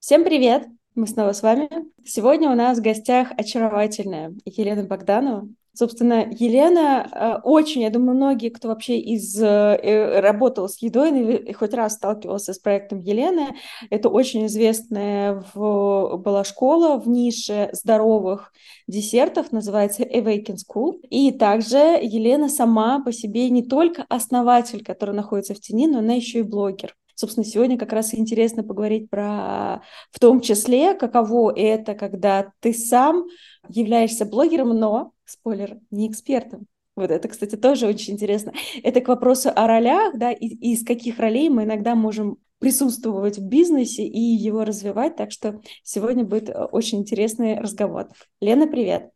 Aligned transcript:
Всем 0.00 0.22
привет! 0.22 0.68
Мы 0.94 1.08
снова 1.08 1.32
с 1.32 1.42
вами. 1.42 1.68
Сегодня 2.04 2.50
у 2.52 2.54
нас 2.54 2.78
в 2.78 2.82
гостях 2.82 3.32
очаровательная 3.36 4.32
Елена 4.44 4.84
Богданова. 4.84 5.48
Собственно, 5.74 6.24
Елена 6.30 7.08
э, 7.10 7.40
очень, 7.42 7.82
я 7.82 7.90
думаю, 7.90 8.16
многие, 8.16 8.50
кто 8.50 8.68
вообще 8.68 9.00
из, 9.00 9.36
э, 9.42 10.20
работал 10.20 10.68
с 10.68 10.80
едой 10.80 11.10
или 11.10 11.52
хоть 11.52 11.74
раз 11.74 11.94
сталкивался 11.94 12.54
с 12.54 12.60
проектом 12.60 13.00
Елены, 13.00 13.56
это 13.90 14.08
очень 14.08 14.46
известная 14.46 15.42
в, 15.52 16.16
была 16.18 16.44
школа 16.44 16.96
в 16.96 17.08
нише 17.08 17.68
здоровых 17.72 18.52
десертов, 18.86 19.50
называется 19.50 20.04
Awaken 20.04 20.58
School. 20.64 21.00
И 21.10 21.32
также 21.32 21.76
Елена 21.76 22.48
сама 22.48 23.02
по 23.02 23.12
себе 23.12 23.50
не 23.50 23.64
только 23.64 24.06
основатель, 24.08 24.84
который 24.84 25.14
находится 25.14 25.54
в 25.54 25.60
тени, 25.60 25.88
но 25.88 25.98
она 25.98 26.14
еще 26.14 26.38
и 26.38 26.42
блогер. 26.42 26.94
Собственно, 27.18 27.44
сегодня 27.44 27.76
как 27.76 27.92
раз 27.92 28.14
интересно 28.14 28.62
поговорить 28.62 29.10
про, 29.10 29.82
в 30.12 30.20
том 30.20 30.40
числе, 30.40 30.94
каково 30.94 31.52
это, 31.56 31.94
когда 31.94 32.52
ты 32.60 32.72
сам 32.72 33.24
являешься 33.68 34.24
блогером, 34.24 34.68
но, 34.78 35.10
спойлер, 35.24 35.78
не 35.90 36.08
экспертом. 36.08 36.68
Вот 36.94 37.10
это, 37.10 37.26
кстати, 37.26 37.56
тоже 37.56 37.88
очень 37.88 38.14
интересно. 38.14 38.52
Это 38.84 39.00
к 39.00 39.08
вопросу 39.08 39.50
о 39.52 39.66
ролях, 39.66 40.16
да, 40.16 40.30
и, 40.30 40.46
из 40.46 40.84
каких 40.84 41.18
ролей 41.18 41.48
мы 41.48 41.64
иногда 41.64 41.96
можем 41.96 42.36
присутствовать 42.60 43.36
в 43.36 43.48
бизнесе 43.48 44.04
и 44.04 44.20
его 44.20 44.64
развивать. 44.64 45.16
Так 45.16 45.32
что 45.32 45.60
сегодня 45.82 46.22
будет 46.22 46.54
очень 46.70 47.00
интересный 47.00 47.58
разговор. 47.58 48.10
Лена, 48.40 48.68
привет. 48.68 49.10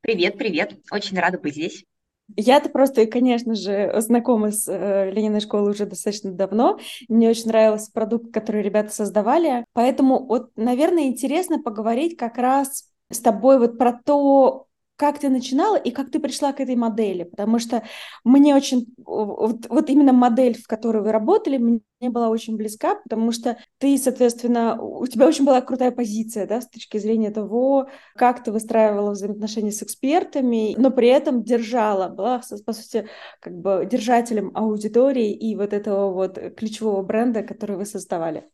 Привет, 0.00 0.38
привет. 0.38 0.74
Очень 0.90 1.20
рада 1.20 1.38
быть 1.38 1.54
здесь. 1.54 1.84
Я-то 2.36 2.70
просто, 2.70 3.06
конечно 3.06 3.54
же, 3.54 3.92
знакома 4.00 4.50
с 4.50 4.66
э, 4.68 5.10
Лениной 5.10 5.40
школой 5.40 5.70
уже 5.72 5.86
достаточно 5.86 6.32
давно. 6.32 6.78
Мне 7.08 7.28
очень 7.28 7.48
нравился 7.48 7.90
продукт, 7.92 8.32
который 8.32 8.62
ребята 8.62 8.92
создавали. 8.92 9.64
Поэтому, 9.72 10.24
вот, 10.24 10.50
наверное, 10.56 11.04
интересно 11.08 11.62
поговорить 11.62 12.16
как 12.16 12.38
раз 12.38 12.88
с 13.10 13.20
тобой 13.20 13.58
вот 13.58 13.78
про 13.78 13.92
то, 13.92 14.66
как 14.96 15.18
ты 15.18 15.28
начинала 15.28 15.76
и 15.76 15.90
как 15.90 16.10
ты 16.10 16.20
пришла 16.20 16.52
к 16.52 16.60
этой 16.60 16.76
модели, 16.76 17.24
потому 17.24 17.58
что 17.58 17.82
мне 18.22 18.54
очень, 18.54 18.86
вот, 18.98 19.66
вот 19.68 19.90
именно 19.90 20.12
модель, 20.12 20.56
в 20.56 20.66
которой 20.66 21.02
вы 21.02 21.12
работали, 21.12 21.58
мне 21.58 21.80
была 22.10 22.28
очень 22.28 22.56
близка, 22.56 22.96
потому 22.96 23.32
что 23.32 23.56
ты, 23.78 23.96
соответственно, 23.98 24.80
у 24.80 25.06
тебя 25.06 25.26
очень 25.26 25.44
была 25.44 25.60
крутая 25.60 25.90
позиция, 25.90 26.46
да, 26.46 26.60
с 26.60 26.68
точки 26.68 26.98
зрения 26.98 27.30
того, 27.30 27.88
как 28.14 28.44
ты 28.44 28.52
выстраивала 28.52 29.12
взаимоотношения 29.12 29.72
с 29.72 29.82
экспертами, 29.82 30.74
но 30.76 30.90
при 30.90 31.08
этом 31.08 31.42
держала, 31.42 32.08
была, 32.08 32.42
по 32.64 32.72
сути, 32.72 33.08
как 33.40 33.54
бы 33.54 33.88
держателем 33.90 34.52
аудитории 34.54 35.32
и 35.32 35.56
вот 35.56 35.72
этого 35.72 36.12
вот 36.12 36.38
ключевого 36.56 37.02
бренда, 37.02 37.42
который 37.42 37.76
вы 37.76 37.86
создавали. 37.86 38.48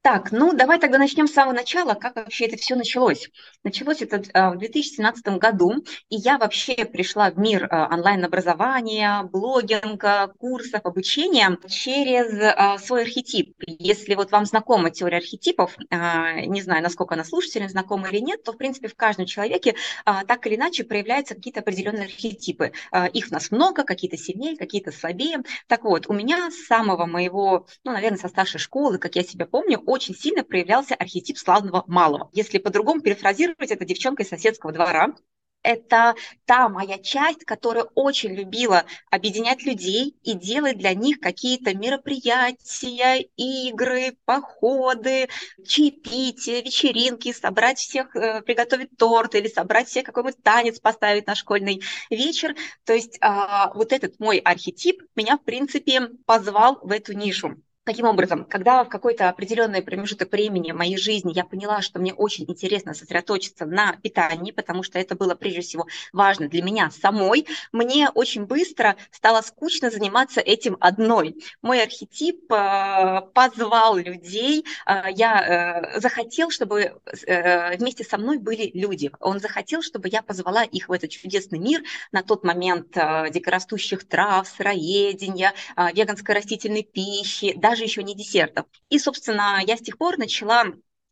Так, 0.00 0.30
ну 0.30 0.54
давай 0.54 0.78
тогда 0.78 0.96
начнем 0.96 1.26
с 1.26 1.32
самого 1.32 1.54
начала, 1.54 1.94
как 1.94 2.16
вообще 2.16 2.46
это 2.46 2.56
все 2.56 2.76
началось. 2.76 3.28
Началось 3.64 4.00
это 4.00 4.22
а, 4.32 4.52
в 4.52 4.58
2017 4.58 5.26
году, 5.38 5.84
и 6.08 6.16
я 6.16 6.38
вообще 6.38 6.84
пришла 6.84 7.30
в 7.30 7.38
мир 7.38 7.66
а, 7.68 7.92
онлайн-образования, 7.92 9.24
блогинга, 9.24 10.32
курсов, 10.38 10.82
обучения 10.84 11.58
через 11.68 12.32
а, 12.40 12.78
свой 12.78 13.02
архетип. 13.02 13.54
Если 13.66 14.14
вот 14.14 14.30
вам 14.30 14.46
знакома 14.46 14.90
теория 14.90 15.18
архетипов, 15.18 15.76
не 15.90 16.62
знаю, 16.62 16.82
насколько 16.82 17.14
она 17.14 17.24
слушателям 17.24 17.68
знакома 17.68 18.08
или 18.08 18.20
нет, 18.20 18.44
то, 18.44 18.52
в 18.52 18.56
принципе, 18.56 18.88
в 18.88 18.94
каждом 18.94 19.26
человеке 19.26 19.74
так 20.04 20.46
или 20.46 20.54
иначе 20.54 20.84
проявляются 20.84 21.34
какие-то 21.34 21.60
определенные 21.60 22.04
архетипы. 22.04 22.72
Их 23.12 23.28
у 23.30 23.34
нас 23.34 23.50
много, 23.50 23.82
какие-то 23.84 24.16
сильнее, 24.16 24.56
какие-то 24.56 24.92
слабее. 24.92 25.42
Так 25.66 25.82
вот, 25.84 26.06
у 26.08 26.12
меня 26.12 26.50
с 26.50 26.66
самого 26.66 27.06
моего, 27.06 27.66
ну, 27.84 27.92
наверное, 27.92 28.18
со 28.18 28.28
старшей 28.28 28.58
школы, 28.58 28.98
как 28.98 29.16
я 29.16 29.24
себя 29.24 29.46
помню, 29.46 29.82
очень 29.88 30.14
сильно 30.14 30.44
проявлялся 30.44 30.94
архетип 30.94 31.38
славного 31.38 31.84
малого. 31.86 32.30
Если 32.32 32.58
по-другому 32.58 33.00
перефразировать, 33.00 33.70
это 33.70 33.84
девчонка 33.84 34.22
из 34.22 34.28
соседского 34.28 34.72
двора, 34.72 35.14
это 35.62 36.14
та 36.44 36.68
моя 36.68 36.98
часть, 36.98 37.44
которая 37.44 37.84
очень 37.94 38.34
любила 38.34 38.84
объединять 39.10 39.64
людей 39.64 40.16
и 40.22 40.34
делать 40.34 40.78
для 40.78 40.94
них 40.94 41.20
какие-то 41.20 41.74
мероприятия, 41.74 43.28
игры, 43.36 44.16
походы, 44.24 45.28
чаепития, 45.66 46.62
вечеринки, 46.62 47.32
собрать 47.32 47.78
всех, 47.78 48.14
э, 48.14 48.42
приготовить 48.42 48.96
торт 48.96 49.34
или 49.34 49.48
собрать 49.48 49.88
всех 49.88 50.04
какой-нибудь 50.04 50.42
танец 50.42 50.78
поставить 50.80 51.26
на 51.26 51.34
школьный 51.34 51.82
вечер. 52.08 52.54
То 52.84 52.94
есть 52.94 53.18
а, 53.20 53.72
вот 53.74 53.92
этот 53.92 54.18
мой 54.20 54.38
архетип 54.38 55.02
меня, 55.16 55.36
в 55.36 55.44
принципе, 55.44 56.08
позвал 56.24 56.78
в 56.82 56.92
эту 56.92 57.14
нишу. 57.14 57.56
Таким 57.88 58.04
образом, 58.04 58.44
когда 58.44 58.84
в 58.84 58.90
какой-то 58.90 59.30
определенный 59.30 59.80
промежуток 59.80 60.30
времени 60.30 60.72
моей 60.72 60.98
жизни 60.98 61.32
я 61.34 61.42
поняла, 61.42 61.80
что 61.80 61.98
мне 61.98 62.12
очень 62.12 62.44
интересно 62.46 62.92
сосредоточиться 62.92 63.64
на 63.64 63.96
питании, 63.96 64.52
потому 64.52 64.82
что 64.82 64.98
это 64.98 65.14
было 65.14 65.34
прежде 65.34 65.62
всего 65.62 65.86
важно 66.12 66.50
для 66.50 66.62
меня 66.62 66.90
самой, 66.90 67.46
мне 67.72 68.10
очень 68.10 68.44
быстро 68.44 68.96
стало 69.10 69.40
скучно 69.40 69.90
заниматься 69.90 70.42
этим 70.42 70.76
одной. 70.80 71.36
Мой 71.62 71.82
архетип 71.82 72.52
э, 72.52 73.22
позвал 73.32 73.96
людей, 73.96 74.66
э, 74.84 75.04
я 75.12 75.94
э, 75.94 75.98
захотел, 75.98 76.50
чтобы 76.50 77.00
вместе 77.26 78.04
со 78.04 78.18
мной 78.18 78.36
были 78.36 78.70
люди. 78.74 79.10
Он 79.18 79.40
захотел, 79.40 79.80
чтобы 79.80 80.10
я 80.10 80.20
позвала 80.20 80.62
их 80.62 80.90
в 80.90 80.92
этот 80.92 81.08
чудесный 81.08 81.58
мир 81.58 81.82
на 82.12 82.22
тот 82.22 82.44
момент 82.44 82.88
дикорастущих 82.90 84.06
трав, 84.06 84.46
сыроедения, 84.46 85.54
веганской 85.94 86.34
растительной 86.34 86.82
пищи, 86.82 87.54
даже 87.56 87.77
даже 87.78 87.84
еще 87.84 88.02
не 88.02 88.14
десертов. 88.14 88.66
И, 88.90 88.98
собственно, 88.98 89.60
я 89.64 89.76
с 89.76 89.80
тех 89.80 89.96
пор 89.98 90.18
начала 90.18 90.64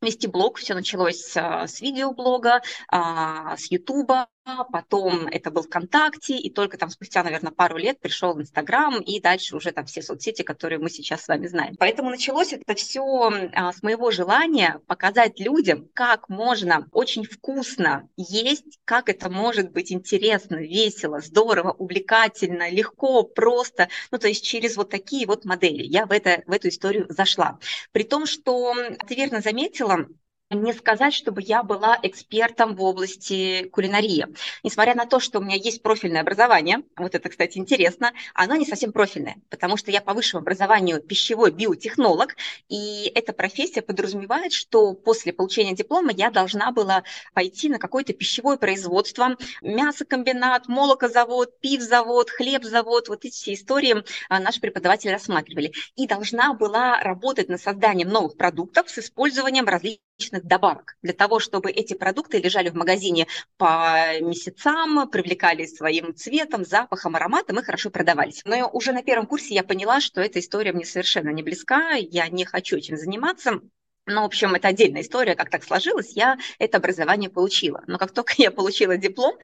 вести 0.02 0.26
блог. 0.26 0.58
Все 0.58 0.74
началось 0.74 1.36
а, 1.36 1.68
с 1.68 1.80
видеоблога, 1.80 2.60
а, 2.88 3.56
с 3.56 3.70
Ютуба, 3.70 4.28
потом 4.70 5.26
это 5.26 5.50
был 5.50 5.62
ВКонтакте, 5.62 6.36
и 6.36 6.50
только 6.50 6.78
там 6.78 6.90
спустя, 6.90 7.22
наверное, 7.22 7.52
пару 7.52 7.76
лет 7.76 7.98
пришел 8.00 8.38
Инстаграм, 8.40 9.00
и 9.00 9.20
дальше 9.20 9.56
уже 9.56 9.72
там 9.72 9.86
все 9.86 10.02
соцсети, 10.02 10.42
которые 10.42 10.78
мы 10.78 10.90
сейчас 10.90 11.24
с 11.24 11.28
вами 11.28 11.46
знаем. 11.46 11.76
Поэтому 11.78 12.10
началось 12.10 12.52
это 12.52 12.74
все 12.74 13.02
а, 13.54 13.72
с 13.72 13.82
моего 13.82 14.10
желания 14.10 14.80
показать 14.86 15.40
людям, 15.40 15.88
как 15.94 16.28
можно 16.28 16.86
очень 16.92 17.24
вкусно 17.24 18.08
есть, 18.16 18.78
как 18.84 19.08
это 19.08 19.30
может 19.30 19.72
быть 19.72 19.92
интересно, 19.92 20.56
весело, 20.56 21.20
здорово, 21.20 21.72
увлекательно, 21.72 22.70
легко, 22.70 23.24
просто, 23.24 23.88
ну, 24.10 24.18
то 24.18 24.28
есть 24.28 24.44
через 24.44 24.76
вот 24.76 24.90
такие 24.90 25.26
вот 25.26 25.44
модели. 25.44 25.82
Я 25.82 26.06
в, 26.06 26.12
это, 26.12 26.42
в 26.46 26.52
эту 26.52 26.68
историю 26.68 27.06
зашла. 27.08 27.58
При 27.92 28.04
том, 28.04 28.26
что 28.26 28.74
ты 29.06 29.14
верно 29.14 29.40
заметила, 29.40 30.06
не 30.50 30.72
сказать, 30.72 31.12
чтобы 31.12 31.42
я 31.42 31.62
была 31.62 31.98
экспертом 32.02 32.76
в 32.76 32.82
области 32.82 33.64
кулинарии. 33.68 34.26
Несмотря 34.62 34.94
на 34.94 35.04
то, 35.06 35.18
что 35.18 35.40
у 35.40 35.42
меня 35.42 35.56
есть 35.56 35.82
профильное 35.82 36.20
образование, 36.20 36.82
вот 36.96 37.14
это, 37.14 37.28
кстати, 37.28 37.58
интересно, 37.58 38.12
оно 38.32 38.54
не 38.54 38.64
совсем 38.64 38.92
профильное, 38.92 39.36
потому 39.50 39.76
что 39.76 39.90
я 39.90 40.00
по 40.00 40.14
высшему 40.14 40.42
образованию 40.42 41.02
пищевой 41.02 41.50
биотехнолог, 41.50 42.36
и 42.68 43.10
эта 43.14 43.32
профессия 43.32 43.82
подразумевает, 43.82 44.52
что 44.52 44.94
после 44.94 45.32
получения 45.32 45.74
диплома 45.74 46.12
я 46.12 46.30
должна 46.30 46.70
была 46.70 47.02
пойти 47.34 47.68
на 47.68 47.78
какое-то 47.78 48.12
пищевое 48.12 48.56
производство, 48.56 49.36
мясокомбинат, 49.62 50.68
молокозавод, 50.68 51.58
пивзавод, 51.60 52.30
хлебзавод, 52.30 53.08
вот 53.08 53.24
эти 53.24 53.34
все 53.34 53.54
истории 53.54 54.04
а, 54.28 54.38
наши 54.38 54.60
преподаватели 54.60 55.10
рассматривали. 55.10 55.72
И 55.96 56.06
должна 56.06 56.54
была 56.54 57.00
работать 57.00 57.48
над 57.48 57.60
созданием 57.60 58.08
новых 58.08 58.36
продуктов 58.36 58.88
с 58.88 58.98
использованием 58.98 59.66
различных 59.66 60.05
различных 60.16 60.44
добавок 60.44 60.96
для 61.02 61.12
того, 61.12 61.38
чтобы 61.40 61.70
эти 61.70 61.94
продукты 61.94 62.38
лежали 62.38 62.70
в 62.70 62.74
магазине 62.74 63.26
по 63.58 64.18
месяцам, 64.20 65.08
привлекали 65.10 65.66
своим 65.66 66.14
цветом, 66.14 66.64
запахом, 66.64 67.16
ароматом 67.16 67.58
и 67.58 67.62
хорошо 67.62 67.90
продавались. 67.90 68.42
Но 68.44 68.68
уже 68.72 68.92
на 68.92 69.02
первом 69.02 69.26
курсе 69.26 69.54
я 69.54 69.62
поняла, 69.62 70.00
что 70.00 70.20
эта 70.20 70.40
история 70.40 70.72
мне 70.72 70.84
совершенно 70.84 71.30
не 71.30 71.42
близка, 71.42 71.92
я 71.92 72.28
не 72.28 72.44
хочу 72.44 72.76
этим 72.76 72.96
заниматься. 72.96 73.60
Ну, 74.06 74.22
в 74.22 74.24
общем, 74.24 74.54
это 74.54 74.68
отдельная 74.68 75.02
история, 75.02 75.34
как 75.34 75.50
так 75.50 75.64
сложилось, 75.64 76.12
я 76.14 76.38
это 76.58 76.78
образование 76.78 77.28
получила. 77.28 77.82
Но 77.86 77.98
как 77.98 78.12
только 78.12 78.34
я 78.38 78.50
получила 78.50 78.96
диплом, 78.96 79.36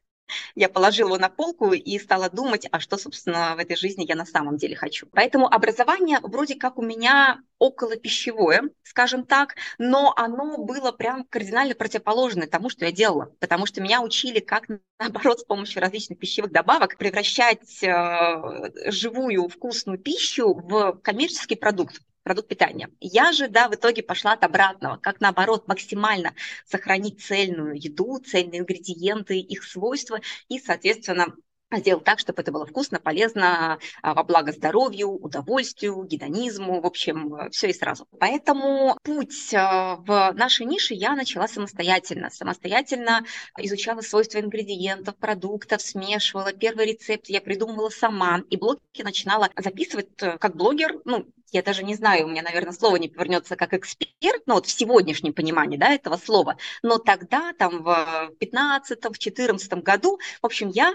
я 0.54 0.68
положила 0.68 1.08
его 1.08 1.18
на 1.18 1.28
полку 1.28 1.72
и 1.72 1.98
стала 1.98 2.30
думать, 2.30 2.66
а 2.70 2.80
что, 2.80 2.96
собственно, 2.96 3.54
в 3.56 3.58
этой 3.58 3.76
жизни 3.76 4.04
я 4.06 4.14
на 4.14 4.26
самом 4.26 4.56
деле 4.56 4.76
хочу. 4.76 5.06
Поэтому 5.12 5.46
образование 5.46 6.18
вроде 6.22 6.54
как 6.54 6.78
у 6.78 6.82
меня 6.82 7.40
около 7.58 7.96
пищевое, 7.96 8.62
скажем 8.82 9.24
так, 9.24 9.54
но 9.78 10.12
оно 10.16 10.58
было 10.58 10.92
прям 10.92 11.24
кардинально 11.24 11.74
противоположное 11.74 12.48
тому, 12.48 12.68
что 12.68 12.84
я 12.84 12.92
делала, 12.92 13.32
потому 13.38 13.66
что 13.66 13.80
меня 13.80 14.02
учили, 14.02 14.40
как, 14.40 14.64
наоборот, 14.98 15.40
с 15.40 15.44
помощью 15.44 15.80
различных 15.80 16.18
пищевых 16.18 16.50
добавок 16.50 16.98
превращать 16.98 17.82
э, 17.82 18.90
живую 18.90 19.48
вкусную 19.48 19.98
пищу 19.98 20.54
в 20.54 20.98
коммерческий 21.02 21.56
продукт 21.56 22.00
продукт 22.22 22.48
питания. 22.48 22.90
Я 23.00 23.32
же, 23.32 23.48
да, 23.48 23.68
в 23.68 23.74
итоге 23.74 24.02
пошла 24.02 24.32
от 24.32 24.44
обратного, 24.44 24.96
как 24.96 25.20
наоборот 25.20 25.68
максимально 25.68 26.34
сохранить 26.66 27.22
цельную 27.22 27.74
еду, 27.76 28.18
цельные 28.18 28.60
ингредиенты, 28.60 29.38
их 29.38 29.64
свойства 29.64 30.20
и, 30.48 30.58
соответственно, 30.58 31.34
сделать 31.78 32.04
так, 32.04 32.18
чтобы 32.18 32.42
это 32.42 32.52
было 32.52 32.66
вкусно, 32.66 33.00
полезно, 33.00 33.78
а, 34.02 34.14
во 34.14 34.24
благо 34.24 34.52
здоровью, 34.52 35.10
удовольствию, 35.10 36.02
гедонизму, 36.04 36.80
в 36.80 36.86
общем, 36.86 37.50
все 37.50 37.68
и 37.68 37.72
сразу. 37.72 38.06
Поэтому 38.18 38.98
путь 39.02 39.54
а, 39.54 39.96
в 39.96 40.32
нашей 40.34 40.66
нише 40.66 40.94
я 40.94 41.14
начала 41.14 41.48
самостоятельно. 41.48 42.30
Самостоятельно 42.30 43.24
изучала 43.58 44.00
свойства 44.00 44.38
ингредиентов, 44.38 45.16
продуктов, 45.16 45.82
смешивала. 45.82 46.52
Первый 46.52 46.92
рецепт 46.92 47.28
я 47.28 47.40
придумывала 47.40 47.90
сама. 47.90 48.42
И 48.50 48.56
блоги 48.56 48.80
начинала 49.02 49.48
записывать 49.56 50.10
э, 50.20 50.38
как 50.38 50.56
блогер, 50.56 51.00
ну, 51.04 51.26
я 51.52 51.62
даже 51.62 51.84
не 51.84 51.94
знаю, 51.94 52.26
у 52.26 52.28
меня, 52.28 52.42
наверное, 52.42 52.72
слово 52.72 52.96
не 52.96 53.08
повернется 53.08 53.56
как 53.56 53.74
эксперт, 53.74 54.42
ну 54.46 54.54
вот 54.54 54.66
в 54.66 54.70
сегодняшнем 54.70 55.32
понимании, 55.32 55.76
да, 55.76 55.92
этого 55.92 56.16
слова, 56.16 56.56
но 56.82 56.98
тогда, 56.98 57.52
там, 57.52 57.82
в 57.82 58.32
15 58.38 59.04
в 59.04 59.18
14 59.18 59.82
году, 59.82 60.18
в 60.40 60.46
общем, 60.46 60.68
я 60.68 60.94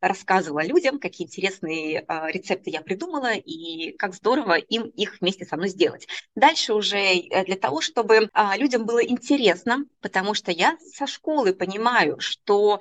рассказывала 0.00 0.64
людям, 0.64 0.98
какие 0.98 1.26
интересные 1.26 2.04
э, 2.06 2.30
рецепты 2.30 2.70
я 2.70 2.80
придумала 2.80 3.34
и 3.34 3.92
как 3.96 4.14
здорово 4.14 4.54
им 4.54 4.84
их 4.88 5.20
вместе 5.20 5.44
со 5.44 5.56
мной 5.56 5.68
сделать. 5.68 6.06
Дальше 6.34 6.74
уже 6.74 6.98
э, 6.98 7.44
для 7.44 7.56
того, 7.56 7.80
чтобы 7.80 8.14
э, 8.16 8.28
людям 8.56 8.86
было 8.86 9.04
интересно, 9.04 9.84
потому 10.00 10.34
что 10.34 10.50
я 10.50 10.76
со 10.94 11.06
школы 11.06 11.54
понимаю, 11.54 12.18
что 12.20 12.80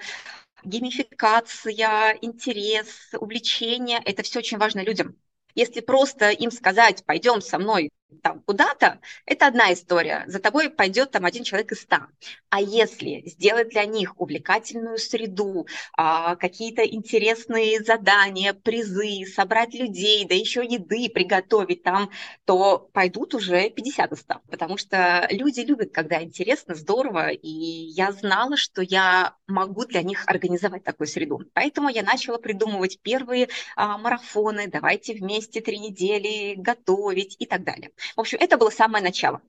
геймификация, 0.63 2.17
интерес, 2.21 3.09
увлечение– 3.13 3.99
это 4.05 4.23
все 4.23 4.39
очень 4.39 4.57
важно 4.57 4.81
людям. 4.81 5.17
Если 5.55 5.81
просто 5.81 6.31
им 6.31 6.51
сказать, 6.51 7.03
пойдем 7.05 7.41
со 7.41 7.59
мной 7.59 7.91
там 8.21 8.42
куда-то, 8.42 9.00
это 9.25 9.48
одна 9.48 9.74
история. 9.74 10.24
За 10.27 10.39
тобой 10.39 10.69
пойдет 10.69 11.12
там 11.12 11.25
один 11.25 11.44
человек 11.44 11.71
из 11.71 11.81
ста. 11.81 12.07
А 12.50 12.62
если 12.62 13.24
сделать 13.25 13.69
для 13.69 13.86
них 13.86 14.19
увлекательную 14.19 14.98
среду, 14.98 15.68
а, 15.98 16.36
какие-то 16.36 16.83
интересные 16.86 17.81
задания, 17.81 18.54
призы, 18.54 19.25
собрать 19.25 19.74
людей, 19.74 20.25
да 20.25 20.36
еще 20.36 20.63
еды 20.63 21.10
приготовить 21.10 21.83
там, 21.83 22.10
то 22.45 22.89
пойдут 22.94 23.33
уже 23.33 23.69
50 23.69 24.12
из 24.12 24.19
100. 24.19 24.42
Потому 24.50 24.77
что 24.77 25.27
люди 25.30 25.62
любят, 25.62 25.92
когда 25.94 26.21
интересно, 26.21 26.75
здорово, 26.75 27.30
и 27.30 27.48
я 27.48 28.12
знала, 28.12 28.57
что 28.57 28.81
я 28.81 29.36
могу 29.48 29.86
для 29.86 30.04
них 30.04 30.24
организовать 30.27 30.83
такую 30.83 31.07
среду. 31.07 31.42
Поэтому 31.54 31.89
я 31.89 32.04
начала 32.04 32.38
придумывать 32.38 33.00
первые 33.01 33.50
а, 33.75 33.98
марафоны, 33.98 34.68
давайте 34.68 35.13
вместе 35.13 35.62
три 35.62 35.80
недели 35.80 36.56
готовить 36.56 37.36
и 37.39 37.45
так 37.45 37.63
далее. 37.63 37.92
В 38.15 38.19
общем, 38.19 38.38
это 38.41 38.57
было 38.57 38.69
самое 38.69 39.03
начало. 39.03 39.41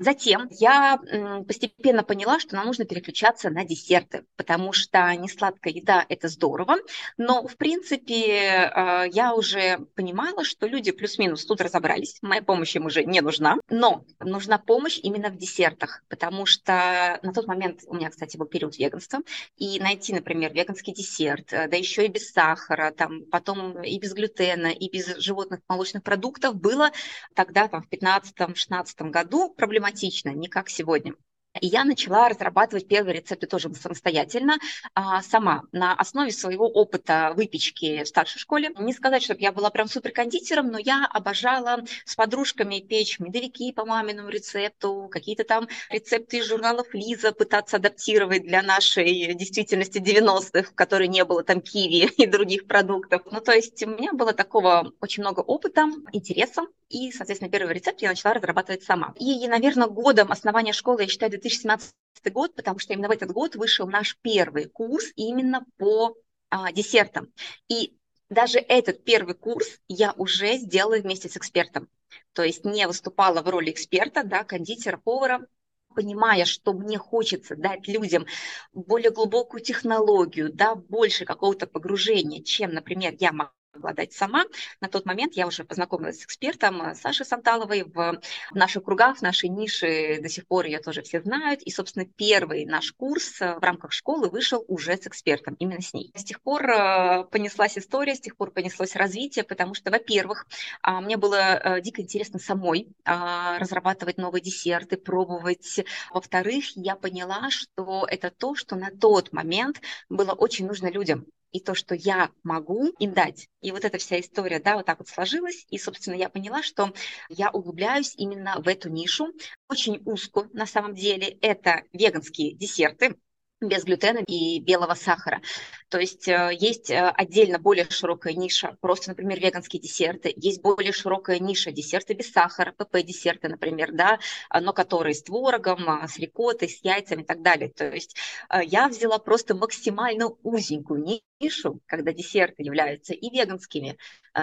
Затем 0.00 0.48
я 0.50 0.98
постепенно 1.46 2.02
поняла, 2.02 2.40
что 2.40 2.56
нам 2.56 2.64
нужно 2.64 2.86
переключаться 2.86 3.50
на 3.50 3.66
десерты, 3.66 4.24
потому 4.36 4.72
что 4.72 5.14
несладкая 5.14 5.74
еда– 5.74 6.06
это 6.08 6.28
здорово, 6.28 6.76
но, 7.18 7.46
в 7.46 7.58
принципе, 7.58 8.70
а, 8.72 9.04
я 9.04 9.34
уже 9.34 9.78
понимала, 9.94 10.42
что 10.42 10.66
люди 10.66 10.90
плюс-минус 10.90 11.44
тут 11.44 11.60
разобрались, 11.60 12.16
моя 12.22 12.40
помощь 12.40 12.74
им 12.76 12.86
уже 12.86 13.04
не 13.04 13.20
нужна, 13.20 13.58
но 13.68 14.06
нужна 14.20 14.56
помощь 14.56 14.98
именно 15.02 15.28
в 15.28 15.36
десертах, 15.36 16.02
потому 16.08 16.46
что 16.46 17.20
на 17.22 17.34
тот 17.34 17.46
момент 17.46 17.82
у 17.86 17.94
меня, 17.94 18.08
кстати, 18.08 18.38
был 18.38 18.46
период 18.46 18.78
веганства, 18.78 19.20
и 19.58 19.78
найти, 19.80 20.14
например, 20.14 20.54
веганский 20.54 20.94
десерт, 20.94 21.52
э, 21.52 21.68
да 21.68 21.76
еще 21.76 22.06
и 22.06 22.08
без 22.08 22.32
сахара, 22.32 22.90
там, 22.90 23.26
потом 23.30 23.82
и 23.82 23.98
без 23.98 24.14
глютена, 24.14 24.68
и 24.68 24.88
без 24.88 25.14
животных 25.18 25.60
молочных 25.68 26.02
продуктов 26.02 26.54
было 26.54 26.90
тогда, 27.34 27.68
там, 27.68 27.82
в 27.82 27.88
15-16 27.90 29.10
году 29.10 29.50
проблематично 29.50 29.89
систематично, 29.96 30.30
не 30.30 30.48
как 30.48 30.68
сегодня. 30.68 31.14
И 31.58 31.66
я 31.66 31.84
начала 31.84 32.28
разрабатывать 32.28 32.86
первые 32.86 33.16
рецепты 33.16 33.48
тоже 33.48 33.74
самостоятельно, 33.74 34.58
а, 34.94 35.20
сама, 35.20 35.64
на 35.72 35.94
основе 35.94 36.30
своего 36.30 36.68
опыта 36.68 37.32
выпечки 37.34 38.04
в 38.04 38.08
старшей 38.08 38.38
школе. 38.38 38.70
Не 38.78 38.92
сказать, 38.92 39.24
чтобы 39.24 39.40
я 39.40 39.50
была 39.50 39.70
прям 39.70 39.88
суперкондитером, 39.88 40.68
но 40.68 40.78
я 40.78 41.06
обожала 41.06 41.82
с 42.04 42.14
подружками 42.14 42.78
печь 42.78 43.18
медовики 43.18 43.72
по 43.72 43.84
маминому 43.84 44.28
рецепту, 44.28 45.08
какие-то 45.10 45.42
там 45.42 45.68
рецепты 45.90 46.38
из 46.38 46.46
журналов 46.46 46.86
Лиза 46.94 47.32
пытаться 47.32 47.78
адаптировать 47.78 48.44
для 48.44 48.62
нашей 48.62 49.34
действительности 49.34 49.98
90-х, 49.98 50.70
в 50.70 50.74
которой 50.74 51.08
не 51.08 51.24
было 51.24 51.42
там 51.42 51.60
киви 51.60 52.12
и 52.16 52.26
других 52.26 52.68
продуктов. 52.68 53.22
Ну, 53.28 53.40
то 53.40 53.52
есть 53.52 53.82
у 53.82 53.88
меня 53.88 54.12
было 54.12 54.32
такого 54.32 54.92
очень 55.00 55.24
много 55.24 55.40
опыта, 55.40 55.88
интереса, 56.12 56.62
и, 56.90 57.12
соответственно, 57.12 57.50
первый 57.50 57.72
рецепт 57.72 58.02
я 58.02 58.08
начала 58.08 58.34
разрабатывать 58.34 58.82
сама. 58.82 59.14
И, 59.16 59.46
наверное, 59.46 59.86
годом 59.86 60.32
основания 60.32 60.72
школы 60.72 61.02
я 61.02 61.08
считаю 61.08 61.30
2017 61.40 61.94
год, 62.32 62.54
потому 62.54 62.78
что 62.78 62.92
именно 62.92 63.08
в 63.08 63.12
этот 63.12 63.32
год 63.32 63.56
вышел 63.56 63.86
наш 63.86 64.16
первый 64.22 64.66
курс 64.66 65.06
именно 65.16 65.64
по 65.78 66.16
а, 66.50 66.72
десертам. 66.72 67.32
И 67.68 67.96
даже 68.28 68.58
этот 68.58 69.04
первый 69.04 69.34
курс 69.34 69.78
я 69.88 70.12
уже 70.16 70.56
сделала 70.56 70.98
вместе 70.98 71.28
с 71.28 71.36
экспертом. 71.36 71.88
То 72.32 72.42
есть 72.42 72.64
не 72.64 72.86
выступала 72.86 73.42
в 73.42 73.48
роли 73.48 73.70
эксперта, 73.70 74.24
да, 74.24 74.44
кондитера, 74.44 74.96
повара, 74.96 75.46
понимая, 75.94 76.44
что 76.44 76.72
мне 76.72 76.98
хочется 76.98 77.56
дать 77.56 77.88
людям 77.88 78.26
более 78.72 79.10
глубокую 79.10 79.62
технологию, 79.62 80.52
да, 80.52 80.74
больше 80.74 81.24
какого-то 81.24 81.66
погружения, 81.66 82.42
чем, 82.42 82.72
например, 82.72 83.14
я 83.18 83.32
могу 83.32 83.50
обладать 83.72 84.12
сама. 84.12 84.44
На 84.80 84.88
тот 84.88 85.06
момент 85.06 85.34
я 85.34 85.46
уже 85.46 85.64
познакомилась 85.64 86.20
с 86.20 86.24
экспертом 86.24 86.82
э, 86.82 86.94
Сашей 86.94 87.26
Санталовой 87.26 87.84
в 87.84 88.20
наших 88.52 88.84
кругах, 88.84 89.18
в 89.18 89.22
нашей 89.22 89.48
нише 89.48 90.18
до 90.20 90.28
сих 90.28 90.46
пор 90.46 90.66
ее 90.66 90.80
тоже 90.80 91.02
все 91.02 91.20
знают. 91.20 91.62
И, 91.62 91.70
собственно, 91.70 92.04
первый 92.04 92.64
наш 92.66 92.92
курс 92.92 93.40
э, 93.40 93.54
в 93.54 93.62
рамках 93.62 93.92
школы 93.92 94.28
вышел 94.28 94.64
уже 94.68 94.96
с 94.96 95.06
экспертом, 95.06 95.54
именно 95.54 95.80
с 95.80 95.94
ней. 95.94 96.12
С 96.14 96.24
тех 96.24 96.40
пор 96.40 96.68
э, 96.68 97.24
понеслась 97.30 97.78
история, 97.78 98.14
с 98.14 98.20
тех 98.20 98.36
пор 98.36 98.50
понеслось 98.50 98.96
развитие, 98.96 99.44
потому 99.44 99.74
что, 99.74 99.90
во-первых, 99.90 100.46
а, 100.82 101.00
мне 101.00 101.16
было 101.16 101.80
дико 101.82 102.02
интересно 102.02 102.38
самой 102.38 102.88
а, 103.04 103.58
разрабатывать 103.58 104.18
новые 104.18 104.42
десерты, 104.42 104.96
пробовать. 104.96 105.80
Во-вторых, 106.12 106.64
я 106.76 106.96
поняла, 106.96 107.50
что 107.50 108.06
это 108.08 108.30
то, 108.30 108.54
что 108.54 108.76
на 108.76 108.90
тот 108.90 109.32
момент 109.32 109.80
было 110.08 110.32
очень 110.32 110.66
нужно 110.66 110.90
людям 110.90 111.26
и 111.52 111.60
то, 111.60 111.74
что 111.74 111.94
я 111.94 112.30
могу 112.42 112.88
им 112.98 113.12
дать. 113.12 113.48
И 113.60 113.72
вот 113.72 113.84
эта 113.84 113.98
вся 113.98 114.20
история, 114.20 114.60
да, 114.60 114.76
вот 114.76 114.86
так 114.86 114.98
вот 114.98 115.08
сложилась. 115.08 115.66
И, 115.70 115.78
собственно, 115.78 116.14
я 116.14 116.28
поняла, 116.28 116.62
что 116.62 116.92
я 117.28 117.50
углубляюсь 117.50 118.14
именно 118.16 118.60
в 118.60 118.68
эту 118.68 118.88
нишу. 118.88 119.28
Очень 119.68 120.02
узко, 120.04 120.48
на 120.52 120.66
самом 120.66 120.94
деле, 120.94 121.28
это 121.40 121.82
веганские 121.92 122.54
десерты 122.54 123.16
без 123.60 123.84
глютена 123.84 124.20
и 124.26 124.60
белого 124.60 124.94
сахара. 124.94 125.42
То 125.88 125.98
есть 125.98 126.26
э, 126.28 126.50
есть 126.58 126.90
э, 126.90 127.08
отдельно 127.08 127.58
более 127.58 127.88
широкая 127.90 128.32
ниша, 128.32 128.76
просто, 128.80 129.10
например, 129.10 129.38
веганские 129.38 129.82
десерты, 129.82 130.32
есть 130.36 130.62
более 130.62 130.92
широкая 130.92 131.38
ниша 131.38 131.70
десерты 131.70 132.14
без 132.14 132.32
сахара, 132.32 132.72
ПП-десерты, 132.72 133.48
например, 133.48 133.92
да, 133.92 134.18
но 134.52 134.72
которые 134.72 135.14
с 135.14 135.22
творогом, 135.22 135.88
а, 135.88 136.08
с 136.08 136.18
рикоттой, 136.18 136.68
с 136.68 136.82
яйцами 136.82 137.22
и 137.22 137.24
так 137.24 137.42
далее. 137.42 137.70
То 137.70 137.90
есть 137.90 138.16
э, 138.48 138.60
я 138.64 138.88
взяла 138.88 139.18
просто 139.18 139.54
максимально 139.54 140.28
узенькую 140.42 141.02
нишу, 141.40 141.80
когда 141.86 142.12
десерты 142.12 142.62
являются 142.62 143.14
и 143.14 143.30
веганскими, 143.30 143.98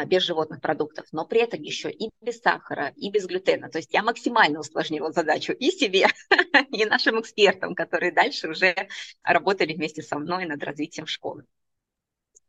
без 0.06 0.24
животных 0.24 0.60
продуктов, 0.60 1.06
но 1.12 1.26
при 1.26 1.42
этом 1.42 1.62
еще 1.62 1.90
и 1.90 2.10
без 2.22 2.42
сахара, 2.42 2.92
и 2.96 3.10
без 3.10 3.26
глютена. 3.26 3.70
То 3.70 3.78
есть 3.78 3.94
я 3.94 4.04
максимально 4.04 4.60
усложнила 4.60 5.12
задачу 5.12 5.54
и 5.54 5.72
себе, 5.72 6.08
и 6.72 6.86
нашим 6.86 7.22
экспертам, 7.22 7.76
которые 7.76 8.12
дальше 8.12 8.50
уже 8.50 8.76
работали 9.24 9.74
вместе 9.74 10.02
со 10.02 10.18
мной 10.20 10.46
над 10.46 10.62
развитием 10.64 11.08
школы. 11.08 11.46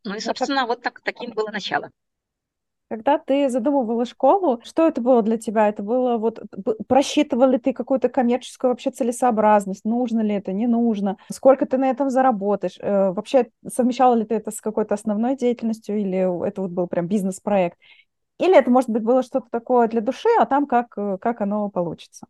Ну 0.03 0.15
и, 0.15 0.19
собственно, 0.19 0.65
вот 0.65 0.81
так, 0.81 1.01
таким 1.01 1.31
было 1.31 1.49
начало. 1.49 1.91
Когда 2.89 3.19
ты 3.19 3.49
задумывала 3.49 4.03
школу, 4.03 4.61
что 4.63 4.87
это 4.87 4.99
было 4.99 5.21
для 5.21 5.37
тебя? 5.37 5.69
Это 5.69 5.83
было 5.83 6.17
вот 6.17 6.41
просчитывал 6.87 7.47
ли 7.49 7.59
ты 7.59 7.71
какую-то 7.71 8.09
коммерческую 8.09 8.71
вообще 8.71 8.89
целесообразность, 8.89 9.85
нужно 9.85 10.21
ли 10.21 10.33
это, 10.33 10.53
не 10.53 10.65
нужно, 10.65 11.17
сколько 11.31 11.67
ты 11.67 11.77
на 11.77 11.89
этом 11.91 12.09
заработаешь, 12.09 12.79
э, 12.79 13.11
вообще 13.11 13.51
совмещала 13.67 14.15
ли 14.15 14.25
ты 14.25 14.35
это 14.35 14.49
с 14.49 14.59
какой-то 14.59 14.95
основной 14.95 15.37
деятельностью 15.37 15.99
или 15.99 16.47
это 16.47 16.63
вот 16.63 16.71
был 16.71 16.87
прям 16.87 17.07
бизнес-проект? 17.07 17.77
Или 18.39 18.57
это, 18.57 18.71
может 18.71 18.89
быть, 18.89 19.03
было 19.03 19.23
что-то 19.23 19.47
такое 19.51 19.87
для 19.87 20.01
души, 20.01 20.29
а 20.39 20.45
там 20.47 20.65
как, 20.65 20.97
э, 20.97 21.17
как 21.21 21.41
оно 21.41 21.69
получится? 21.69 22.27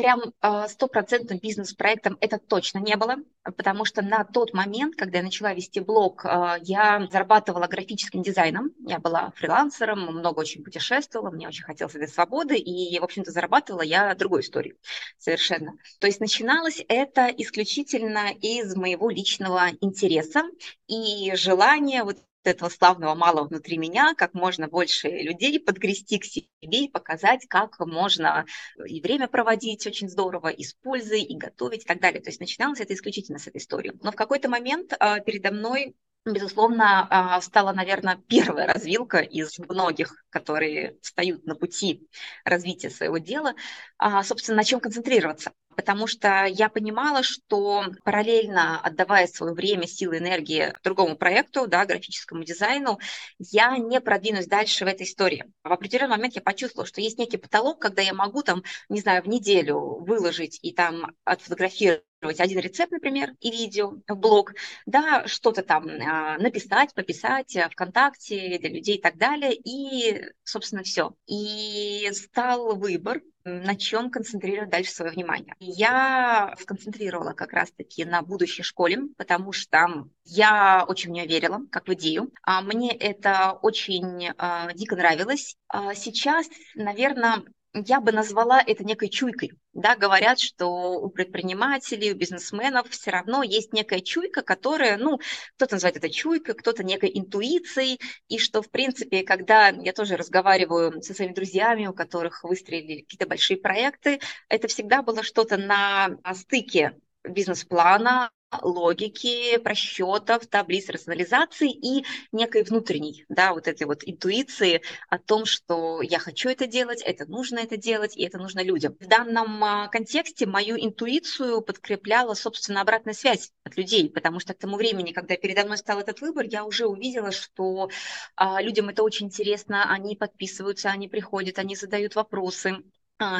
Прям 0.00 0.32
а, 0.40 0.66
стопроцентным 0.66 1.38
бизнес-проектом 1.38 2.16
это 2.22 2.38
точно 2.38 2.78
не 2.78 2.96
было, 2.96 3.16
потому 3.42 3.84
что 3.84 4.00
на 4.00 4.24
тот 4.24 4.54
момент, 4.54 4.96
когда 4.96 5.18
я 5.18 5.24
начала 5.24 5.52
вести 5.52 5.80
блог, 5.80 6.24
а, 6.24 6.56
я 6.62 7.06
зарабатывала 7.12 7.66
графическим 7.66 8.22
дизайном, 8.22 8.70
я 8.78 8.98
была 8.98 9.30
фрилансером, 9.36 10.06
много 10.06 10.40
очень 10.40 10.64
путешествовала, 10.64 11.30
мне 11.30 11.46
очень 11.46 11.64
хотелось 11.64 11.94
этой 11.96 12.08
свободы, 12.08 12.56
и, 12.56 12.98
в 12.98 13.04
общем-то, 13.04 13.30
зарабатывала 13.30 13.82
я 13.82 14.14
другой 14.14 14.40
историей 14.40 14.76
совершенно. 15.18 15.74
То 15.98 16.06
есть 16.06 16.20
начиналось 16.20 16.82
это 16.88 17.26
исключительно 17.26 18.30
из 18.40 18.74
моего 18.74 19.10
личного 19.10 19.68
интереса 19.82 20.44
и 20.86 21.34
желания 21.34 22.04
вот 22.04 22.16
этого 22.44 22.68
славного 22.68 23.14
малого 23.14 23.48
внутри 23.48 23.76
меня, 23.78 24.14
как 24.14 24.34
можно 24.34 24.68
больше 24.68 25.08
людей 25.08 25.60
подгрести 25.60 26.18
к 26.18 26.24
себе 26.24 26.46
и 26.60 26.88
показать, 26.88 27.46
как 27.48 27.78
можно 27.80 28.46
и 28.86 29.00
время 29.00 29.28
проводить 29.28 29.86
очень 29.86 30.08
здорово, 30.08 30.48
и 30.48 30.64
с 30.64 30.74
пользой, 30.74 31.22
и 31.22 31.36
готовить, 31.36 31.82
и 31.82 31.86
так 31.86 32.00
далее. 32.00 32.20
То 32.20 32.30
есть 32.30 32.40
начиналось 32.40 32.80
это 32.80 32.94
исключительно 32.94 33.38
с 33.38 33.46
этой 33.46 33.58
истории. 33.58 33.92
Но 34.02 34.12
в 34.12 34.16
какой-то 34.16 34.48
момент 34.48 34.92
э, 34.92 35.20
передо 35.24 35.50
мной 35.50 35.94
безусловно, 36.24 37.06
а, 37.10 37.40
стала, 37.40 37.72
наверное, 37.72 38.20
первая 38.28 38.66
развилка 38.66 39.18
из 39.18 39.58
многих, 39.58 40.24
которые 40.30 40.98
встают 41.02 41.46
на 41.46 41.54
пути 41.54 42.08
развития 42.44 42.90
своего 42.90 43.18
дела, 43.18 43.54
а, 43.98 44.22
собственно, 44.22 44.58
на 44.58 44.64
чем 44.64 44.80
концентрироваться. 44.80 45.52
Потому 45.80 46.06
что 46.06 46.44
я 46.44 46.68
понимала, 46.68 47.22
что 47.22 47.86
параллельно 48.04 48.78
отдавая 48.82 49.26
свое 49.26 49.54
время, 49.54 49.86
силы, 49.86 50.18
энергии 50.18 50.74
другому 50.84 51.16
проекту, 51.16 51.66
да, 51.66 51.86
графическому 51.86 52.44
дизайну, 52.44 52.98
я 53.38 53.78
не 53.78 53.98
продвинусь 54.02 54.46
дальше 54.46 54.84
в 54.84 54.88
этой 54.88 55.06
истории. 55.06 55.46
В 55.64 55.72
определенный 55.72 56.10
момент 56.10 56.34
я 56.34 56.42
почувствовала, 56.42 56.86
что 56.86 57.00
есть 57.00 57.16
некий 57.16 57.38
потолок, 57.38 57.80
когда 57.80 58.02
я 58.02 58.12
могу 58.12 58.42
там, 58.42 58.62
не 58.90 59.00
знаю, 59.00 59.22
в 59.22 59.26
неделю 59.26 59.78
выложить 60.04 60.58
и 60.60 60.74
там 60.74 61.16
отфотографировать 61.24 62.04
один 62.22 62.58
рецепт, 62.58 62.92
например, 62.92 63.34
и 63.40 63.50
видео 63.50 63.94
в 64.08 64.14
блог, 64.14 64.52
да, 64.86 65.26
что-то 65.26 65.62
там 65.62 65.88
а, 65.88 66.38
написать, 66.38 66.94
пописать 66.94 67.56
ВКонтакте 67.72 68.58
для 68.58 68.70
людей 68.70 68.96
и 68.96 69.00
так 69.00 69.16
далее, 69.16 69.54
и, 69.54 70.22
собственно, 70.44 70.82
все. 70.82 71.14
И 71.26 72.08
стал 72.12 72.76
выбор, 72.76 73.20
на 73.44 73.74
чем 73.74 74.10
концентрировать 74.10 74.70
дальше 74.70 74.92
свое 74.92 75.12
внимание. 75.12 75.54
Я 75.58 76.54
сконцентрировала 76.60 77.32
как 77.32 77.52
раз-таки 77.52 78.04
на 78.04 78.22
будущей 78.22 78.62
школе, 78.62 78.98
потому 79.16 79.52
что 79.52 80.06
я 80.24 80.84
очень 80.86 81.10
в 81.10 81.12
нее 81.12 81.26
верила, 81.26 81.60
как 81.70 81.88
в 81.88 81.94
идею. 81.94 82.30
А 82.42 82.60
мне 82.60 82.94
это 82.94 83.52
очень 83.62 84.26
э, 84.26 84.74
дико 84.74 84.96
нравилось. 84.96 85.56
Сейчас, 85.94 86.48
наверное, 86.74 87.42
я 87.72 88.00
бы 88.00 88.12
назвала 88.12 88.60
это 88.60 88.84
некой 88.84 89.08
чуйкой. 89.08 89.52
Да, 89.72 89.94
говорят, 89.96 90.40
что 90.40 90.66
у 91.00 91.08
предпринимателей, 91.08 92.12
у 92.12 92.16
бизнесменов 92.16 92.88
все 92.90 93.10
равно 93.10 93.42
есть 93.42 93.72
некая 93.72 94.00
чуйка, 94.00 94.42
которая, 94.42 94.96
ну, 94.96 95.18
кто-то 95.56 95.76
называет 95.76 95.96
это 95.96 96.10
чуйкой, 96.10 96.54
кто-то 96.54 96.82
некой 96.82 97.10
интуицией, 97.14 98.00
и 98.28 98.38
что, 98.38 98.62
в 98.62 98.70
принципе, 98.70 99.22
когда 99.22 99.68
я 99.68 99.92
тоже 99.92 100.16
разговариваю 100.16 101.00
со 101.02 101.14
своими 101.14 101.32
друзьями, 101.32 101.86
у 101.86 101.92
которых 101.92 102.42
выстрелили 102.42 103.02
какие-то 103.02 103.26
большие 103.26 103.58
проекты, 103.58 104.20
это 104.48 104.66
всегда 104.66 105.02
было 105.02 105.22
что-то 105.22 105.56
на 105.56 106.16
стыке 106.34 106.96
бизнес-плана, 107.22 108.30
логики, 108.62 109.58
просчетов, 109.58 110.46
таблиц 110.46 110.88
рационализации 110.88 111.70
и 111.70 112.04
некой 112.32 112.64
внутренней, 112.64 113.24
да, 113.28 113.54
вот 113.54 113.68
этой 113.68 113.86
вот 113.86 114.00
интуиции 114.04 114.82
о 115.08 115.18
том, 115.18 115.44
что 115.44 116.02
я 116.02 116.18
хочу 116.18 116.48
это 116.48 116.66
делать, 116.66 117.02
это 117.02 117.26
нужно 117.26 117.60
это 117.60 117.76
делать, 117.76 118.16
и 118.16 118.24
это 118.24 118.38
нужно 118.38 118.62
людям. 118.62 118.96
В 118.98 119.06
данном 119.06 119.62
а, 119.62 119.88
контексте 119.88 120.46
мою 120.46 120.76
интуицию 120.76 121.60
подкрепляла, 121.62 122.34
собственно, 122.34 122.80
обратная 122.80 123.14
связь 123.14 123.52
от 123.64 123.76
людей, 123.76 124.10
потому 124.10 124.40
что 124.40 124.54
к 124.54 124.58
тому 124.58 124.76
времени, 124.76 125.12
когда 125.12 125.36
передо 125.36 125.64
мной 125.64 125.78
стал 125.78 126.00
этот 126.00 126.20
выбор, 126.20 126.46
я 126.46 126.64
уже 126.64 126.86
увидела, 126.86 127.30
что 127.30 127.88
а, 128.36 128.60
людям 128.60 128.88
это 128.88 129.02
очень 129.02 129.26
интересно, 129.26 129.90
они 129.92 130.16
подписываются, 130.16 130.90
они 130.90 131.08
приходят, 131.08 131.58
они 131.58 131.76
задают 131.76 132.14
вопросы, 132.16 132.82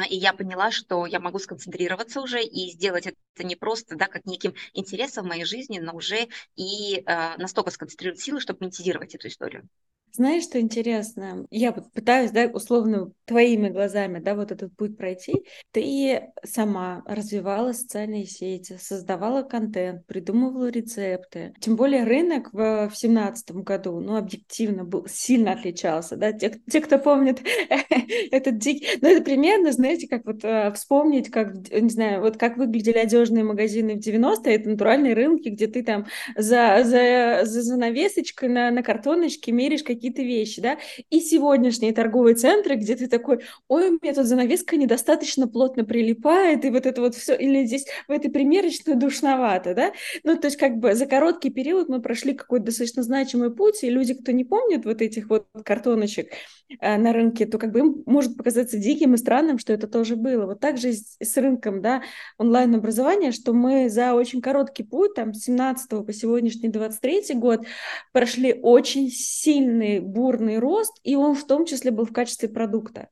и 0.09 0.15
я 0.15 0.33
поняла, 0.33 0.71
что 0.71 1.05
я 1.05 1.19
могу 1.19 1.39
сконцентрироваться 1.39 2.21
уже 2.21 2.43
и 2.43 2.71
сделать 2.71 3.07
это 3.07 3.43
не 3.43 3.55
просто, 3.55 3.95
да, 3.95 4.07
как 4.07 4.25
неким 4.25 4.53
интересом 4.73 5.25
в 5.25 5.29
моей 5.29 5.45
жизни, 5.45 5.79
но 5.79 5.93
уже 5.95 6.27
и 6.55 7.03
э, 7.05 7.37
настолько 7.37 7.71
сконцентрировать 7.71 8.19
силы, 8.21 8.39
чтобы 8.39 8.59
монетизировать 8.61 9.15
эту 9.15 9.27
историю. 9.27 9.67
Знаешь, 10.13 10.43
что 10.43 10.59
интересно? 10.59 11.45
Я 11.51 11.71
вот 11.71 11.91
пытаюсь, 11.93 12.31
да, 12.31 12.45
условно, 12.47 13.11
твоими 13.25 13.69
глазами, 13.69 14.19
да, 14.19 14.35
вот 14.35 14.51
этот 14.51 14.75
путь 14.75 14.97
пройти. 14.97 15.45
Ты 15.71 16.29
сама 16.43 17.01
развивала 17.05 17.71
социальные 17.71 18.25
сети, 18.25 18.77
создавала 18.79 19.43
контент, 19.43 20.05
придумывала 20.05 20.69
рецепты. 20.69 21.53
Тем 21.61 21.75
более 21.75 22.03
рынок 22.03 22.49
в 22.51 22.91
семнадцатом 22.93 23.63
году, 23.63 23.99
ну, 23.99 24.17
объективно 24.17 24.83
был, 24.83 25.05
сильно 25.07 25.53
отличался, 25.53 26.17
да. 26.17 26.33
Те, 26.33 26.59
те 26.69 26.81
кто 26.81 26.97
помнит 26.97 27.41
этот 28.31 28.57
дикий... 28.57 28.87
Ну, 29.01 29.07
это 29.07 29.23
примерно, 29.23 29.71
знаете, 29.71 30.07
как 30.07 30.25
вот 30.25 30.43
э, 30.43 30.71
вспомнить, 30.73 31.29
как, 31.29 31.53
не 31.71 31.89
знаю, 31.89 32.21
вот 32.21 32.37
как 32.37 32.57
выглядели 32.57 32.97
одежные 32.97 33.43
магазины 33.43 33.95
в 33.95 34.05
90-е, 34.05 34.55
это 34.55 34.69
натуральные 34.69 35.13
рынки, 35.13 35.49
где 35.49 35.67
ты 35.67 35.83
там 35.83 36.05
за, 36.35 36.81
за, 36.83 37.41
за 37.45 37.61
занавесочкой 37.61 38.49
на, 38.49 38.71
на 38.71 38.83
картоночке 38.83 39.51
меришь 39.51 39.83
какие 39.83 40.00
какие-то 40.01 40.23
вещи, 40.23 40.61
да, 40.61 40.79
и 41.11 41.19
сегодняшние 41.19 41.93
торговые 41.93 42.35
центры, 42.35 42.75
где 42.75 42.95
ты 42.95 43.07
такой, 43.07 43.41
ой, 43.67 43.89
у 43.89 43.99
меня 44.01 44.15
тут 44.15 44.25
занавеска 44.25 44.75
недостаточно 44.75 45.47
плотно 45.47 45.85
прилипает, 45.85 46.65
и 46.65 46.71
вот 46.71 46.87
это 46.87 47.01
вот 47.01 47.13
все, 47.13 47.35
или 47.35 47.65
здесь 47.65 47.85
в 48.07 48.11
этой 48.11 48.31
примерочной 48.31 48.95
душновато, 48.95 49.75
да, 49.75 49.91
ну, 50.23 50.37
то 50.37 50.47
есть 50.47 50.57
как 50.57 50.77
бы 50.77 50.95
за 50.95 51.05
короткий 51.05 51.51
период 51.51 51.87
мы 51.87 52.01
прошли 52.01 52.33
какой-то 52.33 52.65
достаточно 52.65 53.03
значимый 53.03 53.53
путь, 53.53 53.83
и 53.83 53.89
люди, 53.91 54.15
кто 54.15 54.31
не 54.31 54.43
помнит 54.43 54.85
вот 54.85 55.03
этих 55.03 55.29
вот 55.29 55.45
картоночек 55.63 56.31
э, 56.79 56.97
на 56.97 57.13
рынке, 57.13 57.45
то 57.45 57.59
как 57.59 57.71
бы 57.71 57.79
им 57.79 58.03
может 58.07 58.37
показаться 58.37 58.79
диким 58.79 59.13
и 59.13 59.17
странным, 59.17 59.59
что 59.59 59.71
это 59.71 59.87
тоже 59.87 60.15
было. 60.15 60.47
Вот 60.47 60.59
так 60.59 60.77
же 60.77 60.93
с, 60.93 61.17
с 61.19 61.37
рынком, 61.37 61.81
да, 61.81 62.01
онлайн-образования, 62.39 63.31
что 63.31 63.53
мы 63.53 63.89
за 63.89 64.13
очень 64.13 64.41
короткий 64.41 64.83
путь, 64.83 65.13
там, 65.13 65.33
с 65.33 65.43
17 65.43 66.05
по 66.05 66.13
сегодняшний 66.13 66.69
23 66.69 67.35
год, 67.35 67.65
прошли 68.11 68.53
очень 68.53 69.09
сильные 69.09 69.90
бурный, 69.99 70.31
бурный 70.31 70.59
рост, 70.59 70.99
и 71.03 71.15
он 71.15 71.35
в 71.35 71.45
том 71.45 71.65
числе 71.65 71.91
был 71.91 72.05
в 72.05 72.13
качестве 72.13 72.49
продукта. 72.49 73.09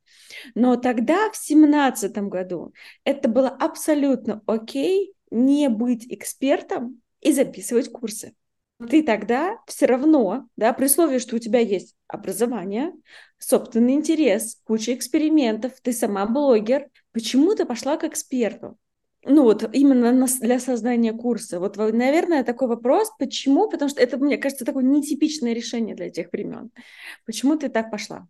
Но 0.56 0.76
тогда, 0.76 1.30
в 1.32 1.38
семнадцатом 1.38 2.30
году, 2.30 2.74
это 3.04 3.28
было 3.30 3.50
абсолютно 3.50 4.42
окей 4.46 5.14
не 5.32 5.70
быть 5.70 6.06
экспертом 6.12 7.02
и 7.22 7.32
записывать 7.32 7.92
курсы. 7.92 8.34
Ты 8.90 9.04
тогда 9.04 9.58
все 9.68 9.88
равно, 9.88 10.48
да, 10.56 10.72
при 10.72 10.86
условии, 10.86 11.20
что 11.20 11.36
у 11.36 11.40
тебя 11.40 11.60
есть 11.60 11.96
образование, 12.08 12.94
собственный 13.38 13.94
интерес, 13.94 14.62
куча 14.64 14.94
экспериментов, 14.94 15.74
ты 15.82 15.92
сама 15.92 16.26
блогер, 16.26 16.88
почему 17.12 17.56
ты 17.56 17.66
пошла 17.66 17.98
к 17.98 18.06
эксперту? 18.06 18.78
Ну 19.30 19.44
вот 19.44 19.64
именно 19.74 20.28
для 20.42 20.60
создания 20.60 21.14
курса. 21.14 21.60
Вот, 21.60 21.78
наверное, 21.78 22.44
такой 22.44 22.68
вопрос, 22.68 23.12
почему? 23.20 23.70
Потому 23.70 23.90
что 23.90 24.02
это, 24.02 24.18
мне 24.18 24.38
кажется, 24.38 24.66
такое 24.66 24.84
нетипичное 24.84 25.54
решение 25.54 25.96
для 25.96 26.10
тех 26.10 26.32
времен. 26.32 26.72
Почему 27.26 27.56
ты 27.58 27.70
так 27.70 27.92
пошла? 27.92 28.28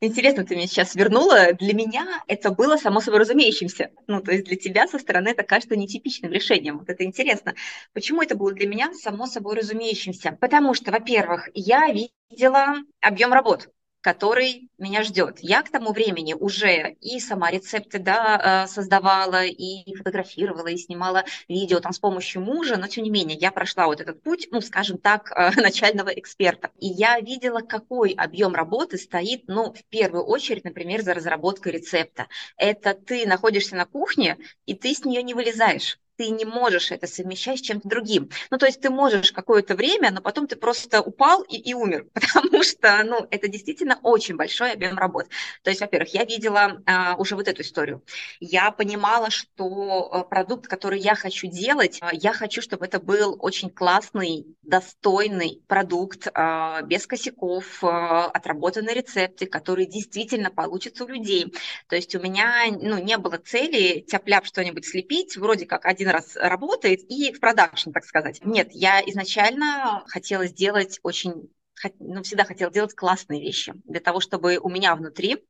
Интересно, 0.00 0.44
ты 0.44 0.56
меня 0.56 0.66
сейчас 0.66 0.94
вернула. 0.94 1.54
Для 1.54 1.72
меня 1.72 2.22
это 2.26 2.50
было 2.50 2.76
само 2.76 3.00
собой 3.00 3.20
разумеющимся. 3.20 3.90
Ну, 4.06 4.20
то 4.20 4.32
есть 4.32 4.44
для 4.44 4.56
тебя 4.56 4.86
со 4.88 4.98
стороны 4.98 5.28
это 5.28 5.42
кажется 5.42 5.74
нетипичным 5.74 6.32
решением. 6.32 6.78
Вот 6.78 6.90
это 6.90 7.04
интересно. 7.04 7.54
Почему 7.94 8.20
это 8.20 8.36
было 8.36 8.52
для 8.52 8.66
меня 8.68 8.92
само 8.92 9.26
собой 9.26 9.56
разумеющимся? 9.56 10.36
Потому 10.38 10.74
что, 10.74 10.90
во-первых, 10.90 11.48
я 11.54 11.88
видела 11.88 12.74
объем 13.00 13.32
работ 13.32 13.70
который 14.06 14.70
меня 14.78 15.02
ждет. 15.02 15.40
Я 15.40 15.62
к 15.64 15.68
тому 15.68 15.92
времени 15.92 16.32
уже 16.32 16.94
и 17.00 17.18
сама 17.18 17.50
рецепты 17.50 17.98
да, 17.98 18.62
э, 18.64 18.68
создавала, 18.68 19.44
и 19.44 19.96
фотографировала, 19.96 20.68
и 20.68 20.76
снимала 20.76 21.24
видео 21.48 21.80
там 21.80 21.92
с 21.92 21.98
помощью 21.98 22.40
мужа, 22.40 22.76
но 22.76 22.86
тем 22.86 23.02
не 23.02 23.10
менее 23.10 23.36
я 23.36 23.50
прошла 23.50 23.86
вот 23.86 24.00
этот 24.00 24.22
путь, 24.22 24.46
ну, 24.52 24.60
скажем 24.60 24.98
так, 24.98 25.32
э, 25.32 25.50
начального 25.60 26.10
эксперта. 26.10 26.70
И 26.78 26.86
я 26.86 27.18
видела, 27.18 27.62
какой 27.62 28.12
объем 28.12 28.54
работы 28.54 28.96
стоит, 28.96 29.48
ну, 29.48 29.72
в 29.72 29.84
первую 29.86 30.22
очередь, 30.22 30.62
например, 30.62 31.02
за 31.02 31.12
разработкой 31.12 31.72
рецепта. 31.72 32.28
Это 32.56 32.94
ты 32.94 33.26
находишься 33.26 33.74
на 33.74 33.86
кухне, 33.86 34.38
и 34.66 34.74
ты 34.74 34.94
с 34.94 35.04
нее 35.04 35.24
не 35.24 35.34
вылезаешь 35.34 35.98
ты 36.16 36.28
не 36.30 36.44
можешь 36.44 36.90
это 36.90 37.06
совмещать 37.06 37.58
с 37.58 37.62
чем-то 37.62 37.88
другим. 37.88 38.30
Ну, 38.50 38.58
то 38.58 38.66
есть 38.66 38.80
ты 38.80 38.90
можешь 38.90 39.32
какое-то 39.32 39.74
время, 39.74 40.10
но 40.10 40.20
потом 40.20 40.46
ты 40.46 40.56
просто 40.56 41.00
упал 41.00 41.42
и, 41.42 41.56
и 41.56 41.74
умер, 41.74 42.06
потому 42.14 42.62
что, 42.62 43.02
ну, 43.04 43.26
это 43.30 43.48
действительно 43.48 43.98
очень 44.02 44.36
большой 44.36 44.72
объем 44.72 44.98
работ. 44.98 45.26
То 45.62 45.70
есть, 45.70 45.80
во-первых, 45.80 46.12
я 46.14 46.24
видела 46.24 46.82
а, 46.86 47.16
уже 47.16 47.36
вот 47.36 47.48
эту 47.48 47.62
историю. 47.62 48.02
Я 48.40 48.70
понимала, 48.70 49.30
что 49.30 50.08
а, 50.12 50.24
продукт, 50.24 50.66
который 50.66 51.00
я 51.00 51.14
хочу 51.14 51.46
делать, 51.46 51.98
а, 52.00 52.10
я 52.12 52.32
хочу, 52.32 52.62
чтобы 52.62 52.86
это 52.86 53.00
был 53.00 53.36
очень 53.40 53.70
классный, 53.70 54.46
достойный 54.62 55.62
продукт, 55.66 56.28
а, 56.34 56.82
без 56.82 57.06
косяков, 57.06 57.82
а, 57.82 58.26
отработанные 58.26 58.94
рецепты, 58.94 59.46
которые 59.46 59.86
действительно 59.86 60.50
получатся 60.50 61.04
у 61.04 61.08
людей. 61.08 61.52
То 61.88 61.96
есть 61.96 62.14
у 62.14 62.20
меня, 62.20 62.66
ну, 62.70 62.98
не 62.98 63.18
было 63.18 63.38
цели 63.38 64.00
тяп-ляп 64.00 64.46
что-нибудь 64.46 64.86
слепить, 64.86 65.36
вроде 65.36 65.66
как 65.66 65.86
один 65.86 66.05
один 66.06 66.10
раз 66.10 66.36
работает 66.36 67.00
и 67.08 67.32
в 67.32 67.40
продакшн, 67.40 67.90
так 67.90 68.04
сказать. 68.04 68.40
Нет, 68.44 68.68
я 68.72 69.00
изначально 69.00 70.04
хотела 70.06 70.46
сделать 70.46 71.00
очень, 71.02 71.50
ну, 71.98 72.22
всегда 72.22 72.44
хотела 72.44 72.70
делать 72.70 72.94
классные 72.94 73.40
вещи 73.40 73.74
для 73.84 74.00
того, 74.00 74.20
чтобы 74.20 74.58
у 74.58 74.68
меня 74.68 74.94
внутри 74.94 75.44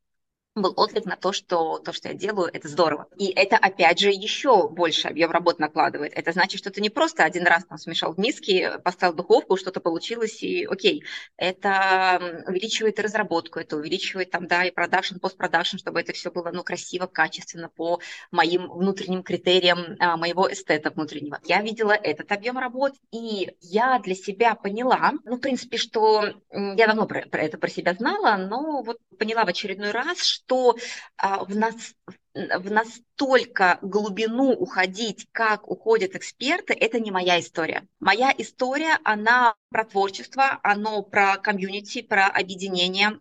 был 0.57 0.73
отклик 0.77 1.05
на 1.05 1.17
то, 1.17 1.33
что 1.33 1.79
то, 1.79 1.93
что 1.93 2.09
я 2.09 2.15
делаю, 2.15 2.51
это 2.53 2.69
здорово. 2.69 3.07
И 3.17 3.27
это, 3.27 3.57
опять 3.57 4.01
же, 4.01 4.11
еще 4.11 4.69
больше 4.69 5.09
объем 5.09 5.31
работы 5.31 5.61
накладывает. 5.61 6.13
Это 6.15 6.33
значит, 6.33 6.59
что 6.59 6.71
ты 6.71 6.81
не 6.81 6.91
просто 6.91 7.25
один 7.25 7.47
раз 7.47 7.65
там 7.65 7.79
смешал 7.79 8.15
в 8.15 8.19
миске, 8.19 8.79
поставил 8.83 9.15
духовку, 9.15 9.57
что-то 9.57 9.81
получилось, 9.81 10.43
и 10.43 10.65
окей. 10.65 11.05
Это 11.37 12.45
увеличивает 12.47 12.99
разработку, 12.99 13.61
это 13.61 13.77
увеличивает 13.77 14.31
там, 14.31 14.47
да, 14.47 14.65
и 14.65 14.71
продакшн, 14.71 15.19
постпродакшн, 15.19 15.77
чтобы 15.77 16.01
это 16.01 16.13
все 16.13 16.31
было, 16.31 16.51
ну, 16.53 16.63
красиво, 16.63 17.07
качественно, 17.07 17.69
по 17.69 18.01
моим 18.31 18.71
внутренним 18.71 19.23
критериям 19.23 19.97
а, 19.99 20.17
моего 20.17 20.51
эстета 20.51 20.91
внутреннего. 20.91 21.39
Я 21.45 21.61
видела 21.61 21.93
этот 21.93 22.33
объем 22.33 22.59
работ, 22.59 22.95
и 23.13 23.55
я 23.61 23.99
для 23.99 24.15
себя 24.15 24.55
поняла, 24.55 25.13
ну, 25.25 25.37
в 25.37 25.41
принципе, 25.41 25.77
что 25.77 26.25
я 26.51 26.87
давно 26.87 27.07
про, 27.07 27.23
про 27.23 27.43
это 27.43 27.59
про 27.59 27.69
себя 27.69 27.93
знала, 27.95 28.37
но 28.37 28.83
вот 28.83 28.99
поняла 29.19 29.45
в 29.45 29.49
очередной 29.49 29.91
раз, 29.91 30.23
что 30.23 30.46
а, 31.19 31.45
в 31.45 31.57
нас 31.57 31.95
в 32.35 32.71
настолько 32.71 33.79
глубину 33.81 34.53
уходить, 34.53 35.27
как 35.33 35.71
уходят 35.71 36.15
эксперты, 36.15 36.75
это 36.75 37.01
не 37.01 37.11
моя 37.11 37.41
история. 37.41 37.87
Моя 37.99 38.33
история, 38.37 38.99
она 39.05 39.55
про 39.71 39.85
творчество, 39.85 40.61
она 40.63 41.01
про 41.01 41.39
комьюнити, 41.39 42.03
про 42.03 42.27
объединение, 42.27 43.19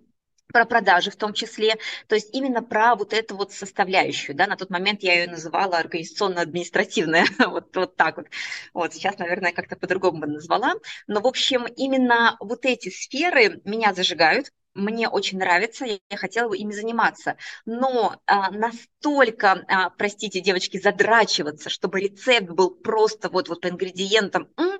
про 0.47 0.65
продажи 0.65 1.11
в 1.11 1.15
том 1.15 1.33
числе, 1.33 1.75
то 2.07 2.15
есть 2.15 2.33
именно 2.33 2.61
про 2.61 2.95
вот 2.95 3.13
эту 3.13 3.35
вот 3.35 3.51
составляющую, 3.51 4.35
да, 4.35 4.47
на 4.47 4.55
тот 4.55 4.69
момент 4.69 5.03
я 5.03 5.19
ее 5.19 5.29
называла 5.29 5.77
организационно-административная, 5.77 7.25
вот, 7.47 7.75
вот 7.75 7.95
так 7.95 8.17
вот, 8.17 8.27
вот, 8.73 8.93
сейчас, 8.93 9.17
наверное, 9.17 9.51
как-то 9.53 9.75
по-другому 9.75 10.21
бы 10.21 10.27
назвала, 10.27 10.75
но, 11.07 11.19
в 11.21 11.27
общем, 11.27 11.65
именно 11.75 12.37
вот 12.39 12.65
эти 12.65 12.89
сферы 12.89 13.61
меня 13.65 13.93
зажигают, 13.93 14.51
мне 14.75 15.09
очень 15.09 15.39
нравится, 15.39 15.85
я 15.85 16.17
хотела 16.17 16.49
бы 16.49 16.57
ими 16.57 16.73
заниматься. 16.73 17.37
Но 17.65 18.17
а, 18.27 18.51
настолько, 18.51 19.63
а, 19.67 19.89
простите, 19.91 20.41
девочки, 20.41 20.77
задрачиваться, 20.79 21.69
чтобы 21.69 22.01
рецепт 22.01 22.49
был 22.51 22.71
просто 22.71 23.29
вот, 23.29 23.49
вот 23.49 23.61
по 23.61 23.69
ингредиентам, 23.69 24.49
м- 24.57 24.79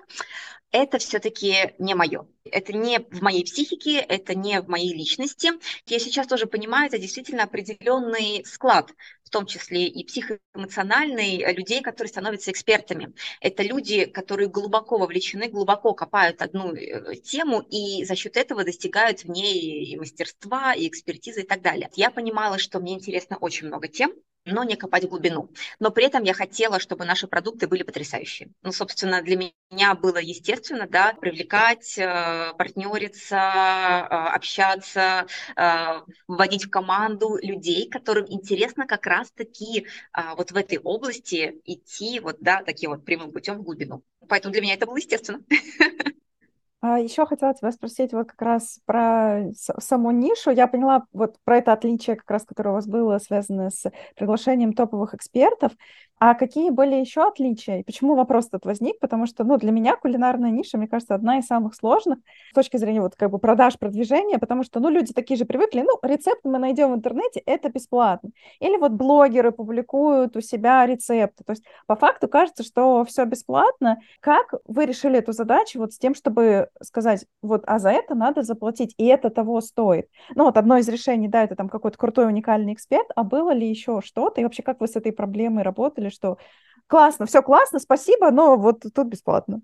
это 0.72 0.98
все-таки 0.98 1.74
не 1.78 1.94
мое. 1.94 2.26
Это 2.44 2.72
не 2.72 2.98
в 2.98 3.22
моей 3.22 3.44
психике, 3.44 3.98
это 4.00 4.34
не 4.34 4.60
в 4.60 4.68
моей 4.68 4.92
личности. 4.94 5.52
Я 5.86 5.98
сейчас 5.98 6.26
тоже 6.26 6.46
понимаю, 6.46 6.88
это 6.88 6.98
действительно 6.98 7.44
определенный 7.44 8.44
склад, 8.44 8.90
в 9.26 9.30
том 9.30 9.44
числе 9.46 9.88
и 9.88 10.04
психоэмоциональный, 10.04 11.42
э, 11.42 11.52
людей, 11.52 11.82
которые 11.82 12.08
становятся 12.08 12.52
экспертами. 12.52 13.12
Это 13.40 13.64
люди, 13.64 14.04
которые 14.04 14.48
глубоко 14.48 14.98
вовлечены, 14.98 15.48
глубоко 15.48 15.94
копают 15.94 16.42
одну 16.42 16.72
э, 16.72 17.16
тему 17.16 17.60
и 17.60 18.04
за 18.04 18.14
счет 18.14 18.36
этого 18.36 18.64
достигают 18.64 19.24
в 19.24 19.28
ней 19.28 19.84
и 19.84 19.96
мастерства, 19.96 20.74
и 20.74 20.86
экспертизы 20.88 21.42
и 21.42 21.46
так 21.46 21.60
далее. 21.60 21.90
Я 21.96 22.10
понимала, 22.10 22.58
что 22.58 22.78
мне 22.78 22.94
интересно 22.94 23.36
очень 23.38 23.66
много 23.66 23.88
тем, 23.88 24.12
но 24.46 24.64
не 24.64 24.76
копать 24.76 25.08
глубину. 25.08 25.50
Но 25.80 25.90
при 25.90 26.06
этом 26.06 26.22
я 26.22 26.32
хотела, 26.32 26.78
чтобы 26.80 27.04
наши 27.04 27.26
продукты 27.26 27.66
были 27.66 27.82
потрясающие. 27.82 28.50
Ну, 28.62 28.72
собственно, 28.72 29.20
для 29.22 29.36
меня 29.36 29.94
было 29.94 30.18
естественно, 30.18 30.86
да, 30.88 31.12
привлекать, 31.14 31.98
э, 31.98 32.52
партнериться, 32.56 33.36
э, 33.36 34.14
общаться, 34.34 35.26
э, 35.56 36.00
вводить 36.28 36.66
в 36.66 36.70
команду 36.70 37.36
людей, 37.42 37.88
которым 37.90 38.26
интересно 38.28 38.86
как 38.86 39.06
раз-таки 39.06 39.86
вот 40.36 40.52
в 40.52 40.56
этой 40.56 40.78
области 40.78 41.60
идти 41.64 42.20
вот, 42.20 42.36
да, 42.40 42.62
таким 42.64 42.90
вот 42.90 43.04
прямым 43.04 43.32
путем 43.32 43.58
в 43.58 43.62
глубину. 43.62 44.02
Поэтому 44.28 44.52
для 44.52 44.62
меня 44.62 44.74
это 44.74 44.86
было 44.86 44.96
естественно. 44.96 45.40
А 46.82 46.98
еще 47.00 47.26
хотела 47.26 47.54
тебя 47.54 47.72
спросить 47.72 48.12
вот 48.12 48.28
как 48.28 48.40
раз 48.42 48.80
про 48.84 49.46
саму 49.54 50.10
нишу. 50.10 50.50
Я 50.50 50.66
поняла 50.68 51.06
вот 51.12 51.36
про 51.44 51.58
это 51.58 51.72
отличие, 51.72 52.16
как 52.16 52.30
раз, 52.30 52.44
которое 52.44 52.70
у 52.70 52.74
вас 52.74 52.86
было 52.86 53.18
связано 53.18 53.70
с 53.70 53.90
приглашением 54.14 54.72
топовых 54.72 55.14
экспертов. 55.14 55.72
А 56.18 56.34
какие 56.34 56.70
были 56.70 56.94
еще 56.94 57.28
отличия? 57.28 57.82
Почему 57.84 58.14
вопрос 58.14 58.46
этот 58.46 58.64
возник? 58.64 58.98
Потому 59.00 59.26
что, 59.26 59.44
ну, 59.44 59.58
для 59.58 59.70
меня 59.70 59.96
кулинарная 59.96 60.50
ниша, 60.50 60.78
мне 60.78 60.88
кажется, 60.88 61.14
одна 61.14 61.38
из 61.38 61.46
самых 61.46 61.74
сложных 61.74 62.20
с 62.52 62.54
точки 62.54 62.78
зрения 62.78 63.02
вот 63.02 63.16
как 63.16 63.30
бы 63.30 63.38
продаж, 63.38 63.78
продвижения, 63.78 64.38
потому 64.38 64.62
что, 64.62 64.80
ну, 64.80 64.88
люди 64.88 65.12
такие 65.12 65.36
же 65.36 65.44
привыкли, 65.44 65.82
ну, 65.82 65.98
рецепт 66.02 66.40
мы 66.44 66.58
найдем 66.58 66.92
в 66.92 66.94
интернете, 66.96 67.40
это 67.44 67.68
бесплатно. 67.68 68.30
Или 68.60 68.78
вот 68.78 68.92
блогеры 68.92 69.52
публикуют 69.52 70.36
у 70.38 70.40
себя 70.40 70.86
рецепты. 70.86 71.44
То 71.44 71.52
есть 71.52 71.64
по 71.86 71.96
факту 71.96 72.28
кажется, 72.28 72.62
что 72.62 73.04
все 73.04 73.26
бесплатно. 73.26 73.98
Как 74.20 74.54
вы 74.64 74.86
решили 74.86 75.18
эту 75.18 75.32
задачу 75.32 75.78
вот 75.78 75.92
с 75.92 75.98
тем, 75.98 76.14
чтобы 76.14 76.70
сказать, 76.82 77.26
вот, 77.42 77.62
а 77.66 77.78
за 77.78 77.90
это 77.90 78.14
надо 78.14 78.42
заплатить, 78.42 78.94
и 78.96 79.04
это 79.04 79.28
того 79.28 79.60
стоит? 79.60 80.08
Ну, 80.34 80.44
вот 80.44 80.56
одно 80.56 80.78
из 80.78 80.88
решений, 80.88 81.28
да, 81.28 81.44
это 81.44 81.56
там 81.56 81.68
какой-то 81.68 81.98
крутой 81.98 82.26
уникальный 82.28 82.72
эксперт, 82.72 83.08
а 83.14 83.22
было 83.22 83.50
ли 83.50 83.68
еще 83.68 84.00
что-то? 84.02 84.40
И 84.40 84.44
вообще, 84.44 84.62
как 84.62 84.80
вы 84.80 84.88
с 84.88 84.96
этой 84.96 85.12
проблемой 85.12 85.62
работали? 85.62 86.05
Сказали, 86.10 86.10
что 86.10 86.38
классно, 86.86 87.26
все 87.26 87.42
классно, 87.42 87.78
спасибо, 87.78 88.30
но 88.30 88.56
вот 88.56 88.82
тут 88.94 89.06
бесплатно. 89.06 89.60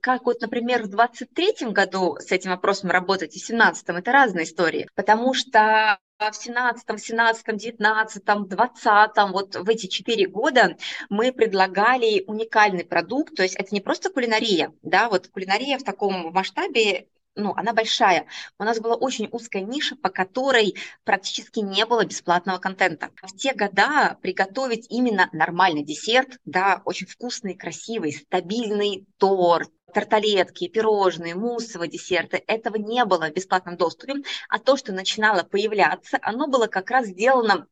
Как 0.00 0.24
вот, 0.24 0.40
например, 0.40 0.82
в 0.82 0.88
23 0.88 1.70
году 1.70 2.16
с 2.18 2.32
этим 2.32 2.50
вопросом 2.50 2.90
работать 2.90 3.36
и 3.36 3.40
в 3.40 3.44
17 3.44 3.84
это 3.88 4.10
разные 4.10 4.44
истории, 4.44 4.88
потому 4.96 5.32
что 5.32 5.98
в 6.18 6.34
17, 6.34 7.00
17, 7.00 7.56
19, 7.56 8.24
20, 8.24 9.10
вот 9.30 9.54
в 9.56 9.68
эти 9.68 9.86
четыре 9.86 10.26
года 10.26 10.76
мы 11.08 11.32
предлагали 11.32 12.24
уникальный 12.26 12.84
продукт, 12.84 13.36
то 13.36 13.44
есть 13.44 13.54
это 13.54 13.72
не 13.72 13.80
просто 13.80 14.10
кулинария, 14.10 14.72
да, 14.82 15.08
вот 15.08 15.28
кулинария 15.28 15.78
в 15.78 15.84
таком 15.84 16.32
масштабе 16.32 17.06
ну, 17.34 17.54
она 17.56 17.72
большая. 17.72 18.26
У 18.58 18.64
нас 18.64 18.78
была 18.80 18.94
очень 18.94 19.28
узкая 19.30 19.62
ниша, 19.62 19.96
по 19.96 20.10
которой 20.10 20.76
практически 21.04 21.60
не 21.60 21.86
было 21.86 22.04
бесплатного 22.04 22.58
контента. 22.58 23.10
В 23.22 23.36
те 23.36 23.54
года 23.54 24.18
приготовить 24.20 24.86
именно 24.90 25.28
нормальный 25.32 25.82
десерт, 25.84 26.38
да, 26.44 26.82
очень 26.84 27.06
вкусный, 27.06 27.54
красивый, 27.54 28.12
стабильный 28.12 29.06
торт, 29.18 29.70
тарталетки, 29.92 30.68
пирожные, 30.68 31.34
муссовые 31.34 31.90
десерты, 31.90 32.42
этого 32.46 32.76
не 32.76 33.04
было 33.04 33.28
в 33.28 33.34
бесплатном 33.34 33.76
доступе, 33.76 34.14
а 34.48 34.58
то, 34.58 34.76
что 34.76 34.92
начинало 34.92 35.42
появляться, 35.42 36.18
оно 36.22 36.48
было 36.48 36.66
как 36.66 36.90
раз 36.90 37.06
сделано 37.06 37.66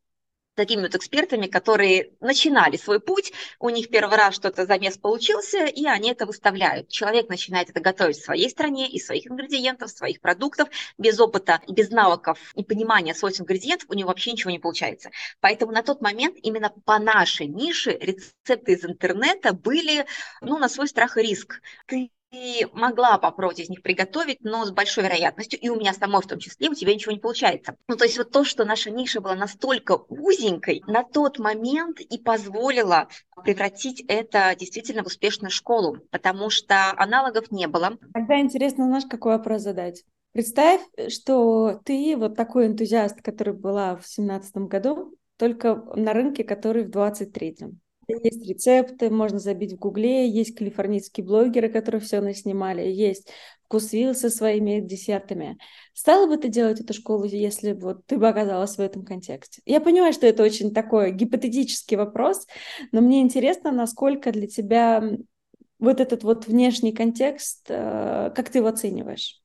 такими 0.55 0.81
вот 0.81 0.95
экспертами, 0.95 1.47
которые 1.47 2.11
начинали 2.19 2.77
свой 2.77 2.99
путь, 2.99 3.31
у 3.59 3.69
них 3.69 3.89
первый 3.89 4.17
раз 4.17 4.35
что-то 4.35 4.65
замес 4.65 4.97
получился, 4.97 5.65
и 5.65 5.85
они 5.85 6.11
это 6.11 6.25
выставляют. 6.25 6.89
Человек 6.89 7.29
начинает 7.29 7.69
это 7.69 7.79
готовить 7.79 8.17
в 8.17 8.23
своей 8.23 8.49
стране, 8.49 8.89
из 8.89 9.05
своих 9.05 9.27
ингредиентов, 9.27 9.91
своих 9.91 10.19
продуктов, 10.21 10.69
без 10.97 11.19
опыта 11.19 11.61
без 11.67 11.89
навыков 11.89 12.37
и 12.55 12.63
понимания 12.63 13.15
свойств 13.15 13.41
ингредиентов 13.41 13.89
у 13.89 13.93
него 13.93 14.09
вообще 14.09 14.31
ничего 14.31 14.51
не 14.51 14.59
получается. 14.59 15.09
Поэтому 15.39 15.71
на 15.71 15.83
тот 15.83 16.01
момент 16.01 16.37
именно 16.41 16.69
по 16.85 16.99
нашей 16.99 17.47
нише 17.47 17.91
рецепты 17.91 18.73
из 18.73 18.85
интернета 18.85 19.53
были 19.53 20.05
ну, 20.41 20.57
на 20.57 20.69
свой 20.69 20.87
страх 20.87 21.17
и 21.17 21.21
риск. 21.21 21.61
Ты 21.87 22.11
ты 22.31 22.67
могла 22.73 23.17
попробовать 23.17 23.59
из 23.59 23.69
них 23.69 23.81
приготовить, 23.81 24.39
но 24.41 24.65
с 24.65 24.71
большой 24.71 25.03
вероятностью, 25.03 25.59
и 25.59 25.69
у 25.69 25.75
меня 25.75 25.93
самой 25.93 26.21
в 26.21 26.27
том 26.27 26.39
числе, 26.39 26.69
у 26.69 26.73
тебя 26.73 26.93
ничего 26.93 27.11
не 27.11 27.19
получается. 27.19 27.75
Ну, 27.87 27.97
то 27.97 28.05
есть 28.05 28.17
вот 28.17 28.31
то, 28.31 28.43
что 28.43 28.63
наша 28.63 28.89
ниша 28.89 29.19
была 29.19 29.35
настолько 29.35 29.97
узенькой, 30.07 30.81
на 30.87 31.03
тот 31.03 31.39
момент 31.39 31.99
и 31.99 32.17
позволило 32.17 33.09
превратить 33.43 34.03
это 34.07 34.55
действительно 34.57 35.03
в 35.03 35.07
успешную 35.07 35.51
школу, 35.51 35.97
потому 36.09 36.49
что 36.49 36.91
аналогов 36.97 37.51
не 37.51 37.67
было. 37.67 37.97
Тогда 38.13 38.39
интересно, 38.39 38.85
знаешь, 38.85 39.05
какой 39.09 39.33
вопрос 39.33 39.61
задать? 39.61 40.03
Представь, 40.31 40.81
что 41.09 41.81
ты 41.83 42.15
вот 42.15 42.37
такой 42.37 42.67
энтузиаст, 42.67 43.21
который 43.21 43.53
была 43.53 43.97
в 43.97 44.07
семнадцатом 44.07 44.67
году, 44.67 45.17
только 45.37 45.83
на 45.95 46.13
рынке, 46.13 46.45
который 46.45 46.85
в 46.85 46.89
двадцать 46.89 47.33
третьем. 47.33 47.81
Есть 48.23 48.47
рецепты, 48.47 49.09
можно 49.09 49.39
забить 49.39 49.73
в 49.73 49.77
гугле, 49.77 50.29
есть 50.29 50.55
калифорнийские 50.55 51.25
блогеры, 51.25 51.69
которые 51.69 52.01
все 52.01 52.21
наснимали, 52.21 52.81
есть 52.81 53.29
вкусвилл 53.65 54.13
со 54.13 54.29
своими 54.29 54.81
десертами. 54.81 55.57
Стала 55.93 56.27
бы 56.27 56.37
ты 56.37 56.49
делать 56.49 56.81
эту 56.81 56.93
школу, 56.93 57.23
если 57.23 57.73
вот 57.73 58.05
ты 58.05 58.17
бы 58.17 58.27
оказалась 58.27 58.75
в 58.75 58.81
этом 58.81 59.05
контексте? 59.05 59.61
Я 59.65 59.79
понимаю, 59.79 60.13
что 60.13 60.27
это 60.27 60.43
очень 60.43 60.73
такой 60.73 61.11
гипотетический 61.11 61.95
вопрос, 61.97 62.47
но 62.91 63.01
мне 63.01 63.21
интересно, 63.21 63.71
насколько 63.71 64.31
для 64.31 64.47
тебя 64.47 65.17
вот 65.79 65.99
этот 65.99 66.23
вот 66.23 66.47
внешний 66.47 66.91
контекст, 66.91 67.65
э, 67.69 68.31
как 68.35 68.49
ты 68.49 68.59
его 68.59 68.67
оцениваешь? 68.67 69.40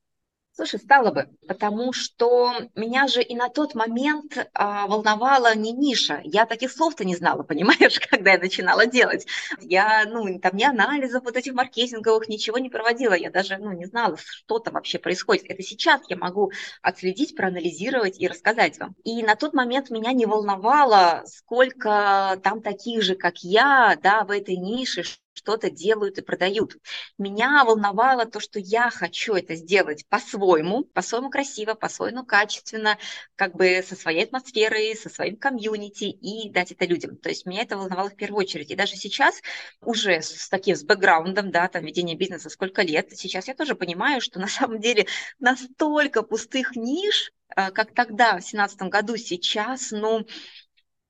Слушай, 0.57 0.81
стало 0.81 1.11
бы, 1.11 1.29
потому 1.47 1.93
что 1.93 2.51
меня 2.75 3.09
же 3.09 3.23
и 3.23 3.37
на 3.37 3.51
тот 3.51 3.75
момент 3.75 4.49
а, 4.55 4.87
волновала 4.87 5.55
не 5.55 5.73
ниша. 5.73 6.23
Я 6.25 6.47
таких 6.47 6.73
слов-то 6.73 7.05
не 7.05 7.15
знала, 7.15 7.43
понимаешь, 7.43 8.01
когда 8.01 8.33
я 8.33 8.39
начинала 8.39 8.87
делать. 8.87 9.27
Я, 9.61 10.05
ну, 10.07 10.41
там 10.41 10.57
ни 10.57 10.65
анализов 10.65 11.25
вот 11.25 11.37
этих 11.37 11.53
маркетинговых, 11.53 12.31
ничего 12.31 12.57
не 12.57 12.71
проводила. 12.71 13.13
Я 13.13 13.31
даже, 13.31 13.59
ну, 13.59 13.73
не 13.73 13.85
знала, 13.85 14.17
что 14.17 14.59
там 14.59 14.73
вообще 14.73 14.99
происходит. 14.99 15.45
Это 15.47 15.63
сейчас 15.63 16.01
я 16.09 16.17
могу 16.17 16.51
отследить, 16.81 17.37
проанализировать 17.37 18.19
и 18.19 18.27
рассказать 18.27 18.79
вам. 18.79 18.95
И 19.05 19.23
на 19.23 19.37
тот 19.37 19.53
момент 19.53 19.91
меня 19.91 20.13
не 20.13 20.25
волновало, 20.25 21.23
сколько 21.27 22.41
там 22.43 22.63
таких 22.63 23.03
же, 23.03 23.15
как 23.15 23.41
я, 23.43 23.99
да, 24.03 24.25
в 24.25 24.31
этой 24.31 24.57
нише, 24.57 25.03
что-то 25.37 25.71
делают 25.71 26.19
и 26.19 26.23
продают. 26.23 26.77
Меня 27.19 27.65
волновало 27.65 28.25
то, 28.27 28.41
что 28.41 28.59
я 28.59 28.91
хочу 28.91 29.35
это 29.35 29.55
сделать 29.55 30.07
по-своему, 30.09 30.85
по-своему 30.85 31.31
красиво, 31.31 31.75
по-своему 31.75 32.25
качественно, 32.25 32.99
как 33.37 33.55
бы 33.55 33.85
со 33.87 33.95
своей 33.97 34.25
атмосферой, 34.25 34.97
со 34.97 35.09
своим 35.11 35.37
комьюнити 35.37 36.05
и 36.05 36.51
дать 36.51 36.73
это 36.73 36.87
людям. 36.87 37.17
То 37.17 37.29
есть 37.29 37.47
меня 37.47 37.63
это 37.63 37.77
волновало 37.77 38.09
в 38.11 38.17
первую 38.17 38.41
очередь. 38.41 38.71
И 38.71 38.77
даже 38.77 38.97
сейчас 38.97 39.41
уже 39.83 40.23
с 40.23 40.49
таким, 40.49 40.75
с 40.75 40.85
бэкграундом, 40.85 41.51
да, 41.51 41.69
там, 41.69 41.85
ведение 41.85 42.17
бизнеса 42.17 42.49
сколько 42.49 42.83
лет, 42.83 43.11
сейчас 43.17 43.49
я 43.49 43.55
тоже 43.55 43.75
понимаю, 43.75 44.21
что 44.21 44.41
на 44.41 44.49
самом 44.49 44.81
деле 44.81 45.07
настолько 45.39 46.23
пустых 46.23 46.77
ниш, 46.77 47.33
э, 47.55 47.71
как 47.71 47.93
тогда, 47.95 48.31
в 48.31 48.41
2017 48.41 48.83
году, 48.89 49.17
сейчас, 49.17 49.91
ну, 49.91 50.27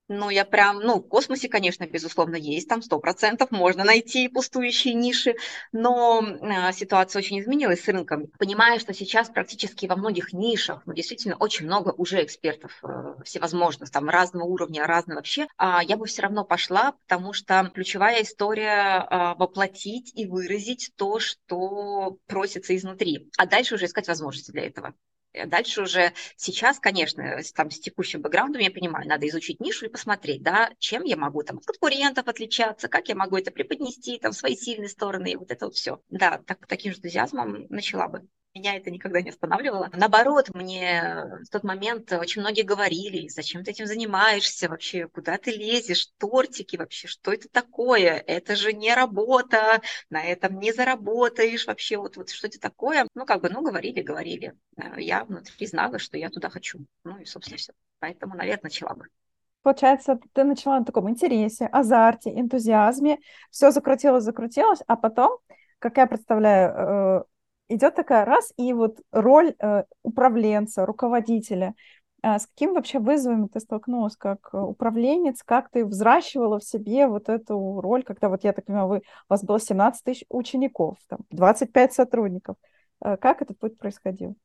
ну, 0.07 0.29
я 0.29 0.45
прям, 0.45 0.79
ну, 0.79 0.99
в 0.99 1.07
космосе, 1.07 1.49
конечно, 1.49 1.85
безусловно, 1.85 2.35
есть, 2.35 2.67
там 2.67 2.81
сто 2.81 2.99
процентов 2.99 3.51
можно 3.51 3.83
найти 3.83 4.27
пустующие 4.29 4.93
ниши, 4.93 5.35
но 5.71 6.21
э, 6.21 6.71
ситуация 6.73 7.19
очень 7.19 7.39
изменилась 7.39 7.83
с 7.83 7.87
рынком. 7.87 8.27
Понимаю, 8.39 8.79
что 8.79 8.93
сейчас 8.93 9.29
практически 9.29 9.85
во 9.85 9.95
многих 9.95 10.33
нишах, 10.33 10.81
ну, 10.85 10.93
действительно, 10.93 11.35
очень 11.35 11.65
много 11.65 11.89
уже 11.91 12.23
экспертов 12.23 12.79
э, 12.83 13.15
всевозможных, 13.23 13.91
там, 13.91 14.09
разного 14.09 14.45
уровня, 14.45 14.87
разного 14.87 15.17
вообще, 15.17 15.47
а 15.57 15.83
я 15.83 15.97
бы 15.97 16.05
все 16.05 16.21
равно 16.21 16.45
пошла, 16.45 16.93
потому 17.07 17.33
что 17.33 17.69
ключевая 17.73 18.23
история 18.23 19.07
э, 19.09 19.35
воплотить 19.37 20.11
и 20.15 20.25
выразить 20.25 20.91
то, 20.95 21.19
что 21.19 22.17
просится 22.27 22.75
изнутри, 22.75 23.29
а 23.37 23.45
дальше 23.45 23.75
уже 23.75 23.85
искать 23.85 24.07
возможности 24.07 24.51
для 24.51 24.67
этого. 24.67 24.93
Э, 25.37 25.45
дальше 25.45 25.81
уже 25.81 26.13
сейчас, 26.35 26.79
конечно, 26.79 27.39
там 27.55 27.71
с 27.71 27.79
текущим 27.79 28.21
бэкграундом 28.21 28.61
я 28.61 28.71
понимаю, 28.71 29.07
надо 29.07 29.27
изучить 29.27 29.59
нишу 29.59 29.85
и 29.85 29.89
посмотреть, 29.89 30.43
да, 30.43 30.71
чем 30.79 31.03
я 31.03 31.17
могу 31.17 31.43
там 31.43 31.57
от 31.57 31.65
конкурентов 31.65 32.27
отличаться, 32.27 32.87
как 32.87 33.07
я 33.09 33.15
могу 33.15 33.37
это 33.37 33.51
преподнести, 33.51 34.19
там 34.19 34.31
свои 34.33 34.55
сильные 34.55 34.89
стороны, 34.89 35.31
и 35.31 35.35
вот 35.35 35.51
это 35.51 35.65
вот 35.65 35.75
все. 35.75 36.01
Да, 36.09 36.39
так, 36.45 36.65
таким 36.67 36.91
же 36.91 36.99
энтузиазмом 36.99 37.67
начала 37.69 38.07
бы 38.07 38.27
меня 38.57 38.75
это 38.75 38.91
никогда 38.91 39.21
не 39.21 39.29
останавливало. 39.29 39.89
Наоборот, 39.93 40.49
мне 40.53 41.25
в 41.45 41.49
тот 41.49 41.63
момент 41.63 42.11
очень 42.11 42.41
многие 42.41 42.63
говорили, 42.63 43.27
зачем 43.27 43.63
ты 43.63 43.71
этим 43.71 43.85
занимаешься 43.85 44.69
вообще, 44.69 45.07
куда 45.07 45.37
ты 45.37 45.51
лезешь, 45.51 46.07
тортики 46.17 46.75
вообще, 46.75 47.07
что 47.07 47.31
это 47.31 47.47
такое? 47.49 48.23
Это 48.27 48.55
же 48.55 48.73
не 48.73 48.93
работа, 48.93 49.81
на 50.09 50.23
этом 50.23 50.59
не 50.59 50.71
заработаешь 50.73 51.67
вообще, 51.67 51.97
вот, 51.97 52.17
вот 52.17 52.29
что 52.29 52.47
это 52.47 52.59
такое? 52.59 53.07
Ну, 53.13 53.25
как 53.25 53.41
бы, 53.41 53.49
ну, 53.49 53.61
говорили, 53.61 54.01
говорили. 54.01 54.53
Э, 54.77 54.99
я 54.99 55.23
внутри 55.25 55.67
знала, 55.67 55.99
что 55.99 56.17
я 56.17 56.29
туда 56.29 56.49
хочу. 56.49 56.79
Ну, 57.03 57.17
и, 57.17 57.25
собственно, 57.25 57.57
все. 57.57 57.73
Поэтому, 57.99 58.35
наверное, 58.35 58.63
начала 58.63 58.93
бы. 58.93 59.07
Получается, 59.61 60.19
ты 60.33 60.43
начала 60.43 60.79
на 60.79 60.85
таком 60.85 61.09
интересе, 61.09 61.65
азарте, 61.65 62.29
энтузиазме, 62.29 63.19
все 63.51 63.71
закрутилось, 63.71 64.23
закрутилось, 64.23 64.79
а 64.87 64.95
потом, 64.95 65.39
как 65.79 65.97
я 65.97 66.07
представляю, 66.07 66.71
э, 66.71 67.23
идет 67.69 67.95
такая 67.95 68.25
раз, 68.25 68.53
и 68.57 68.73
вот 68.73 68.99
роль 69.11 69.55
э, 69.59 69.83
управленца, 70.03 70.85
руководителя. 70.85 71.75
А 72.23 72.39
с 72.39 72.47
какими 72.47 72.71
вообще 72.71 72.99
вызовами 72.99 73.47
ты 73.47 73.59
столкнулась 73.59 74.15
как 74.15 74.49
э, 74.53 74.57
управленец, 74.57 75.43
как 75.43 75.69
ты 75.69 75.85
взращивала 75.85 76.59
в 76.59 76.63
себе 76.63 77.07
вот 77.07 77.29
эту 77.29 77.79
роль, 77.79 78.03
когда 78.03 78.29
вот 78.29 78.43
я 78.43 78.53
так 78.53 78.65
понимаю, 78.65 78.87
вы, 78.87 78.97
у 78.97 79.01
вас 79.29 79.43
было 79.43 79.59
17 79.59 80.03
тысяч 80.03 80.25
учеников, 80.29 80.97
там, 81.07 81.19
25 81.29 81.93
сотрудников. 81.93 82.55
Э, 83.03 83.17
как 83.17 83.41
этот 83.41 83.59
путь 83.59 83.77
происходил? 83.77 84.35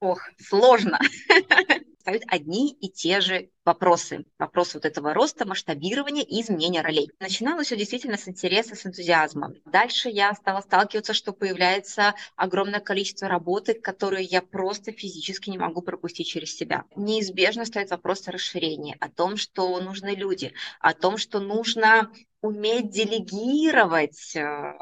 Ох, 0.00 0.20
сложно. 0.38 0.98
ставить 2.10 2.24
одни 2.26 2.72
и 2.72 2.88
те 2.88 3.20
же 3.20 3.50
вопросы. 3.64 4.24
Вопрос 4.38 4.74
вот 4.74 4.84
этого 4.84 5.14
роста, 5.14 5.46
масштабирования 5.46 6.24
и 6.24 6.40
изменения 6.40 6.80
ролей. 6.80 7.10
Начиналось 7.20 7.66
все 7.66 7.76
действительно 7.76 8.16
с 8.16 8.26
интереса, 8.26 8.74
с 8.74 8.84
энтузиазма. 8.84 9.54
Дальше 9.64 10.08
я 10.08 10.34
стала 10.34 10.60
сталкиваться, 10.60 11.14
что 11.14 11.32
появляется 11.32 12.14
огромное 12.34 12.80
количество 12.80 13.28
работы, 13.28 13.74
которые 13.74 14.24
я 14.24 14.42
просто 14.42 14.90
физически 14.90 15.50
не 15.50 15.58
могу 15.58 15.82
пропустить 15.82 16.26
через 16.26 16.56
себя. 16.56 16.84
Неизбежно 16.96 17.64
стоит 17.64 17.90
вопрос 17.90 18.26
о 18.26 18.32
расширении, 18.32 18.96
о 18.98 19.08
том, 19.08 19.36
что 19.36 19.78
нужны 19.80 20.16
люди, 20.16 20.52
о 20.80 20.94
том, 20.94 21.16
что 21.16 21.38
нужно 21.38 22.10
уметь 22.40 22.90
делегировать 22.90 24.34
э, 24.34 24.72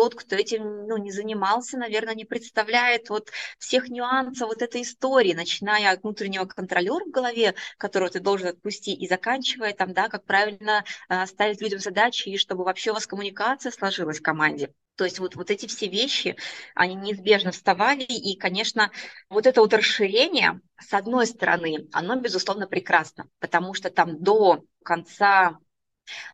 тот, 0.00 0.14
кто 0.14 0.34
этим 0.34 0.86
ну, 0.86 0.96
не 0.96 1.12
занимался, 1.12 1.76
наверное, 1.76 2.14
не 2.14 2.24
представляет 2.24 3.10
вот 3.10 3.30
всех 3.58 3.90
нюансов 3.90 4.48
вот 4.48 4.62
этой 4.62 4.80
истории, 4.80 5.34
начиная 5.34 5.92
от 5.92 6.02
внутреннего 6.02 6.46
контролера 6.46 7.04
в 7.04 7.10
голове, 7.10 7.54
которого 7.76 8.08
ты 8.08 8.18
должен 8.18 8.48
отпустить, 8.48 8.98
и 8.98 9.06
заканчивая 9.06 9.74
там, 9.74 9.92
да, 9.92 10.08
как 10.08 10.24
правильно 10.24 10.86
э, 11.10 11.26
ставить 11.26 11.60
людям 11.60 11.80
задачи, 11.80 12.30
и 12.30 12.38
чтобы 12.38 12.64
вообще 12.64 12.92
у 12.92 12.94
вас 12.94 13.06
коммуникация 13.06 13.70
сложилась 13.72 14.20
в 14.20 14.22
команде. 14.22 14.72
То 14.96 15.04
есть 15.04 15.18
вот, 15.18 15.36
вот 15.36 15.50
эти 15.50 15.66
все 15.66 15.86
вещи, 15.86 16.34
они 16.74 16.94
неизбежно 16.94 17.52
вставали, 17.52 18.04
и, 18.04 18.38
конечно, 18.38 18.90
вот 19.28 19.46
это 19.46 19.60
вот 19.60 19.74
расширение, 19.74 20.62
с 20.78 20.94
одной 20.94 21.26
стороны, 21.26 21.88
оно, 21.92 22.16
безусловно, 22.16 22.66
прекрасно, 22.66 23.28
потому 23.38 23.74
что 23.74 23.90
там 23.90 24.18
до 24.22 24.64
конца, 24.82 25.58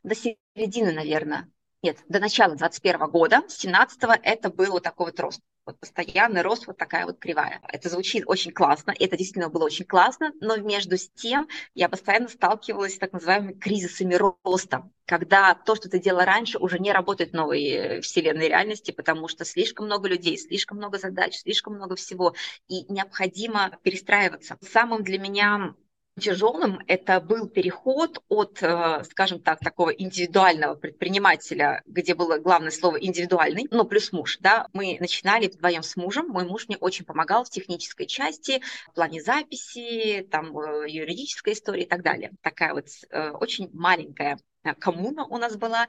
до 0.04 0.14
середины, 0.14 0.92
наверное, 0.92 1.50
нет, 1.82 1.98
до 2.08 2.18
начала 2.18 2.56
2021 2.56 3.10
года, 3.10 3.42
с 3.48 3.58
17 3.58 4.00
это 4.22 4.50
был 4.50 4.72
вот 4.72 4.82
такой 4.82 5.06
вот 5.06 5.20
рост. 5.20 5.40
Вот 5.66 5.80
постоянный 5.80 6.42
рост, 6.42 6.68
вот 6.68 6.78
такая 6.78 7.06
вот 7.06 7.18
кривая. 7.18 7.60
Это 7.68 7.88
звучит 7.88 8.22
очень 8.26 8.52
классно, 8.52 8.94
это 8.96 9.16
действительно 9.16 9.48
было 9.48 9.64
очень 9.64 9.84
классно, 9.84 10.32
но 10.40 10.56
между 10.58 10.96
тем 10.96 11.48
я 11.74 11.88
постоянно 11.88 12.28
сталкивалась 12.28 12.94
с 12.94 12.98
так 12.98 13.12
называемыми 13.12 13.54
кризисами 13.54 14.14
роста, 14.14 14.88
когда 15.06 15.54
то, 15.54 15.74
что 15.74 15.88
ты 15.90 15.98
делала 15.98 16.24
раньше, 16.24 16.58
уже 16.58 16.78
не 16.78 16.92
работает 16.92 17.30
в 17.30 17.34
новой 17.34 17.64
э, 17.64 18.00
вселенной 18.00 18.48
реальности, 18.48 18.92
потому 18.92 19.26
что 19.26 19.44
слишком 19.44 19.86
много 19.86 20.08
людей, 20.08 20.38
слишком 20.38 20.78
много 20.78 20.98
задач, 20.98 21.36
слишком 21.36 21.74
много 21.74 21.96
всего, 21.96 22.34
и 22.68 22.84
необходимо 22.92 23.76
перестраиваться. 23.82 24.56
Самым 24.62 25.02
для 25.02 25.18
меня 25.18 25.74
тяжелым 26.18 26.80
это 26.86 27.20
был 27.20 27.48
переход 27.48 28.22
от, 28.28 28.62
э, 28.62 29.04
скажем 29.04 29.40
так, 29.40 29.60
такого 29.60 29.90
индивидуального 29.90 30.74
предпринимателя, 30.74 31.82
где 31.86 32.14
было 32.14 32.38
главное 32.38 32.70
слово 32.70 32.96
индивидуальный, 32.96 33.66
ну, 33.70 33.84
плюс 33.84 34.12
муж, 34.12 34.38
да, 34.40 34.66
мы 34.72 34.96
начинали 34.98 35.48
вдвоем 35.48 35.82
с 35.82 35.96
мужем, 35.96 36.28
мой 36.28 36.44
муж 36.44 36.68
мне 36.68 36.78
очень 36.78 37.04
помогал 37.04 37.44
в 37.44 37.50
технической 37.50 38.06
части, 38.06 38.62
в 38.90 38.94
плане 38.94 39.20
записи, 39.20 40.26
там, 40.30 40.56
э, 40.58 40.88
юридической 40.88 41.52
истории 41.52 41.82
и 41.82 41.88
так 41.88 42.02
далее. 42.02 42.32
Такая 42.40 42.72
вот 42.72 42.86
э, 43.10 43.30
очень 43.30 43.70
маленькая 43.72 44.38
коммуна 44.80 45.26
у 45.26 45.36
нас 45.36 45.56
была, 45.56 45.86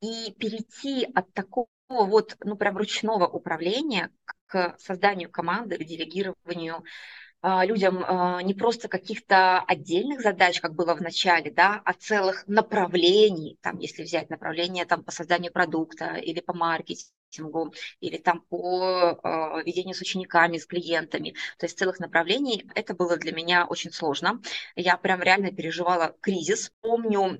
и 0.00 0.32
перейти 0.38 1.06
от 1.14 1.32
такого 1.32 1.68
вот, 1.88 2.36
ну, 2.40 2.56
прям 2.56 2.76
ручного 2.76 3.26
управления 3.26 4.10
к 4.46 4.76
созданию 4.78 5.30
команды, 5.30 5.76
к 5.76 5.84
делегированию 5.84 6.84
людям 7.42 8.04
а, 8.06 8.42
не 8.42 8.54
просто 8.54 8.88
каких-то 8.88 9.60
отдельных 9.60 10.20
задач, 10.20 10.60
как 10.60 10.74
было 10.74 10.94
в 10.94 11.00
начале, 11.00 11.50
да, 11.50 11.80
а 11.84 11.92
целых 11.92 12.46
направлений, 12.48 13.58
там, 13.62 13.78
если 13.78 14.02
взять 14.02 14.28
направление 14.30 14.84
там, 14.86 15.04
по 15.04 15.12
созданию 15.12 15.52
продукта 15.52 16.14
или 16.16 16.40
по 16.40 16.52
маркетингу, 16.52 17.72
или 18.00 18.16
там 18.16 18.40
по 18.40 19.20
э, 19.22 19.62
ведению 19.64 19.94
с 19.94 20.00
учениками, 20.00 20.58
с 20.58 20.66
клиентами, 20.66 21.34
то 21.58 21.66
есть 21.66 21.78
целых 21.78 22.00
направлений, 22.00 22.66
это 22.74 22.94
было 22.94 23.16
для 23.16 23.32
меня 23.32 23.66
очень 23.66 23.92
сложно. 23.92 24.40
Я 24.74 24.96
прям 24.96 25.22
реально 25.22 25.52
переживала 25.52 26.16
кризис. 26.20 26.72
Помню, 26.80 27.38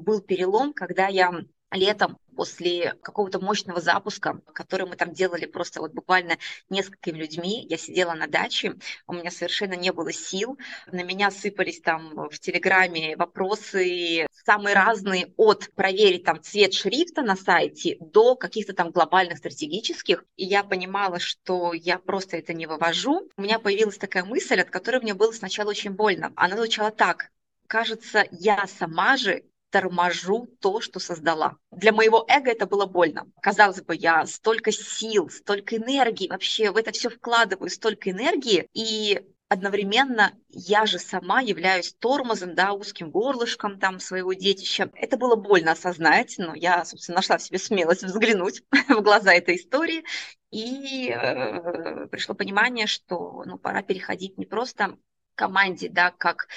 был 0.00 0.22
перелом, 0.22 0.72
когда 0.72 1.06
я 1.08 1.32
летом 1.76 2.18
после 2.36 2.94
какого-то 3.02 3.40
мощного 3.40 3.80
запуска, 3.80 4.40
который 4.52 4.86
мы 4.86 4.96
там 4.96 5.12
делали 5.12 5.46
просто 5.46 5.80
вот 5.80 5.92
буквально 5.92 6.38
несколькими 6.68 7.18
людьми. 7.18 7.66
Я 7.68 7.78
сидела 7.78 8.12
на 8.12 8.26
даче, 8.26 8.74
у 9.06 9.14
меня 9.14 9.30
совершенно 9.30 9.74
не 9.74 9.92
было 9.92 10.12
сил, 10.12 10.58
на 10.86 11.02
меня 11.02 11.30
сыпались 11.30 11.80
там 11.80 12.28
в 12.30 12.38
Телеграме 12.38 13.16
вопросы 13.16 14.26
самые 14.44 14.76
разные, 14.76 15.32
от 15.36 15.70
проверить 15.74 16.24
там 16.24 16.40
цвет 16.40 16.72
шрифта 16.72 17.22
на 17.22 17.36
сайте 17.36 17.96
до 18.00 18.36
каких-то 18.36 18.74
там 18.74 18.90
глобальных 18.90 19.38
стратегических. 19.38 20.24
И 20.36 20.44
я 20.44 20.62
понимала, 20.62 21.18
что 21.18 21.72
я 21.72 21.98
просто 21.98 22.36
это 22.36 22.52
не 22.52 22.66
вывожу. 22.66 23.28
У 23.36 23.42
меня 23.42 23.58
появилась 23.58 23.98
такая 23.98 24.24
мысль, 24.24 24.60
от 24.60 24.70
которой 24.70 25.00
мне 25.00 25.14
было 25.14 25.32
сначала 25.32 25.70
очень 25.70 25.90
больно. 25.90 26.32
Она 26.36 26.56
звучала 26.56 26.90
так. 26.90 27.30
Кажется, 27.66 28.24
я 28.30 28.66
сама 28.66 29.16
же 29.16 29.42
торможу 29.76 30.48
то, 30.60 30.80
что 30.80 30.98
создала. 31.00 31.56
Для 31.70 31.92
моего 31.92 32.24
эго 32.28 32.50
это 32.50 32.66
было 32.66 32.86
больно. 32.86 33.26
Казалось 33.42 33.82
бы, 33.82 33.94
я 33.94 34.24
столько 34.24 34.72
сил, 34.72 35.28
столько 35.28 35.76
энергии, 35.76 36.28
вообще 36.28 36.70
в 36.70 36.78
это 36.78 36.92
все 36.92 37.10
вкладываю 37.10 37.68
столько 37.68 38.10
энергии, 38.10 38.66
и 38.72 39.20
одновременно 39.50 40.32
я 40.48 40.86
же 40.86 40.98
сама 40.98 41.42
являюсь 41.42 41.92
тормозом, 41.92 42.54
да, 42.54 42.72
узким 42.72 43.10
горлышком 43.10 43.78
там 43.78 44.00
своего 44.00 44.32
детища. 44.32 44.90
Это 44.94 45.18
было 45.18 45.36
больно 45.36 45.72
осознать, 45.72 46.36
но 46.38 46.54
я, 46.54 46.86
собственно, 46.86 47.16
нашла 47.16 47.36
в 47.36 47.42
себе 47.42 47.58
смелость 47.58 48.02
взглянуть 48.02 48.62
в 48.88 49.02
глаза 49.02 49.34
этой 49.34 49.56
истории, 49.56 50.04
и 50.50 51.10
э, 51.10 52.06
пришло 52.06 52.34
понимание, 52.34 52.86
что 52.86 53.42
ну, 53.44 53.58
пора 53.58 53.82
переходить 53.82 54.38
не 54.38 54.46
просто 54.46 54.96
команде, 55.34 55.90
да, 55.90 56.12
как 56.12 56.48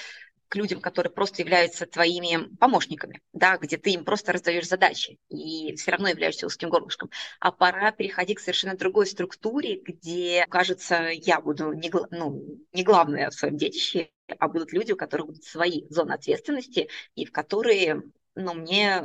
к 0.50 0.56
людям, 0.56 0.80
которые 0.80 1.12
просто 1.12 1.42
являются 1.42 1.86
твоими 1.86 2.54
помощниками, 2.56 3.22
да, 3.32 3.56
где 3.56 3.78
ты 3.78 3.92
им 3.92 4.04
просто 4.04 4.32
раздаешь 4.32 4.68
задачи 4.68 5.18
и 5.28 5.74
все 5.76 5.92
равно 5.92 6.08
являешься 6.08 6.46
узким 6.46 6.68
горлышком. 6.68 7.08
А 7.38 7.52
пора 7.52 7.92
переходить 7.92 8.38
к 8.38 8.40
совершенно 8.40 8.76
другой 8.76 9.06
структуре, 9.06 9.80
где, 9.80 10.44
кажется, 10.50 11.08
я 11.12 11.40
буду 11.40 11.72
не, 11.72 11.90
ну, 12.10 12.58
не 12.72 12.82
главная 12.82 13.30
в 13.30 13.34
своем 13.34 13.56
детище, 13.56 14.10
а 14.38 14.48
будут 14.48 14.72
люди, 14.72 14.92
у 14.92 14.96
которых 14.96 15.28
будут 15.28 15.44
свои 15.44 15.86
зоны 15.88 16.12
ответственности 16.12 16.88
и 17.14 17.24
в 17.24 17.32
которые 17.32 18.02
ну, 18.34 18.54
мне 18.54 19.04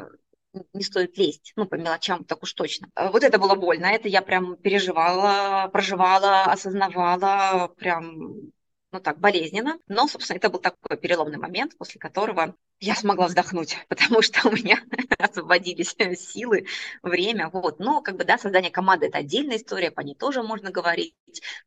не 0.73 0.84
стоит 0.84 1.17
лезть, 1.17 1.53
ну, 1.55 1.67
по 1.67 1.75
мелочам 1.75 2.23
так 2.23 2.41
уж 2.41 2.53
точно. 2.53 2.88
Вот 2.95 3.23
это 3.23 3.38
было 3.38 3.55
больно, 3.55 3.86
это 3.86 4.08
я 4.08 4.21
прям 4.21 4.58
переживала, 4.58 5.69
проживала, 5.69 6.43
осознавала, 6.45 7.67
прям 7.67 8.51
ну 8.95 9.01
так, 9.01 9.19
болезненно. 9.19 9.77
Но, 9.88 10.08
собственно, 10.08 10.38
это 10.38 10.49
был 10.49 10.60
такой 10.60 10.95
переломный 10.97 11.38
момент, 11.38 11.77
после 11.77 11.99
которого 11.99 12.55
я 12.79 12.95
смогла 12.95 13.27
вздохнуть, 13.27 13.77
потому 13.89 14.21
что 14.21 14.47
у 14.49 14.51
меня 14.51 14.81
освободились 15.19 15.95
силы, 16.19 16.67
время, 17.01 17.49
вот. 17.49 17.79
Но, 17.79 18.01
как 18.01 18.17
бы, 18.17 18.25
да, 18.25 18.38
создание 18.38 18.71
команды– 18.71 19.05
это 19.07 19.19
отдельная 19.19 19.57
история, 19.57 19.91
по 19.91 20.01
ней 20.01 20.15
тоже 20.15 20.43
можно 20.43 20.71
говорить. 20.71 21.15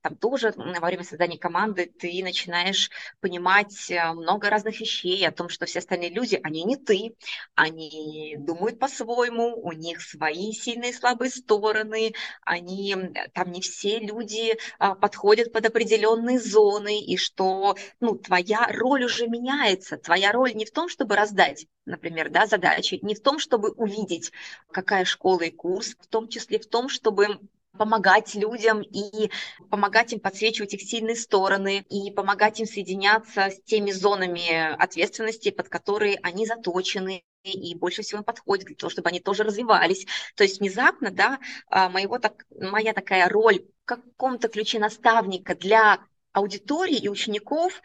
Там 0.03 0.17
тоже 0.17 0.55
во 0.57 0.87
время 0.87 1.05
создания 1.05 1.39
команды 1.39 1.87
ты 1.87 2.23
начинаешь 2.23 2.91
понимать 3.21 3.91
э, 3.91 4.13
много 4.13 4.49
разных 4.49 4.81
вещей 4.81 5.27
о 5.27 5.33
том, 5.33 5.49
что 5.49 5.67
все 5.67 5.81
остальные 5.81 6.11
люди, 6.11 6.41
они 6.43 6.65
не 6.65 6.77
ты, 6.77 7.15
они 7.55 8.37
думают 8.39 8.79
по-своему, 8.79 9.61
у 9.61 9.73
них 9.73 10.01
свои 10.01 10.53
сильные 10.53 10.91
и 10.91 10.95
слабые 10.95 11.31
стороны, 11.31 12.15
они, 12.43 12.97
там 13.35 13.53
не 13.53 13.61
все 13.61 13.99
люди 13.99 14.57
а, 14.79 14.95
подходят 14.95 15.53
под 15.53 15.67
определенные 15.67 16.39
зоны, 16.39 17.01
и 17.01 17.17
что, 17.17 17.77
ну, 18.01 18.17
твоя 18.17 18.67
роль 18.73 19.05
уже 19.05 19.27
меняется, 19.27 19.97
твоя 19.97 20.33
роль 20.33 20.55
не 20.55 20.65
в 20.65 20.71
том, 20.71 20.89
чтобы 20.99 21.15
раздать, 21.15 21.69
например, 21.87 22.29
да, 22.29 22.47
задачи, 22.47 22.99
не 23.03 23.15
в 23.15 23.23
том, 23.23 23.39
чтобы 23.39 23.71
увидеть, 23.71 24.33
какая 24.73 25.05
школа 25.05 25.43
и 25.43 25.51
курс, 25.53 25.95
в 26.01 26.09
том 26.09 26.27
числе 26.27 26.59
в 26.59 26.67
том, 26.67 26.89
чтобы 26.89 27.39
помогать 27.79 28.35
людям 28.35 28.83
и 28.83 29.31
помогать 29.71 30.13
им 30.13 30.19
подсвечивать 30.19 30.75
их 30.75 30.83
сильные 30.83 31.15
стороны 31.15 31.87
и 31.89 32.11
помогать 32.11 32.59
им 32.59 32.67
соединяться 32.67 33.51
с 33.51 33.63
теми 33.63 33.93
зонами 33.93 34.75
ответственности, 34.75 35.53
под 35.53 35.69
которые 35.69 36.19
они 36.25 36.47
заточены 36.47 37.23
и 37.45 37.77
больше 37.77 38.03
всего 38.03 38.19
им 38.19 38.25
подходят 38.25 38.67
для 38.67 38.75
того, 38.75 38.91
чтобы 38.91 39.09
они 39.11 39.21
тоже 39.21 39.45
развивались. 39.45 40.05
То 40.35 40.43
есть 40.43 40.59
внезапно, 40.59 41.13
да, 41.13 41.39
а, 41.69 41.89
моего 41.91 42.19
так, 42.19 42.45
моя 42.51 42.93
такая 42.93 43.29
роль 43.29 43.61
в 43.61 43.85
каком-то 43.85 44.49
ключе 44.49 44.81
наставника 44.81 45.55
для 45.55 46.01
аудитории 46.33 46.99
и 46.99 47.09
учеников 47.09 47.81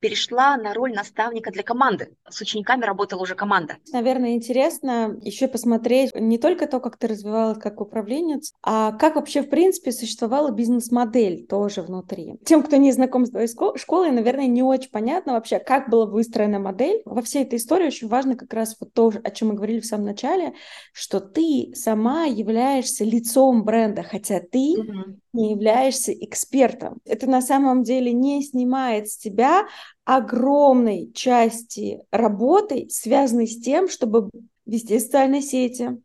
перешла 0.00 0.56
на 0.56 0.74
роль 0.74 0.92
наставника 0.94 1.50
для 1.50 1.62
команды. 1.62 2.16
С 2.28 2.40
учениками 2.40 2.84
работала 2.84 3.22
уже 3.22 3.34
команда. 3.34 3.76
Наверное, 3.92 4.34
интересно 4.34 5.16
еще 5.22 5.46
посмотреть 5.46 6.14
не 6.14 6.38
только 6.38 6.66
то, 6.66 6.80
как 6.80 6.96
ты 6.96 7.06
развивалась 7.06 7.58
как 7.58 7.80
управленец, 7.80 8.52
а 8.62 8.92
как 8.92 9.16
вообще, 9.16 9.42
в 9.42 9.50
принципе, 9.50 9.92
существовала 9.92 10.50
бизнес-модель 10.50 11.46
тоже 11.46 11.82
внутри. 11.82 12.34
Тем, 12.44 12.62
кто 12.62 12.76
не 12.76 12.92
знаком 12.92 13.26
с 13.26 13.30
твоей 13.30 13.48
школой, 13.48 14.10
наверное, 14.10 14.46
не 14.46 14.62
очень 14.62 14.90
понятно 14.90 15.34
вообще, 15.34 15.58
как 15.58 15.90
была 15.90 16.06
выстроена 16.06 16.58
модель. 16.58 17.02
Во 17.04 17.22
всей 17.22 17.42
этой 17.42 17.58
истории 17.58 17.86
очень 17.86 18.08
важно 18.08 18.36
как 18.36 18.52
раз 18.54 18.76
вот 18.80 18.92
то, 18.94 19.12
о 19.22 19.30
чем 19.30 19.48
мы 19.48 19.54
говорили 19.54 19.80
в 19.80 19.86
самом 19.86 20.06
начале, 20.06 20.54
что 20.92 21.20
ты 21.20 21.72
сама 21.74 22.24
являешься 22.24 23.04
лицом 23.04 23.64
бренда, 23.64 24.02
хотя 24.02 24.40
ты 24.40 24.76
mm-hmm 24.76 25.20
не 25.32 25.52
являешься 25.52 26.12
экспертом. 26.12 26.98
Это 27.04 27.28
на 27.28 27.40
самом 27.40 27.82
деле 27.82 28.12
не 28.12 28.42
снимает 28.42 29.08
с 29.08 29.16
тебя 29.16 29.66
огромной 30.04 31.12
части 31.12 32.00
работы, 32.10 32.88
связанной 32.90 33.46
с 33.46 33.60
тем, 33.60 33.88
чтобы 33.88 34.30
вести 34.66 34.98
социальные 34.98 35.42
сети, 35.42 36.00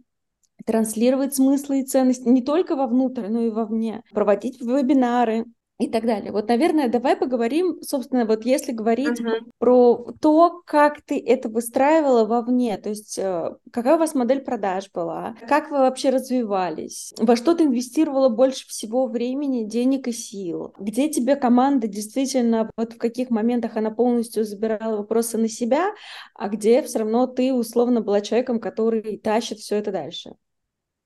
транслировать 0.65 1.35
смыслы 1.35 1.81
и 1.81 1.85
ценности 1.85 2.27
не 2.27 2.41
только 2.41 2.75
вовнутрь, 2.75 3.27
но 3.27 3.41
и 3.41 3.49
вовне, 3.49 4.03
проводить 4.11 4.59
вебинары, 4.61 5.45
и 5.77 5.89
так 5.89 6.05
далее. 6.05 6.31
Вот, 6.31 6.47
наверное, 6.47 6.87
давай 6.87 7.17
поговорим, 7.17 7.81
собственно, 7.81 8.25
вот 8.25 8.45
если 8.45 8.71
говорить 8.71 9.19
uh-huh. 9.19 9.41
про 9.59 10.13
то, 10.21 10.61
как 10.65 11.01
ты 11.01 11.19
это 11.19 11.49
выстраивала 11.49 12.25
вовне, 12.25 12.77
то 12.77 12.89
есть 12.89 13.17
э, 13.19 13.55
какая 13.71 13.95
у 13.95 13.99
вас 13.99 14.15
модель 14.15 14.39
продаж 14.39 14.89
была, 14.93 15.35
как 15.49 15.71
вы 15.71 15.79
вообще 15.79 16.11
развивались, 16.11 17.13
во 17.17 17.35
что 17.35 17.55
ты 17.55 17.65
инвестировала 17.65 18.29
больше 18.29 18.65
всего 18.67 19.07
времени, 19.07 19.65
денег 19.65 20.07
и 20.07 20.13
сил, 20.13 20.73
где 20.79 21.09
тебе 21.09 21.35
команда 21.35 21.89
действительно, 21.89 22.71
вот 22.77 22.93
в 22.93 22.97
каких 22.97 23.29
моментах 23.29 23.75
она 23.75 23.91
полностью 23.91 24.45
забирала 24.45 24.97
вопросы 24.97 25.37
на 25.37 25.49
себя, 25.49 25.89
а 26.35 26.47
где 26.47 26.81
все 26.83 26.99
равно 26.99 27.27
ты 27.27 27.53
условно 27.53 27.99
была 27.99 28.21
человеком, 28.21 28.61
который 28.61 29.17
тащит 29.17 29.59
все 29.59 29.75
это 29.75 29.91
дальше. 29.91 30.35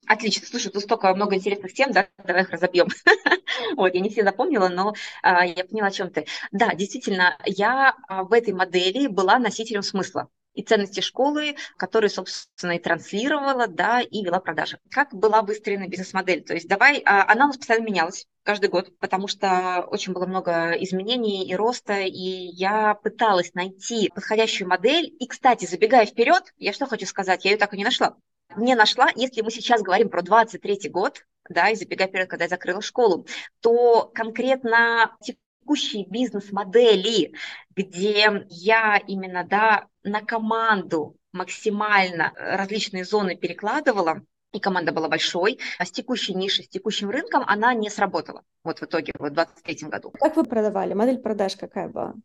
Отлично. 0.10 0.48
Слушай, 0.48 0.72
тут 0.72 0.82
столько 0.82 1.14
много 1.14 1.36
интересных 1.36 1.72
тем, 1.72 1.92
да, 1.92 2.08
давай 2.26 2.42
их 2.42 2.50
разобьем. 2.50 2.88
вот, 3.78 3.94
я 3.94 4.00
не 4.00 4.10
все 4.10 4.24
запомнила, 4.24 4.68
но 4.68 4.96
а, 5.22 5.46
я 5.46 5.64
поняла, 5.64 5.90
о 5.90 5.92
чем 5.92 6.10
ты. 6.10 6.26
Да, 6.52 6.74
действительно, 6.74 7.38
я 7.46 7.96
а, 8.08 8.24
в 8.24 8.34
этой 8.34 8.56
модели 8.56 9.06
была 9.06 9.38
носителем 9.38 9.84
смысла 9.84 10.28
и 10.56 10.64
ценности 10.64 11.02
школы, 11.02 11.56
которые, 11.78 12.10
собственно, 12.10 12.72
и 12.72 12.80
транслировала, 12.80 13.68
да, 13.68 14.02
и 14.02 14.24
вела 14.24 14.40
продажи. 14.40 14.80
Как 14.90 15.14
была 15.14 15.44
выстроена 15.44 15.88
бизнес-модель? 15.88 16.44
То 16.44 16.56
есть 16.56 16.68
давай, 16.68 17.04
а, 17.06 17.32
она 17.32 17.44
у 17.46 17.48
нас 17.50 17.58
постоянно 17.58 17.86
менялась 17.86 18.26
каждый 18.42 18.72
год, 18.72 18.98
потому 18.98 19.28
что 19.28 19.86
очень 19.92 20.14
было 20.14 20.26
много 20.26 20.72
изменений 20.72 21.48
и 21.48 21.54
роста, 21.54 22.00
и 22.00 22.10
я 22.10 22.96
пыталась 22.96 23.54
найти 23.54 24.10
подходящую 24.16 24.70
модель. 24.70 25.16
И, 25.20 25.28
кстати, 25.28 25.68
забегая 25.68 26.08
вперед, 26.08 26.52
я 26.58 26.74
что 26.74 26.88
хочу 26.88 27.06
сказать, 27.06 27.46
я 27.46 27.52
ее 27.52 27.58
так 27.58 27.76
и 27.76 27.78
не 27.78 27.84
нашла 27.84 28.16
не 28.56 28.76
нашла, 28.76 29.10
если 29.16 29.42
мы 29.42 29.52
сейчас 29.52 29.82
говорим 29.82 30.10
про 30.10 30.22
23 30.22 30.90
год, 30.90 31.26
да, 31.50 31.70
и 31.70 31.76
забегая 31.76 32.08
вперед, 32.08 32.30
когда 32.30 32.46
я 32.46 32.50
закрыла 32.50 32.82
школу, 32.82 33.26
то 33.60 34.12
конкретно 34.14 35.16
текущие 35.22 36.06
бизнес-модели, 36.08 37.34
где 37.76 38.46
я 38.50 38.98
именно, 39.08 39.44
да, 39.44 39.88
на 40.04 40.22
команду 40.22 41.16
максимально 41.32 42.34
различные 42.36 43.04
зоны 43.04 43.36
перекладывала, 43.36 44.22
и 44.52 44.60
команда 44.60 44.92
была 44.92 45.08
большой, 45.10 45.60
а 45.78 45.86
с 45.86 45.92
текущей 45.92 46.34
нишей, 46.34 46.66
с 46.66 46.70
текущим 46.70 47.10
рынком 47.10 47.44
она 47.46 47.74
не 47.74 47.90
сработала. 47.90 48.44
Вот 48.64 48.80
в 48.80 48.84
итоге, 48.84 49.14
вот 49.20 49.32
в 49.32 49.36
2023 49.36 49.90
году. 49.90 50.12
Как 50.20 50.36
вы 50.36 50.44
продавали? 50.44 50.94
Модель 50.94 51.20
продаж 51.20 51.56
какая 51.56 51.88
была? 51.88 52.16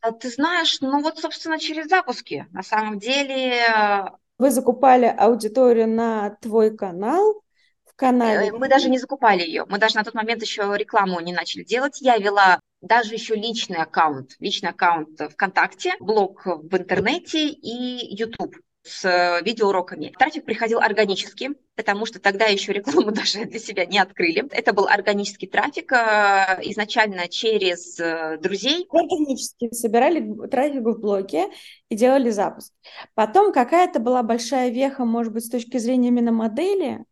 А 0.00 0.12
ты 0.12 0.30
знаешь, 0.30 0.80
ну 0.80 1.02
вот, 1.02 1.18
собственно, 1.18 1.58
через 1.58 1.88
запуски. 1.88 2.46
На 2.52 2.62
самом 2.62 2.98
деле 2.98 4.10
вы 4.38 4.50
закупали 4.50 5.06
аудиторию 5.06 5.88
на 5.88 6.36
твой 6.40 6.76
канал, 6.76 7.42
в 7.84 7.94
канале? 7.96 8.48
Э, 8.48 8.52
мы 8.52 8.68
даже 8.68 8.90
не 8.90 8.98
закупали 8.98 9.42
ее. 9.42 9.64
Мы 9.68 9.78
даже 9.78 9.96
на 9.96 10.04
тот 10.04 10.14
момент 10.14 10.42
еще 10.42 10.72
рекламу 10.76 11.20
не 11.20 11.32
начали 11.32 11.62
делать. 11.62 12.00
Я 12.00 12.16
вела 12.16 12.60
даже 12.80 13.14
еще 13.14 13.34
личный 13.34 13.78
аккаунт, 13.78 14.32
личный 14.40 14.70
аккаунт 14.70 15.20
ВКонтакте, 15.32 15.94
блог 16.00 16.44
в 16.44 16.76
интернете 16.76 17.48
и 17.48 18.16
YouTube 18.16 18.56
с 18.84 19.04
э, 19.06 19.42
видеоуроками. 19.42 20.12
Трафик 20.18 20.44
приходил 20.44 20.78
органически, 20.78 21.50
потому 21.74 22.04
что 22.04 22.20
тогда 22.20 22.44
еще 22.44 22.72
рекламу 22.72 23.10
даже 23.12 23.46
для 23.46 23.58
себя 23.58 23.86
не 23.86 23.98
открыли. 23.98 24.46
Это 24.50 24.74
был 24.74 24.86
органический 24.86 25.48
трафик 25.48 25.90
э, 25.92 26.60
изначально 26.64 27.28
через 27.28 27.98
э, 27.98 28.36
друзей. 28.40 28.86
Органически 28.90 29.72
собирали 29.72 30.48
трафик 30.48 30.82
в 30.82 31.00
блоге 31.00 31.46
и 31.88 31.96
делали 31.96 32.28
запуск. 32.28 32.72
Потом 33.14 33.52
какая-то 33.52 34.00
была 34.00 34.22
большая 34.22 34.68
веха, 34.68 35.06
может 35.06 35.32
быть, 35.32 35.46
с 35.46 35.50
точки 35.50 35.78
зрения 35.78 36.08
именно 36.08 36.32
модели, 36.32 37.06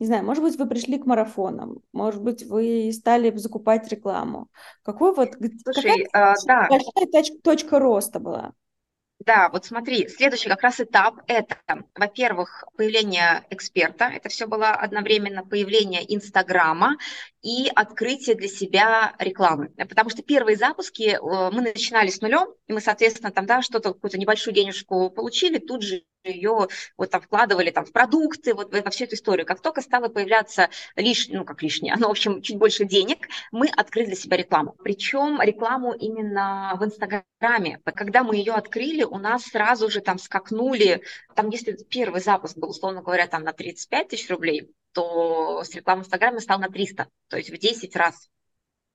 не 0.00 0.06
знаю, 0.06 0.24
может 0.24 0.42
быть, 0.42 0.56
вы 0.56 0.66
пришли 0.66 0.98
к 0.98 1.06
марафонам, 1.06 1.80
может 1.92 2.22
быть, 2.22 2.44
вы 2.44 2.90
стали 2.92 3.36
закупать 3.36 3.88
рекламу. 3.88 4.48
Какой 4.82 5.12
вот 5.12 5.30
Слушай, 5.64 6.06
какая 6.12 6.32
а, 6.32 6.34
да. 6.46 6.66
большая 6.68 7.06
точка, 7.10 7.36
точка 7.42 7.78
роста 7.80 8.20
была? 8.20 8.52
Да, 9.26 9.48
вот 9.50 9.66
смотри, 9.66 10.08
следующий 10.08 10.48
как 10.48 10.62
раз 10.62 10.80
этап– 10.80 11.16
это, 11.26 11.56
во-первых, 11.96 12.64
появление 12.76 13.44
эксперта, 13.50 14.04
это 14.04 14.28
все 14.28 14.46
было 14.46 14.70
одновременно 14.70 15.44
появление 15.44 16.02
Инстаграма 16.14 16.96
и 17.42 17.68
открытие 17.74 18.36
для 18.36 18.46
себя 18.48 19.14
рекламы. 19.18 19.70
Потому 19.76 20.10
что 20.10 20.22
первые 20.22 20.56
запуски 20.56 21.16
э, 21.16 21.50
мы 21.52 21.62
начинали 21.62 22.10
с 22.10 22.20
нулем, 22.20 22.54
и 22.68 22.72
мы, 22.72 22.80
соответственно, 22.80 23.32
там, 23.32 23.46
да, 23.46 23.60
что-то, 23.60 23.92
какую-то 23.92 24.18
небольшую 24.18 24.54
денежку 24.54 25.10
получили, 25.10 25.58
тут 25.58 25.82
же 25.82 26.04
ее 26.28 26.68
вот 26.96 27.10
там 27.10 27.20
вкладывали 27.20 27.70
там 27.70 27.84
в 27.84 27.92
продукты, 27.92 28.54
вот 28.54 28.72
во 28.72 28.90
всю 28.90 29.04
эту 29.04 29.14
историю. 29.14 29.46
Как 29.46 29.60
только 29.60 29.80
стало 29.80 30.08
появляться 30.08 30.70
лишнее, 30.96 31.38
ну 31.38 31.44
как 31.44 31.62
лишнее, 31.62 31.94
ну, 31.98 32.08
в 32.08 32.10
общем, 32.10 32.42
чуть 32.42 32.58
больше 32.58 32.84
денег, 32.84 33.28
мы 33.52 33.68
открыли 33.68 34.06
для 34.06 34.16
себя 34.16 34.36
рекламу. 34.36 34.74
Причем 34.82 35.40
рекламу 35.40 35.92
именно 35.92 36.76
в 36.78 36.84
Инстаграме. 36.84 37.80
Когда 37.84 38.22
мы 38.22 38.36
ее 38.36 38.52
открыли, 38.52 39.04
у 39.04 39.18
нас 39.18 39.44
сразу 39.44 39.90
же 39.90 40.00
там 40.00 40.18
скакнули, 40.18 41.02
там 41.34 41.48
если 41.50 41.76
первый 41.88 42.20
запуск 42.20 42.56
был, 42.56 42.70
условно 42.70 43.02
говоря, 43.02 43.26
там 43.26 43.42
на 43.44 43.52
35 43.52 44.08
тысяч 44.08 44.30
рублей, 44.30 44.70
то 44.92 45.62
с 45.64 45.74
рекламой 45.74 46.02
в 46.02 46.06
Инстаграме 46.06 46.40
стал 46.40 46.58
на 46.58 46.68
300, 46.68 47.08
то 47.28 47.36
есть 47.36 47.50
в 47.50 47.58
10 47.58 47.94
раз. 47.96 48.28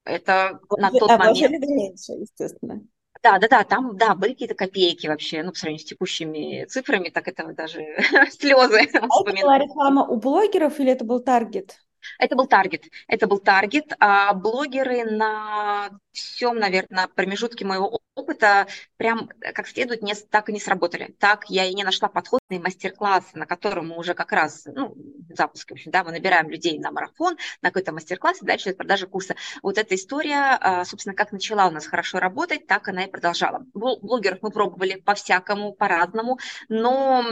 Это 0.05 0.59
на 0.77 0.91
тот 0.91 1.11
а 1.11 1.17
момент... 1.17 1.59
меньше, 1.59 2.13
естественно. 2.13 2.81
Да, 3.23 3.39
да, 3.39 3.47
да, 3.47 3.63
там, 3.63 3.95
да, 3.95 4.15
были 4.15 4.33
какие-то 4.33 4.53
копейки 4.53 5.07
вообще, 5.07 5.43
ну, 5.43 5.51
по 5.51 5.57
сравнению 5.57 5.85
с 5.85 5.89
текущими 5.89 6.65
цифрами, 6.65 7.07
так 7.09 7.27
это 7.29 7.53
даже 7.53 7.79
слезы 8.31 8.79
а 8.93 9.05
Это 9.05 9.41
была 9.41 9.57
реклама 9.57 10.05
у 10.05 10.17
блогеров 10.17 10.79
или 10.81 10.91
это 10.91 11.05
был 11.05 11.21
таргет? 11.21 11.79
Это 12.19 12.35
был 12.35 12.47
таргет. 12.47 12.83
Это 13.07 13.27
был 13.27 13.39
таргет. 13.39 13.93
А 13.99 14.33
блогеры 14.33 15.05
на 15.05 15.89
всем, 16.13 16.57
наверное, 16.57 17.07
промежутке 17.07 17.65
моего 17.65 17.99
опыта 18.15 18.67
прям 18.97 19.29
как 19.53 19.67
следует 19.67 20.01
не, 20.01 20.13
так 20.13 20.49
и 20.49 20.53
не 20.53 20.59
сработали. 20.59 21.15
Так 21.19 21.49
я 21.49 21.65
и 21.65 21.73
не 21.73 21.83
нашла 21.83 22.07
подходные 22.07 22.59
мастер-классы, 22.59 23.37
на 23.37 23.45
котором 23.45 23.89
мы 23.89 23.97
уже 23.97 24.13
как 24.13 24.31
раз, 24.31 24.63
ну, 24.65 24.95
запуск, 25.29 25.69
в 25.69 25.73
общем, 25.73 25.91
да, 25.91 26.03
мы 26.03 26.11
набираем 26.11 26.49
людей 26.49 26.77
на 26.79 26.91
марафон, 26.91 27.37
на 27.61 27.69
какой-то 27.69 27.91
мастер-класс, 27.91 28.41
и 28.41 28.45
дальше 28.45 28.73
продажа 28.73 29.07
курса. 29.07 29.35
Вот 29.61 29.77
эта 29.77 29.95
история, 29.95 30.57
а, 30.59 30.85
собственно, 30.85 31.15
как 31.15 31.31
начала 31.31 31.67
у 31.67 31.71
нас 31.71 31.87
хорошо 31.87 32.19
работать, 32.19 32.67
так 32.67 32.87
она 32.87 33.05
и 33.05 33.09
продолжала. 33.09 33.65
Блогеров 33.73 34.39
мы 34.41 34.51
пробовали 34.51 34.95
по-всякому, 34.95 35.73
по-разному, 35.73 36.39
но 36.69 37.25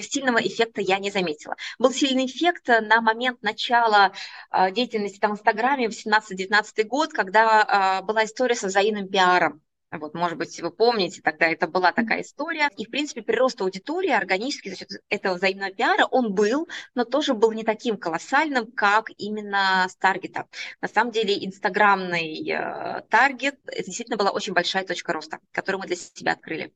сильного 0.00 0.38
эффекта 0.38 0.80
я 0.80 0.98
не 0.98 1.10
заметила. 1.10 1.56
Был 1.78 1.92
сильный 1.92 2.26
эффект 2.26 2.68
на 2.68 3.00
момент 3.00 3.42
начала 3.42 4.12
а, 4.50 4.70
деятельности 4.70 5.18
там 5.18 5.32
в 5.32 5.34
Инстаграме, 5.38 5.86
18-19 5.86 6.84
год, 6.84 7.12
когда 7.12 7.62
а, 7.62 8.02
была 8.18 8.24
история 8.24 8.56
со 8.56 8.66
взаимным 8.66 9.08
пиаром. 9.08 9.62
Вот, 9.92 10.12
может 10.12 10.36
быть, 10.36 10.60
вы 10.60 10.70
помните, 10.70 11.22
тогда 11.22 11.46
это 11.46 11.68
была 11.68 11.92
такая 11.92 12.22
история. 12.22 12.68
И, 12.76 12.84
в 12.84 12.90
принципе, 12.90 13.22
прирост 13.22 13.60
аудитории 13.60 14.10
органически 14.10 14.70
за 14.70 14.76
счет 14.76 14.88
этого 15.08 15.34
взаимного 15.34 15.70
пиара, 15.70 16.04
он 16.10 16.34
был, 16.34 16.68
но 16.96 17.04
тоже 17.04 17.34
был 17.34 17.52
не 17.52 17.62
таким 17.62 17.96
колоссальным, 17.96 18.72
как 18.72 19.06
именно 19.16 19.86
с 19.88 19.94
таргета. 19.94 20.46
На 20.82 20.88
самом 20.88 21.12
деле, 21.12 21.46
инстаграмный 21.46 22.50
э, 22.50 23.02
таргет, 23.08 23.54
это 23.66 23.84
действительно 23.84 24.16
была 24.16 24.30
очень 24.30 24.52
большая 24.52 24.84
точка 24.84 25.12
роста, 25.12 25.38
которую 25.52 25.80
мы 25.80 25.86
для 25.86 25.96
себя 25.96 26.32
открыли. 26.32 26.74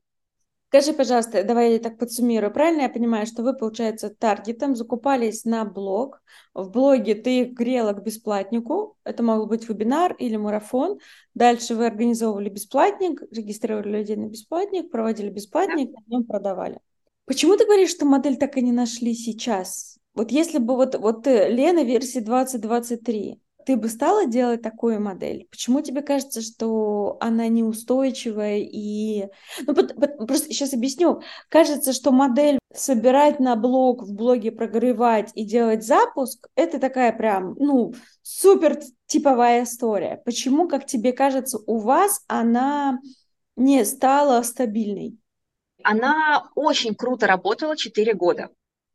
Скажи, 0.73 0.91
пожалуйста, 0.91 1.43
давай 1.43 1.73
я 1.73 1.79
так 1.79 1.99
подсуммирую. 1.99 2.51
Правильно 2.51 2.81
я 2.81 2.89
понимаю, 2.89 3.27
что 3.27 3.43
вы, 3.43 3.55
получается, 3.55 4.09
таргетом 4.09 4.75
закупались 4.75 5.45
на 5.45 5.65
блог. 5.65 6.23
В 6.55 6.71
блоге 6.71 7.13
ты 7.13 7.41
их 7.41 7.53
грела 7.53 7.93
к 7.93 8.01
бесплатнику. 8.01 8.97
Это 9.03 9.21
мог 9.21 9.47
быть 9.47 9.69
вебинар 9.69 10.13
или 10.13 10.35
марафон. 10.35 10.97
Дальше 11.35 11.75
вы 11.75 11.85
организовывали 11.85 12.49
бесплатник, 12.49 13.21
регистрировали 13.31 13.99
людей 13.99 14.15
на 14.15 14.25
бесплатник, 14.25 14.89
проводили 14.89 15.29
бесплатник, 15.29 15.91
да. 15.91 15.99
нем 16.07 16.23
продавали. 16.23 16.79
Почему 17.25 17.55
ты 17.55 17.65
говоришь, 17.65 17.91
что 17.91 18.07
модель 18.07 18.37
так 18.37 18.57
и 18.57 18.63
не 18.63 18.71
нашли 18.71 19.13
сейчас? 19.13 19.99
Вот 20.15 20.31
если 20.31 20.57
бы 20.57 20.75
вот, 20.75 20.95
вот 20.95 21.27
Лена 21.27 21.83
версии 21.83 22.17
2023, 22.17 23.39
ты 23.65 23.77
бы 23.77 23.89
стала 23.89 24.25
делать 24.25 24.61
такую 24.61 25.01
модель? 25.01 25.47
Почему 25.49 25.81
тебе 25.81 26.01
кажется, 26.01 26.41
что 26.41 27.17
она 27.19 27.47
неустойчивая 27.47 28.59
и... 28.59 29.27
Ну, 29.65 29.73
просто 29.73 30.47
сейчас 30.47 30.73
объясню. 30.73 31.21
Кажется, 31.49 31.93
что 31.93 32.11
модель 32.11 32.59
собирать 32.73 33.39
на 33.39 33.55
блог, 33.55 34.03
в 34.03 34.13
блоге 34.13 34.51
прогревать 34.51 35.31
и 35.35 35.45
делать 35.45 35.85
запуск, 35.85 36.47
это 36.55 36.79
такая 36.79 37.11
прям, 37.13 37.55
ну, 37.57 37.93
супер 38.21 38.79
типовая 39.05 39.63
история. 39.63 40.21
Почему, 40.25 40.67
как 40.67 40.85
тебе 40.85 41.13
кажется, 41.13 41.59
у 41.65 41.77
вас 41.77 42.23
она 42.27 42.99
не 43.55 43.85
стала 43.85 44.41
стабильной? 44.43 45.17
Она 45.83 46.49
очень 46.55 46.95
круто 46.95 47.27
работала 47.27 47.75
4 47.75 48.13
года 48.13 48.49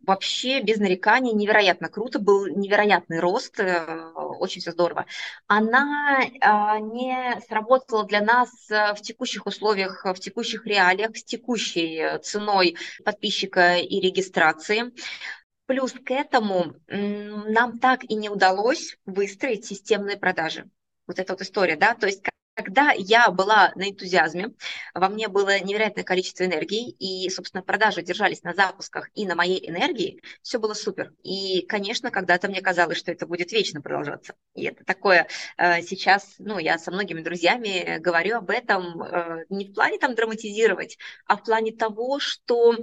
вообще 0.09 0.61
без 0.63 0.79
нареканий 0.79 1.33
невероятно 1.33 1.89
круто, 1.89 2.19
был 2.19 2.47
невероятный 2.47 3.21
рост, 3.21 3.61
э, 3.61 4.08
очень 4.39 4.61
все 4.61 4.73
здорово. 4.73 5.07
Она 5.47 6.21
а, 6.41 6.79
не 6.79 7.41
сработала 7.47 8.05
для 8.05 8.21
нас 8.21 8.51
э, 8.71 8.95
в 8.95 9.03
текущих 9.03 9.47
условиях, 9.47 10.05
в 10.05 10.15
текущих 10.15 10.67
реалиях, 10.67 11.17
с 11.17 11.25
текущей 11.25 12.19
ценой 12.23 12.77
подписчика 13.05 13.77
и 13.77 14.01
регистрации. 14.01 14.93
Плюс 15.67 15.93
к 15.93 16.11
этому 16.11 16.77
нам 16.89 17.79
так 17.79 18.05
и 18.05 18.15
не 18.15 18.31
удалось 18.31 18.97
выстроить 19.05 19.67
системные 19.67 20.17
продажи. 20.17 20.71
Вот 21.07 21.19
эта 21.19 21.35
вот 21.35 21.43
история, 21.43 21.77
да, 21.77 21.95
то 21.95 22.07
есть 22.07 22.23
когда 22.59 22.91
я 22.91 23.31
была 23.31 23.71
на 23.77 23.89
энтузиазме, 23.89 24.51
во 24.93 25.09
мне 25.09 25.29
было 25.29 25.61
невероятное 25.61 26.03
количество 26.03 26.43
энергии, 26.43 26.91
и, 26.91 27.31
собственно, 27.31 27.63
продажи 27.63 28.03
держались 28.03 28.43
на 28.43 28.53
запусках 28.53 29.11
и 29.15 29.27
на 29.27 29.37
моей 29.37 29.71
энергии, 29.71 30.21
все 30.43 30.59
было 30.59 30.75
супер. 30.75 31.13
И, 31.23 31.65
конечно, 31.69 32.11
когда-то 32.11 32.49
мне 32.49 32.61
казалось, 32.61 32.99
что 32.99 33.13
это 33.13 33.27
будет 33.27 33.53
вечно 33.53 33.81
продолжаться. 33.81 34.35
И 34.55 34.65
это 34.65 34.85
такое 34.85 35.29
э, 35.57 35.83
сейчас, 35.83 36.35
ну, 36.41 36.59
я 36.59 36.79
со 36.79 36.91
многими 36.91 37.21
друзьями 37.21 37.99
говорю 38.01 38.39
об 38.39 38.51
этом 38.51 39.03
э, 39.03 39.45
не 39.51 39.67
в 39.67 39.75
плане 39.75 39.99
там 39.99 40.17
драматизировать, 40.17 40.99
а 41.27 41.37
в 41.37 41.45
плане 41.45 41.71
того, 41.71 42.19
что 42.19 42.75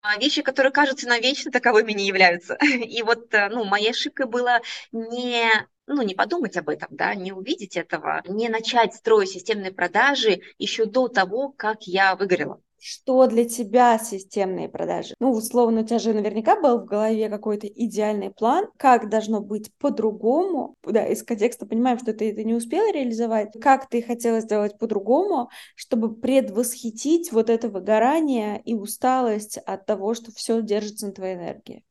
а, 0.00 0.18
вещи, 0.18 0.40
которые 0.40 0.72
кажутся 0.72 1.08
навечно, 1.08 1.50
таковыми 1.50 1.92
не 1.92 2.06
являются. 2.06 2.54
И 2.62 3.02
вот, 3.02 3.34
э, 3.34 3.50
ну, 3.50 3.64
моей 3.64 3.90
ошибкой 3.90 4.26
было 4.26 4.60
не 4.92 5.50
ну, 5.86 6.02
не 6.02 6.14
подумать 6.14 6.56
об 6.56 6.68
этом, 6.68 6.88
да, 6.92 7.14
не 7.14 7.32
увидеть 7.32 7.76
этого, 7.76 8.22
не 8.26 8.48
начать 8.48 8.94
строить 8.94 9.30
системные 9.30 9.72
продажи 9.72 10.40
еще 10.58 10.86
до 10.86 11.08
того, 11.08 11.52
как 11.56 11.82
я 11.86 12.16
выгорела. 12.16 12.60
Что 12.86 13.26
для 13.26 13.48
тебя 13.48 13.98
системные 13.98 14.68
продажи? 14.68 15.14
Ну, 15.18 15.30
условно, 15.30 15.80
у 15.80 15.84
тебя 15.84 15.98
же 15.98 16.12
наверняка 16.12 16.60
был 16.60 16.80
в 16.80 16.84
голове 16.84 17.30
какой-то 17.30 17.66
идеальный 17.66 18.30
план, 18.30 18.66
как 18.76 19.08
должно 19.08 19.40
быть 19.40 19.70
по-другому. 19.78 20.74
Да, 20.82 21.06
из 21.06 21.22
контекста 21.22 21.64
понимаем, 21.64 21.98
что 21.98 22.12
ты 22.12 22.30
это 22.30 22.44
не 22.44 22.52
успела 22.52 22.92
реализовать. 22.92 23.52
Как 23.58 23.88
ты 23.88 24.02
хотела 24.02 24.40
сделать 24.40 24.76
по-другому, 24.78 25.48
чтобы 25.76 26.14
предвосхитить 26.14 27.32
вот 27.32 27.48
это 27.48 27.70
выгорание 27.70 28.60
и 28.66 28.74
усталость 28.74 29.56
от 29.56 29.86
того, 29.86 30.12
что 30.12 30.30
все 30.32 30.60
держится 30.60 31.06
на 31.06 31.12
твоей 31.12 31.36
энергии? 31.36 31.84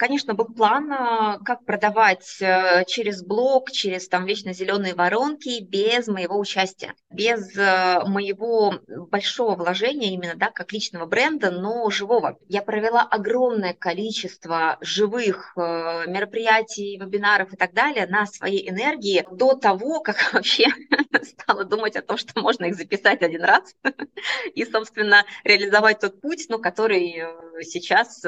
Конечно, 0.00 0.32
был 0.32 0.46
план, 0.46 0.90
а, 0.90 1.38
как 1.44 1.66
продавать 1.66 2.38
э, 2.40 2.86
через 2.86 3.22
блог, 3.22 3.70
через 3.70 4.08
там 4.08 4.24
вечно 4.24 4.54
зеленые 4.54 4.94
воронки 4.94 5.60
без 5.60 6.06
моего 6.06 6.38
участия, 6.38 6.94
без 7.10 7.54
э, 7.54 8.00
моего 8.06 8.76
большого 8.88 9.56
вложения 9.56 10.14
именно, 10.14 10.36
да, 10.36 10.50
как 10.50 10.72
личного 10.72 11.04
бренда, 11.04 11.50
но 11.50 11.90
живого. 11.90 12.38
Я 12.48 12.62
провела 12.62 13.02
огромное 13.02 13.74
количество 13.74 14.78
живых 14.80 15.52
э, 15.58 16.06
мероприятий, 16.06 16.96
вебинаров 16.96 17.52
и 17.52 17.56
так 17.58 17.74
далее 17.74 18.06
на 18.06 18.24
своей 18.24 18.70
энергии 18.70 19.26
до 19.30 19.54
того, 19.54 20.00
как 20.00 20.16
вообще 20.32 20.68
стала 21.22 21.64
думать 21.64 21.96
о 21.96 22.02
том, 22.02 22.16
что 22.16 22.40
можно 22.40 22.64
их 22.64 22.74
записать 22.74 23.20
один 23.20 23.44
раз 23.44 23.74
и, 24.54 24.64
собственно, 24.64 25.26
реализовать 25.44 26.00
тот 26.00 26.22
путь, 26.22 26.46
ну, 26.48 26.58
который 26.58 27.22
сейчас 27.64 28.24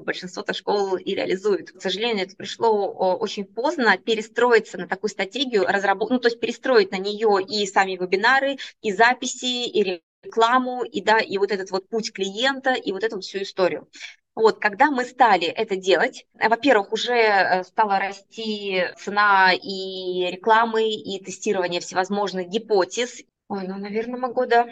большинство 0.00 0.44
школ 0.52 0.96
и 0.96 1.14
реализуют. 1.14 1.72
К 1.72 1.80
сожалению, 1.80 2.26
это 2.26 2.36
пришло 2.36 2.92
очень 3.16 3.44
поздно 3.44 3.96
перестроиться 3.98 4.78
на 4.78 4.88
такую 4.88 5.10
стратегию, 5.10 5.64
разработ... 5.66 6.10
ну, 6.10 6.18
то 6.18 6.28
есть 6.28 6.40
перестроить 6.40 6.90
на 6.90 6.98
нее 6.98 7.38
и 7.42 7.66
сами 7.66 7.92
вебинары, 7.92 8.58
и 8.82 8.92
записи, 8.92 9.66
и 9.66 10.00
рекламу, 10.24 10.84
и, 10.84 11.02
да, 11.02 11.18
и 11.18 11.38
вот 11.38 11.52
этот 11.52 11.70
вот 11.70 11.88
путь 11.88 12.12
клиента, 12.12 12.74
и 12.74 12.92
вот 12.92 13.04
эту 13.04 13.20
всю 13.20 13.42
историю. 13.42 13.88
Вот, 14.34 14.58
когда 14.58 14.90
мы 14.90 15.04
стали 15.04 15.46
это 15.46 15.76
делать, 15.76 16.26
во-первых, 16.34 16.92
уже 16.92 17.14
э, 17.14 17.64
стала 17.64 18.00
расти 18.00 18.82
цена 18.96 19.52
и 19.52 20.28
рекламы, 20.30 20.90
и 20.90 21.22
тестирование 21.22 21.80
всевозможных 21.80 22.48
гипотез. 22.48 23.22
Ой, 23.48 23.68
ну, 23.68 23.78
наверное, 23.78 24.18
мы 24.18 24.32
года 24.32 24.68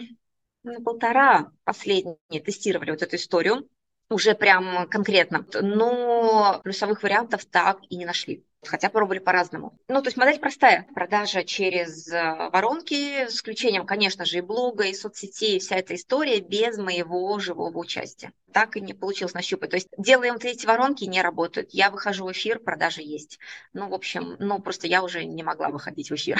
на 0.65 0.81
полтора 0.81 1.53
последние 1.65 2.17
тестировали 2.45 2.91
вот 2.91 3.03
эту 3.03 3.17
историю 3.17 3.69
уже 4.13 4.35
прям 4.35 4.89
конкретно. 4.89 5.45
Но 5.61 6.61
плюсовых 6.63 7.03
вариантов 7.03 7.45
так 7.45 7.79
и 7.89 7.97
не 7.97 8.07
нашли. 8.07 8.45
Хотя 8.65 8.91
пробовали 8.91 9.19
по-разному. 9.19 9.77
Ну, 9.89 10.01
то 10.03 10.07
есть 10.07 10.17
модель 10.17 10.39
простая. 10.39 10.87
Продажа 10.95 11.43
через 11.43 12.07
э, 12.13 12.49
воронки, 12.53 13.27
с 13.27 13.35
исключением, 13.35 13.85
конечно 13.87 14.25
же, 14.25 14.39
и 14.39 14.41
блога, 14.41 14.85
и 14.85 14.95
соцсетей, 14.95 15.57
и 15.57 15.59
вся 15.59 15.77
эта 15.77 15.97
история 15.97 16.39
без 16.39 16.79
моего 16.79 17.37
живого 17.41 17.77
участия. 17.77 18.33
Так 18.53 18.77
и 18.77 18.81
не 18.81 18.95
получилось 18.95 19.35
нащупать. 19.35 19.71
То 19.71 19.77
есть 19.77 19.89
делаем 19.99 20.37
эти 20.41 20.65
воронки, 20.65 21.03
не 21.05 21.23
работают. 21.23 21.71
Я 21.73 21.91
выхожу 21.91 22.25
в 22.25 22.31
эфир, 22.31 22.61
продажи 22.61 23.03
есть. 23.03 23.41
Ну, 23.73 23.89
в 23.89 23.95
общем, 23.95 24.37
ну, 24.39 24.61
просто 24.61 24.87
я 24.87 25.03
уже 25.03 25.25
не 25.25 25.43
могла 25.43 25.69
выходить 25.69 26.11
в 26.11 26.15
эфир. 26.15 26.39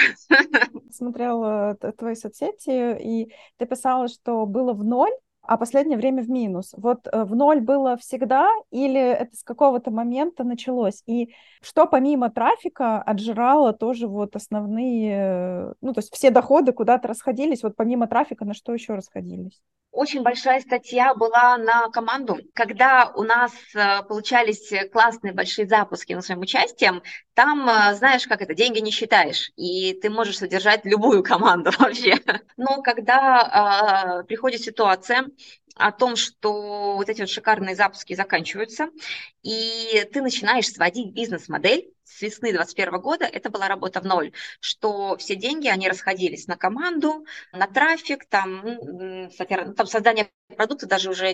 Смотрела 0.91 1.75
твои 1.97 2.15
соцсети, 2.15 2.97
и 3.01 3.33
ты 3.57 3.65
писала, 3.65 4.07
что 4.07 4.45
было 4.45 4.71
в 4.71 4.81
ноль 4.85 5.11
а 5.43 5.57
последнее 5.57 5.97
время 5.97 6.23
в 6.23 6.29
минус. 6.29 6.73
Вот 6.77 7.07
э, 7.07 7.23
в 7.23 7.35
ноль 7.35 7.59
было 7.59 7.97
всегда 7.97 8.49
или 8.71 8.99
это 8.99 9.35
с 9.35 9.43
какого-то 9.43 9.91
момента 9.91 10.43
началось? 10.43 11.03
И 11.05 11.33
что 11.61 11.85
помимо 11.85 12.29
трафика 12.31 13.01
отжирало 13.01 13.73
тоже 13.73 14.07
вот 14.07 14.35
основные, 14.35 15.73
ну, 15.81 15.93
то 15.93 15.99
есть 15.99 16.13
все 16.13 16.29
доходы 16.29 16.71
куда-то 16.71 17.07
расходились, 17.07 17.63
вот 17.63 17.75
помимо 17.75 18.07
трафика 18.07 18.45
на 18.45 18.53
что 18.53 18.73
еще 18.73 18.95
расходились? 18.95 19.61
Очень 19.93 20.23
большая 20.23 20.59
статья 20.59 21.13
была 21.13 21.55
на 21.57 21.87
команду. 21.89 22.39
Когда 22.55 23.11
у 23.15 23.21
нас 23.21 23.51
э, 23.75 24.01
получались 24.03 24.73
классные 24.91 25.33
большие 25.33 25.67
запуски 25.67 26.13
на 26.13 26.21
своим 26.23 26.41
участием, 26.41 27.03
там, 27.35 27.69
э, 27.69 27.93
знаешь, 27.93 28.25
как 28.25 28.41
это, 28.41 28.55
деньги 28.55 28.79
не 28.79 28.89
считаешь, 28.89 29.51
и 29.55 29.93
ты 29.93 30.09
можешь 30.09 30.39
содержать 30.39 30.83
любую 30.83 31.21
команду 31.21 31.69
вообще. 31.77 32.17
Но 32.57 32.81
когда 32.81 34.21
э, 34.21 34.23
приходит 34.25 34.61
ситуация, 34.61 35.27
о 35.75 35.91
том, 35.91 36.15
что 36.15 36.95
вот 36.95 37.09
эти 37.09 37.21
вот 37.21 37.29
шикарные 37.29 37.75
запуски 37.75 38.13
заканчиваются, 38.13 38.89
и 39.41 40.07
ты 40.13 40.21
начинаешь 40.21 40.67
сводить 40.71 41.13
бизнес-модель 41.13 41.91
с 42.03 42.21
весны 42.21 42.51
2021 42.51 43.01
года, 43.01 43.25
это 43.25 43.49
была 43.49 43.67
работа 43.67 44.01
в 44.01 44.05
ноль, 44.05 44.33
что 44.59 45.17
все 45.17 45.35
деньги, 45.35 45.67
они 45.67 45.89
расходились 45.89 46.47
на 46.47 46.57
команду, 46.57 47.25
на 47.51 47.67
трафик, 47.67 48.25
там, 48.25 48.61
там 49.75 49.87
создание 49.87 50.29
продукта 50.55 50.85
даже 50.85 51.09
уже, 51.09 51.33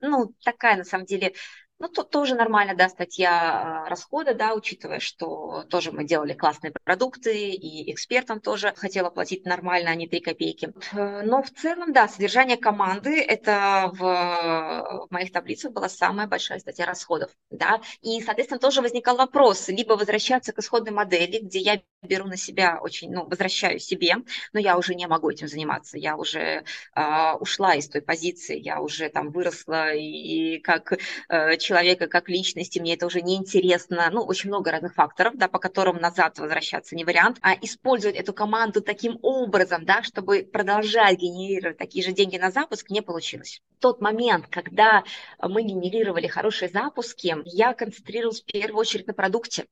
ну, 0.00 0.34
такая 0.44 0.76
на 0.76 0.84
самом 0.84 1.06
деле 1.06 1.34
ну, 1.80 1.88
то, 1.88 2.04
тоже 2.04 2.34
нормально, 2.34 2.74
да, 2.74 2.90
статья 2.90 3.84
а, 3.84 3.88
расхода, 3.88 4.34
да, 4.34 4.54
учитывая, 4.54 5.00
что 5.00 5.64
тоже 5.70 5.92
мы 5.92 6.04
делали 6.04 6.34
классные 6.34 6.72
продукты, 6.84 7.52
и 7.52 7.90
экспертам 7.90 8.40
тоже 8.40 8.74
хотела 8.76 9.08
платить 9.08 9.46
нормально, 9.46 9.90
а 9.90 9.94
не 9.94 10.06
3 10.06 10.20
копейки. 10.20 10.74
Э, 10.92 11.22
но 11.22 11.42
в 11.42 11.50
целом, 11.50 11.94
да, 11.94 12.06
содержание 12.06 12.58
команды, 12.58 13.18
это 13.22 13.90
в, 13.94 13.98
в 13.98 15.10
моих 15.10 15.32
таблицах 15.32 15.72
была 15.72 15.88
самая 15.88 16.26
большая 16.26 16.58
статья 16.58 16.84
расходов, 16.84 17.30
да, 17.50 17.80
и, 18.02 18.20
соответственно, 18.20 18.60
тоже 18.60 18.82
возникал 18.82 19.16
вопрос, 19.16 19.68
либо 19.68 19.94
возвращаться 19.94 20.52
к 20.52 20.58
исходной 20.58 20.92
модели, 20.92 21.38
где 21.38 21.60
я 21.60 21.80
беру 22.02 22.26
на 22.26 22.36
себя 22.36 22.78
очень, 22.82 23.10
ну, 23.10 23.24
возвращаю 23.26 23.78
себе, 23.78 24.16
но 24.52 24.60
я 24.60 24.76
уже 24.76 24.94
не 24.94 25.06
могу 25.06 25.30
этим 25.30 25.48
заниматься, 25.48 25.96
я 25.96 26.16
уже 26.16 26.64
э, 26.94 27.32
ушла 27.40 27.74
из 27.74 27.88
той 27.88 28.02
позиции, 28.02 28.58
я 28.58 28.82
уже 28.82 29.08
там 29.08 29.30
выросла 29.30 29.94
и, 29.94 30.56
и 30.56 30.58
как 30.58 30.92
э, 31.28 31.56
человека 31.70 32.08
как 32.08 32.28
личности, 32.28 32.80
мне 32.80 32.94
это 32.94 33.06
уже 33.06 33.22
не 33.22 33.36
интересно. 33.36 34.10
Ну, 34.10 34.24
очень 34.24 34.50
много 34.50 34.72
разных 34.72 34.94
факторов, 34.94 35.34
да, 35.36 35.46
по 35.46 35.60
которым 35.60 35.98
назад 35.98 36.36
возвращаться 36.40 36.96
не 36.96 37.04
вариант. 37.04 37.38
А 37.42 37.54
использовать 37.54 38.16
эту 38.16 38.34
команду 38.34 38.80
таким 38.80 39.20
образом, 39.22 39.84
да, 39.84 40.02
чтобы 40.02 40.42
продолжать 40.42 41.18
генерировать 41.18 41.78
такие 41.78 42.04
же 42.04 42.10
деньги 42.10 42.38
на 42.38 42.50
запуск, 42.50 42.90
не 42.90 43.02
получилось. 43.02 43.62
Тот 43.78 44.00
момент, 44.00 44.48
когда 44.48 45.04
мы 45.38 45.62
генерировали 45.62 46.26
хорошие 46.26 46.68
запуски, 46.68 47.36
я 47.44 47.72
концентрировалась 47.72 48.42
в 48.42 48.46
первую 48.46 48.80
очередь 48.80 49.06
на 49.06 49.14
продукте, 49.14 49.66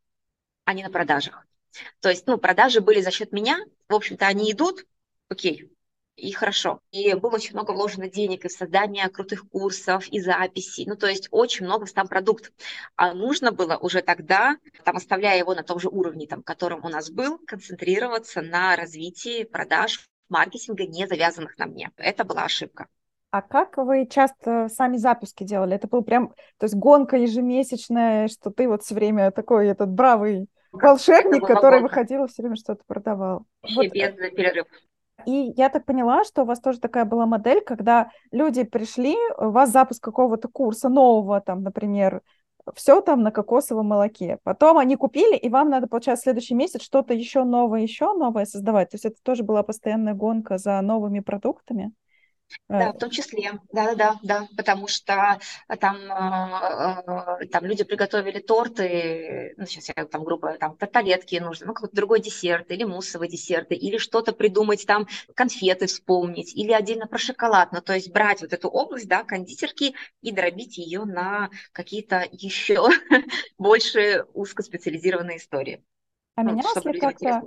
а 0.64 0.74
не 0.74 0.84
на 0.84 0.90
продажах. 0.90 1.44
То 2.00 2.10
есть, 2.10 2.28
ну, 2.28 2.38
продажи 2.38 2.80
были 2.80 3.00
за 3.00 3.10
счет 3.10 3.32
меня, 3.32 3.58
в 3.88 3.94
общем-то, 3.96 4.24
они 4.24 4.52
идут, 4.52 4.86
окей, 5.28 5.68
и 6.18 6.32
хорошо. 6.32 6.80
И 6.90 7.14
было 7.14 7.36
очень 7.36 7.54
много 7.54 7.72
вложено 7.72 8.08
денег 8.08 8.44
и 8.44 8.48
в 8.48 8.52
создание 8.52 9.08
крутых 9.08 9.48
курсов, 9.48 10.08
и 10.08 10.20
записей. 10.20 10.84
Ну, 10.86 10.96
то 10.96 11.06
есть 11.06 11.28
очень 11.30 11.64
много 11.64 11.86
там 11.86 12.08
продукт. 12.08 12.52
А 12.96 13.14
нужно 13.14 13.52
было 13.52 13.76
уже 13.76 14.02
тогда, 14.02 14.56
там, 14.84 14.96
оставляя 14.96 15.38
его 15.38 15.54
на 15.54 15.62
том 15.62 15.78
же 15.78 15.88
уровне, 15.88 16.26
там, 16.26 16.42
которым 16.42 16.84
у 16.84 16.88
нас 16.88 17.10
был, 17.10 17.38
концентрироваться 17.38 18.42
на 18.42 18.76
развитии 18.76 19.44
продаж, 19.44 20.06
маркетинга, 20.28 20.86
не 20.86 21.06
завязанных 21.06 21.56
на 21.58 21.66
мне. 21.66 21.90
Это 21.96 22.24
была 22.24 22.44
ошибка. 22.44 22.88
А 23.30 23.42
как 23.42 23.76
вы 23.76 24.06
часто 24.06 24.68
сами 24.68 24.96
запуски 24.96 25.44
делали? 25.44 25.76
Это 25.76 25.86
был 25.86 26.02
прям, 26.02 26.30
то 26.58 26.64
есть 26.64 26.74
гонка 26.74 27.16
ежемесячная, 27.16 28.28
что 28.28 28.50
ты 28.50 28.66
вот 28.66 28.82
все 28.82 28.94
время 28.94 29.30
такой 29.30 29.68
этот 29.68 29.90
бравый 29.90 30.48
волшебник, 30.72 31.46
который 31.46 31.80
выходил 31.80 32.24
и 32.24 32.28
все 32.28 32.42
время 32.42 32.56
что-то 32.56 32.82
продавал. 32.86 33.44
Вообще 33.62 33.76
вот. 33.76 33.92
без 33.92 34.34
перерывов. 34.34 34.68
И 35.26 35.52
я 35.56 35.68
так 35.68 35.84
поняла, 35.84 36.24
что 36.24 36.42
у 36.42 36.44
вас 36.46 36.60
тоже 36.60 36.80
такая 36.80 37.04
была 37.04 37.26
модель, 37.26 37.60
когда 37.60 38.10
люди 38.30 38.62
пришли, 38.62 39.16
у 39.38 39.50
вас 39.50 39.70
запуск 39.70 40.02
какого-то 40.02 40.48
курса 40.48 40.88
нового, 40.88 41.40
там, 41.40 41.62
например, 41.62 42.22
все 42.74 43.00
там 43.00 43.22
на 43.22 43.30
кокосовом 43.30 43.86
молоке. 43.86 44.38
Потом 44.42 44.78
они 44.78 44.96
купили, 44.96 45.36
и 45.36 45.48
вам 45.48 45.70
надо, 45.70 45.86
получается, 45.86 46.22
в 46.22 46.24
следующий 46.24 46.54
месяц 46.54 46.82
что-то 46.82 47.14
еще 47.14 47.44
новое, 47.44 47.80
еще 47.80 48.12
новое 48.14 48.44
создавать. 48.44 48.90
То 48.90 48.94
есть 48.94 49.04
это 49.04 49.16
тоже 49.22 49.42
была 49.42 49.62
постоянная 49.62 50.14
гонка 50.14 50.58
за 50.58 50.80
новыми 50.80 51.20
продуктами. 51.20 51.92
Да, 52.68 52.92
в 52.92 52.98
том 52.98 53.10
числе, 53.10 53.52
да, 53.72 53.94
да, 53.94 54.18
да, 54.22 54.48
потому 54.56 54.88
что 54.88 55.38
э, 55.68 55.76
там, 55.76 55.96
э, 55.96 57.46
там 57.46 57.64
люди 57.64 57.84
приготовили 57.84 58.40
торты, 58.40 59.54
ну, 59.56 59.66
сейчас 59.66 59.90
я 59.94 60.04
там 60.04 60.24
грубо, 60.24 60.56
там 60.58 60.76
тарталетки 60.76 61.36
нужно, 61.36 61.68
ну, 61.68 61.74
какой-то 61.74 61.96
другой 61.96 62.20
десерт, 62.20 62.70
или 62.70 62.84
муссовые 62.84 63.30
десерты, 63.30 63.74
или 63.74 63.98
что-то 63.98 64.32
придумать, 64.32 64.86
там, 64.86 65.06
конфеты 65.34 65.86
вспомнить, 65.86 66.54
или 66.54 66.72
отдельно 66.72 67.06
про 67.06 67.18
шоколад, 67.18 67.72
ну, 67.72 67.80
то 67.80 67.94
есть 67.94 68.12
брать 68.12 68.40
вот 68.42 68.52
эту 68.52 68.68
область, 68.68 69.08
да, 69.08 69.24
кондитерки 69.24 69.94
и 70.22 70.32
дробить 70.32 70.78
ее 70.78 71.04
на 71.04 71.50
какие-то 71.72 72.26
еще 72.32 72.88
больше 73.58 74.24
узкоспециализированные 74.34 75.38
истории. 75.38 75.82
А 76.36 76.42
ну, 76.42 76.52
меня 76.52 76.62
слегка 76.62 77.12
Э, 77.20 77.40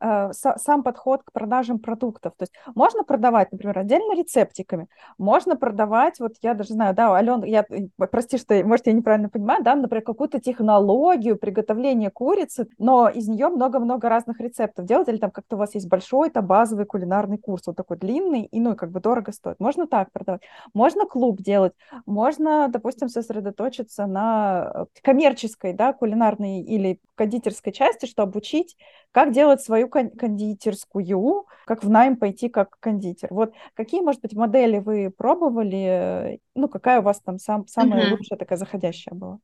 сам 0.00 0.82
подход 0.82 1.22
к 1.24 1.32
продажам 1.32 1.78
продуктов. 1.78 2.32
То 2.36 2.44
есть 2.44 2.52
можно 2.74 3.04
продавать, 3.04 3.52
например, 3.52 3.78
отдельно 3.78 4.14
рецептиками, 4.14 4.88
можно 5.18 5.56
продавать, 5.56 6.20
вот 6.20 6.36
я 6.42 6.54
даже 6.54 6.74
знаю, 6.74 6.94
да, 6.94 7.12
Ален, 7.12 7.44
я, 7.44 7.64
прости, 8.10 8.38
что, 8.38 8.62
может, 8.64 8.86
я 8.86 8.92
неправильно 8.92 9.28
понимаю, 9.28 9.62
да, 9.62 9.74
например, 9.74 10.02
какую-то 10.02 10.40
технологию 10.40 11.36
приготовления 11.36 12.10
курицы, 12.10 12.68
но 12.78 13.08
из 13.08 13.28
нее 13.28 13.48
много-много 13.48 14.08
разных 14.08 14.40
рецептов 14.40 14.86
делать, 14.86 15.08
или 15.08 15.18
там 15.18 15.30
как-то 15.30 15.56
у 15.56 15.58
вас 15.58 15.74
есть 15.74 15.88
большой, 15.88 16.30
там 16.30 16.46
базовый 16.46 16.86
кулинарный 16.86 17.38
курс, 17.38 17.66
вот 17.66 17.76
такой 17.76 17.98
длинный, 17.98 18.44
и, 18.44 18.60
ну, 18.60 18.76
как 18.76 18.90
бы 18.90 19.00
дорого 19.00 19.32
стоит. 19.32 19.60
Можно 19.60 19.86
так 19.86 20.10
продавать. 20.12 20.42
Можно 20.74 21.04
клуб 21.06 21.40
делать, 21.40 21.72
можно, 22.06 22.68
допустим, 22.68 23.08
сосредоточиться 23.08 24.06
на 24.06 24.72
э, 24.74 25.00
коммерческой, 25.02 25.72
да, 25.72 25.92
кулинарной 25.92 26.60
или 26.60 27.00
кондитерской 27.14 27.72
части, 27.72 28.06
что 28.06 28.22
обучить, 28.22 28.76
как 29.12 29.32
делать 29.32 29.60
свою 29.60 29.88
кондитерскую, 29.88 31.46
как 31.66 31.84
в 31.84 31.90
найм 31.90 32.16
пойти 32.16 32.48
как 32.48 32.78
кондитер. 32.80 33.28
Вот 33.32 33.54
какие, 33.74 34.00
может 34.00 34.20
быть, 34.20 34.34
модели 34.34 34.78
вы 34.78 35.10
пробовали? 35.10 36.40
Ну, 36.54 36.68
какая 36.68 37.00
у 37.00 37.02
вас 37.02 37.20
там 37.20 37.38
сам, 37.38 37.66
самая 37.66 38.06
mm-hmm. 38.06 38.10
лучшая 38.10 38.38
такая 38.38 38.58
заходящая 38.58 39.14
была? 39.14 39.38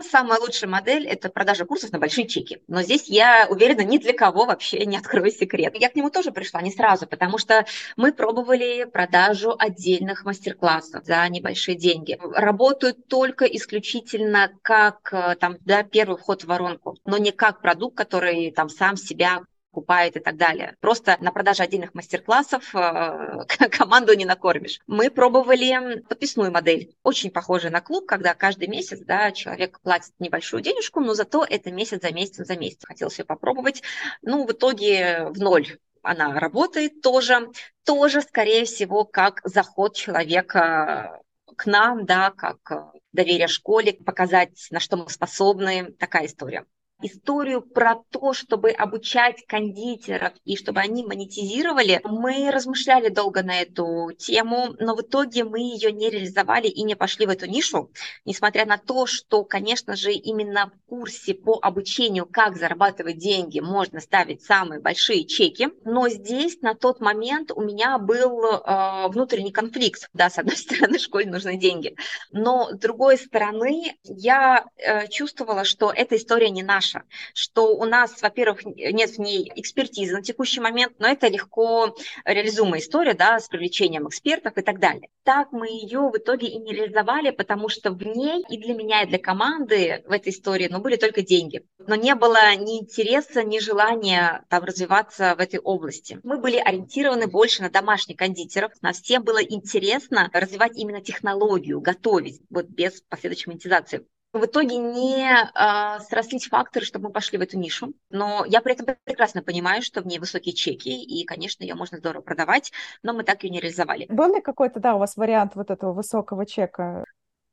Самая 0.00 0.40
лучшая 0.40 0.68
модель– 0.68 1.06
это 1.08 1.28
продажа 1.28 1.64
курсов 1.64 1.92
на 1.92 2.00
большие 2.00 2.26
чеки. 2.26 2.60
Но 2.66 2.82
здесь, 2.82 3.08
я 3.08 3.46
уверена, 3.48 3.82
ни 3.82 3.98
для 3.98 4.12
кого 4.12 4.44
вообще 4.44 4.84
не 4.86 4.96
открою 4.96 5.30
секрет. 5.30 5.74
Я 5.78 5.88
к 5.88 5.94
нему 5.94 6.10
тоже 6.10 6.32
пришла 6.32 6.60
не 6.62 6.72
сразу, 6.72 7.06
потому 7.06 7.38
что 7.38 7.64
мы 7.96 8.12
пробовали 8.12 8.84
продажу 8.84 9.54
отдельных 9.56 10.24
мастер-классов 10.24 11.04
за 11.04 11.28
небольшие 11.28 11.76
деньги. 11.76 12.18
Работают 12.20 13.06
только 13.06 13.44
исключительно 13.44 14.50
как 14.62 15.10
э, 15.12 15.36
там, 15.36 15.58
да, 15.60 15.84
первый 15.84 16.16
вход 16.16 16.42
в 16.42 16.46
воронку, 16.46 16.96
но 17.04 17.16
не 17.16 17.30
как 17.30 17.60
продукт, 17.60 17.96
который 17.96 18.50
там 18.50 18.68
сам 18.68 18.96
себя 18.96 19.42
покупает 19.74 20.16
и 20.16 20.20
так 20.20 20.36
далее. 20.36 20.76
Просто 20.80 21.16
на 21.20 21.32
продаже 21.32 21.64
отдельных 21.64 21.94
мастер-классов 21.94 22.74
э, 22.74 23.44
команду 23.70 24.14
не 24.14 24.24
накормишь. 24.24 24.80
Мы 24.86 25.10
пробовали 25.10 26.00
подписную 26.08 26.52
модель, 26.52 26.94
очень 27.02 27.32
похожая 27.32 27.72
на 27.72 27.80
клуб, 27.80 28.06
когда 28.06 28.34
каждый 28.34 28.68
месяц 28.68 29.00
да, 29.00 29.32
человек 29.32 29.80
платит 29.80 30.12
небольшую 30.20 30.62
денежку, 30.62 31.00
но 31.00 31.14
зато 31.14 31.44
это 31.48 31.72
месяц 31.72 32.02
за 32.02 32.12
месяцем 32.12 32.44
за 32.44 32.56
месяц. 32.56 32.84
Хотелось 32.84 33.18
ее 33.18 33.24
попробовать. 33.24 33.82
Ну, 34.22 34.46
в 34.46 34.52
итоге 34.52 35.26
в 35.30 35.40
ноль 35.40 35.66
она 36.02 36.38
работает 36.38 37.00
тоже, 37.00 37.50
тоже, 37.84 38.22
скорее 38.22 38.66
всего, 38.66 39.04
как 39.04 39.40
заход 39.42 39.96
человека 39.96 41.20
к 41.56 41.66
нам, 41.66 42.04
да, 42.06 42.30
как 42.30 42.92
доверие 43.12 43.48
школе, 43.48 43.94
показать, 43.94 44.68
на 44.70 44.78
что 44.78 44.96
мы 44.96 45.08
способны, 45.08 45.92
такая 45.98 46.26
история 46.26 46.64
историю 47.02 47.60
про 47.62 47.96
то, 48.10 48.32
чтобы 48.32 48.70
обучать 48.70 49.44
кондитеров 49.46 50.32
и 50.44 50.56
чтобы 50.56 50.80
они 50.80 51.04
монетизировали, 51.04 52.00
мы 52.04 52.50
размышляли 52.50 53.08
долго 53.08 53.42
на 53.42 53.60
эту 53.60 54.12
тему, 54.16 54.74
но 54.78 54.94
в 54.94 55.02
итоге 55.02 55.44
мы 55.44 55.60
ее 55.60 55.92
не 55.92 56.10
реализовали 56.10 56.68
и 56.68 56.82
не 56.82 56.94
пошли 56.94 57.26
в 57.26 57.30
эту 57.30 57.46
нишу, 57.46 57.90
несмотря 58.24 58.64
на 58.64 58.78
то, 58.78 59.06
что, 59.06 59.44
конечно 59.44 59.96
же, 59.96 60.12
именно 60.12 60.70
в 60.70 60.88
курсе 60.88 61.34
по 61.34 61.58
обучению, 61.60 62.26
как 62.26 62.56
зарабатывать 62.56 63.18
деньги, 63.18 63.60
можно 63.60 64.00
ставить 64.00 64.42
самые 64.42 64.80
большие 64.80 65.24
чеки. 65.24 65.68
Но 65.84 66.08
здесь 66.08 66.60
на 66.62 66.74
тот 66.74 67.00
момент 67.00 67.50
у 67.54 67.60
меня 67.60 67.98
был 67.98 68.44
э, 68.44 69.08
внутренний 69.08 69.52
конфликт. 69.52 70.08
Да, 70.12 70.30
с 70.30 70.38
одной 70.38 70.56
стороны, 70.56 70.98
школе 70.98 71.26
нужны 71.26 71.56
деньги, 71.56 71.96
но 72.32 72.70
с 72.70 72.78
другой 72.78 73.18
стороны, 73.18 73.96
я 74.04 74.64
э, 74.76 75.08
чувствовала, 75.08 75.64
что 75.64 75.92
эта 75.94 76.16
история 76.16 76.50
не 76.50 76.62
наша 76.62 76.83
наша, 76.84 77.04
что 77.32 77.74
у 77.74 77.84
нас, 77.84 78.20
во-первых, 78.20 78.64
нет 78.64 79.10
в 79.10 79.18
ней 79.18 79.50
экспертизы 79.56 80.14
на 80.14 80.22
текущий 80.22 80.60
момент, 80.60 80.94
но 80.98 81.08
это 81.08 81.28
легко 81.28 81.94
реализуемая 82.24 82.80
история, 82.80 83.14
да, 83.14 83.40
с 83.40 83.48
привлечением 83.48 84.08
экспертов 84.08 84.56
и 84.56 84.62
так 84.62 84.78
далее. 84.78 85.08
Так 85.24 85.52
мы 85.52 85.68
ее 85.68 86.00
в 86.00 86.16
итоге 86.16 86.48
и 86.48 86.58
не 86.58 86.72
реализовали, 86.72 87.30
потому 87.30 87.68
что 87.68 87.90
в 87.90 88.02
ней 88.02 88.44
и 88.48 88.58
для 88.58 88.74
меня, 88.74 89.02
и 89.02 89.06
для 89.06 89.18
команды 89.18 90.02
в 90.06 90.12
этой 90.12 90.30
истории, 90.30 90.68
ну, 90.70 90.80
были 90.80 90.96
только 90.96 91.22
деньги. 91.22 91.64
Но 91.78 91.94
не 91.94 92.14
было 92.14 92.54
ни 92.56 92.80
интереса, 92.80 93.42
ни 93.42 93.58
желания 93.58 94.44
там 94.48 94.64
развиваться 94.64 95.34
в 95.36 95.40
этой 95.40 95.60
области. 95.60 96.20
Мы 96.22 96.38
были 96.38 96.56
ориентированы 96.56 97.26
больше 97.26 97.62
на 97.62 97.70
домашних 97.70 98.16
кондитеров. 98.16 98.72
Нас 98.82 99.00
всем 99.00 99.22
было 99.22 99.42
интересно 99.42 100.30
развивать 100.32 100.76
именно 100.76 101.00
технологию, 101.00 101.80
готовить, 101.80 102.42
вот 102.50 102.66
без 102.66 103.00
последующей 103.08 103.50
монетизации 103.50 104.04
в 104.34 104.44
итоге 104.46 104.76
не 104.76 105.26
э, 105.26 106.00
срослись 106.00 106.48
факторы, 106.48 106.84
чтобы 106.84 107.08
мы 107.08 107.12
пошли 107.12 107.38
в 107.38 107.40
эту 107.40 107.56
нишу. 107.56 107.94
Но 108.10 108.44
я 108.46 108.60
при 108.60 108.72
этом 108.72 108.96
прекрасно 109.04 109.42
понимаю, 109.42 109.80
что 109.80 110.02
в 110.02 110.06
ней 110.06 110.18
высокие 110.18 110.54
чеки, 110.54 111.02
и, 111.02 111.24
конечно, 111.24 111.62
ее 111.62 111.74
можно 111.74 111.98
здорово 111.98 112.22
продавать, 112.22 112.72
но 113.02 113.12
мы 113.12 113.22
так 113.22 113.44
ее 113.44 113.50
не 113.50 113.60
реализовали. 113.60 114.06
Был 114.08 114.34
ли 114.34 114.40
какой-то, 114.40 114.80
да, 114.80 114.96
у 114.96 114.98
вас 114.98 115.16
вариант 115.16 115.54
вот 115.54 115.70
этого 115.70 115.92
высокого 115.92 116.44
чека? 116.46 117.04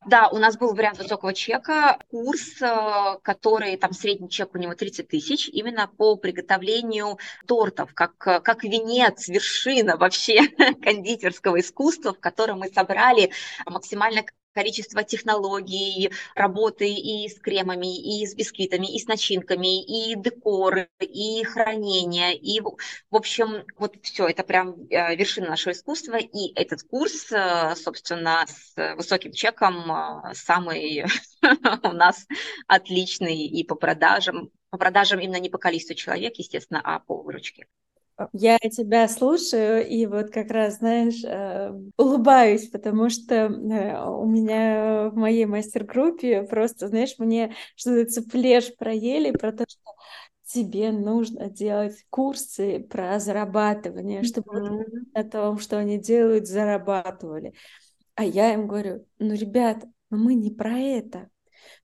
Да, 0.08 0.30
у 0.30 0.40
нас 0.40 0.58
был 0.58 0.74
вариант 0.74 0.98
высокого 0.98 1.32
чека, 1.32 2.00
курс, 2.10 2.60
э, 2.60 3.18
который, 3.22 3.78
там 3.78 3.94
средний 3.94 4.30
чек 4.30 4.56
у 4.56 4.58
него 4.58 4.74
30 4.74 5.08
тысяч, 5.08 5.48
именно 5.50 5.88
по 5.88 6.16
приготовлению 6.16 7.20
тортов, 7.46 7.94
как, 7.94 8.18
как 8.18 8.64
венец, 8.64 9.28
вершина 9.28 9.98
вообще 9.98 10.48
кондитерского 10.82 11.60
искусства, 11.60 12.14
в 12.16 12.20
котором 12.20 12.60
мы 12.60 12.70
собрали 12.70 13.32
максимально 13.68 14.24
количество 14.54 15.04
технологий 15.04 16.12
работы 16.36 16.90
и 16.90 17.28
с 17.30 17.40
кремами, 17.40 18.22
и 18.22 18.26
с 18.26 18.36
бисквитами, 18.36 18.94
и 18.94 19.00
с 19.00 19.08
начинками, 19.08 19.84
и 19.84 20.16
декор, 20.16 20.88
и 21.00 21.44
хранение, 21.44 22.36
и, 22.36 22.62
в 22.62 23.16
общем, 23.16 23.66
вот 23.78 23.96
все, 24.02 24.28
это 24.28 24.44
прям 24.44 24.76
э, 24.90 25.16
вершина 25.16 25.50
нашего 25.50 25.74
искусства, 25.74 26.18
и 26.18 26.54
этот 26.56 26.84
курс, 26.84 27.32
э, 27.32 27.76
собственно, 27.76 28.46
с 28.48 28.96
высоким 28.96 29.32
чеком 29.32 29.92
э, 29.92 30.34
самый 30.34 31.06
у 31.84 31.92
нас 31.94 32.26
отличный 32.68 33.46
и 33.46 33.64
по 33.64 33.76
продажам, 33.76 34.50
по 34.70 34.78
продажам 34.78 35.20
именно 35.20 35.40
не 35.40 35.50
по 35.50 35.58
количеству 35.58 35.96
человек, 35.96 36.36
естественно, 36.38 36.82
а 36.84 37.00
по 37.00 37.22
выручке. 37.22 37.68
Я 38.34 38.58
тебя 38.60 39.08
слушаю 39.08 39.88
и 39.88 40.06
вот 40.06 40.30
как 40.32 40.52
раз, 40.52 40.78
знаешь, 40.78 41.24
э, 41.24 41.74
улыбаюсь, 41.98 42.70
потому 42.70 43.10
что 43.10 43.36
э, 43.36 44.06
у 44.06 44.26
меня 44.26 45.10
в 45.10 45.16
моей 45.16 45.46
мастер-группе 45.46 46.44
просто, 46.44 46.88
знаешь, 46.88 47.16
мне 47.18 47.56
что-то 47.76 48.10
цеплешь 48.10 48.76
проели 48.76 49.32
про 49.32 49.52
то, 49.52 49.66
что 49.68 49.82
тебе 50.46 50.92
нужно 50.92 51.50
делать 51.50 52.06
курсы 52.10 52.80
про 52.80 53.20
зарабатывание, 53.20 54.24
чтобы 54.24 54.52
mm-hmm. 54.52 54.86
о 55.14 55.24
том, 55.24 55.60
что 55.60 55.78
они 55.78 55.98
делают, 55.98 56.48
зарабатывали. 56.48 57.54
А 58.16 58.24
я 58.24 58.54
им 58.54 58.68
говорю, 58.68 59.06
ну, 59.18 59.34
ребята, 59.34 59.90
ну 60.10 60.18
мы 60.18 60.36
не 60.36 60.52
про 60.52 60.78
это. 60.78 61.31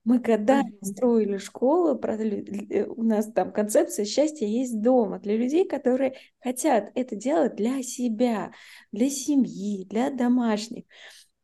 Мы 0.03 0.19
годами 0.19 0.71
mm-hmm. 0.71 0.85
строили 0.85 1.37
школу, 1.37 1.99
э, 1.99 2.85
у 2.85 3.03
нас 3.03 3.31
там 3.31 3.51
концепция 3.51 4.05
счастья 4.05 4.45
есть 4.45 4.81
дома 4.81 5.19
для 5.19 5.35
людей, 5.35 5.67
которые 5.67 6.15
хотят 6.39 6.91
это 6.95 7.15
делать 7.15 7.55
для 7.55 7.81
себя, 7.83 8.51
для 8.91 9.09
семьи, 9.09 9.85
для 9.85 10.09
домашних. 10.09 10.85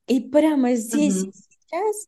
И 0.08 0.20
прямо 0.20 0.76
здесь 0.76 1.26
mm-hmm. 1.26 1.32
сейчас 1.34 2.08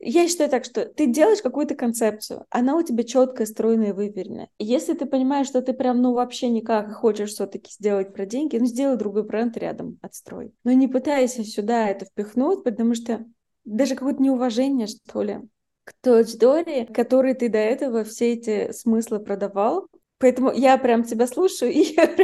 я 0.00 0.28
считаю 0.28 0.48
так, 0.48 0.64
что 0.64 0.86
ты 0.86 1.06
делаешь 1.06 1.42
какую-то 1.42 1.74
концепцию, 1.74 2.46
она 2.50 2.76
у 2.76 2.82
тебя 2.82 3.02
четкая, 3.02 3.46
стройная, 3.46 3.94
выверенная. 3.94 4.48
И 4.58 4.64
если 4.64 4.94
ты 4.94 5.06
понимаешь, 5.06 5.48
что 5.48 5.60
ты 5.60 5.72
прям, 5.72 6.00
ну, 6.00 6.12
вообще 6.12 6.48
никак 6.48 6.92
хочешь 6.94 7.30
все-таки 7.30 7.72
сделать 7.72 8.14
про 8.14 8.24
деньги, 8.24 8.56
ну, 8.56 8.66
сделай 8.66 8.96
другой 8.96 9.24
бренд 9.24 9.56
рядом, 9.56 9.98
отстрой. 10.00 10.52
Но 10.62 10.72
не 10.72 10.86
пытайся 10.86 11.44
сюда 11.44 11.88
это 11.88 12.04
впихнуть, 12.04 12.62
потому 12.62 12.94
что 12.94 13.24
даже 13.64 13.96
какое-то 13.96 14.22
неуважение, 14.22 14.86
что 14.86 15.22
ли, 15.22 15.40
к 15.88 15.94
той 16.02 16.20
аудитории, 16.20 16.84
которой 16.84 17.32
ты 17.32 17.48
до 17.48 17.58
этого 17.58 18.04
все 18.04 18.34
эти 18.34 18.72
смыслы 18.72 19.20
продавал. 19.20 19.88
Поэтому 20.18 20.52
я 20.52 20.76
прям 20.76 21.04
тебя 21.04 21.26
слушаю, 21.26 21.72
и 21.72 21.94
я, 21.96 22.14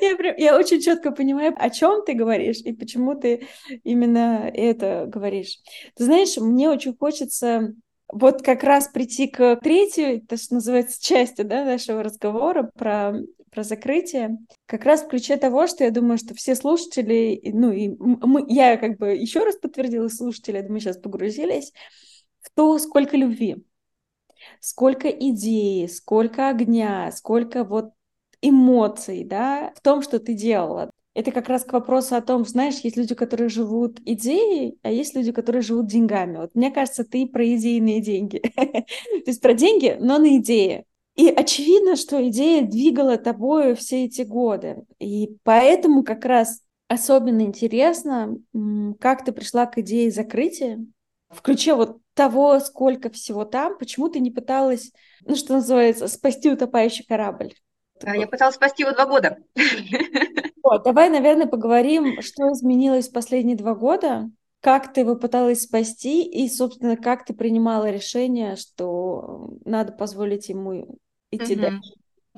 я, 0.00 0.16
прям, 0.16 0.36
я 0.38 0.56
очень 0.56 0.80
четко 0.80 1.10
понимаю, 1.10 1.54
о 1.58 1.68
чем 1.68 2.04
ты 2.04 2.14
говоришь 2.14 2.60
и 2.64 2.72
почему 2.72 3.14
ты 3.14 3.46
именно 3.84 4.50
это 4.54 5.04
говоришь. 5.06 5.58
Ты 5.96 6.04
знаешь, 6.04 6.36
мне 6.38 6.70
очень 6.70 6.96
хочется 6.96 7.74
вот 8.10 8.42
как 8.42 8.64
раз 8.64 8.88
прийти 8.88 9.28
к 9.28 9.56
третьей, 9.56 10.20
то, 10.20 10.36
что 10.36 10.54
называется, 10.54 11.02
части 11.02 11.42
да, 11.42 11.64
нашего 11.64 12.02
разговора 12.02 12.70
про, 12.74 13.14
про 13.50 13.62
закрытие, 13.62 14.38
как 14.66 14.84
раз 14.84 15.02
в 15.02 15.08
ключе 15.08 15.36
того, 15.36 15.66
что 15.66 15.84
я 15.84 15.90
думаю, 15.90 16.16
что 16.16 16.34
все 16.34 16.54
слушатели, 16.54 17.40
ну 17.52 17.70
и 17.70 17.88
мы, 17.98 18.44
я 18.48 18.78
как 18.78 18.96
бы 18.96 19.08
еще 19.10 19.44
раз 19.44 19.56
подтвердила 19.56 20.08
слушатели, 20.08 20.64
мы 20.68 20.80
сейчас 20.80 20.96
погрузились, 20.96 21.72
в 22.40 22.50
то, 22.54 22.78
сколько 22.78 23.16
любви, 23.16 23.64
сколько 24.60 25.08
идей, 25.08 25.88
сколько 25.88 26.48
огня, 26.48 27.10
сколько 27.12 27.64
вот 27.64 27.92
эмоций, 28.42 29.24
да, 29.24 29.72
в 29.76 29.80
том, 29.80 30.02
что 30.02 30.18
ты 30.18 30.34
делала. 30.34 30.90
Это 31.12 31.32
как 31.32 31.48
раз 31.48 31.64
к 31.64 31.72
вопросу 31.72 32.14
о 32.14 32.22
том, 32.22 32.44
знаешь, 32.46 32.78
есть 32.78 32.96
люди, 32.96 33.14
которые 33.14 33.48
живут 33.48 34.00
идеей, 34.06 34.78
а 34.82 34.90
есть 34.90 35.14
люди, 35.16 35.32
которые 35.32 35.60
живут 35.60 35.88
деньгами. 35.88 36.38
Вот 36.38 36.54
мне 36.54 36.70
кажется, 36.70 37.04
ты 37.04 37.26
про 37.26 37.44
идейные 37.44 38.00
деньги. 38.00 38.38
То 38.56 38.84
есть 39.26 39.42
про 39.42 39.54
деньги, 39.54 39.96
но 40.00 40.18
на 40.18 40.36
идеи. 40.36 40.84
И 41.16 41.28
очевидно, 41.28 41.96
что 41.96 42.26
идея 42.28 42.62
двигала 42.62 43.18
тобой 43.18 43.74
все 43.74 44.04
эти 44.04 44.22
годы. 44.22 44.84
И 45.00 45.36
поэтому 45.42 46.04
как 46.04 46.24
раз 46.24 46.62
особенно 46.88 47.42
интересно, 47.42 48.36
как 49.00 49.24
ты 49.24 49.32
пришла 49.32 49.66
к 49.66 49.78
идее 49.78 50.10
закрытия, 50.10 50.84
в 51.28 51.42
вот 51.76 51.98
того, 52.20 52.60
сколько 52.60 53.08
всего 53.08 53.46
там, 53.46 53.78
почему 53.78 54.10
ты 54.10 54.20
не 54.20 54.30
пыталась, 54.30 54.92
ну, 55.24 55.36
что 55.36 55.54
называется, 55.54 56.06
спасти 56.06 56.50
утопающий 56.50 57.02
корабль? 57.02 57.54
Я 58.04 58.26
пыталась 58.26 58.56
спасти 58.56 58.82
его 58.82 58.92
два 58.92 59.06
года. 59.06 59.38
Вот, 60.62 60.84
давай, 60.84 61.08
наверное, 61.08 61.46
поговорим, 61.46 62.20
что 62.20 62.52
изменилось 62.52 63.08
в 63.08 63.12
последние 63.12 63.56
два 63.56 63.74
года, 63.74 64.28
как 64.60 64.92
ты 64.92 65.00
его 65.00 65.16
пыталась 65.16 65.62
спасти 65.62 66.22
и, 66.22 66.50
собственно, 66.50 66.98
как 66.98 67.24
ты 67.24 67.32
принимала 67.32 67.90
решение, 67.90 68.56
что 68.56 69.54
надо 69.64 69.92
позволить 69.92 70.50
ему 70.50 70.98
идти 71.30 71.54
угу. 71.54 71.62
дальше. 71.62 71.92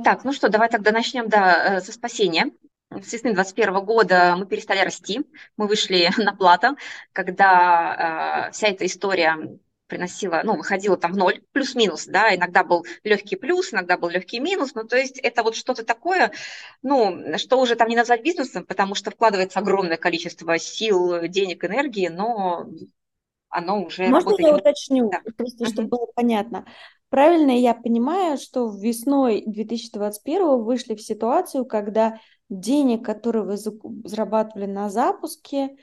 Так, 0.05 0.23
ну 0.23 0.33
что, 0.33 0.49
давай 0.49 0.69
тогда 0.69 0.93
начнем, 0.93 1.29
да, 1.29 1.79
э, 1.79 1.81
со 1.81 1.93
спасения 1.93 2.53
с 3.01 3.13
весны 3.13 3.33
2021 3.33 3.85
года 3.85 4.35
мы 4.37 4.47
перестали 4.47 4.81
расти, 4.81 5.21
мы 5.57 5.67
вышли 5.67 6.11
на 6.19 6.35
плата, 6.35 6.77
когда 7.13 8.49
э, 8.49 8.53
вся 8.53 8.69
эта 8.69 8.87
история 8.87 9.37
приносила, 9.93 10.41
ну, 10.43 10.57
выходила 10.57 10.97
там 10.97 11.13
в 11.13 11.19
ноль, 11.19 11.43
плюс-минус, 11.53 12.07
да, 12.07 12.35
иногда 12.35 12.65
был 12.65 12.87
легкий 13.05 13.37
плюс, 13.37 13.75
иногда 13.75 13.99
был 13.99 14.09
легкий 14.09 14.41
минус, 14.41 14.75
ну, 14.75 14.85
то 14.85 14.97
есть 14.97 15.19
это 15.19 15.43
вот 15.43 15.55
что-то 15.55 15.85
такое, 15.85 16.33
ну, 16.81 17.37
что 17.37 17.61
уже 17.61 17.77
там 17.77 17.89
не 17.89 17.97
назвать 17.97 18.23
бизнесом, 18.23 18.65
потому 18.65 18.95
что 18.95 19.11
вкладывается 19.11 19.59
огромное 19.59 19.99
количество 19.99 20.59
сил, 20.59 21.29
денег, 21.29 21.63
энергии, 21.63 22.09
но 22.09 22.71
оно 23.51 23.85
уже... 23.85 24.09
Можно 24.09 24.31
работает... 24.31 24.49
я 24.49 24.57
уточню, 24.57 25.11
да. 25.11 25.21
просто 25.37 25.67
чтобы 25.67 25.89
uh-huh. 25.89 25.91
было 25.91 26.07
понятно? 26.15 26.65
Правильно 27.11 27.51
я 27.51 27.75
понимаю, 27.75 28.39
что 28.39 28.71
весной 28.71 29.43
2021 29.45 30.63
вышли 30.63 30.95
в 30.95 31.03
ситуацию, 31.03 31.67
когда 31.67 32.19
денег, 32.49 33.05
которые 33.05 33.45
вы 33.45 33.59
зарабатывали 33.59 34.65
на 34.65 34.89
запуске, 34.89 35.77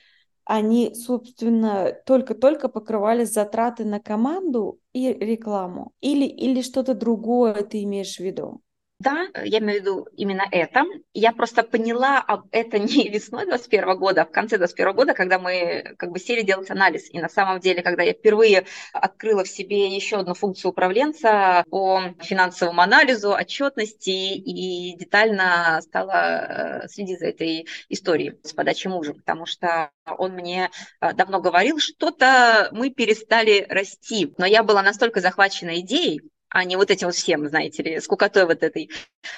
они, 0.49 0.93
собственно, 0.95 1.93
только-только 2.07 2.69
покрывали 2.69 3.23
затраты 3.23 3.85
на 3.85 3.99
команду 3.99 4.79
и 4.93 5.13
рекламу? 5.13 5.93
Или, 6.01 6.25
или 6.25 6.61
что-то 6.63 6.95
другое 6.95 7.53
ты 7.63 7.83
имеешь 7.83 8.17
в 8.17 8.19
виду? 8.21 8.61
Да, 8.99 9.27
я 9.45 9.59
имею 9.59 9.79
в 9.79 9.81
виду 9.81 10.07
именно 10.17 10.43
это. 10.51 10.83
Я 11.13 11.31
просто 11.31 11.63
поняла 11.63 12.19
об 12.19 12.47
это 12.51 12.77
не 12.79 13.07
весной 13.07 13.45
21 13.45 13.97
года, 13.97 14.23
а 14.23 14.25
в 14.25 14.31
конце 14.31 14.57
21 14.57 14.93
года, 14.93 15.13
когда 15.13 15.39
мы 15.39 15.95
как 15.97 16.11
бы 16.11 16.19
сели 16.19 16.41
делать 16.41 16.69
анализ. 16.69 17.09
И 17.09 17.19
на 17.19 17.29
самом 17.29 17.61
деле, 17.61 17.81
когда 17.81 18.03
я 18.03 18.11
впервые 18.11 18.65
открыла 18.91 19.45
в 19.45 19.47
себе 19.47 19.87
еще 19.87 20.17
одну 20.17 20.33
функцию 20.33 20.71
управленца 20.71 21.63
по 21.69 22.13
финансовому 22.19 22.81
анализу, 22.81 23.31
отчетности 23.31 24.09
и 24.09 24.97
детально 24.97 25.79
стала 25.81 26.83
э, 26.83 26.87
следить 26.89 27.19
за 27.19 27.27
этой 27.27 27.67
историей 27.87 28.33
с 28.43 28.51
подачи 28.51 28.87
мужа, 28.87 29.13
потому 29.13 29.45
что 29.45 29.91
он 30.17 30.33
мне 30.33 30.71
э, 30.99 31.13
давно 31.13 31.39
говорил, 31.39 31.79
что-то 31.79 32.67
мы 32.73 32.89
перестали 32.89 33.65
расти. 33.69 34.33
Но 34.37 34.45
я 34.45 34.61
была 34.61 34.81
настолько 34.81 35.21
захвачена 35.21 35.79
идеей, 35.79 36.21
а 36.49 36.63
не 36.65 36.75
вот 36.75 36.89
этим 36.91 37.07
вот 37.07 37.15
всем, 37.15 37.47
знаете 37.47 37.83
ли, 37.83 37.99
скукотой 37.99 38.45
вот 38.45 38.63
этой, 38.63 38.89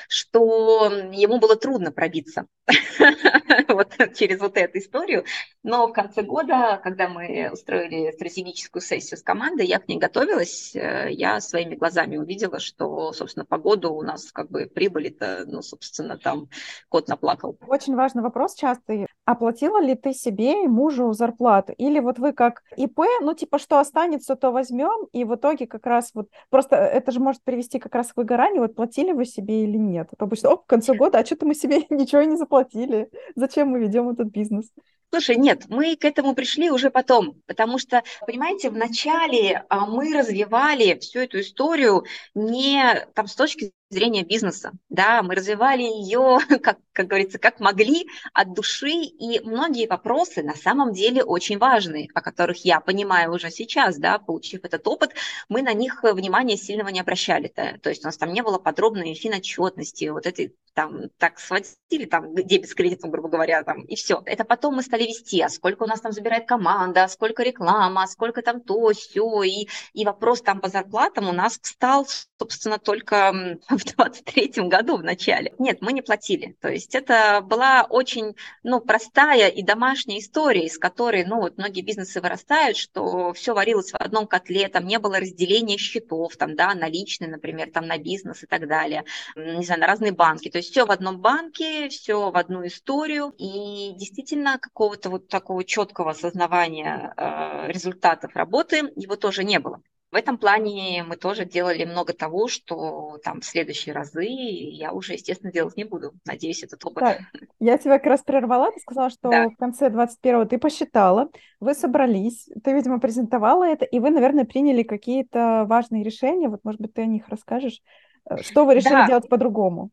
что 0.08 0.86
ему 1.12 1.40
было 1.40 1.56
трудно 1.56 1.92
пробиться 1.92 2.46
вот 3.68 3.96
через 4.16 4.40
вот 4.40 4.58
эту 4.58 4.80
историю. 4.80 5.26
Но 5.64 5.88
в 5.88 5.94
конце 5.94 6.22
года, 6.22 6.80
когда 6.84 7.08
мы 7.10 7.50
устроили 7.52 8.12
стратегическую 8.12 8.82
сессию 8.82 9.18
с 9.18 9.24
командой, 9.24 9.66
я 9.66 9.80
к 9.80 9.88
ней 9.88 9.98
готовилась, 9.98 10.76
э, 10.76 11.10
я 11.12 11.40
своими 11.42 11.76
глазами 11.76 12.18
увидела, 12.18 12.60
что, 12.60 13.12
собственно, 13.14 13.46
по 13.46 13.58
году 13.58 13.94
у 13.94 14.02
нас 14.02 14.32
как 14.32 14.50
бы 14.50 14.66
прибыли-то, 14.66 15.44
ну, 15.48 15.62
собственно, 15.62 16.18
там 16.18 16.50
кот 16.90 17.08
наплакал. 17.08 17.58
Очень 17.68 17.96
важный 17.96 18.24
вопрос 18.24 18.56
частый. 18.56 19.08
Оплатила 19.26 19.82
ли 19.82 19.96
ты 19.96 20.14
себе 20.14 20.64
и 20.64 20.68
мужу 20.68 21.14
зарплату? 21.14 21.74
Или 21.78 22.00
вот 22.00 22.20
вы 22.20 22.34
как 22.34 22.64
ИП, 22.76 23.00
ну, 23.22 23.34
типа, 23.34 23.60
что 23.60 23.80
останется, 23.80 24.36
то 24.36 24.52
возьмем, 24.52 25.08
и 25.12 25.24
в 25.24 25.36
итоге 25.36 25.68
как 25.68 25.86
раз 25.86 26.12
вот, 26.14 26.28
просто 26.50 27.01
это 27.02 27.12
же 27.12 27.20
может 27.20 27.44
привести 27.44 27.80
как 27.80 27.96
раз 27.96 28.14
к 28.14 28.18
выгоранию, 28.18 28.62
вот 28.62 28.76
платили 28.76 29.12
вы 29.12 29.26
себе 29.26 29.64
или 29.64 29.78
нет? 29.78 30.10
Это 30.12 30.26
обычно, 30.26 30.52
оп, 30.52 30.66
к 30.66 30.70
концу 30.70 30.96
года, 30.96 31.20
а 31.20 31.26
что-то 31.26 31.46
мы 31.46 31.56
себе 31.56 31.82
ничего 31.90 32.22
не 32.22 32.38
заплатили. 32.38 33.10
Зачем 33.36 33.70
мы 33.70 33.80
ведем 33.80 34.10
этот 34.10 34.28
бизнес? 34.28 34.72
Слушай, 35.10 35.36
нет, 35.36 35.66
мы 35.68 35.98
к 35.98 36.06
этому 36.06 36.36
пришли 36.36 36.72
уже 36.72 36.90
потом, 36.90 37.42
потому 37.46 37.80
что, 37.80 38.02
понимаете, 38.26 38.70
вначале 38.70 39.66
а, 39.68 39.86
мы 39.86 40.14
развивали 40.14 40.98
всю 41.00 41.20
эту 41.20 41.42
историю 41.42 42.06
не 42.34 43.06
там 43.14 43.28
с 43.28 43.36
точки 43.36 43.74
зрения 43.92 44.24
бизнеса, 44.24 44.72
да, 44.90 45.22
мы 45.22 45.36
развивали 45.36 45.84
ее, 45.84 46.40
как, 46.64 46.80
как 46.94 47.08
говорится, 47.08 47.40
как 47.40 47.60
могли, 47.60 48.08
от 48.34 48.54
души, 48.54 48.92
и 48.92 49.40
многие 49.42 49.88
вопросы 49.88 50.44
на 50.44 50.56
самом 50.56 50.94
деле 50.94 51.24
очень 51.24 51.58
важные, 51.58 52.10
о 52.14 52.22
которых 52.22 52.66
я 52.66 52.80
понимаю 52.80 53.34
уже 53.34 53.52
сейчас, 53.52 53.98
да, 53.98 54.18
получив 54.20 54.64
этот 54.64 54.88
опыт, 54.88 55.12
мы 55.50 55.62
на 55.62 55.74
них 55.74 56.04
внимания 56.04 56.58
сильного 56.58 56.90
не 56.90 57.00
обращали, 57.00 57.50
-то. 57.50 57.78
то 57.80 57.90
есть 57.90 58.04
у 58.04 58.08
нас 58.08 58.18
там 58.18 58.34
не 58.34 58.42
было 58.42 58.58
подробной 58.58 59.14
финотчетности, 59.14 60.06
вот 60.06 60.26
этой 60.26 60.56
там 60.74 61.10
так 61.18 61.40
схватили, 61.40 62.06
там 62.06 62.34
дебет 62.34 62.70
с 62.70 62.74
кредитом, 62.74 63.12
грубо 63.12 63.30
говоря, 63.30 63.64
там, 63.64 63.82
и 63.82 63.96
все. 63.96 64.22
Это 64.26 64.46
потом 64.46 64.76
мы 64.76 64.84
стали 64.84 65.04
вести, 65.04 65.42
а 65.42 65.50
сколько 65.50 65.84
у 65.84 65.88
нас 65.88 66.00
там 66.02 66.12
забирает 66.12 66.48
команда, 66.48 67.04
а 67.04 67.10
сколько 67.10 67.44
реклама, 67.44 68.04
а 68.04 68.08
сколько 68.08 68.42
там 68.42 68.62
то, 68.62 68.92
все, 68.94 69.44
и, 69.44 69.68
и 69.94 70.06
вопрос 70.06 70.42
там 70.42 70.62
по 70.62 70.70
зарплатам 70.70 71.28
у 71.28 71.34
нас 71.34 71.60
стал, 71.62 72.08
собственно, 72.40 72.80
только 72.80 73.58
в 73.82 73.96
23 73.96 74.68
году 74.68 74.98
в 74.98 75.04
начале. 75.04 75.54
Нет, 75.58 75.80
мы 75.82 75.94
не 75.94 76.02
платили. 76.02 76.56
То 76.62 76.70
есть 76.70 76.96
это 76.96 77.42
была 77.42 77.86
очень 77.90 78.36
ну, 78.64 78.80
простая 78.80 79.50
и 79.50 79.64
домашняя 79.64 80.20
история, 80.20 80.66
из 80.66 80.78
которой 80.78 81.26
ну, 81.26 81.42
вот 81.42 81.58
многие 81.58 81.82
бизнесы 81.82 82.22
вырастают, 82.22 82.78
что 82.78 83.34
все 83.34 83.54
варилось 83.54 83.92
в 83.92 83.96
одном 83.96 84.28
котле, 84.28 84.68
там 84.68 84.86
не 84.86 85.00
было 85.00 85.20
разделения 85.20 85.78
счетов, 85.78 86.36
там, 86.38 86.56
да, 86.56 86.74
наличные, 86.76 87.30
например, 87.30 87.72
там 87.72 87.88
на 87.88 87.98
бизнес 87.98 88.44
и 88.44 88.48
так 88.48 88.68
далее, 88.68 89.04
не 89.36 89.64
знаю, 89.66 89.82
на 89.82 89.88
разные 89.88 90.12
банки. 90.12 90.50
То 90.50 90.60
есть 90.60 90.72
все 90.72 90.86
в 90.86 90.92
одном 90.92 91.20
банке, 91.20 91.90
все 91.90 92.32
в 92.32 92.38
одну 92.38 92.66
историю, 92.66 93.34
и 93.38 93.94
действительно 93.98 94.60
какого-то 94.60 95.10
вот 95.10 95.28
такого 95.28 95.64
четкого 95.64 96.12
осознавания 96.12 97.14
э, 97.18 97.72
результатов 97.72 98.36
работы 98.36 98.92
его 98.96 99.16
тоже 99.16 99.44
не 99.44 99.60
было. 99.60 99.82
В 100.12 100.16
этом 100.16 100.38
плане 100.38 101.06
мы 101.08 101.16
тоже 101.16 101.46
делали 101.46 101.86
много 101.86 102.12
того, 102.12 102.50
что 102.50 103.18
там 103.24 103.40
в 103.40 103.46
следующие 103.46 103.96
разы 103.96 104.26
я 104.26 104.92
уже, 104.92 105.14
естественно, 105.14 105.54
делать 105.54 105.78
не 105.78 105.86
буду. 105.86 106.12
Надеюсь, 106.26 106.64
этот 106.64 106.86
опыт. 106.86 107.02
Да. 107.02 107.18
Я 107.60 107.78
тебя 107.78 107.98
как 107.98 108.08
раз 108.08 108.22
прервала, 108.22 108.72
ты 108.74 108.82
сказала, 108.82 109.10
что 109.10 109.30
да. 109.30 109.50
в 109.50 109.56
конце 109.56 109.88
21-го 109.88 110.46
ты 110.46 110.58
посчитала, 110.58 111.30
вы 111.62 111.74
собрались, 111.74 112.50
ты, 112.62 112.74
видимо, 112.74 113.00
презентовала 113.00 113.64
это, 113.64 113.86
и 113.86 114.00
вы, 114.00 114.10
наверное, 114.10 114.44
приняли 114.44 114.84
какие-то 114.84 115.64
важные 115.68 116.04
решения. 116.04 116.50
Вот, 116.50 116.60
может 116.66 116.82
быть, 116.82 116.94
ты 116.94 117.04
о 117.04 117.06
них 117.06 117.30
расскажешь. 117.30 117.82
Э, 118.30 118.36
что 118.42 118.66
вы 118.66 118.76
решили 118.76 118.94
да. 118.94 119.08
делать 119.08 119.30
по-другому? 119.30 119.92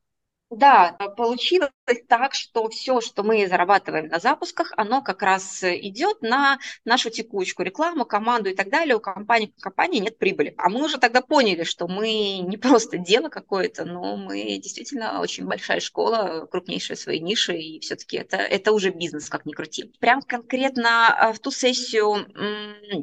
Да, 0.50 0.96
получилось 1.16 1.70
так, 2.08 2.32
что 2.32 2.70
все, 2.70 3.02
что 3.02 3.22
мы 3.22 3.46
зарабатываем 3.46 4.06
на 4.06 4.18
запусках, 4.18 4.72
оно 4.78 5.02
как 5.02 5.20
раз 5.20 5.62
идет 5.62 6.22
на 6.22 6.58
нашу 6.86 7.10
текучку, 7.10 7.62
рекламу, 7.62 8.06
команду 8.06 8.48
и 8.48 8.54
так 8.54 8.70
далее. 8.70 8.96
У 8.96 9.00
компании, 9.00 9.52
компании 9.60 10.00
нет 10.00 10.16
прибыли. 10.16 10.54
А 10.56 10.70
мы 10.70 10.84
уже 10.84 10.96
тогда 10.96 11.20
поняли, 11.20 11.64
что 11.64 11.86
мы 11.86 12.38
не 12.38 12.56
просто 12.56 12.96
дело 12.96 13.28
какое-то, 13.28 13.84
но 13.84 14.16
мы 14.16 14.42
действительно 14.56 15.20
очень 15.20 15.44
большая 15.44 15.80
школа, 15.80 16.46
крупнейшая 16.50 16.96
своей 16.96 17.20
нише, 17.20 17.54
и 17.54 17.78
все-таки 17.80 18.16
это, 18.16 18.38
это 18.38 18.72
уже 18.72 18.88
бизнес, 18.88 19.28
как 19.28 19.44
ни 19.44 19.52
крути. 19.52 19.92
Прям 20.00 20.22
конкретно 20.22 21.08
а, 21.08 21.32
в 21.34 21.40
ту 21.40 21.50
сессию 21.50 22.26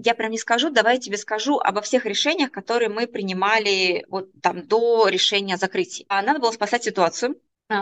я 0.03 0.15
прям 0.15 0.31
не 0.31 0.39
скажу, 0.39 0.71
давай 0.71 0.95
я 0.95 0.99
тебе 0.99 1.17
скажу 1.17 1.59
обо 1.59 1.81
всех 1.81 2.07
решениях, 2.07 2.51
которые 2.51 2.89
мы 2.89 3.05
принимали 3.05 4.03
вот 4.09 4.29
там 4.41 4.65
до 4.67 5.09
решения 5.09 5.57
закрытия. 5.57 6.07
Надо 6.09 6.39
было 6.39 6.51
спасать 6.51 6.83
ситуацию, 6.83 7.34
а, 7.34 7.34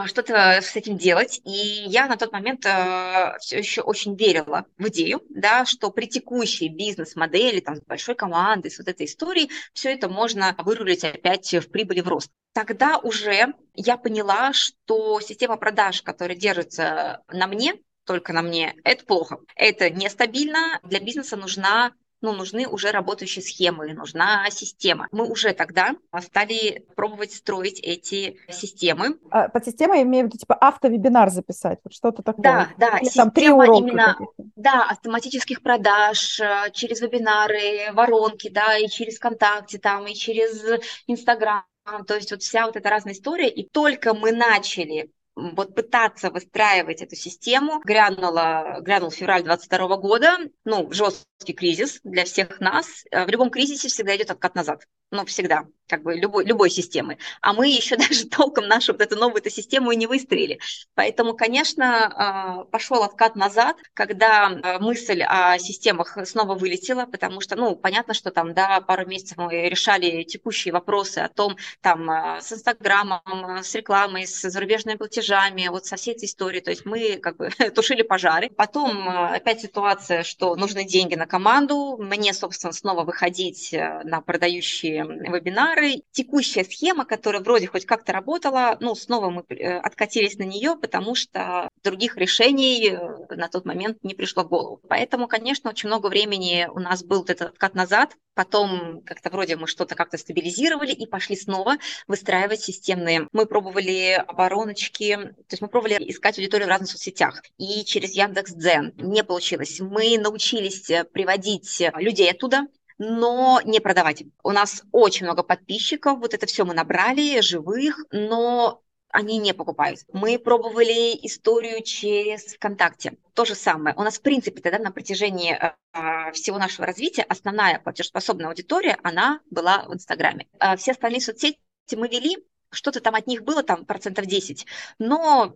что-то 0.05 0.59
с 0.61 0.75
этим 0.75 0.97
делать. 0.97 1.41
И 1.43 1.83
я 1.87 2.07
на 2.07 2.15
тот 2.15 2.31
момент 2.31 2.65
э, 2.65 3.37
все 3.39 3.57
еще 3.57 3.81
очень 3.81 4.15
верила 4.15 4.65
в 4.77 4.87
идею, 4.87 5.21
да, 5.29 5.65
что 5.65 5.91
при 5.91 6.05
текущей 6.05 6.69
бизнес-модели, 6.69 7.59
там, 7.59 7.75
с 7.75 7.81
большой 7.81 8.15
командой, 8.15 8.71
с 8.71 8.79
вот 8.79 8.87
этой 8.87 9.05
историей, 9.05 9.51
все 9.73 9.93
это 9.93 10.07
можно 10.07 10.55
вырулить 10.59 11.03
опять 11.03 11.53
в 11.53 11.69
прибыли, 11.69 12.01
в 12.01 12.07
рост. 12.07 12.31
Тогда 12.53 12.97
уже 12.97 13.53
я 13.73 13.97
поняла, 13.97 14.53
что 14.53 15.19
система 15.19 15.57
продаж, 15.57 16.01
которая 16.01 16.37
держится 16.37 17.21
на 17.27 17.47
мне, 17.47 17.75
только 18.05 18.33
на 18.33 18.41
мне, 18.41 18.75
это 18.83 19.05
плохо. 19.05 19.39
Это 19.55 19.89
нестабильно. 19.89 20.79
Для 20.83 20.99
бизнеса 20.99 21.37
нужна 21.37 21.93
ну, 22.23 22.31
нужны 22.31 22.67
уже 22.67 22.91
работающие 22.91 23.43
схемы, 23.43 23.93
нужна 23.93 24.49
система. 24.49 25.07
Мы 25.11 25.29
уже 25.29 25.53
тогда 25.53 25.95
стали 26.21 26.85
пробовать 26.95 27.33
строить 27.33 27.79
эти 27.81 28.39
системы. 28.49 29.19
А, 29.29 29.49
под 29.49 29.65
системой 29.65 29.97
я 29.99 30.03
имею 30.03 30.25
в 30.25 30.27
виду, 30.29 30.37
типа, 30.37 30.55
автовебинар 30.55 31.29
записать, 31.29 31.79
вот 31.83 31.93
что-то 31.93 32.23
такое. 32.23 32.43
Да, 32.43 32.69
да, 32.77 32.97
Или, 32.99 33.09
там 33.09 33.29
три 33.29 33.49
урока 33.49 33.77
именно, 33.77 34.17
да, 34.55 34.87
автоматических 34.89 35.61
продаж 35.61 36.39
э, 36.39 36.71
через 36.71 37.01
вебинары, 37.01 37.91
воронки, 37.91 38.49
да, 38.49 38.77
и 38.77 38.87
через 38.87 39.17
ВКонтакте, 39.17 39.77
там, 39.77 40.07
и 40.07 40.15
через 40.15 40.63
Инстаграм, 41.07 41.65
то 42.07 42.15
есть 42.15 42.31
вот 42.31 42.41
вся 42.41 42.65
вот 42.65 42.77
эта 42.77 42.89
разная 42.89 43.13
история, 43.13 43.49
и 43.49 43.67
только 43.67 44.13
мы 44.13 44.31
начали 44.31 45.11
вот 45.35 45.75
пытаться 45.75 46.29
выстраивать 46.29 47.01
эту 47.01 47.15
систему. 47.15 47.81
Грянула, 47.83 48.79
грянул 48.81 49.11
февраль 49.11 49.43
22 49.43 49.97
года, 49.97 50.37
ну, 50.65 50.91
жесткий 50.91 51.53
кризис 51.53 51.99
для 52.03 52.25
всех 52.25 52.59
нас. 52.59 53.05
Э, 53.11 53.25
в 53.25 53.29
любом 53.29 53.49
кризисе 53.49 53.87
всегда 53.87 54.15
идет 54.15 54.31
откат 54.31 54.55
назад. 54.55 54.85
Ну, 55.13 55.25
всегда, 55.25 55.67
как 55.87 56.01
бы 56.01 56.15
любой, 56.15 56.43
любой 56.43 56.71
системы. 56.71 57.19
А 57.41 57.53
мы 57.53 57.67
еще 57.67 57.97
даже 57.97 58.25
толком 58.25 58.67
нашу 58.67 58.93
вот 58.93 59.01
эту 59.01 59.15
новую 59.15 59.41
эту 59.41 59.51
систему 59.51 59.91
и 59.91 59.95
не 59.95 60.07
выстроили. 60.07 60.59
Поэтому, 60.95 61.35
конечно, 61.35 62.63
э, 62.65 62.71
пошел 62.71 63.03
откат 63.03 63.35
назад, 63.35 63.77
когда 63.93 64.49
э, 64.49 64.79
мысль 64.79 65.21
о 65.21 65.59
системах 65.59 66.17
снова 66.25 66.55
вылетела, 66.55 67.05
потому 67.05 67.41
что, 67.41 67.55
ну, 67.55 67.75
понятно, 67.75 68.15
что 68.15 68.31
там, 68.31 68.55
да, 68.55 68.81
пару 68.81 69.05
месяцев 69.05 69.37
мы 69.37 69.69
решали 69.69 70.23
текущие 70.23 70.73
вопросы 70.73 71.19
о 71.19 71.29
том, 71.29 71.57
там, 71.81 72.09
с 72.41 72.51
Инстаграмом, 72.51 73.59
с 73.61 73.75
рекламой, 73.75 74.25
с 74.25 74.49
зарубежными 74.49 74.97
платежами, 74.97 75.67
вот 75.67 75.85
со 75.85 75.95
всей 75.95 76.15
этой 76.15 76.25
историей. 76.25 76.61
То 76.61 76.71
есть 76.71 76.85
мы 76.85 77.17
как 77.17 77.37
бы 77.37 77.49
тушили 77.75 78.01
пожары. 78.01 78.49
Потом 78.49 79.07
опять 79.07 79.61
ситуация, 79.61 80.23
что 80.23 80.55
нужны 80.55 80.85
деньги 80.85 81.13
на 81.13 81.27
команду. 81.27 81.97
Мне, 81.99 82.33
собственно, 82.33 82.73
снова 82.73 83.03
выходить 83.03 83.73
э, 83.75 84.01
на 84.05 84.19
продающие 84.21 85.02
вебинары. 85.03 86.03
Текущая 86.11 86.63
схема, 86.63 87.05
которая 87.05 87.41
вроде 87.41 87.67
хоть 87.67 87.85
как-то 87.85 88.13
работала, 88.13 88.77
ну, 88.79 88.95
снова 88.95 89.29
мы 89.29 89.43
э, 89.49 89.77
откатились 89.77 90.37
на 90.37 90.43
нее, 90.43 90.75
потому 90.75 91.15
что 91.15 91.69
других 91.83 92.17
решений 92.17 92.97
на 93.29 93.47
тот 93.47 93.65
момент 93.65 93.97
не 94.03 94.13
пришло 94.13 94.43
в 94.43 94.49
голову. 94.49 94.81
Поэтому, 94.87 95.27
конечно, 95.27 95.69
очень 95.69 95.89
много 95.89 96.07
времени 96.07 96.67
у 96.73 96.79
нас 96.79 97.03
был 97.03 97.23
этот 97.23 97.49
откат 97.49 97.75
назад. 97.75 98.15
Потом 98.35 99.01
как-то 99.05 99.29
вроде 99.29 99.55
мы 99.55 99.67
что-то 99.67 99.95
как-то 99.95 100.17
стабилизировали 100.17 100.91
и 100.91 101.05
пошли 101.05 101.35
снова 101.35 101.75
выстраивать 102.07 102.61
системные. 102.61 103.27
Мы 103.31 103.45
пробовали 103.45 104.13
обороночки, 104.27 105.15
то 105.15 105.51
есть 105.51 105.61
мы 105.61 105.67
пробовали 105.67 105.97
искать 106.09 106.37
аудиторию 106.37 106.67
в 106.67 106.69
разных 106.69 106.89
соцсетях. 106.89 107.43
И 107.57 107.83
через 107.85 108.13
Яндекс.Дзен 108.13 108.93
не 108.97 109.23
получилось. 109.23 109.79
Мы 109.79 110.17
научились 110.17 110.89
э, 110.89 111.03
приводить 111.03 111.81
э, 111.81 111.91
людей 111.97 112.31
оттуда, 112.31 112.67
но 113.03 113.61
не 113.65 113.79
продавать. 113.79 114.23
У 114.43 114.51
нас 114.51 114.83
очень 114.91 115.25
много 115.25 115.43
подписчиков, 115.43 116.19
вот 116.19 116.33
это 116.33 116.45
все 116.45 116.63
мы 116.63 116.73
набрали, 116.73 117.41
живых, 117.41 117.99
но 118.11 118.81
они 119.09 119.37
не 119.37 119.53
покупают. 119.53 119.99
Мы 120.11 120.39
пробовали 120.39 121.13
историю 121.25 121.83
через 121.83 122.55
ВКонтакте. 122.55 123.17
То 123.33 123.45
же 123.45 123.53
самое. 123.53 123.95
У 123.95 124.01
нас, 124.01 124.17
в 124.17 124.21
принципе, 124.21 124.61
тогда 124.61 124.79
на 124.79 124.91
протяжении 124.91 125.53
э, 125.53 126.31
всего 126.31 126.57
нашего 126.57 126.87
развития 126.87 127.23
основная 127.23 127.79
платежеспособная 127.79 128.47
аудитория, 128.47 128.97
она 129.03 129.41
была 129.51 129.85
в 129.87 129.93
Инстаграме. 129.93 130.47
Э, 130.59 130.75
все 130.77 130.91
остальные 130.91 131.21
соцсети 131.21 131.59
мы 131.91 132.07
вели, 132.07 132.37
что-то 132.71 133.01
там 133.01 133.13
от 133.15 133.27
них 133.27 133.43
было, 133.43 133.61
там 133.61 133.85
процентов 133.85 134.25
10, 134.25 134.65
но 134.97 135.55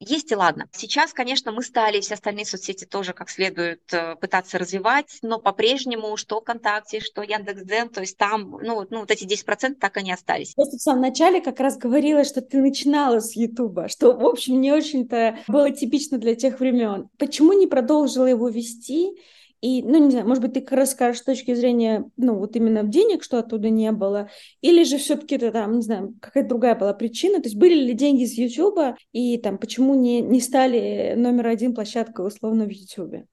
есть 0.00 0.30
и 0.30 0.36
ладно. 0.36 0.68
Сейчас, 0.72 1.12
конечно, 1.12 1.50
мы 1.52 1.62
стали 1.62 2.00
все 2.00 2.14
остальные 2.14 2.46
соцсети 2.46 2.84
тоже 2.84 3.12
как 3.12 3.30
следует 3.30 3.82
э, 3.92 4.14
пытаться 4.16 4.58
развивать, 4.58 5.18
но 5.22 5.38
по-прежнему 5.38 6.16
что 6.16 6.40
ВКонтакте, 6.40 7.00
что 7.00 7.22
Яндекс.Дзен, 7.22 7.88
то 7.88 8.00
есть 8.00 8.16
там, 8.16 8.58
ну, 8.62 8.86
ну 8.90 9.00
вот 9.00 9.10
эти 9.10 9.24
10% 9.24 9.74
так 9.74 9.96
и 9.96 10.02
не 10.02 10.12
остались. 10.12 10.54
Просто 10.54 10.76
в 10.76 10.80
самом 10.82 11.02
начале 11.02 11.40
как 11.40 11.58
раз 11.60 11.76
говорила, 11.76 12.24
что 12.24 12.40
ты 12.40 12.58
начинала 12.58 13.20
с 13.20 13.34
Ютуба, 13.34 13.88
что, 13.88 14.12
в 14.12 14.24
общем, 14.24 14.60
не 14.60 14.72
очень-то 14.72 15.38
было 15.48 15.70
типично 15.70 16.18
для 16.18 16.34
тех 16.34 16.60
времен. 16.60 17.08
Почему 17.18 17.52
не 17.52 17.66
продолжила 17.66 18.26
его 18.26 18.48
вести? 18.48 19.16
И, 19.60 19.82
ну, 19.82 20.04
не 20.04 20.10
знаю, 20.10 20.26
может 20.26 20.42
быть, 20.42 20.52
ты 20.52 20.76
расскажешь 20.76 21.20
с 21.20 21.24
точки 21.24 21.54
зрения, 21.54 22.08
ну, 22.16 22.34
вот 22.34 22.54
именно 22.54 22.84
денег, 22.84 23.24
что 23.24 23.38
оттуда 23.38 23.70
не 23.70 23.90
было, 23.90 24.30
или 24.60 24.84
же 24.84 24.98
все-таки 24.98 25.34
это 25.34 25.50
там, 25.50 25.76
не 25.76 25.82
знаю, 25.82 26.14
какая-то 26.20 26.48
другая 26.48 26.76
была 26.76 26.94
причина, 26.94 27.40
то 27.40 27.48
есть 27.48 27.56
были 27.56 27.74
ли 27.74 27.92
деньги 27.94 28.24
с 28.24 28.34
Ютуба, 28.34 28.96
и 29.12 29.36
там 29.38 29.58
почему 29.58 29.94
не, 29.94 30.20
не 30.20 30.40
стали 30.40 31.14
номер 31.16 31.48
один 31.48 31.74
площадкой 31.74 32.26
условно 32.26 32.66
в 32.66 32.70
Ютубе? 32.70 33.26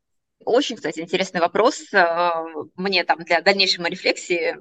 Очень, 0.44 0.76
кстати, 0.76 1.00
интересный 1.00 1.42
вопрос. 1.42 1.92
Э, 1.94 2.30
мне 2.76 3.04
там 3.04 3.20
для 3.24 3.42
дальнейшей 3.42 3.84
рефлексии 3.86 4.58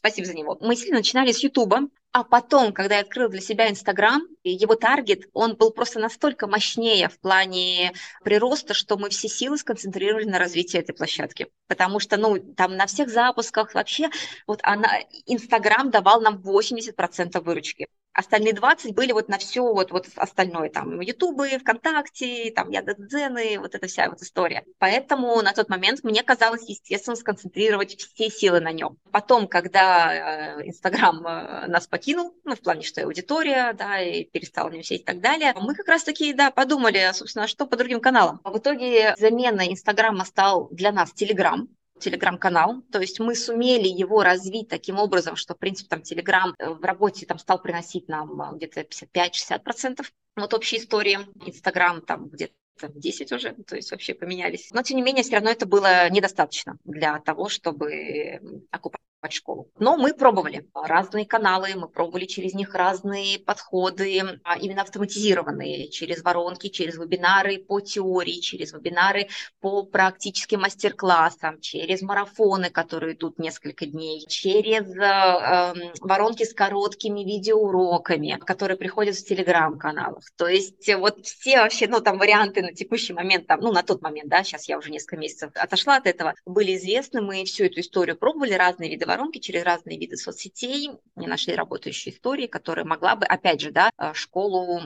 Спасибо 0.00 0.26
за 0.26 0.34
него. 0.34 0.56
Мы 0.60 0.76
сильно 0.76 0.96
начинали 0.96 1.30
с 1.30 1.42
Ютуба, 1.42 1.82
а 2.12 2.24
потом, 2.24 2.72
когда 2.72 2.96
я 2.96 3.02
открыла 3.02 3.28
для 3.28 3.42
себя 3.42 3.68
Инстаграм, 3.68 4.22
его 4.42 4.74
таргет, 4.74 5.28
он 5.34 5.56
был 5.56 5.70
просто 5.72 6.00
настолько 6.00 6.46
мощнее 6.46 7.10
в 7.10 7.20
плане 7.20 7.92
прироста, 8.24 8.72
что 8.72 8.96
мы 8.96 9.10
все 9.10 9.28
силы 9.28 9.58
сконцентрировали 9.58 10.24
на 10.24 10.38
развитии 10.38 10.78
этой 10.78 10.94
площадки. 10.94 11.48
Потому 11.68 12.00
что, 12.00 12.16
ну, 12.16 12.38
там 12.38 12.76
на 12.76 12.86
всех 12.86 13.10
запусках 13.10 13.74
вообще, 13.74 14.08
вот 14.46 14.60
она, 14.62 14.88
Инстаграм 15.26 15.90
давал 15.90 16.22
нам 16.22 16.38
80% 16.38 17.44
выручки. 17.44 17.86
Остальные 18.12 18.54
20 18.54 18.94
были 18.94 19.12
вот 19.12 19.28
на 19.28 19.38
все 19.38 19.62
вот, 19.62 19.92
вот 19.92 20.08
остальное, 20.16 20.68
там, 20.68 21.00
Ютубы, 21.00 21.48
ВКонтакте, 21.60 22.52
там, 22.54 22.70
Яндекс.Дзены, 22.70 23.58
вот 23.60 23.74
эта 23.74 23.86
вся 23.86 24.08
вот 24.10 24.20
история. 24.20 24.64
Поэтому 24.78 25.40
на 25.42 25.52
тот 25.52 25.68
момент 25.68 26.02
мне 26.02 26.22
казалось 26.22 26.68
естественно 26.68 27.16
сконцентрировать 27.16 27.96
все 27.96 28.28
силы 28.28 28.60
на 28.60 28.72
нем. 28.72 28.98
Потом, 29.12 29.46
когда 29.46 30.58
э, 30.58 30.68
Инстаграм 30.68 31.24
э, 31.24 31.66
нас 31.68 31.86
покинул, 31.86 32.34
ну, 32.44 32.56
в 32.56 32.60
плане, 32.60 32.82
что 32.82 33.00
и 33.00 33.04
аудитория, 33.04 33.72
да, 33.74 34.00
и 34.00 34.24
перестал 34.24 34.70
не 34.70 34.82
сеть 34.82 35.02
и 35.02 35.04
так 35.04 35.20
далее, 35.20 35.54
мы 35.60 35.74
как 35.74 35.86
раз-таки, 35.86 36.32
да, 36.32 36.50
подумали, 36.50 37.10
собственно, 37.12 37.46
что 37.46 37.66
по 37.66 37.76
другим 37.76 38.00
каналам. 38.00 38.40
В 38.42 38.58
итоге 38.58 39.14
замена 39.18 39.70
Инстаграма 39.70 40.24
стал 40.24 40.68
для 40.70 40.90
нас 40.90 41.12
Телеграм, 41.12 41.68
телеграм-канал, 42.00 42.82
то 42.90 43.00
есть 43.00 43.20
мы 43.20 43.34
сумели 43.34 43.88
его 43.88 44.22
развить 44.22 44.68
таким 44.68 44.98
образом, 44.98 45.36
что, 45.36 45.54
в 45.54 45.58
принципе, 45.58 45.88
там 45.88 46.02
телеграм 46.02 46.54
э, 46.58 46.70
в 46.70 46.82
работе 46.82 47.26
там 47.26 47.38
стал 47.38 47.60
приносить 47.60 48.08
нам 48.08 48.40
э, 48.40 48.56
где-то 48.56 48.80
55-60% 48.80 50.04
вот 50.36 50.54
общей 50.54 50.78
истории, 50.78 51.18
инстаграм 51.46 52.00
там 52.02 52.28
где-то 52.28 52.54
10 52.88 53.32
уже, 53.32 53.52
то 53.66 53.76
есть 53.76 53.90
вообще 53.90 54.14
поменялись. 54.14 54.70
Но, 54.72 54.82
тем 54.82 54.96
не 54.96 55.02
менее, 55.02 55.22
все 55.22 55.34
равно 55.34 55.50
это 55.50 55.66
было 55.66 56.08
недостаточно 56.10 56.78
для 56.84 57.18
того, 57.20 57.48
чтобы 57.48 58.40
окупать 58.70 59.02
школу. 59.28 59.70
Но 59.78 59.96
мы 59.96 60.14
пробовали 60.14 60.66
разные 60.74 61.26
каналы, 61.26 61.74
мы 61.74 61.88
пробовали 61.88 62.24
через 62.24 62.54
них 62.54 62.74
разные 62.74 63.38
подходы, 63.38 64.40
а 64.44 64.56
именно 64.58 64.82
автоматизированные, 64.82 65.88
через 65.88 66.22
воронки, 66.22 66.68
через 66.68 66.96
вебинары 66.96 67.58
по 67.58 67.80
теории, 67.80 68.40
через 68.40 68.72
вебинары 68.72 69.28
по 69.60 69.82
практическим 69.82 70.60
мастер-классам, 70.60 71.60
через 71.60 72.02
марафоны, 72.02 72.70
которые 72.70 73.14
идут 73.14 73.38
несколько 73.38 73.86
дней, 73.86 74.24
через 74.26 74.88
э, 74.96 75.02
эм, 75.02 75.92
воронки 76.00 76.44
с 76.44 76.54
короткими 76.54 77.20
видеоуроками, 77.20 78.38
которые 78.46 78.76
приходят 78.76 79.16
в 79.16 79.24
телеграм-каналах. 79.24 80.24
То 80.36 80.48
есть 80.48 80.92
вот 80.94 81.26
все 81.26 81.58
вообще, 81.58 81.88
ну, 81.88 82.00
там 82.00 82.18
варианты 82.18 82.62
на 82.62 82.72
текущий 82.72 83.12
момент, 83.12 83.46
там, 83.46 83.60
ну, 83.60 83.72
на 83.72 83.82
тот 83.82 84.00
момент, 84.00 84.28
да, 84.30 84.42
сейчас 84.44 84.68
я 84.68 84.78
уже 84.78 84.90
несколько 84.90 85.16
месяцев 85.16 85.50
отошла 85.54 85.96
от 85.96 86.06
этого, 86.06 86.34
были 86.46 86.76
известны, 86.76 87.20
мы 87.20 87.44
всю 87.44 87.64
эту 87.64 87.80
историю 87.80 88.16
пробовали, 88.16 88.54
разные 88.54 88.90
виды 88.90 89.09
воронки 89.10 89.38
через 89.38 89.64
разные 89.64 89.98
виды 89.98 90.16
соцсетей, 90.16 90.90
не 91.16 91.26
нашли 91.26 91.54
работающие 91.54 92.14
истории, 92.14 92.46
которая 92.46 92.84
могла 92.84 93.16
бы, 93.16 93.26
опять 93.26 93.60
же, 93.60 93.72
да, 93.72 93.90
э, 93.98 94.12
школу 94.14 94.80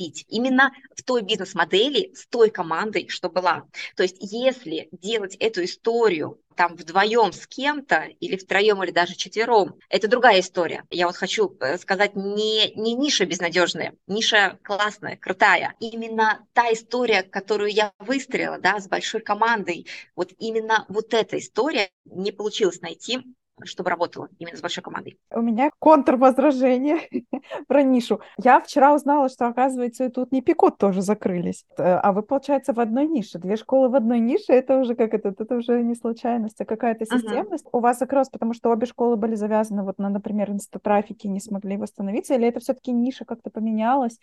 окупить 0.00 0.24
именно 0.28 0.72
в 0.96 1.02
той 1.02 1.22
бизнес-модели 1.22 2.12
с 2.14 2.26
той 2.26 2.50
командой, 2.50 3.08
что 3.08 3.28
была. 3.28 3.64
То 3.96 4.02
есть 4.02 4.16
если 4.20 4.88
делать 4.92 5.36
эту 5.36 5.64
историю 5.64 6.40
там 6.56 6.76
вдвоем 6.76 7.32
с 7.32 7.46
кем-то, 7.46 8.08
или 8.20 8.36
втроем, 8.36 8.82
или 8.82 8.90
даже 8.90 9.14
четвером, 9.14 9.76
это 9.88 10.08
другая 10.08 10.40
история. 10.40 10.84
Я 10.90 11.06
вот 11.06 11.16
хочу 11.16 11.56
э, 11.60 11.78
сказать, 11.78 12.16
не, 12.16 12.74
не 12.74 12.92
ниша 12.94 13.24
безнадежная, 13.24 13.94
ниша 14.06 14.58
классная, 14.62 15.16
крутая. 15.16 15.74
Именно 15.80 16.46
та 16.52 16.70
история, 16.72 17.22
которую 17.22 17.70
я 17.70 17.92
выстроила, 17.98 18.58
да, 18.58 18.78
с 18.78 18.88
большой 18.88 19.22
командой, 19.22 19.86
вот 20.14 20.32
именно 20.38 20.84
вот 20.88 21.14
эта 21.14 21.38
история 21.38 21.88
не 22.04 22.30
получилось 22.30 22.82
найти 22.82 23.22
чтобы 23.64 23.90
работала 23.90 24.28
именно 24.38 24.56
с 24.56 24.60
большой 24.60 24.82
командой. 24.82 25.18
У 25.30 25.40
меня 25.40 25.70
контрвозражение 25.78 26.98
про 27.68 27.82
нишу. 27.82 28.20
Я 28.38 28.60
вчера 28.60 28.94
узнала, 28.94 29.28
что, 29.28 29.46
оказывается, 29.46 30.04
и 30.04 30.08
тут 30.08 30.32
не 30.32 30.42
пекут 30.42 30.78
тоже 30.78 31.02
закрылись. 31.02 31.64
Э, 31.78 31.94
а 31.94 32.12
вы, 32.12 32.22
получается, 32.22 32.72
в 32.72 32.80
одной 32.80 33.06
нише. 33.06 33.38
Две 33.38 33.56
школы 33.56 33.88
в 33.88 33.94
одной 33.94 34.20
нише, 34.20 34.52
это 34.52 34.78
уже 34.78 34.94
как 34.94 35.14
это, 35.14 35.34
это 35.36 35.56
уже 35.56 35.82
не 35.82 35.94
случайность, 35.94 36.60
а 36.60 36.64
какая-то 36.64 37.04
системность. 37.06 37.66
Uh-huh. 37.66 37.78
У 37.78 37.80
вас 37.80 37.98
закрылось, 37.98 38.28
потому 38.28 38.54
что 38.54 38.70
обе 38.70 38.86
школы 38.86 39.16
были 39.16 39.34
завязаны 39.34 39.82
вот 39.82 39.98
на, 39.98 40.08
например, 40.08 40.50
инстатрафике, 40.50 41.28
не 41.28 41.40
смогли 41.40 41.76
восстановиться, 41.76 42.34
или 42.34 42.48
это 42.48 42.60
все-таки 42.60 42.92
ниша 42.92 43.24
как-то 43.24 43.50
поменялась? 43.50 44.18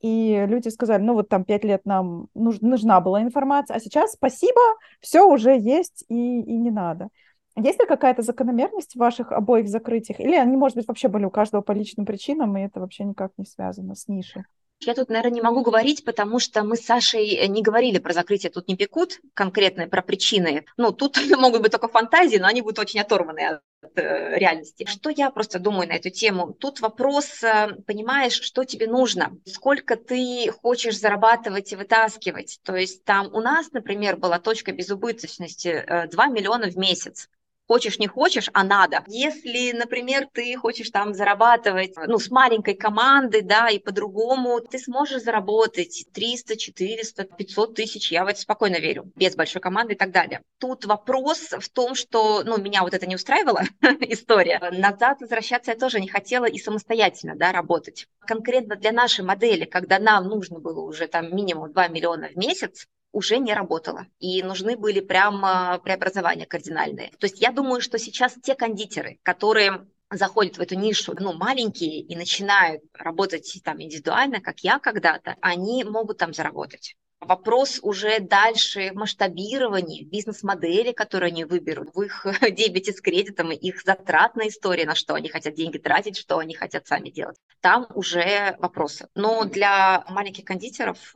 И 0.00 0.44
люди 0.46 0.68
сказали, 0.68 1.02
ну 1.02 1.14
вот 1.14 1.28
там 1.28 1.44
пять 1.44 1.64
лет 1.64 1.82
нам 1.84 2.28
нуж- 2.34 2.60
нужна 2.60 3.00
была 3.00 3.22
информация, 3.22 3.76
а 3.76 3.80
сейчас 3.80 4.12
спасибо, 4.12 4.60
все 5.00 5.26
уже 5.26 5.58
есть 5.58 6.04
и, 6.08 6.40
и 6.40 6.56
не 6.58 6.70
надо. 6.70 7.08
Есть 7.56 7.80
ли 7.80 7.86
какая-то 7.86 8.22
закономерность 8.22 8.94
в 8.94 8.98
ваших 8.98 9.32
обоих 9.32 9.68
закрытиях? 9.68 10.20
Или 10.20 10.36
они, 10.36 10.56
может 10.56 10.76
быть, 10.76 10.86
вообще 10.86 11.08
были 11.08 11.24
у 11.24 11.30
каждого 11.30 11.62
по 11.62 11.72
личным 11.72 12.04
причинам, 12.04 12.56
и 12.56 12.62
это 12.62 12.80
вообще 12.80 13.04
никак 13.04 13.32
не 13.38 13.46
связано 13.46 13.94
с 13.94 14.08
нишей? 14.08 14.44
Я 14.80 14.94
тут, 14.94 15.08
наверное, 15.08 15.32
не 15.32 15.40
могу 15.40 15.62
говорить, 15.62 16.04
потому 16.04 16.38
что 16.38 16.62
мы 16.62 16.76
с 16.76 16.84
Сашей 16.84 17.34
э, 17.34 17.46
не 17.46 17.62
говорили 17.62 17.98
про 17.98 18.12
закрытие, 18.12 18.52
тут 18.52 18.68
не 18.68 18.76
пекут 18.76 19.20
конкретно 19.32 19.88
про 19.88 20.02
причины. 20.02 20.66
Ну, 20.76 20.92
тут 20.92 21.16
могут 21.38 21.62
быть 21.62 21.72
только 21.72 21.88
фантазии, 21.88 22.36
но 22.36 22.46
они 22.46 22.60
будут 22.60 22.78
очень 22.78 23.00
оторваны 23.00 23.40
от 23.40 23.62
э, 23.96 24.38
реальности. 24.38 24.84
Что 24.86 25.08
я 25.08 25.30
просто 25.30 25.58
думаю 25.58 25.88
на 25.88 25.94
эту 25.94 26.10
тему? 26.10 26.52
Тут 26.52 26.80
вопрос, 26.80 27.42
э, 27.42 27.74
понимаешь, 27.86 28.38
что 28.38 28.64
тебе 28.64 28.86
нужно, 28.86 29.32
сколько 29.46 29.96
ты 29.96 30.50
хочешь 30.50 31.00
зарабатывать 31.00 31.72
и 31.72 31.76
вытаскивать. 31.76 32.60
То 32.62 32.76
есть 32.76 33.02
там 33.04 33.34
у 33.34 33.40
нас, 33.40 33.72
например, 33.72 34.18
была 34.18 34.38
точка 34.38 34.72
безубыточности 34.72 36.06
2 36.10 36.26
миллиона 36.26 36.70
в 36.70 36.76
месяц 36.76 37.30
хочешь, 37.66 37.98
не 37.98 38.06
хочешь, 38.06 38.48
а 38.52 38.64
надо. 38.64 39.04
Если, 39.06 39.72
например, 39.72 40.28
ты 40.32 40.56
хочешь 40.56 40.90
там 40.90 41.14
зарабатывать, 41.14 41.94
ну, 42.06 42.18
с 42.18 42.30
маленькой 42.30 42.74
командой, 42.74 43.42
да, 43.42 43.68
и 43.68 43.78
по-другому, 43.78 44.60
ты 44.60 44.78
сможешь 44.78 45.22
заработать 45.22 46.06
300, 46.12 46.56
400, 46.56 47.24
500 47.24 47.74
тысяч, 47.74 48.12
я 48.12 48.24
в 48.24 48.28
это 48.28 48.40
спокойно 48.40 48.76
верю, 48.76 49.10
без 49.14 49.34
большой 49.34 49.60
команды 49.60 49.94
и 49.94 49.96
так 49.96 50.10
далее. 50.10 50.42
Тут 50.58 50.84
вопрос 50.84 51.50
в 51.58 51.68
том, 51.68 51.94
что, 51.94 52.42
ну, 52.44 52.58
меня 52.58 52.82
вот 52.82 52.94
это 52.94 53.06
не 53.06 53.14
устраивала 53.16 53.62
история. 54.00 54.60
Назад 54.72 55.20
возвращаться 55.20 55.72
я 55.72 55.76
тоже 55.76 56.00
не 56.00 56.08
хотела 56.08 56.46
и 56.46 56.58
самостоятельно, 56.58 57.34
да, 57.36 57.52
работать. 57.52 58.06
Конкретно 58.20 58.76
для 58.76 58.92
нашей 58.92 59.24
модели, 59.24 59.64
когда 59.64 59.98
нам 59.98 60.24
нужно 60.24 60.58
было 60.58 60.80
уже 60.80 61.06
там 61.06 61.34
минимум 61.34 61.72
2 61.72 61.88
миллиона 61.88 62.28
в 62.28 62.36
месяц, 62.36 62.86
уже 63.16 63.38
не 63.38 63.54
работала. 63.54 64.06
И 64.18 64.42
нужны 64.42 64.76
были 64.76 65.00
прямо 65.00 65.80
преобразования 65.82 66.44
кардинальные. 66.44 67.12
То 67.18 67.26
есть 67.26 67.40
я 67.40 67.50
думаю, 67.50 67.80
что 67.80 67.98
сейчас 67.98 68.34
те 68.42 68.54
кондитеры, 68.54 69.18
которые 69.22 69.86
заходят 70.10 70.58
в 70.58 70.60
эту 70.60 70.74
нишу, 70.74 71.14
ну, 71.18 71.32
маленькие 71.32 72.00
и 72.00 72.14
начинают 72.14 72.82
работать 72.92 73.60
там 73.64 73.80
индивидуально, 73.82 74.40
как 74.42 74.60
я 74.60 74.78
когда-то, 74.78 75.36
они 75.40 75.82
могут 75.84 76.18
там 76.18 76.34
заработать. 76.34 76.94
Вопрос 77.20 77.78
уже 77.82 78.20
дальше 78.20 78.92
масштабирования 78.92 80.04
бизнес-модели, 80.04 80.92
которые 80.92 81.28
они 81.28 81.46
выберут, 81.46 81.94
в 81.94 82.02
их 82.02 82.26
дебете 82.52 82.92
с 82.92 83.00
кредитом, 83.00 83.50
их 83.50 83.82
затратная 83.82 84.48
история, 84.48 84.84
на 84.84 84.94
что 84.94 85.14
они 85.14 85.30
хотят 85.30 85.54
деньги 85.54 85.78
тратить, 85.78 86.18
что 86.18 86.36
они 86.36 86.54
хотят 86.54 86.86
сами 86.86 87.08
делать. 87.08 87.38
Там 87.62 87.86
уже 87.94 88.56
вопросы. 88.58 89.08
Но 89.14 89.44
для 89.46 90.04
маленьких 90.10 90.44
кондитеров 90.44 91.14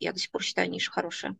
я 0.00 0.12
до 0.12 0.18
сих 0.18 0.30
пор 0.30 0.42
считаю 0.42 0.70
ниша 0.70 0.90
хорошая 0.90 1.36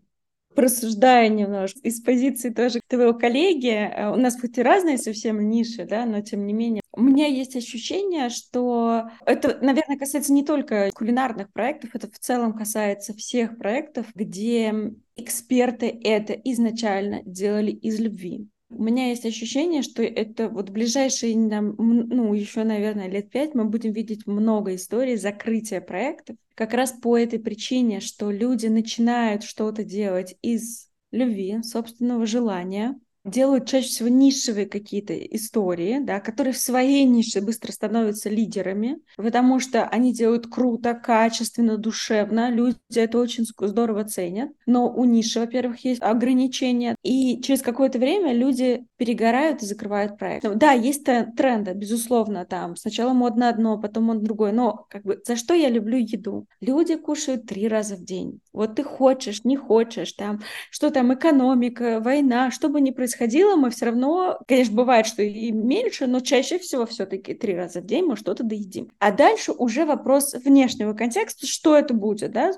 просуждая 0.55 1.29
немножко. 1.29 1.79
Из 1.81 2.01
позиции 2.01 2.51
тоже 2.51 2.81
твоего 2.87 3.15
коллеги, 3.15 3.69
э, 3.69 4.11
у 4.11 4.17
нас 4.17 4.39
хоть 4.41 4.59
и 4.59 4.63
разные 4.63 4.99
совсем 4.99 5.49
ниши, 5.49 5.85
да, 5.85 6.05
но 6.05 6.21
тем 6.21 6.47
не 6.47 6.53
менее, 6.53 6.83
у 6.93 7.03
меня 7.03 7.27
есть 7.27 7.57
ощущение, 7.57 8.29
что 8.31 9.11
это, 9.25 9.59
наверное, 9.63 9.97
касается 9.97 10.33
не 10.33 10.45
только 10.45 10.91
кулинарных 10.93 11.53
проектов, 11.53 11.91
это 11.95 12.11
в 12.11 12.19
целом 12.19 12.53
касается 12.53 13.15
всех 13.15 13.59
проектов, 13.59 14.07
где 14.15 14.75
эксперты 15.17 15.87
это 15.87 16.33
изначально 16.33 17.23
делали 17.25 17.71
из 17.71 18.01
любви 18.01 18.49
У 18.71 18.83
меня 18.83 19.09
есть 19.09 19.27
ощущение, 19.27 19.83
что 19.83 20.03
это 20.03 20.49
вот 20.49 20.71
ближайшие, 20.71 21.37
ну, 21.37 22.33
еще, 22.35 22.63
наверное, 22.63 23.09
лет 23.09 23.29
пять 23.29 23.55
мы 23.55 23.65
будем 23.65 23.93
видеть 23.93 24.27
много 24.29 24.77
историй 24.77 25.17
закрытия 25.17 25.81
проектов, 25.81 26.37
как 26.55 26.73
раз 26.73 26.93
по 26.93 27.19
этой 27.19 27.41
причине, 27.41 27.99
что 27.99 28.31
люди 28.31 28.69
начинают 28.69 29.43
что-то 29.43 29.83
делать 29.83 30.37
из 30.41 30.89
любви, 31.11 31.63
собственного 31.65 32.27
желания, 32.27 32.99
делают 33.25 33.67
чаще 33.67 33.89
всего 33.89 34.09
нишевые 34.09 34.67
какие-то 34.67 35.15
истории, 35.15 35.99
да, 36.01 36.21
которые 36.21 36.53
в 36.53 36.59
своей 36.59 37.05
нише 37.05 37.41
быстро 37.41 37.73
становятся 37.73 38.29
лидерами, 38.29 38.99
потому 39.17 39.61
что 39.61 39.85
они 39.85 40.13
делают 40.13 40.47
круто, 40.47 40.95
качественно, 40.95 41.77
душевно, 41.77 42.51
люди 42.51 42.79
это 42.95 43.19
очень 43.19 43.45
здорово 43.45 44.05
ценят, 44.05 44.51
но 44.67 44.91
у 44.91 45.05
ниши, 45.05 45.41
во-первых, 45.41 45.85
есть 45.85 46.03
ограничения, 46.03 46.97
и 47.03 47.41
через 47.43 47.63
какое-то 47.63 47.99
время 47.99 48.33
люди 48.33 48.85
перегорают 48.97 49.63
и 49.63 49.67
закрывают 49.67 50.19
проект. 50.19 50.45
Ну 50.45 50.55
да, 50.55 50.73
есть 50.73 51.05
тренды, 51.05 51.73
безусловно, 51.73 52.45
там 52.45 52.77
сначала 52.77 53.13
модно 53.13 53.49
одно, 53.49 53.79
потом 53.79 54.05
модно 54.05 54.23
другое, 54.23 54.53
но 54.53 54.87
как 54.89 55.03
бы 55.03 55.21
за 55.25 55.37
что 55.37 55.55
я 55.55 55.69
люблю 55.69 55.99
еду? 55.99 56.47
Люди 56.61 56.97
кушают 56.97 57.47
три 57.47 57.69
раза 57.69 57.97
в 57.97 58.05
день. 58.05 58.41
Вот 58.53 58.75
ты 58.75 58.83
хочешь, 58.83 59.45
не 59.45 59.57
хочешь, 59.57 60.13
там, 60.13 60.41
что 60.71 60.91
там, 60.91 61.15
экономика, 61.15 62.01
война, 62.01 62.51
что 62.51 62.69
бы 62.69 62.81
ни 62.81 62.91
происходило, 62.91 63.57
мы 63.57 63.71
все 63.71 63.87
равно, 63.87 64.39
конечно, 64.47 64.75
бывает, 64.75 65.07
что 65.07 65.23
и 65.23 65.53
меньше, 65.53 66.07
но 66.07 66.21
чаще 66.21 66.59
всего 66.59 66.87
все-таки 66.87 67.35
три 67.35 67.55
раза 67.55 67.81
в 67.81 67.87
день 67.87 68.05
мы 68.05 68.17
что-то 68.17 68.43
доедим. 68.43 68.91
А 68.99 69.13
дальше 69.13 69.53
уже 69.53 69.85
вопрос 69.85 70.35
внешнего 70.35 70.93
контекста, 70.95 71.47
что 71.47 71.77
это 71.77 71.95
будет, 71.95 72.33
да, 72.33 72.53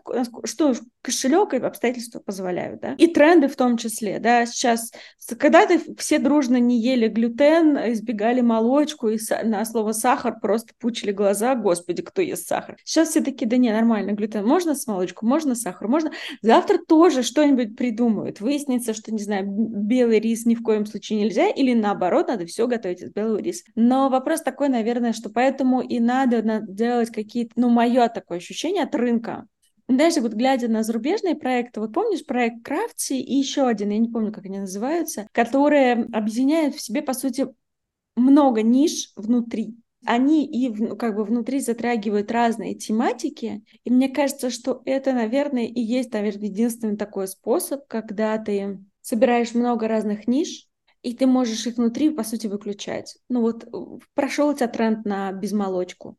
что 0.44 0.74
кошелек 1.02 1.54
и 1.54 1.58
обстоятельства 1.58 2.20
позволяют, 2.20 2.80
да, 2.80 2.94
и 2.98 3.06
тренды 3.06 3.48
в 3.48 3.56
том 3.56 3.76
числе, 3.76 4.18
да, 4.18 4.46
сейчас, 4.46 4.92
когда-то 5.38 5.78
все 5.98 6.18
дружно 6.18 6.56
не 6.56 6.80
ели 6.80 7.08
глютен, 7.08 7.76
избегали 7.92 8.40
молочку, 8.40 9.08
и 9.08 9.18
на 9.44 9.64
слово 9.64 9.92
сахар 9.92 10.38
просто 10.40 10.72
пучили 10.78 11.12
глаза, 11.12 11.54
господи, 11.54 12.02
кто 12.02 12.22
ест 12.22 12.46
сахар. 12.46 12.76
Сейчас 12.84 13.10
все 13.10 13.20
таки 13.20 13.44
да 13.46 13.56
не, 13.56 13.72
нормально, 13.72 14.12
глютен 14.12 14.46
можно 14.46 14.74
с 14.74 14.86
молочку, 14.86 15.26
можно 15.26 15.54
сахар, 15.54 15.81
можно. 15.88 16.12
Завтра 16.40 16.78
тоже 16.78 17.22
что-нибудь 17.22 17.76
придумают. 17.76 18.40
Выяснится, 18.40 18.94
что, 18.94 19.12
не 19.12 19.22
знаю, 19.22 19.44
белый 19.46 20.20
рис 20.20 20.46
ни 20.46 20.54
в 20.54 20.62
коем 20.62 20.86
случае 20.86 21.20
нельзя, 21.20 21.48
или 21.48 21.74
наоборот, 21.74 22.28
надо 22.28 22.46
все 22.46 22.66
готовить 22.66 23.02
из 23.02 23.12
белого 23.12 23.38
риса. 23.38 23.64
Но 23.74 24.08
вопрос 24.08 24.42
такой, 24.42 24.68
наверное, 24.68 25.12
что 25.12 25.30
поэтому 25.30 25.80
и 25.80 26.00
надо 26.00 26.60
делать 26.66 27.10
какие-то, 27.10 27.52
ну, 27.56 27.68
мое 27.68 28.08
такое 28.08 28.38
ощущение 28.38 28.84
от 28.84 28.94
рынка, 28.94 29.46
даже 29.88 30.20
вот 30.20 30.32
глядя 30.32 30.68
на 30.68 30.82
зарубежные 30.82 31.34
проекты, 31.34 31.80
вот 31.80 31.92
помнишь 31.92 32.24
проект 32.24 32.64
Крафти 32.64 33.14
и 33.14 33.34
еще 33.36 33.66
один, 33.66 33.90
я 33.90 33.98
не 33.98 34.08
помню, 34.08 34.32
как 34.32 34.46
они 34.46 34.58
называются, 34.58 35.26
которые 35.32 36.06
объединяют 36.12 36.74
в 36.74 36.80
себе, 36.80 37.02
по 37.02 37.12
сути, 37.12 37.46
много 38.16 38.62
ниш 38.62 39.12
внутри. 39.16 39.76
Они 40.04 40.44
и 40.44 40.96
как 40.96 41.14
бы 41.14 41.24
внутри 41.24 41.60
затрагивают 41.60 42.32
разные 42.32 42.74
тематики, 42.74 43.64
и 43.84 43.90
мне 43.90 44.08
кажется, 44.08 44.50
что 44.50 44.82
это, 44.84 45.12
наверное, 45.12 45.66
и 45.66 45.80
есть, 45.80 46.12
наверное, 46.12 46.48
единственный 46.48 46.96
такой 46.96 47.28
способ, 47.28 47.86
когда 47.86 48.36
ты 48.38 48.84
собираешь 49.00 49.54
много 49.54 49.86
разных 49.86 50.26
ниш, 50.26 50.66
и 51.02 51.14
ты 51.14 51.26
можешь 51.26 51.66
их 51.66 51.76
внутри, 51.76 52.10
по 52.10 52.24
сути, 52.24 52.46
выключать. 52.46 53.18
Ну 53.28 53.42
вот 53.42 53.64
прошел 54.14 54.48
у 54.48 54.54
тебя 54.54 54.68
тренд 54.68 55.04
на 55.04 55.32
безмолочку. 55.32 56.16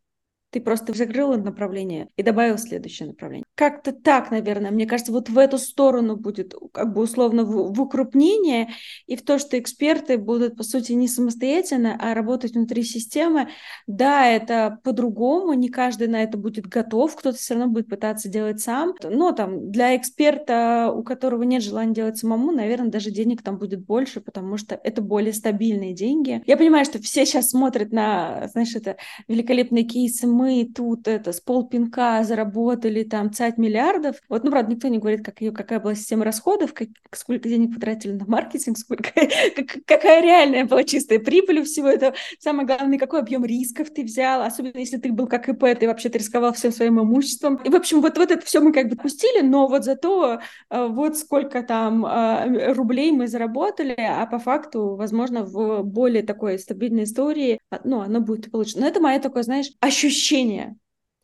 Ты 0.53 0.61
просто 0.61 0.93
закрыл 0.93 1.35
направление 1.35 2.09
и 2.15 2.21
добавил 2.21 2.59
следующее 2.59 3.07
направление. 3.07 3.43
Как-то 3.55 3.91
так, 3.91 4.29
наверное. 4.29 4.69
Мне 4.69 4.85
кажется, 4.85 5.11
вот 5.11 5.29
в 5.29 5.37
эту 5.39 5.57
сторону 5.57 6.15
будет 6.15 6.53
как 6.71 6.93
бы 6.93 7.01
условно 7.01 7.43
в, 7.43 7.73
в 7.73 7.81
укрупнение 7.81 8.69
и 9.07 9.15
в 9.15 9.23
то, 9.23 9.39
что 9.39 9.57
эксперты 9.57 10.19
будут, 10.19 10.55
по 10.55 10.63
сути, 10.63 10.91
не 10.91 11.07
самостоятельно, 11.07 11.97
а 11.99 12.13
работать 12.13 12.53
внутри 12.53 12.83
системы. 12.83 13.49
Да, 13.87 14.27
это 14.27 14.77
по-другому, 14.83 15.53
не 15.53 15.69
каждый 15.69 16.07
на 16.07 16.21
это 16.21 16.37
будет 16.37 16.67
готов, 16.67 17.15
кто-то 17.15 17.37
все 17.37 17.55
равно 17.55 17.71
будет 17.71 17.89
пытаться 17.89 18.29
делать 18.29 18.59
сам. 18.59 18.93
Но 19.03 19.31
там 19.31 19.71
для 19.71 19.95
эксперта, 19.95 20.93
у 20.95 21.01
которого 21.01 21.41
нет 21.41 21.63
желания 21.63 21.95
делать 21.95 22.19
самому, 22.19 22.51
наверное, 22.51 22.91
даже 22.91 23.09
денег 23.09 23.41
там 23.41 23.57
будет 23.57 23.83
больше, 23.83 24.21
потому 24.21 24.57
что 24.57 24.79
это 24.83 25.01
более 25.01 25.33
стабильные 25.33 25.93
деньги. 25.93 26.43
Я 26.45 26.57
понимаю, 26.57 26.85
что 26.85 27.01
все 27.01 27.25
сейчас 27.25 27.49
смотрят 27.49 27.91
на, 27.91 28.47
знаешь, 28.51 28.75
это 28.75 28.97
великолепные 29.27 29.83
кейсы 29.83 30.27
мы 30.43 30.65
тут 30.65 31.07
это 31.07 31.31
с 31.31 31.39
полпинка 31.39 32.21
заработали 32.23 33.03
там 33.03 33.31
цать 33.31 33.57
миллиардов. 33.57 34.17
Вот, 34.27 34.43
ну, 34.43 34.51
правда, 34.51 34.73
никто 34.73 34.89
не 34.89 34.97
говорит, 34.97 35.23
как 35.23 35.39
ее, 35.39 35.53
какая 35.53 35.79
была 35.79 35.95
система 35.95 36.25
расходов, 36.25 36.73
как, 36.73 36.89
сколько 37.13 37.47
денег 37.47 37.73
потратили 37.73 38.11
на 38.11 38.25
маркетинг, 38.25 38.77
сколько, 38.77 39.09
как, 39.55 39.77
какая 39.85 40.21
реальная 40.21 40.65
была 40.65 40.83
чистая 40.83 41.19
прибыль 41.19 41.61
у 41.61 41.63
всего 41.63 41.87
этого. 41.87 42.13
Самое 42.39 42.67
главное, 42.67 42.99
какой 42.99 43.21
объем 43.21 43.45
рисков 43.45 43.89
ты 43.89 44.03
взял, 44.03 44.41
особенно 44.41 44.79
если 44.79 44.97
ты 44.97 45.13
был 45.13 45.27
как 45.27 45.47
ИП, 45.47 45.79
ты 45.79 45.87
вообще 45.87 46.09
ты 46.09 46.17
рисковал 46.17 46.51
всем 46.51 46.73
своим 46.73 46.99
имуществом. 46.99 47.55
И, 47.63 47.69
в 47.69 47.75
общем, 47.75 48.01
вот, 48.01 48.17
вот 48.17 48.31
это 48.31 48.45
все 48.45 48.59
мы 48.59 48.73
как 48.73 48.89
бы 48.89 48.97
пустили, 48.97 49.41
но 49.41 49.67
вот 49.67 49.85
зато 49.85 50.41
э, 50.69 50.87
вот 50.87 51.17
сколько 51.17 51.63
там 51.63 52.05
э, 52.05 52.73
рублей 52.73 53.13
мы 53.13 53.27
заработали, 53.27 53.95
а 53.97 54.25
по 54.25 54.39
факту, 54.39 54.95
возможно, 54.95 55.45
в 55.45 55.83
более 55.83 56.23
такой 56.23 56.59
стабильной 56.59 57.03
истории, 57.03 57.59
а, 57.71 57.79
ну, 57.85 58.01
оно 58.01 58.19
будет 58.19 58.51
получено. 58.51 58.81
Но 58.81 58.87
это 58.87 58.99
мое 58.99 59.19
такое, 59.19 59.43
знаешь, 59.43 59.71
ощущение 59.79 60.32
ощущение 60.33 60.75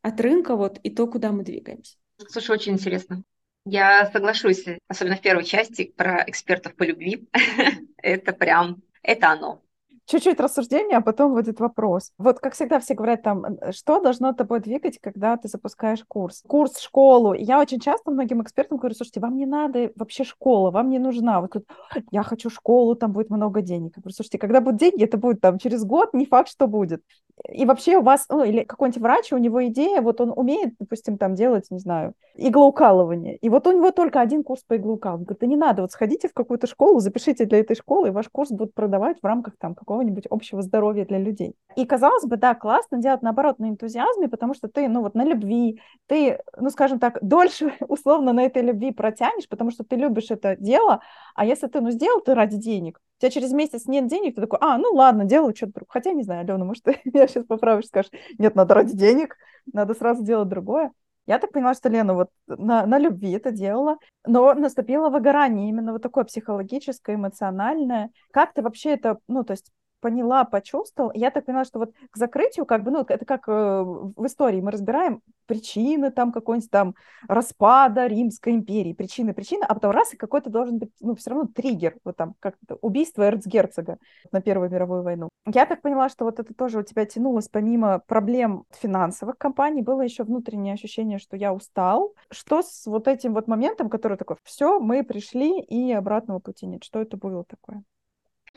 от 0.02 0.22
рынка 0.22 0.56
вот 0.56 0.80
и 0.84 0.90
то, 0.90 1.08
куда 1.08 1.32
мы 1.32 1.44
двигаемся. 1.44 1.98
Слушай, 2.28 2.52
очень 2.52 2.74
интересно. 2.74 3.24
Я 3.66 4.06
соглашусь, 4.12 4.66
особенно 4.88 5.16
в 5.16 5.22
первой 5.22 5.44
части 5.44 5.92
про 5.96 6.24
экспертов 6.28 6.76
по 6.76 6.84
любви. 6.84 7.28
это 7.98 8.34
прям, 8.34 8.82
это 9.02 9.32
оно 9.32 9.64
чуть-чуть 10.10 10.40
рассуждения, 10.40 10.98
а 10.98 11.02
потом 11.02 11.34
будет 11.34 11.60
вопрос. 11.60 12.12
Вот, 12.18 12.40
как 12.40 12.54
всегда, 12.54 12.80
все 12.80 12.96
говорят 12.96 13.22
там, 13.22 13.46
э, 13.46 13.72
что 13.72 14.02
должно 14.02 14.34
тобой 14.34 14.60
двигать, 14.60 15.00
когда 15.00 15.38
ты 15.38 15.48
запускаешь 15.48 16.04
курс? 16.08 16.44
Курс, 16.48 16.80
школу. 16.80 17.34
я 17.34 17.60
очень 17.60 17.80
часто 17.80 18.12
многим 18.12 18.42
экспертам 18.42 18.80
говорю, 18.80 18.96
слушайте, 18.96 19.20
вам 19.20 19.38
не 19.38 19.46
надо 19.46 19.92
вообще 19.96 20.24
школа, 20.24 20.72
вам 20.72 20.90
не 20.90 21.00
нужна. 21.00 21.42
Вот 21.42 21.52
я 22.12 22.24
хочу 22.24 22.50
школу, 22.50 22.96
там 22.96 23.12
будет 23.12 23.30
много 23.30 23.62
денег. 23.62 23.94
Я 23.98 24.02
говорю, 24.02 24.16
слушайте, 24.16 24.40
когда 24.40 24.62
будут 24.62 24.80
деньги, 24.80 25.04
это 25.04 25.18
будет 25.18 25.42
там 25.42 25.60
через 25.60 25.84
год, 25.84 26.14
не 26.14 26.26
факт, 26.26 26.50
что 26.50 26.68
будет. 26.68 27.04
И 27.48 27.66
вообще 27.66 27.98
у 27.98 28.02
вас, 28.02 28.26
ну, 28.30 28.44
или 28.44 28.64
какой-нибудь 28.64 29.02
врач, 29.02 29.32
у 29.32 29.38
него 29.38 29.66
идея, 29.68 30.02
вот 30.02 30.20
он 30.20 30.34
умеет, 30.36 30.74
допустим, 30.80 31.18
там 31.18 31.36
делать, 31.36 31.68
не 31.70 31.80
знаю, 31.80 32.14
иглоукалывание. 32.36 33.38
И 33.38 33.50
вот 33.50 33.66
у 33.68 33.72
него 33.72 33.92
только 33.92 34.20
один 34.20 34.44
курс 34.44 34.64
по 34.68 34.76
иглоукалыванию. 34.76 35.26
Говорит, 35.26 35.42
да 35.42 35.48
не 35.48 35.56
надо, 35.56 35.82
вот 35.84 35.92
сходите 35.92 36.28
в 36.28 36.34
какую-то 36.34 36.68
школу, 36.68 37.00
запишите 37.00 37.46
для 37.46 37.60
этой 37.60 37.76
школы, 37.76 38.10
и 38.10 38.12
ваш 38.12 38.28
курс 38.30 38.50
будут 38.52 38.74
продавать 38.74 39.18
в 39.22 39.26
рамках 39.26 39.56
там 39.58 39.74
какого 39.74 39.99
какого-нибудь 40.00 40.28
общего 40.30 40.62
здоровья 40.62 41.06
для 41.06 41.20
людей. 41.20 41.56
И 41.76 41.86
казалось 41.86 42.26
бы, 42.26 42.38
да, 42.38 42.56
классно 42.56 43.00
делать 43.00 43.22
наоборот 43.22 43.60
на 43.60 43.70
энтузиазме, 43.70 44.30
потому 44.30 44.54
что 44.54 44.70
ты, 44.70 44.88
ну 44.88 45.02
вот 45.02 45.14
на 45.14 45.26
любви, 45.26 45.82
ты, 46.08 46.40
ну 46.58 46.70
скажем 46.70 47.00
так, 47.00 47.20
дольше 47.22 47.74
условно 47.88 48.32
на 48.32 48.44
этой 48.44 48.62
любви 48.62 48.92
протянешь, 48.92 49.50
потому 49.50 49.72
что 49.72 49.84
ты 49.84 49.98
любишь 49.98 50.32
это 50.32 50.56
дело, 50.56 51.02
а 51.36 51.46
если 51.46 51.68
ты, 51.68 51.82
ну, 51.82 51.92
сделал 51.92 52.22
ты 52.22 52.34
ради 52.34 52.58
денег, 52.58 53.00
у 53.18 53.22
тебя 53.22 53.32
через 53.32 53.52
месяц 53.52 53.88
нет 53.88 54.08
денег, 54.08 54.36
ты 54.36 54.42
такой, 54.42 54.60
а, 54.62 54.78
ну 54.78 54.94
ладно, 54.94 55.26
делаю 55.26 55.54
что-то 55.54 55.74
другое. 55.74 55.88
Хотя, 55.90 56.14
не 56.14 56.24
знаю, 56.24 56.42
Алена, 56.42 56.64
может, 56.64 56.86
я 57.04 57.28
сейчас 57.28 57.44
поправишь, 57.46 57.88
скажешь, 57.88 58.12
нет, 58.38 58.56
надо 58.56 58.74
ради 58.76 58.96
денег, 58.96 59.36
надо 59.74 59.94
сразу 59.94 60.24
делать 60.24 60.48
другое. 60.48 60.92
Я 61.30 61.38
так 61.38 61.52
поняла, 61.52 61.76
что 61.76 61.90
Лена 61.90 62.16
вот 62.16 62.30
на, 62.48 62.88
на 62.88 62.98
любви 62.98 63.32
это 63.34 63.52
делала, 63.52 63.98
но 64.26 64.56
наступило 64.56 65.12
выгорание, 65.12 65.70
именно 65.70 65.92
вот 65.92 66.02
такое 66.02 66.24
психологическое, 66.24 67.18
эмоциональное. 67.18 68.10
Как 68.32 68.54
ты 68.54 68.64
вообще 68.64 68.94
это, 68.94 69.20
ну, 69.28 69.44
то 69.44 69.52
есть 69.52 69.72
поняла, 70.00 70.44
почувствовала. 70.44 71.12
Я 71.16 71.32
так 71.32 71.46
поняла, 71.46 71.66
что 71.66 71.80
вот 71.80 71.94
к 72.10 72.18
закрытию, 72.18 72.66
как 72.66 72.84
бы, 72.84 72.92
ну, 72.92 73.06
это 73.08 73.26
как 73.26 73.48
э, 73.48 73.52
в 73.52 74.26
истории, 74.26 74.62
мы 74.62 74.72
разбираем 74.72 75.22
причины 75.46 76.12
там 76.12 76.32
какой-нибудь 76.32 76.70
там 76.70 76.96
распада 77.28 78.06
Римской 78.06 78.54
империи, 78.54 78.94
причины, 78.94 79.34
причины, 79.34 79.64
а 79.68 79.74
потом 79.74 79.92
раз, 79.92 80.14
и 80.14 80.18
какой-то 80.18 80.50
должен 80.50 80.78
быть, 80.78 80.92
ну, 81.00 81.16
все 81.16 81.32
равно 81.32 81.48
триггер, 81.48 81.98
вот 82.04 82.16
там, 82.16 82.36
как 82.40 82.56
убийство 82.82 83.24
эрцгерцога 83.24 83.98
на 84.32 84.42
Первую 84.42 84.70
мировую 84.70 85.02
войну. 85.02 85.30
Я 85.48 85.66
так 85.66 85.82
поняла, 85.82 86.10
что 86.10 86.26
вот 86.26 86.40
это 86.40 86.54
тоже 86.54 86.80
у 86.80 86.84
тебя 86.84 87.06
тянулось, 87.06 87.50
помимо 87.50 88.00
проблем 88.00 88.66
финансовых 88.72 89.38
компаний, 89.38 89.82
было 89.82 90.02
еще 90.02 90.24
внутреннее 90.24 90.76
ощущение, 90.76 91.18
что 91.18 91.36
я 91.36 91.54
устал. 91.54 92.14
Что 92.30 92.62
с 92.62 92.86
вот 92.86 93.08
этим 93.08 93.34
вот 93.34 93.48
моментом, 93.48 93.90
который 93.90 94.18
такой, 94.18 94.38
все, 94.44 94.80
мы 94.80 95.04
пришли, 95.04 95.60
и 95.62 95.92
обратного 95.92 96.40
пути 96.40 96.68
нет. 96.68 96.84
Что 96.84 97.02
это 97.02 97.18
было 97.18 97.44
такое? 97.44 97.84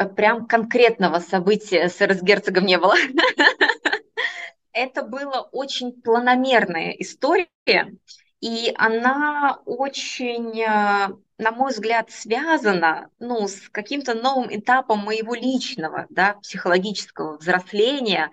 Э, 0.02 0.06
прям 0.08 0.46
конкретного 0.46 1.18
события 1.18 1.88
с 1.88 2.00
эрцгерцогом 2.00 2.66
не 2.66 2.78
было. 2.78 2.94
Это 4.72 5.02
была 5.02 5.42
очень 5.52 5.92
планомерная 5.92 6.92
история, 6.92 7.48
И 8.42 8.74
она 8.76 9.60
очень, 9.66 10.60
э, 10.60 11.16
на 11.38 11.52
мой 11.52 11.70
взгляд, 11.70 12.10
связана 12.10 13.08
ну, 13.20 13.46
с 13.46 13.68
каким-то 13.70 14.14
новым 14.14 14.48
этапом 14.50 14.98
моего 14.98 15.32
личного, 15.36 16.06
да, 16.10 16.34
психологического 16.42 17.38
взросления 17.38 18.32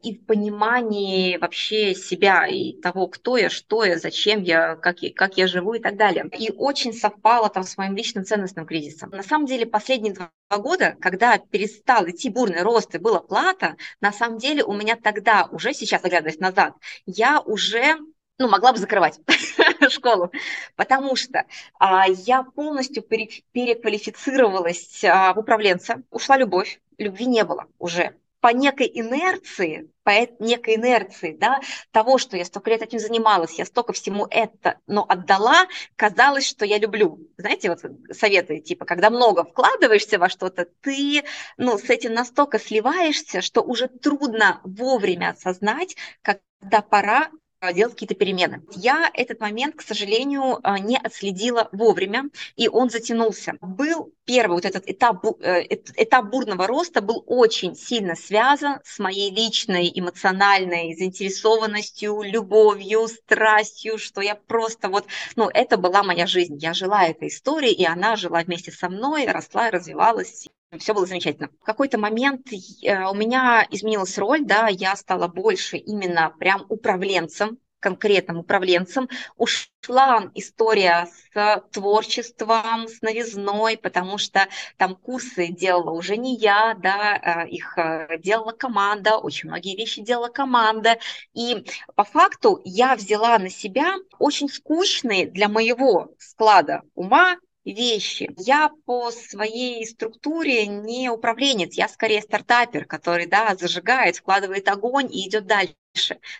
и 0.00 0.14
в 0.14 0.24
понимании 0.26 1.38
вообще 1.38 1.92
себя 1.96 2.46
и 2.46 2.72
того, 2.80 3.08
кто 3.08 3.36
я, 3.36 3.50
что 3.50 3.84
я, 3.84 3.98
зачем 3.98 4.42
я, 4.44 4.76
как 4.76 5.02
я, 5.02 5.12
как 5.12 5.36
я 5.36 5.48
живу 5.48 5.74
и 5.74 5.80
так 5.80 5.96
далее. 5.96 6.30
И 6.38 6.52
очень 6.52 6.92
совпало 6.92 7.48
там 7.50 7.64
с 7.64 7.76
моим 7.76 7.96
личным 7.96 8.24
ценностным 8.24 8.64
кризисом. 8.64 9.10
На 9.10 9.24
самом 9.24 9.46
деле 9.46 9.66
последние 9.66 10.14
два 10.14 10.30
года, 10.50 10.96
когда 11.00 11.36
перестал 11.36 12.08
идти 12.08 12.30
бурный 12.30 12.62
рост 12.62 12.94
и 12.94 12.98
была 12.98 13.18
плата, 13.18 13.74
на 14.00 14.12
самом 14.12 14.38
деле 14.38 14.62
у 14.62 14.72
меня 14.72 14.94
тогда, 14.94 15.48
уже 15.50 15.74
сейчас, 15.74 16.04
оглядываясь 16.04 16.38
назад, 16.38 16.74
я 17.06 17.40
уже 17.40 17.98
ну, 18.38 18.48
могла 18.48 18.72
бы 18.72 18.78
закрывать 18.78 19.20
школу, 19.90 20.30
потому 20.76 21.16
что 21.16 21.44
а, 21.78 22.06
я 22.08 22.44
полностью 22.44 23.02
пере, 23.02 23.28
переквалифицировалась 23.52 25.04
а, 25.04 25.34
в 25.34 25.38
управленца, 25.38 26.02
ушла 26.10 26.36
любовь, 26.36 26.80
любви 26.98 27.26
не 27.26 27.44
было 27.44 27.66
уже. 27.78 28.14
По 28.40 28.52
некой 28.52 28.88
инерции, 28.94 29.90
по 30.04 30.12
некой 30.38 30.76
инерции, 30.76 31.32
да, 31.32 31.60
того, 31.90 32.18
что 32.18 32.36
я 32.36 32.44
столько 32.44 32.70
лет 32.70 32.82
этим 32.82 33.00
занималась, 33.00 33.58
я 33.58 33.64
столько 33.64 33.92
всему 33.92 34.28
это, 34.30 34.78
но 34.86 35.04
отдала, 35.08 35.66
казалось, 35.96 36.46
что 36.46 36.64
я 36.64 36.78
люблю. 36.78 37.18
Знаете, 37.36 37.68
вот 37.68 37.80
советы, 38.12 38.60
типа, 38.60 38.84
когда 38.84 39.10
много 39.10 39.42
вкладываешься 39.42 40.20
во 40.20 40.28
что-то, 40.28 40.68
ты, 40.82 41.24
ну, 41.56 41.78
с 41.78 41.90
этим 41.90 42.14
настолько 42.14 42.60
сливаешься, 42.60 43.40
что 43.40 43.60
уже 43.60 43.88
трудно 43.88 44.60
вовремя 44.62 45.30
осознать, 45.30 45.96
когда 46.22 46.80
пора 46.80 47.30
делать 47.74 47.94
какие-то 47.94 48.14
перемены. 48.14 48.62
Я 48.74 49.10
этот 49.12 49.40
момент, 49.40 49.76
к 49.76 49.82
сожалению, 49.82 50.58
а, 50.62 50.78
не 50.78 50.96
отследила 50.96 51.68
вовремя, 51.72 52.24
и 52.56 52.68
он 52.68 52.88
затянулся. 52.88 53.54
Был 53.60 54.12
первый 54.24 54.54
вот 54.54 54.64
этот 54.64 54.88
этап, 54.88 55.24
э, 55.40 55.64
этап 55.96 56.30
бурного 56.30 56.66
роста 56.66 57.00
был 57.00 57.24
очень 57.26 57.74
сильно 57.74 58.14
связан 58.14 58.78
с 58.84 58.98
моей 58.98 59.30
личной 59.30 59.90
эмоциональной 59.92 60.94
заинтересованностью, 60.94 62.22
любовью, 62.22 63.08
страстью, 63.08 63.98
что 63.98 64.20
я 64.20 64.36
просто 64.36 64.88
вот, 64.88 65.06
ну, 65.34 65.48
это 65.52 65.76
была 65.76 66.02
моя 66.02 66.26
жизнь. 66.26 66.58
Я 66.58 66.74
жила 66.74 67.06
этой 67.06 67.28
историей, 67.28 67.74
и 67.74 67.84
она 67.84 68.16
жила 68.16 68.40
вместе 68.42 68.70
со 68.70 68.88
мной, 68.88 69.26
росла, 69.26 69.70
развивалась 69.70 70.48
все 70.76 70.92
было 70.92 71.06
замечательно. 71.06 71.48
В 71.60 71.64
какой-то 71.64 71.98
момент 71.98 72.46
э, 72.52 73.04
у 73.06 73.14
меня 73.14 73.66
изменилась 73.70 74.18
роль, 74.18 74.44
да, 74.44 74.68
я 74.68 74.94
стала 74.96 75.28
больше 75.28 75.78
именно 75.78 76.34
прям 76.38 76.66
управленцем, 76.68 77.58
конкретным 77.80 78.38
управленцем. 78.38 79.08
Ушла 79.36 80.30
история 80.34 81.08
с 81.32 81.62
творчеством, 81.70 82.88
с 82.88 83.00
новизной, 83.00 83.78
потому 83.78 84.18
что 84.18 84.46
там 84.76 84.94
курсы 84.94 85.48
делала 85.48 85.92
уже 85.92 86.16
не 86.16 86.36
я, 86.36 86.74
да, 86.74 87.16
э, 87.16 87.48
их 87.48 87.78
э, 87.78 88.18
делала 88.18 88.52
команда, 88.52 89.16
очень 89.16 89.48
многие 89.48 89.74
вещи 89.74 90.02
делала 90.02 90.28
команда. 90.28 90.98
И 91.32 91.64
по 91.94 92.04
факту 92.04 92.60
я 92.64 92.94
взяла 92.94 93.38
на 93.38 93.48
себя 93.48 93.94
очень 94.18 94.50
скучные 94.50 95.26
для 95.26 95.48
моего 95.48 96.12
склада 96.18 96.82
ума 96.94 97.36
вещи. 97.72 98.30
Я 98.36 98.70
по 98.84 99.10
своей 99.10 99.86
структуре 99.86 100.66
не 100.66 101.10
управленец, 101.10 101.74
я 101.74 101.88
скорее 101.88 102.22
стартапер, 102.22 102.84
который, 102.84 103.26
да, 103.26 103.54
зажигает, 103.56 104.16
вкладывает 104.16 104.68
огонь 104.68 105.08
и 105.12 105.28
идет 105.28 105.46
дальше 105.46 105.74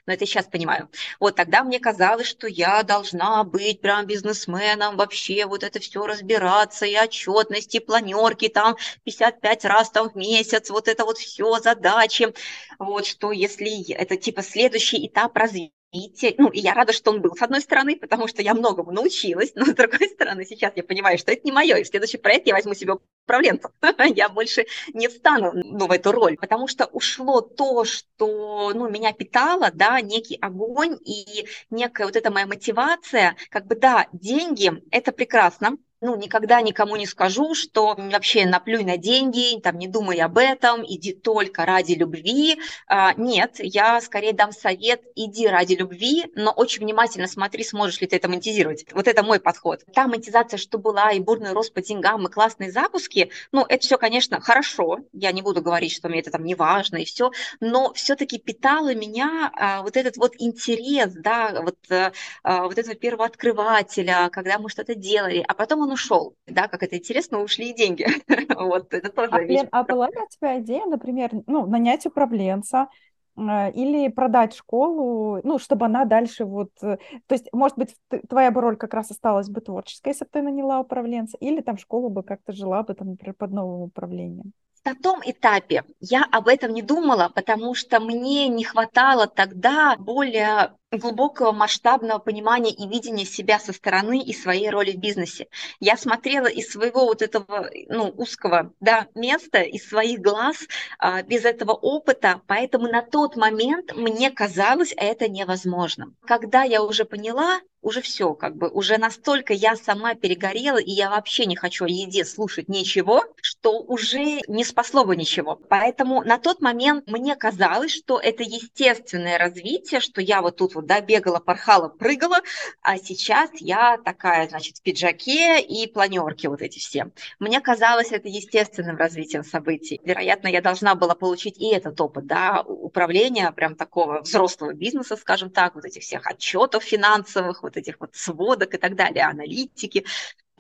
но 0.06 0.12
это 0.12 0.26
сейчас 0.26 0.46
понимаю. 0.46 0.88
Вот 1.20 1.36
тогда 1.36 1.64
мне 1.64 1.80
казалось, 1.80 2.26
что 2.26 2.46
я 2.46 2.82
должна 2.82 3.44
быть 3.44 3.80
прям 3.80 4.06
бизнесменом, 4.06 4.96
вообще 4.96 5.46
вот 5.46 5.62
это 5.64 5.80
все 5.80 6.06
разбираться, 6.06 6.86
и 6.86 6.96
отчетности, 6.96 7.78
и 7.78 7.80
планерки 7.80 8.48
там 8.48 8.76
55 9.04 9.64
раз 9.64 9.90
там 9.90 10.10
в 10.10 10.14
месяц, 10.16 10.70
вот 10.70 10.88
это 10.88 11.04
вот 11.04 11.18
все 11.18 11.58
задачи, 11.58 12.32
вот 12.78 13.06
что 13.06 13.32
если 13.32 13.92
это 13.92 14.16
типа 14.16 14.42
следующий 14.42 15.06
этап 15.06 15.36
развития, 15.36 15.72
развития. 15.92 16.34
Ну, 16.38 16.48
и 16.48 16.60
я 16.60 16.74
рада, 16.74 16.92
что 16.92 17.10
он 17.10 17.20
был, 17.20 17.34
с 17.34 17.42
одной 17.42 17.60
стороны, 17.60 17.96
потому 17.96 18.28
что 18.28 18.42
я 18.42 18.54
многому 18.54 18.92
научилась, 18.92 19.52
но 19.54 19.64
с 19.64 19.74
другой 19.74 20.08
стороны, 20.08 20.44
сейчас 20.44 20.72
я 20.76 20.82
понимаю, 20.82 21.18
что 21.18 21.32
это 21.32 21.42
не 21.44 21.52
мое, 21.52 21.76
и 21.76 21.84
в 21.84 21.88
следующий 21.88 22.18
проект 22.18 22.46
я 22.46 22.54
возьму 22.54 22.74
себе 22.74 22.94
управленцев. 23.24 23.70
я 24.14 24.28
больше 24.28 24.66
не 24.92 25.08
встану 25.08 25.52
ну, 25.54 25.86
в 25.86 25.92
эту 25.92 26.12
роль, 26.12 26.36
потому 26.36 26.68
что 26.68 26.86
ушло 26.86 27.40
то, 27.40 27.84
что 27.84 28.72
ну, 28.74 28.88
меня 28.88 29.12
питало, 29.12 29.70
да, 29.72 30.00
некий 30.00 30.36
огонь 30.40 30.98
и 31.04 31.46
некая 31.70 32.06
вот 32.06 32.16
эта 32.16 32.30
моя 32.30 32.46
мотивация, 32.46 33.36
как 33.50 33.66
бы, 33.66 33.74
да, 33.76 34.06
деньги– 34.12 34.72
это 34.90 35.12
прекрасно, 35.12 35.76
ну, 36.00 36.16
никогда 36.16 36.60
никому 36.62 36.96
не 36.96 37.06
скажу, 37.06 37.54
что 37.54 37.94
вообще 37.96 38.46
наплюй 38.46 38.84
на 38.84 38.96
деньги, 38.96 39.60
там, 39.60 39.78
не 39.78 39.88
думай 39.88 40.18
об 40.18 40.38
этом, 40.38 40.84
иди 40.86 41.12
только 41.12 41.66
ради 41.66 41.92
любви. 41.92 42.58
А, 42.86 43.14
нет, 43.14 43.56
я 43.58 44.00
скорее 44.00 44.32
дам 44.32 44.52
совет, 44.52 45.02
иди 45.16 45.48
ради 45.48 45.74
любви, 45.74 46.26
но 46.34 46.52
очень 46.52 46.84
внимательно 46.84 47.26
смотри, 47.26 47.64
сможешь 47.64 48.00
ли 48.00 48.06
ты 48.06 48.16
это 48.16 48.28
монетизировать. 48.28 48.86
Вот 48.92 49.08
это 49.08 49.22
мой 49.22 49.40
подход. 49.40 49.82
Та 49.92 50.06
монетизация, 50.06 50.58
что 50.58 50.78
была, 50.78 51.10
и 51.10 51.20
бурный 51.20 51.52
рост 51.52 51.72
по 51.72 51.82
деньгам, 51.82 52.26
и 52.26 52.30
классные 52.30 52.70
запуски, 52.70 53.30
ну, 53.52 53.64
это 53.68 53.84
все, 53.84 53.98
конечно, 53.98 54.40
хорошо. 54.40 55.00
Я 55.12 55.32
не 55.32 55.42
буду 55.42 55.62
говорить, 55.62 55.92
что 55.92 56.08
мне 56.08 56.20
это 56.20 56.30
там 56.30 56.44
не 56.44 56.54
важно 56.54 56.98
и 56.98 57.04
все, 57.04 57.32
но 57.60 57.92
все-таки 57.94 58.38
питало 58.38 58.94
меня 58.94 59.50
а, 59.54 59.82
вот 59.82 59.96
этот 59.96 60.16
вот 60.16 60.34
интерес, 60.38 61.12
да, 61.12 61.60
вот, 61.60 61.76
а, 61.90 62.62
вот 62.64 62.78
этого 62.78 62.94
первого 62.94 63.24
открывателя, 63.24 64.28
когда 64.30 64.58
мы 64.58 64.70
что-то 64.70 64.94
делали, 64.94 65.44
а 65.46 65.54
потом 65.54 65.80
он 65.80 65.87
он 65.88 65.92
ушел, 65.92 66.34
да, 66.46 66.68
как 66.68 66.82
это 66.82 66.96
интересно, 66.96 67.40
ушли 67.40 67.70
и 67.70 67.74
деньги. 67.74 68.06
вот, 68.54 68.92
это 68.92 69.10
тоже 69.10 69.32
а, 69.32 69.40
вещь. 69.40 69.66
А 69.72 69.82
была 69.82 70.06
ли 70.08 70.16
у 70.18 70.28
тебя 70.28 70.60
идея, 70.60 70.84
например, 70.86 71.30
ну, 71.46 71.66
нанять 71.66 72.06
управленца, 72.06 72.88
э, 73.36 73.72
или 73.72 74.08
продать 74.08 74.54
школу, 74.54 75.40
ну, 75.42 75.58
чтобы 75.58 75.86
она 75.86 76.04
дальше 76.04 76.44
вот... 76.44 76.70
Э, 76.82 76.98
то 77.26 77.34
есть, 77.34 77.48
может 77.52 77.78
быть, 77.78 77.96
твоя 78.28 78.50
бы 78.50 78.60
роль 78.60 78.76
как 78.76 78.94
раз 78.94 79.10
осталась 79.10 79.48
бы 79.48 79.60
творческой, 79.60 80.10
если 80.10 80.24
бы 80.24 80.30
ты 80.32 80.42
наняла 80.42 80.80
управленца, 80.80 81.36
или 81.38 81.60
там 81.62 81.78
школа 81.78 82.08
бы 82.10 82.22
как-то 82.22 82.52
жила 82.52 82.82
бы, 82.82 82.94
там, 82.94 83.10
например, 83.10 83.34
под 83.34 83.52
новым 83.52 83.82
управлением? 83.82 84.52
На 84.84 84.94
том 84.94 85.20
этапе 85.24 85.84
я 86.00 86.24
об 86.30 86.48
этом 86.48 86.72
не 86.72 86.82
думала, 86.82 87.30
потому 87.34 87.74
что 87.74 88.00
мне 88.00 88.48
не 88.48 88.64
хватало 88.64 89.26
тогда 89.26 89.96
более 89.98 90.72
глубокого 90.90 91.52
масштабного 91.52 92.18
понимания 92.18 92.70
и 92.70 92.88
видения 92.88 93.26
себя 93.26 93.58
со 93.58 93.72
стороны 93.72 94.22
и 94.22 94.32
своей 94.32 94.70
роли 94.70 94.92
в 94.92 94.96
бизнесе. 94.98 95.48
Я 95.80 95.96
смотрела 95.96 96.46
из 96.46 96.70
своего 96.70 97.04
вот 97.04 97.20
этого 97.20 97.68
ну, 97.88 98.12
узкого 98.16 98.72
да, 98.80 99.06
места, 99.14 99.60
из 99.60 99.86
своих 99.86 100.20
глаз, 100.20 100.66
а, 100.98 101.22
без 101.22 101.44
этого 101.44 101.72
опыта, 101.72 102.40
поэтому 102.46 102.88
на 102.88 103.02
тот 103.02 103.36
момент 103.36 103.94
мне 103.94 104.30
казалось 104.30 104.94
это 104.96 105.28
невозможным. 105.28 106.16
Когда 106.24 106.62
я 106.62 106.82
уже 106.82 107.04
поняла, 107.04 107.60
уже 107.80 108.00
все, 108.00 108.34
как 108.34 108.56
бы, 108.56 108.68
уже 108.68 108.98
настолько 108.98 109.52
я 109.52 109.76
сама 109.76 110.14
перегорела, 110.14 110.78
и 110.78 110.90
я 110.90 111.10
вообще 111.10 111.46
не 111.46 111.56
хочу 111.56 111.84
о 111.84 111.88
еде 111.88 112.24
слушать 112.24 112.68
ничего, 112.68 113.24
что 113.40 113.80
уже 113.80 114.40
не 114.48 114.64
спасло 114.64 115.04
бы 115.04 115.16
ничего. 115.16 115.56
Поэтому 115.68 116.22
на 116.22 116.38
тот 116.38 116.60
момент 116.60 117.06
мне 117.06 117.36
казалось, 117.36 117.92
что 117.92 118.18
это 118.18 118.42
естественное 118.42 119.38
развитие, 119.38 120.00
что 120.00 120.20
я 120.20 120.42
вот 120.42 120.56
тут 120.56 120.74
вот, 120.78 120.86
да, 120.86 121.00
бегала, 121.00 121.40
порхала, 121.40 121.88
прыгала, 121.88 122.38
а 122.82 122.98
сейчас 122.98 123.50
я 123.54 123.98
такая, 123.98 124.48
значит, 124.48 124.78
в 124.78 124.82
пиджаке 124.82 125.60
и 125.60 125.90
планерки 125.90 126.46
вот 126.46 126.62
эти 126.62 126.78
все. 126.78 127.10
Мне 127.40 127.60
казалось 127.60 128.12
это 128.12 128.28
естественным 128.28 128.96
развитием 128.96 129.42
событий. 129.44 130.00
Вероятно, 130.04 130.48
я 130.48 130.62
должна 130.62 130.94
была 130.94 131.14
получить 131.14 131.58
и 131.58 131.68
этот 131.74 132.00
опыт, 132.00 132.26
да, 132.26 132.62
управления 132.62 133.50
прям 133.52 133.74
такого 133.74 134.20
взрослого 134.20 134.72
бизнеса, 134.72 135.16
скажем 135.16 135.50
так, 135.50 135.74
вот 135.74 135.84
этих 135.84 136.02
всех 136.02 136.26
отчетов 136.26 136.84
финансовых, 136.84 137.62
вот 137.62 137.76
этих 137.76 137.96
вот 137.98 138.14
сводок 138.14 138.74
и 138.74 138.78
так 138.78 138.94
далее, 138.94 139.24
аналитики. 139.24 140.04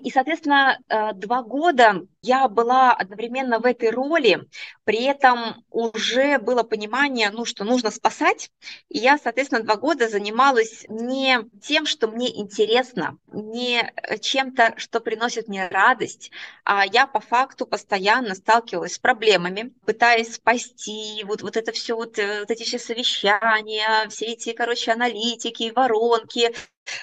И, 0.00 0.10
соответственно, 0.10 0.78
э, 0.88 1.12
два 1.14 1.42
года 1.42 2.06
я 2.22 2.48
была 2.48 2.92
одновременно 2.92 3.58
в 3.58 3.64
этой 3.64 3.90
роли, 3.90 4.48
при 4.84 5.02
этом 5.04 5.64
уже 5.70 6.38
было 6.38 6.62
понимание, 6.62 7.30
ну, 7.30 7.44
что 7.44 7.64
нужно 7.64 7.90
спасать. 7.90 8.50
И 8.88 8.98
я, 8.98 9.18
соответственно, 9.18 9.62
два 9.62 9.76
года 9.76 10.08
занималась 10.08 10.84
не 10.88 11.40
тем, 11.60 11.86
что 11.86 12.08
мне 12.08 12.38
интересно, 12.40 13.18
не 13.32 13.92
чем-то, 14.20 14.74
что 14.76 15.00
приносит 15.00 15.48
мне 15.48 15.68
радость, 15.68 16.30
а 16.64 16.84
я 16.86 17.06
по 17.06 17.20
факту 17.20 17.66
постоянно 17.66 18.34
сталкивалась 18.34 18.94
с 18.94 18.98
проблемами, 18.98 19.72
пытаясь 19.84 20.34
спасти 20.34 21.24
вот, 21.24 21.42
вот 21.42 21.56
это 21.56 21.72
все, 21.72 21.96
вот, 21.96 22.18
э, 22.18 22.40
вот 22.40 22.50
эти 22.50 22.62
все 22.62 22.78
совещания, 22.78 24.08
все 24.08 24.26
эти, 24.26 24.52
короче, 24.52 24.92
аналитики, 24.92 25.72
воронки, 25.74 26.54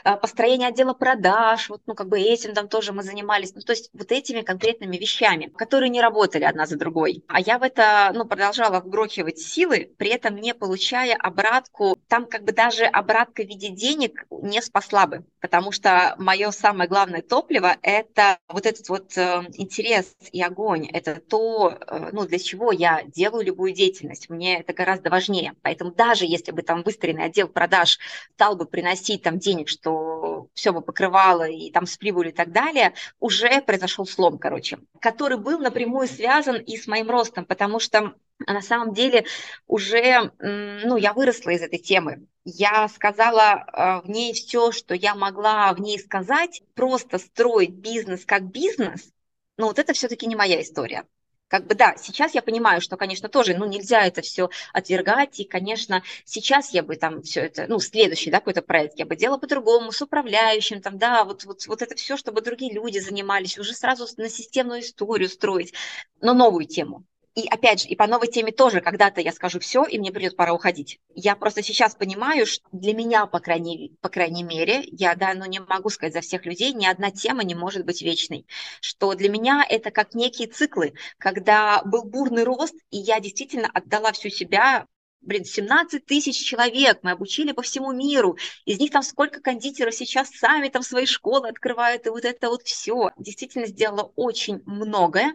построение 0.03 0.69
отдела 0.69 0.93
продаж, 0.93 1.69
вот, 1.69 1.81
ну, 1.85 1.95
как 1.95 2.07
бы 2.07 2.19
этим 2.19 2.53
там 2.53 2.67
тоже 2.67 2.93
мы 2.93 3.03
занимались, 3.03 3.53
ну, 3.55 3.61
то 3.61 3.73
есть 3.73 3.89
вот 3.93 4.11
этими 4.11 4.41
конкретными 4.41 4.97
вещами, 4.97 5.51
которые 5.55 5.89
не 5.89 6.01
работали 6.01 6.43
одна 6.43 6.65
за 6.65 6.77
другой. 6.77 7.23
А 7.27 7.39
я 7.39 7.57
в 7.57 7.63
это, 7.63 8.11
ну, 8.13 8.25
продолжала 8.25 8.79
вгрохивать 8.79 9.39
силы, 9.39 9.91
при 9.97 10.09
этом 10.09 10.35
не 10.37 10.53
получая 10.53 11.15
обратку, 11.15 11.97
там 12.07 12.25
как 12.25 12.43
бы 12.43 12.51
даже 12.51 12.85
обратка 12.85 13.43
в 13.43 13.47
виде 13.47 13.69
денег 13.69 14.25
не 14.29 14.61
спасла 14.61 15.07
бы, 15.07 15.25
потому 15.41 15.71
что 15.71 16.15
мое 16.17 16.51
самое 16.51 16.89
главное 16.89 17.21
топливо– 17.21 17.77
это 17.81 18.37
вот 18.47 18.65
этот 18.65 18.89
вот 18.89 19.17
э, 19.17 19.43
интерес 19.53 20.15
и 20.31 20.41
огонь, 20.41 20.87
это 20.87 21.19
то, 21.19 21.77
э, 21.79 22.09
ну, 22.11 22.25
для 22.25 22.39
чего 22.39 22.71
я 22.71 23.03
делаю 23.05 23.45
любую 23.45 23.73
деятельность, 23.73 24.29
мне 24.29 24.59
это 24.59 24.73
гораздо 24.73 25.09
важнее. 25.09 25.53
Поэтому 25.61 25.91
даже 25.91 26.25
если 26.25 26.51
бы 26.51 26.61
там 26.61 26.83
выстроенный 26.83 27.25
отдел 27.25 27.47
продаж 27.47 27.99
стал 28.33 28.55
бы 28.55 28.65
приносить 28.65 29.23
там 29.23 29.39
денег, 29.39 29.69
что 29.75 30.47
все 30.53 30.71
бы 30.71 30.81
покрывало 30.81 31.47
и 31.47 31.71
там 31.71 31.85
с 31.85 31.97
прибылью 31.97 32.31
и 32.31 32.35
так 32.35 32.51
далее, 32.51 32.93
уже 33.19 33.61
произошел 33.61 34.05
слом, 34.05 34.37
короче, 34.37 34.79
который 34.99 35.37
был 35.37 35.59
напрямую 35.59 36.07
связан 36.07 36.57
и 36.57 36.77
с 36.77 36.87
моим 36.87 37.09
ростом, 37.09 37.45
потому 37.45 37.79
что 37.79 38.15
на 38.39 38.61
самом 38.61 38.93
деле 38.93 39.25
уже, 39.67 40.31
ну, 40.39 40.97
я 40.97 41.13
выросла 41.13 41.51
из 41.51 41.61
этой 41.61 41.79
темы. 41.79 42.27
Я 42.43 42.87
сказала 42.89 43.65
э, 43.65 44.05
в 44.05 44.09
ней 44.09 44.33
все, 44.33 44.71
что 44.71 44.93
я 44.93 45.15
могла 45.15 45.73
в 45.73 45.79
ней 45.79 45.97
сказать. 45.97 46.61
Просто 46.75 47.17
строить 47.17 47.71
бизнес 47.71 48.25
как 48.25 48.43
бизнес, 48.43 49.09
ну, 49.57 49.67
вот 49.67 49.79
это 49.79 49.93
все-таки 49.93 50.27
не 50.27 50.35
моя 50.35 50.61
история. 50.61 51.05
Как 51.47 51.67
бы 51.67 51.75
да, 51.75 51.95
сейчас 51.97 52.33
я 52.33 52.41
понимаю, 52.41 52.81
что, 52.81 52.97
конечно, 52.97 53.29
тоже, 53.29 53.55
ну, 53.55 53.65
нельзя 53.65 54.05
это 54.05 54.21
все 54.21 54.49
отвергать, 54.73 55.39
и, 55.39 55.43
конечно, 55.45 56.03
сейчас 56.25 56.71
я 56.73 56.81
бы 56.81 56.95
там 56.95 57.21
все 57.21 57.41
это, 57.41 57.65
ну, 57.67 57.79
следующий, 57.79 58.31
да, 58.31 58.39
какой-то 58.39 58.63
проект 58.63 58.97
я 58.97 59.05
бы 59.05 59.15
делала 59.15 59.37
по-другому, 59.37 59.91
с 59.91 60.01
управляющим, 60.01 60.81
там, 60.81 60.97
да, 60.97 61.23
вот, 61.23 61.45
вот, 61.45 61.67
вот 61.67 61.81
это 61.83 61.95
все, 61.95 62.17
чтобы 62.17 62.41
другие 62.41 62.73
люди 62.73 62.97
занимались, 62.97 63.59
уже 63.59 63.73
сразу 63.73 64.07
на 64.17 64.27
системную 64.29 64.81
историю 64.81 65.29
строить, 65.29 65.73
но 66.19 66.33
новую 66.33 66.65
тему. 66.65 67.05
И 67.35 67.47
опять 67.49 67.81
же, 67.81 67.89
и 67.89 67.97
по 67.97 68.07
новой 68.07 68.29
теме 68.29 68.53
тоже 68.53 68.79
когда-то 68.79 69.19
я 69.19 69.33
скажу 69.33 69.59
все, 69.59 69.83
и 69.83 69.99
мне 69.99 70.13
придет 70.13 70.37
пора 70.37 70.53
уходить. 70.53 70.99
Я 71.13 71.35
просто 71.35 71.61
сейчас 71.61 71.93
понимаю, 71.93 72.45
что 72.45 72.63
для 72.71 72.93
меня, 72.93 73.25
по 73.25 73.41
крайней, 73.41 73.93
по 73.99 74.07
крайней 74.07 74.43
мере, 74.43 74.83
я, 74.87 75.15
да, 75.15 75.33
ну 75.33 75.45
не 75.45 75.59
могу 75.59 75.89
сказать 75.89 76.13
за 76.13 76.21
всех 76.21 76.45
людей, 76.45 76.71
ни 76.71 76.85
одна 76.85 77.11
тема 77.11 77.43
не 77.43 77.53
может 77.53 77.85
быть 77.85 78.01
вечной. 78.01 78.47
Что 78.79 79.15
для 79.15 79.27
меня 79.27 79.65
это 79.69 79.91
как 79.91 80.15
некие 80.15 80.47
циклы, 80.47 80.93
когда 81.17 81.81
был 81.83 82.05
бурный 82.05 82.45
рост, 82.45 82.75
и 82.89 82.97
я 82.97 83.19
действительно 83.19 83.69
отдала 83.73 84.13
всю 84.13 84.29
себя 84.29 84.87
блин, 85.19 85.43
17 85.43 86.05
тысяч 86.05 86.37
человек 86.37 86.99
мы 87.01 87.11
обучили 87.11 87.51
по 87.51 87.63
всему 87.63 87.91
миру, 87.91 88.37
из 88.65 88.79
них 88.79 88.91
там 88.91 89.01
сколько 89.01 89.41
кондитеров 89.41 89.93
сейчас 89.95 90.29
сами 90.29 90.69
там 90.69 90.83
свои 90.83 91.05
школы 91.05 91.49
открывают, 91.49 92.05
и 92.05 92.11
вот 92.11 92.23
это 92.23 92.49
вот 92.49 92.61
все. 92.63 93.11
Действительно 93.17 93.65
сделала 93.65 94.13
очень 94.15 94.61
многое, 94.65 95.33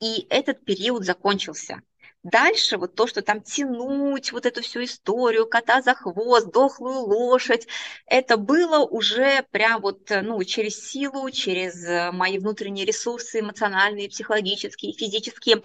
и 0.00 0.26
этот 0.30 0.64
период 0.64 1.04
закончился. 1.04 1.82
Дальше 2.22 2.76
вот 2.76 2.96
то, 2.96 3.06
что 3.06 3.22
там 3.22 3.40
тянуть 3.40 4.32
вот 4.32 4.46
эту 4.46 4.60
всю 4.60 4.82
историю, 4.82 5.46
кота 5.46 5.80
за 5.80 5.94
хвост, 5.94 6.50
дохлую 6.50 6.98
лошадь, 6.98 7.68
это 8.06 8.36
было 8.36 8.84
уже 8.84 9.44
прям 9.52 9.80
вот, 9.80 10.10
ну, 10.10 10.42
через 10.42 10.90
силу, 10.90 11.30
через 11.30 11.84
э, 11.84 12.10
мои 12.10 12.38
внутренние 12.38 12.84
ресурсы 12.84 13.38
эмоциональные, 13.40 14.08
психологические, 14.08 14.92
физические. 14.92 15.62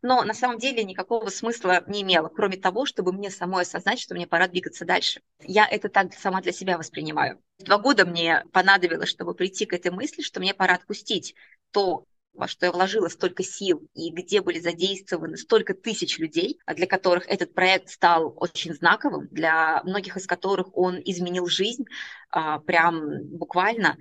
Но 0.00 0.22
на 0.24 0.32
самом 0.32 0.58
деле 0.58 0.84
никакого 0.84 1.28
смысла 1.28 1.84
не 1.86 2.00
имело, 2.00 2.28
кроме 2.28 2.56
того, 2.56 2.86
чтобы 2.86 3.12
мне 3.12 3.30
самой 3.30 3.62
осознать, 3.62 4.00
что 4.00 4.14
мне 4.14 4.26
пора 4.26 4.48
двигаться 4.48 4.86
дальше. 4.86 5.20
Я 5.40 5.66
это 5.66 5.90
так 5.90 6.14
сама 6.14 6.40
для 6.40 6.52
себя 6.52 6.78
воспринимаю. 6.78 7.42
Два 7.58 7.76
года 7.76 8.06
мне 8.06 8.42
понадобилось, 8.52 9.10
чтобы 9.10 9.34
прийти 9.34 9.66
к 9.66 9.74
этой 9.74 9.90
мысли, 9.90 10.22
что 10.22 10.40
мне 10.40 10.54
пора 10.54 10.76
отпустить 10.76 11.34
то, 11.72 12.04
во 12.32 12.48
что 12.48 12.66
я 12.66 12.72
вложила 12.72 13.08
столько 13.08 13.42
сил 13.42 13.88
и 13.94 14.10
где 14.10 14.40
были 14.40 14.60
задействованы 14.60 15.36
столько 15.36 15.74
тысяч 15.74 16.18
людей, 16.18 16.58
а 16.66 16.74
для 16.74 16.86
которых 16.86 17.28
этот 17.28 17.54
проект 17.54 17.90
стал 17.90 18.32
очень 18.36 18.74
знаковым, 18.74 19.28
для 19.30 19.82
многих 19.84 20.16
из 20.16 20.26
которых 20.26 20.76
он 20.76 21.00
изменил 21.04 21.46
жизнь 21.46 21.84
а, 22.30 22.58
прям 22.60 23.24
буквально. 23.26 23.96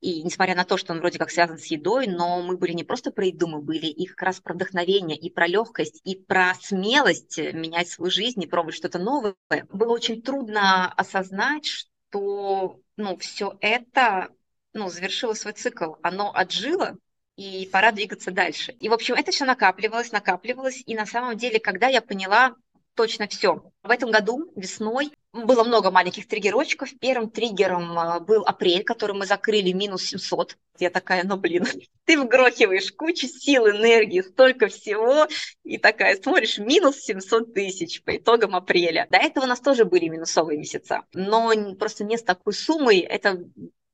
И 0.00 0.22
несмотря 0.22 0.54
на 0.54 0.64
то, 0.64 0.78
что 0.78 0.94
он 0.94 1.00
вроде 1.00 1.18
как 1.18 1.30
связан 1.30 1.58
с 1.58 1.66
едой, 1.66 2.06
но 2.06 2.40
мы 2.42 2.56
были 2.56 2.72
не 2.72 2.84
просто 2.84 3.10
про 3.10 3.26
еду, 3.26 3.46
мы 3.46 3.60
были 3.60 3.86
и 3.86 4.06
как 4.06 4.22
раз 4.22 4.40
про 4.40 4.54
вдохновение, 4.54 5.16
и 5.16 5.28
про 5.28 5.46
легкость, 5.46 6.00
и 6.04 6.16
про 6.16 6.54
смелость 6.54 7.36
менять 7.38 7.88
свою 7.88 8.10
жизнь 8.10 8.42
и 8.42 8.46
пробовать 8.46 8.76
что-то 8.76 8.98
новое. 8.98 9.34
Было 9.68 9.92
очень 9.92 10.22
трудно 10.22 10.90
осознать, 10.92 11.66
что 11.66 12.80
ну, 12.96 13.16
все 13.18 13.58
это 13.60 14.30
ну, 14.72 14.88
завершило 14.88 15.34
свой 15.34 15.52
цикл. 15.52 15.94
Оно 16.02 16.32
отжило, 16.34 16.96
и 17.40 17.66
пора 17.72 17.90
двигаться 17.90 18.30
дальше. 18.30 18.72
И, 18.80 18.90
в 18.90 18.92
общем, 18.92 19.14
это 19.14 19.32
все 19.32 19.46
накапливалось, 19.46 20.12
накапливалось, 20.12 20.82
и 20.84 20.94
на 20.94 21.06
самом 21.06 21.38
деле, 21.38 21.58
когда 21.58 21.88
я 21.88 22.02
поняла 22.02 22.54
точно 22.94 23.28
все. 23.28 23.62
В 23.82 23.90
этом 23.90 24.10
году 24.10 24.52
весной 24.56 25.10
было 25.32 25.64
много 25.64 25.90
маленьких 25.90 26.28
триггерочков. 26.28 26.90
Первым 27.00 27.30
триггером 27.30 27.98
а, 27.98 28.20
был 28.20 28.42
апрель, 28.42 28.84
который 28.84 29.16
мы 29.16 29.24
закрыли 29.24 29.72
минус 29.72 30.02
700. 30.02 30.58
Я 30.78 30.90
такая, 30.90 31.24
ну 31.24 31.38
блин, 31.38 31.66
ты 32.04 32.20
вгрохиваешь 32.20 32.92
кучу 32.92 33.26
сил, 33.26 33.70
энергии, 33.70 34.20
столько 34.20 34.68
всего, 34.68 35.26
и 35.64 35.78
такая 35.78 36.20
смотришь, 36.20 36.58
минус 36.58 36.96
700 36.96 37.54
тысяч 37.54 38.02
по 38.02 38.18
итогам 38.18 38.54
апреля. 38.54 39.06
До 39.08 39.16
этого 39.16 39.44
у 39.44 39.48
нас 39.48 39.60
тоже 39.60 39.86
были 39.86 40.08
минусовые 40.08 40.58
месяца, 40.58 41.04
но 41.14 41.50
просто 41.76 42.04
не 42.04 42.18
с 42.18 42.22
такой 42.22 42.52
суммой. 42.52 42.98
Это 42.98 43.42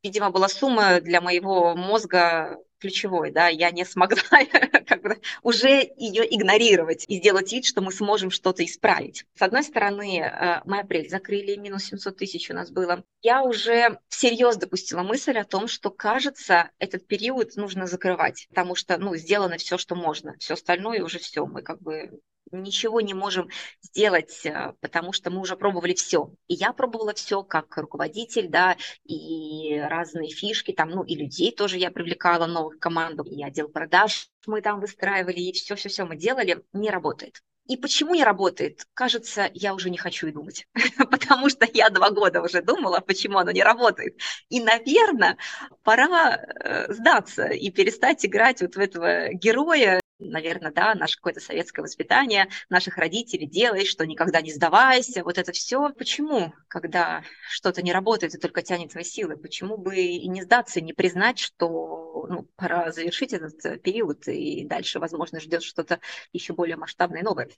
видимо, 0.03 0.31
была 0.31 0.49
сумма 0.49 1.01
для 1.01 1.21
моего 1.21 1.75
мозга 1.75 2.59
ключевой, 2.79 3.31
да, 3.31 3.49
я 3.49 3.71
не 3.71 3.85
смогла 3.85 4.21
как 4.87 5.03
бы, 5.03 5.21
уже 5.43 5.91
ее 5.97 6.25
игнорировать 6.35 7.05
и 7.09 7.17
сделать 7.17 7.53
вид, 7.53 7.65
что 7.65 7.81
мы 7.81 7.93
сможем 7.93 8.31
что-то 8.31 8.65
исправить. 8.65 9.25
С 9.35 9.43
одной 9.43 9.63
стороны, 9.63 10.21
э, 10.21 10.63
мы 10.65 10.81
апрель 10.81 11.09
закрыли, 11.09 11.57
минус 11.57 11.85
700 11.85 12.17
тысяч 12.17 12.51
у 12.51 12.55
нас 12.55 12.71
было. 12.71 13.05
Я 13.23 13.43
уже 13.43 13.99
всерьез 14.09 14.57
допустила 14.57 15.03
мысль 15.03 15.39
о 15.39 15.45
том, 15.45 15.69
что, 15.69 15.91
кажется, 15.91 16.71
этот 16.79 17.07
период 17.07 17.57
нужно 17.57 17.87
закрывать, 17.87 18.47
потому 18.49 18.75
что, 18.75 18.99
ну, 18.99 19.17
сделано 19.17 19.57
все, 19.57 19.79
что 19.79 19.95
можно, 19.95 20.35
все 20.39 20.55
остальное 20.55 21.03
уже 21.03 21.19
все, 21.19 21.47
мы 21.47 21.63
как 21.63 21.81
бы 21.81 22.21
ничего 22.53 23.01
не 23.01 23.15
можем 23.15 23.49
сделать, 23.83 24.45
э, 24.45 24.75
потому 24.81 25.13
что 25.13 25.31
мы 25.31 25.41
уже 25.41 25.57
пробовали 25.57 25.95
все. 25.95 26.33
И 26.49 26.55
я 26.55 26.73
пробовала 26.73 27.15
все 27.15 27.43
как 27.43 27.77
руководитель, 27.77 28.49
да, 28.49 28.77
и 29.05 29.79
разные 29.79 30.31
фишки 30.31 30.73
там, 30.73 30.91
ну, 30.91 31.03
и 31.03 31.15
людей 31.15 31.53
тоже 31.53 31.79
я 31.79 31.91
привлекала 31.91 32.47
новых 32.47 32.79
команд, 32.79 33.21
и 33.27 33.43
отдел 33.43 33.69
продаж 33.69 34.29
мы 34.47 34.63
там 34.63 34.81
выстраивали, 34.81 35.41
и 35.41 35.53
все-все-все 35.53 36.05
мы 36.05 36.17
делали, 36.17 36.63
не 36.73 36.91
работает. 36.91 37.43
И 37.67 37.77
почему 37.77 38.15
не 38.15 38.23
работает? 38.23 38.87
Кажется, 38.95 39.51
я 39.53 39.75
уже 39.75 39.91
не 39.91 39.99
хочу 39.99 40.29
и 40.29 40.33
думать, 40.33 40.67
потому 41.11 41.49
что 41.51 41.67
я 41.73 41.91
два 41.91 42.11
года 42.11 42.41
уже 42.41 42.63
думала, 42.63 43.01
почему 43.01 43.39
оно 43.39 43.51
не 43.51 43.63
работает. 43.63 44.17
И, 44.49 44.61
наверное, 44.61 45.37
пора 45.83 46.37
э, 46.37 46.93
сдаться 46.93 47.47
и 47.49 47.71
перестать 47.71 48.25
играть 48.25 48.63
вот 48.63 48.77
в 48.77 48.79
этого 48.79 49.33
героя, 49.33 50.01
наверное, 50.19 50.73
да, 50.73 50.95
наше 50.95 51.17
какое-то 51.17 51.41
советское 51.41 51.83
воспитание 51.83 52.49
наших 52.69 52.97
родителей, 52.97 53.47
делай, 53.47 53.85
что 53.85 54.07
никогда 54.07 54.41
не 54.41 54.53
сдавайся, 54.53 55.23
вот 55.25 55.39
это 55.39 55.53
все. 55.53 55.91
Почему, 55.91 56.53
когда 56.69 57.23
что-то 57.49 57.83
не 57.83 57.93
работает 57.93 58.35
и 58.35 58.39
только 58.39 58.63
тянет 58.63 58.93
свои 58.93 59.05
силы, 59.05 59.37
почему 59.37 59.77
бы 59.77 59.97
и 59.97 60.29
не 60.29 60.43
сдаться, 60.43 60.81
не 60.81 60.93
признать, 60.93 61.39
что 61.39 62.27
ну, 62.29 62.49
пора 62.57 62.93
завершить 62.93 63.33
этот 63.33 63.65
э, 63.65 63.79
период 63.79 64.27
и 64.29 64.65
дальше, 64.65 64.99
возможно, 64.99 65.41
ждет 65.41 65.63
что-то 65.63 66.01
еще 66.33 66.55
более 66.55 66.77
масштабное 66.77 67.21
и 67.21 67.25
новое. 67.25 67.49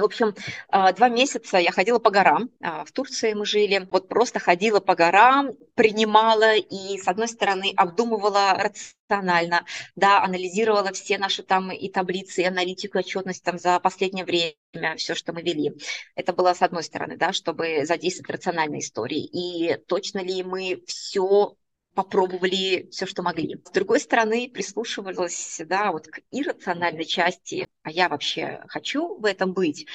В 0.00 0.04
общем, 0.04 0.34
а, 0.68 0.92
два 0.92 1.08
месяца 1.08 1.58
я 1.58 1.72
ходила 1.72 1.98
по 1.98 2.10
горам. 2.10 2.50
А, 2.60 2.84
в 2.84 2.92
Турции 2.92 3.32
мы 3.32 3.46
жили. 3.46 3.86
Вот 3.90 4.08
просто 4.08 4.38
ходила 4.38 4.80
по 4.80 4.94
горам, 4.94 5.50
принимала 5.74 6.54
и, 6.56 6.98
с 6.98 7.08
одной 7.08 7.28
стороны, 7.28 7.72
обдумывала 7.76 8.54
рационально, 8.54 9.64
да, 9.94 10.22
анализировала 10.22 10.92
все 10.92 11.18
наши 11.18 11.42
там 11.42 11.70
и 11.70 11.88
таблицы, 11.88 12.42
и 12.42 12.46
аналитику, 12.46 12.98
отчетность 12.98 13.42
там 13.42 13.58
за 13.58 13.78
последнее 13.80 14.24
время, 14.24 14.96
все, 14.96 15.14
что 15.14 15.32
мы 15.32 15.42
вели. 15.42 15.72
Это 16.14 16.32
было 16.32 16.54
с 16.54 16.62
одной 16.62 16.82
стороны, 16.82 17.16
да, 17.16 17.32
чтобы 17.32 17.84
задействовать 17.84 18.30
рациональные 18.30 18.80
истории. 18.80 19.24
И 19.24 19.76
точно 19.86 20.20
ли 20.20 20.42
мы 20.42 20.82
все 20.86 21.56
попробовали 21.96 22.88
все, 22.92 23.06
что 23.06 23.22
могли. 23.22 23.60
С 23.64 23.70
другой 23.70 23.98
стороны, 23.98 24.50
прислушивалась, 24.52 25.60
да, 25.64 25.90
вот 25.90 26.06
к 26.06 26.20
иррациональной 26.30 27.06
части, 27.06 27.66
а 27.82 27.90
я 27.90 28.08
вообще 28.08 28.62
хочу 28.68 29.18
в 29.18 29.24
этом 29.24 29.54
быть. 29.54 29.86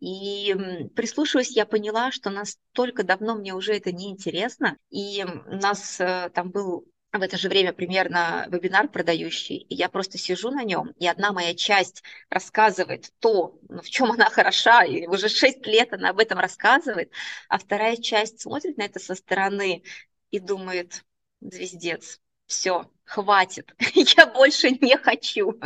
И 0.00 0.54
прислушиваясь, 0.94 1.56
я 1.56 1.66
поняла, 1.66 2.12
что 2.12 2.30
настолько 2.30 3.02
давно 3.02 3.34
мне 3.34 3.52
уже 3.54 3.74
это 3.74 3.90
не 3.90 4.10
интересно. 4.10 4.76
И 4.90 5.24
у 5.24 5.56
нас 5.56 6.00
э, 6.00 6.30
там 6.32 6.50
был 6.50 6.86
в 7.12 7.22
это 7.22 7.36
же 7.36 7.48
время 7.48 7.72
примерно 7.72 8.46
вебинар 8.50 8.88
продающий, 8.88 9.56
и 9.56 9.74
я 9.74 9.88
просто 9.88 10.18
сижу 10.18 10.50
на 10.50 10.62
нем, 10.62 10.90
и 10.98 11.06
одна 11.08 11.32
моя 11.32 11.54
часть 11.54 12.02
рассказывает 12.28 13.10
то, 13.18 13.58
ну, 13.68 13.80
в 13.80 13.88
чем 13.88 14.12
она 14.12 14.28
хороша, 14.30 14.84
и 14.84 15.06
уже 15.06 15.28
шесть 15.28 15.66
лет 15.66 15.92
она 15.92 16.10
об 16.10 16.18
этом 16.18 16.38
рассказывает, 16.38 17.10
а 17.48 17.58
вторая 17.58 17.96
часть 17.96 18.42
смотрит 18.42 18.76
на 18.76 18.82
это 18.82 19.00
со 19.00 19.14
стороны 19.14 19.82
и 20.30 20.38
думает, 20.38 21.02
звездец, 21.40 22.20
все, 22.46 22.90
хватит, 23.04 23.74
я 24.16 24.26
больше 24.26 24.70
не 24.70 24.96
хочу. 24.96 25.58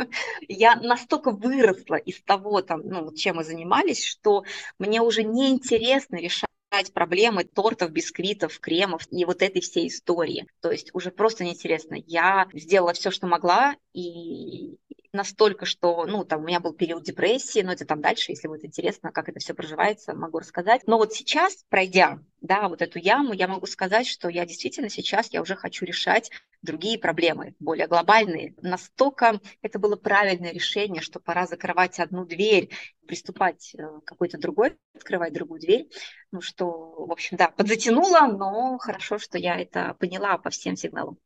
Я 0.47 0.75
настолько 0.75 1.31
выросла 1.31 1.95
из 1.95 2.21
того, 2.21 2.61
там, 2.61 2.81
ну, 2.83 3.13
чем 3.15 3.37
мы 3.37 3.43
занимались, 3.43 4.05
что 4.05 4.43
мне 4.79 5.01
уже 5.01 5.23
неинтересно 5.23 6.17
решать 6.17 6.49
проблемы 6.93 7.43
тортов, 7.43 7.91
бисквитов, 7.91 8.59
кремов 8.59 9.07
и 9.11 9.25
вот 9.25 9.41
этой 9.41 9.61
всей 9.61 9.87
истории. 9.87 10.47
То 10.59 10.71
есть 10.71 10.89
уже 10.93 11.11
просто 11.11 11.43
неинтересно. 11.43 11.95
Я 12.07 12.47
сделала 12.53 12.93
все, 12.93 13.11
что 13.11 13.27
могла, 13.27 13.75
и 13.93 14.77
настолько, 15.13 15.65
что, 15.65 16.05
ну, 16.05 16.25
там, 16.25 16.41
у 16.41 16.47
меня 16.47 16.59
был 16.59 16.73
период 16.73 17.03
депрессии, 17.03 17.61
но 17.61 17.71
это 17.71 17.85
там 17.85 18.01
дальше, 18.01 18.31
если 18.31 18.47
будет 18.47 18.65
интересно, 18.65 19.11
как 19.11 19.29
это 19.29 19.39
все 19.39 19.53
проживается, 19.53 20.15
могу 20.15 20.39
рассказать. 20.39 20.81
Но 20.87 20.97
вот 20.97 21.13
сейчас, 21.13 21.63
пройдя, 21.69 22.19
да, 22.41 22.67
вот 22.67 22.81
эту 22.81 22.99
яму, 22.99 23.33
я 23.33 23.47
могу 23.47 23.67
сказать, 23.67 24.07
что 24.07 24.27
я 24.27 24.45
действительно 24.45 24.89
сейчас, 24.89 25.31
я 25.31 25.41
уже 25.41 25.55
хочу 25.55 25.85
решать 25.85 26.31
другие 26.63 26.97
проблемы, 26.97 27.55
более 27.59 27.87
глобальные. 27.87 28.55
Настолько 28.61 29.39
это 29.61 29.79
было 29.79 29.95
правильное 29.95 30.51
решение, 30.51 31.01
что 31.01 31.19
пора 31.19 31.45
закрывать 31.45 31.99
одну 31.99 32.25
дверь, 32.25 32.71
приступать 33.05 33.75
э, 33.75 33.83
к 33.99 34.05
какой-то 34.05 34.39
другой, 34.39 34.77
открывать 34.95 35.33
другую 35.33 35.61
дверь. 35.61 35.89
Ну 36.31 36.41
что, 36.41 37.05
в 37.05 37.11
общем, 37.11 37.37
да, 37.37 37.49
подзатянула, 37.49 38.27
но 38.27 38.77
хорошо, 38.79 39.19
что 39.19 39.37
я 39.37 39.59
это 39.59 39.95
поняла 39.99 40.37
по 40.37 40.49
всем 40.49 40.75
сигналам. 40.75 41.17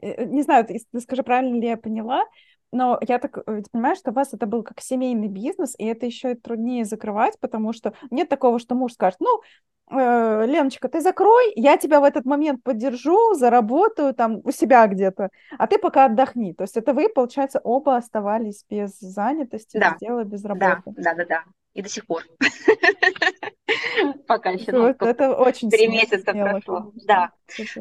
Э, 0.00 0.10
э, 0.10 0.24
не 0.26 0.42
знаю, 0.42 0.66
скажи, 1.00 1.22
правильно 1.22 1.58
ли 1.58 1.68
я 1.68 1.76
поняла, 1.76 2.24
но 2.72 2.98
я 3.06 3.18
так 3.18 3.44
понимаю, 3.44 3.96
что 3.96 4.10
у 4.10 4.14
вас 4.14 4.32
это 4.32 4.46
был 4.46 4.62
как 4.62 4.80
семейный 4.80 5.28
бизнес, 5.28 5.74
и 5.78 5.84
это 5.84 6.06
еще 6.06 6.32
и 6.32 6.34
труднее 6.34 6.84
закрывать, 6.84 7.38
потому 7.38 7.72
что 7.72 7.92
нет 8.10 8.28
такого, 8.28 8.58
что 8.58 8.74
муж 8.74 8.94
скажет, 8.94 9.20
ну, 9.20 9.42
э, 9.90 10.46
Леночка, 10.46 10.88
ты 10.88 11.00
закрой, 11.00 11.52
я 11.54 11.76
тебя 11.76 12.00
в 12.00 12.04
этот 12.04 12.24
момент 12.24 12.62
поддержу, 12.62 13.34
заработаю 13.34 14.14
там 14.14 14.40
у 14.42 14.50
себя 14.50 14.86
где-то, 14.86 15.28
а 15.58 15.66
ты 15.66 15.78
пока 15.78 16.06
отдохни. 16.06 16.54
То 16.54 16.62
есть 16.62 16.76
это 16.76 16.94
вы, 16.94 17.08
получается, 17.08 17.60
оба 17.62 17.96
оставались 17.96 18.64
без 18.68 18.98
занятости, 18.98 19.78
да. 19.78 19.92
без 19.92 19.98
дела, 20.00 20.24
без 20.24 20.44
работы. 20.44 20.82
Да, 20.86 21.14
да, 21.14 21.14
да, 21.14 21.24
да. 21.24 21.44
И 21.74 21.82
до 21.82 21.88
сих 21.88 22.06
пор. 22.06 22.24
Пока 24.26 24.50
еще. 24.50 24.72
Вот 24.72 25.00
это 25.00 25.34
очень 25.34 25.70
Три 25.70 25.88
месяца 25.88 26.32
прошло. 26.32 26.92
Да. 27.06 27.32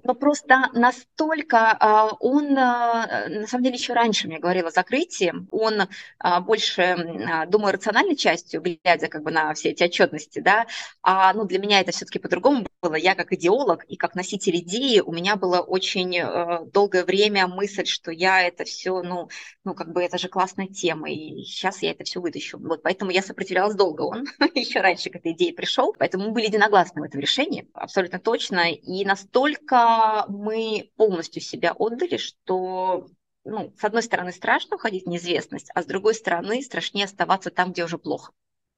Но 0.04 0.16
просто 0.16 0.70
настолько 0.74 1.76
а, 1.80 2.12
он, 2.20 2.58
а, 2.58 3.28
на 3.28 3.48
самом 3.48 3.64
деле, 3.64 3.76
еще 3.76 3.94
раньше 3.94 4.28
мне 4.28 4.40
говорил 4.40 4.68
о 4.68 4.72
закрытии, 4.72 5.34
он 5.52 5.88
а, 6.20 6.42
больше, 6.42 7.46
думаю, 7.48 7.74
рациональной 7.74 8.16
частью, 8.16 8.62
глядя 8.62 9.08
как 9.08 9.24
бы 9.24 9.32
на 9.32 9.54
все 9.54 9.70
эти 9.70 9.84
отчетности, 9.84 10.40
да, 10.40 10.68
а 11.02 11.34
ну, 11.34 11.46
для 11.46 11.60
меня 11.60 11.82
это 11.82 11.92
все-таки 11.92 12.20
по-другому 12.20 12.66
было. 12.82 12.96
Я 12.96 13.16
как 13.16 13.32
идеолог 13.32 13.84
и 13.86 13.96
как 13.96 14.16
носитель 14.16 14.58
идеи, 14.58 15.00
у 15.00 15.12
меня 15.14 15.36
было 15.36 15.60
очень 15.60 16.72
долгое 16.72 17.06
время 17.06 17.48
мысль, 17.48 17.86
что 17.86 18.12
я 18.12 18.42
это 18.42 18.64
все, 18.66 19.02
ну, 19.04 19.30
ну, 19.64 19.74
как 19.74 19.94
бы 19.94 20.04
это 20.04 20.18
же 20.18 20.28
классная 20.28 20.68
тема, 20.68 21.10
и 21.10 21.44
сейчас 21.44 21.82
я 21.82 21.92
это 21.92 22.04
все 22.04 22.20
вытащу. 22.20 22.58
Вот 22.60 22.82
поэтому 22.82 23.12
я 23.12 23.22
сопротивлялась 23.22 23.76
долго. 23.76 24.02
Он 24.02 24.26
еще 24.56 24.82
раньше 24.82 25.10
к 25.10 25.16
этой 25.16 25.34
идее 25.34 25.54
пришел, 25.54 25.94
поэтому 25.98 26.26
мы 26.26 26.32
были 26.32 26.48
единогласны 26.48 27.02
в 27.02 27.06
этом 27.06 27.22
решении, 27.22 27.70
абсолютно 27.74 28.20
точно, 28.20 28.72
и 28.72 29.06
настолько 29.06 30.26
мы 30.28 30.92
полностью 30.96 31.42
себя 31.42 31.74
отдали, 31.74 32.18
что 32.18 33.08
ну, 33.44 33.74
с 33.78 33.84
одной 33.84 34.04
стороны, 34.04 34.32
страшно 34.32 34.76
уходить 34.76 35.06
в 35.06 35.10
неизвестность, 35.10 35.70
а 35.74 35.82
с 35.82 35.86
другой 35.86 36.14
стороны, 36.14 36.62
страшнее 36.62 37.06
оставаться 37.06 37.50
там, 37.50 37.72
где 37.72 37.84
уже 37.84 37.98
плохо. 37.98 38.34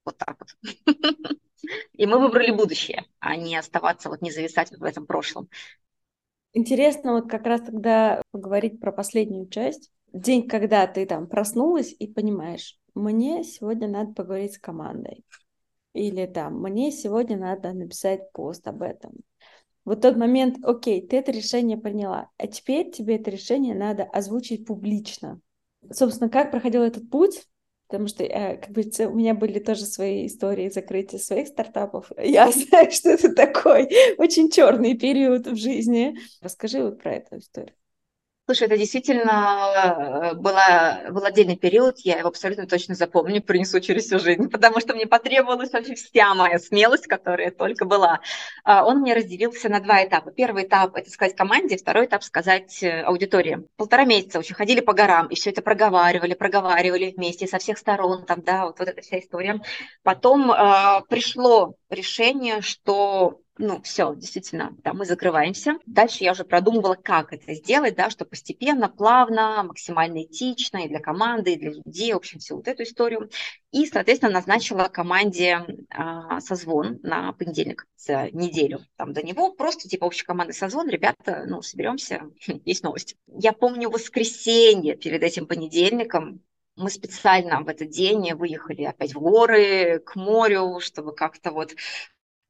Вот 0.06 0.18
так 0.18 0.38
вот. 0.40 0.74
И 1.94 2.06
мы 2.06 2.20
выбрали 2.20 2.52
будущее, 2.52 3.06
а 3.20 3.36
не 3.36 3.56
оставаться, 3.56 4.10
вот 4.10 4.22
не 4.22 4.32
зависать 4.32 4.72
в 4.72 4.84
этом 4.84 5.06
прошлом. 5.06 5.50
Интересно 6.54 7.14
вот 7.14 7.30
как 7.30 7.46
раз 7.46 7.62
тогда 7.62 8.22
поговорить 8.32 8.80
про 8.80 8.92
последнюю 8.92 9.48
часть. 9.48 9.92
День, 10.12 10.48
когда 10.48 10.86
ты 10.86 11.06
там 11.06 11.28
проснулась 11.28 11.96
и 11.98 12.08
понимаешь, 12.08 12.78
мне 12.94 13.44
сегодня 13.44 13.88
надо 13.88 14.14
поговорить 14.14 14.54
с 14.54 14.60
командой. 14.60 15.24
Или 15.94 16.26
там, 16.26 16.62
мне 16.62 16.92
сегодня 16.92 17.38
надо 17.38 17.72
написать 17.74 18.32
пост 18.32 18.68
об 18.68 18.82
этом 18.82 19.14
вот 19.86 20.02
тот 20.02 20.16
момент, 20.16 20.58
окей, 20.64 21.06
ты 21.06 21.18
это 21.18 21.32
решение 21.32 21.78
приняла, 21.78 22.30
а 22.38 22.48
теперь 22.48 22.92
тебе 22.92 23.18
это 23.18 23.30
решение 23.30 23.76
надо 23.76 24.04
озвучить 24.04 24.66
публично. 24.66 25.40
Собственно, 25.92 26.30
как 26.30 26.52
проходил 26.52 26.84
этот 26.84 27.10
путь? 27.10 27.46
Потому 27.94 28.08
что 28.08 28.24
э, 28.24 28.58
как 28.58 28.72
бы, 28.72 28.82
у 29.08 29.14
меня 29.14 29.36
были 29.36 29.60
тоже 29.60 29.86
свои 29.86 30.26
истории 30.26 30.68
закрытия 30.70 31.20
своих 31.20 31.48
стартапов. 31.48 32.12
Я 32.18 32.50
знаю, 32.52 32.90
что 32.90 33.12
это 33.12 33.32
такой 33.36 33.88
очень 34.18 34.50
черный 34.50 34.98
период 34.98 35.46
в 35.46 35.56
жизни. 35.56 36.18
Расскажи 36.42 36.82
вот 36.82 37.00
про 37.04 37.18
эту 37.18 37.38
историю. 37.38 37.76
Слушай, 38.46 38.68
это 38.68 38.78
действительно 38.78 40.34
э, 40.34 40.36
была, 40.36 41.04
был 41.12 41.24
отдельный 41.24 41.56
период, 41.56 42.00
я 42.00 42.18
его 42.18 42.28
абсолютно 42.28 42.68
точно 42.68 42.94
запомню, 42.94 43.42
принесу 43.42 43.80
через 43.80 44.04
всю 44.04 44.20
жизнь, 44.20 44.50
потому 44.52 44.82
что 44.82 44.94
мне 44.94 45.08
потребовалась 45.08 45.72
вообще 45.72 45.96
вся 45.96 46.34
моя 46.34 46.60
смелость, 46.60 47.08
которая 47.08 47.52
только 47.52 47.86
была. 47.86 48.20
А, 48.66 48.86
он 48.86 49.00
мне 49.00 49.14
разделился 49.14 49.70
на 49.70 49.80
два 49.80 50.04
этапа. 50.04 50.32
Первый 50.32 50.66
этап– 50.66 50.94
это 50.98 51.10
сказать 51.10 51.38
команде, 51.38 51.78
второй 51.78 52.06
этап– 52.06 52.22
сказать 52.26 52.84
э, 52.84 53.04
аудитории. 53.04 53.66
Полтора 53.78 54.04
месяца 54.04 54.40
очень 54.40 54.56
ходили 54.56 54.82
по 54.82 54.92
горам, 54.92 55.28
и 55.28 55.36
все 55.36 55.52
это 55.52 55.62
проговаривали, 55.62 56.34
проговаривали 56.34 57.14
вместе 57.16 57.48
со 57.48 57.60
всех 57.60 57.78
сторон, 57.78 58.26
там, 58.26 58.42
да, 58.42 58.66
вот, 58.66 58.78
вот 58.78 58.90
эта 58.90 59.02
вся 59.02 59.20
история. 59.20 59.62
Потом 60.04 60.52
э, 60.52 61.02
пришло 61.08 61.76
решение, 61.90 62.60
что 62.60 63.40
ну, 63.58 63.82
все, 63.84 64.16
действительно, 64.16 64.76
да, 64.84 64.94
мы 64.94 65.06
закрываемся. 65.06 65.78
Дальше 65.86 66.24
я 66.24 66.32
уже 66.32 66.44
продумывала, 66.44 66.96
как 66.96 67.34
это 67.34 67.54
сделать, 67.54 67.96
да, 67.96 68.10
что 68.10 68.26
постепенно, 68.26 68.90
плавно, 68.90 69.64
максимально 69.64 70.24
этично 70.24 70.78
и 70.78 70.88
для 70.88 71.00
команды, 71.00 71.54
и 71.54 71.60
для 71.60 71.72
людей, 71.72 72.14
в 72.14 72.18
общем, 72.18 72.40
всю 72.40 72.56
вот 72.56 72.68
эту 72.68 72.84
историю. 72.84 73.30
И, 73.72 73.86
соответственно, 73.86 74.34
назначила 74.34 74.86
команде 74.86 75.66
а, 75.90 76.40
созвон 76.42 77.00
на 77.04 77.34
понедельник 77.34 77.86
за 77.96 78.30
неделю. 78.32 78.80
Там 78.98 79.14
до 79.14 79.22
него 79.22 79.54
просто 79.54 79.88
типа 79.88 80.06
общей 80.06 80.26
команды 80.26 80.54
созвон, 80.54 80.90
ребята, 80.90 81.46
ну, 81.48 81.62
соберемся, 81.62 82.24
есть 82.66 82.84
новости. 82.84 83.16
Я 83.28 83.54
помню 83.54 83.90
воскресенье 83.90 84.96
перед 84.96 85.22
этим 85.22 85.46
понедельником, 85.46 86.42
мы 86.76 86.90
специально 86.90 87.62
в 87.62 87.68
этот 87.68 87.90
день 87.90 88.34
выехали 88.34 88.84
опять 88.84 89.14
в 89.14 89.20
горы, 89.20 90.00
к 90.00 90.16
морю, 90.16 90.80
чтобы 90.80 91.14
как-то 91.14 91.52
вот 91.52 91.76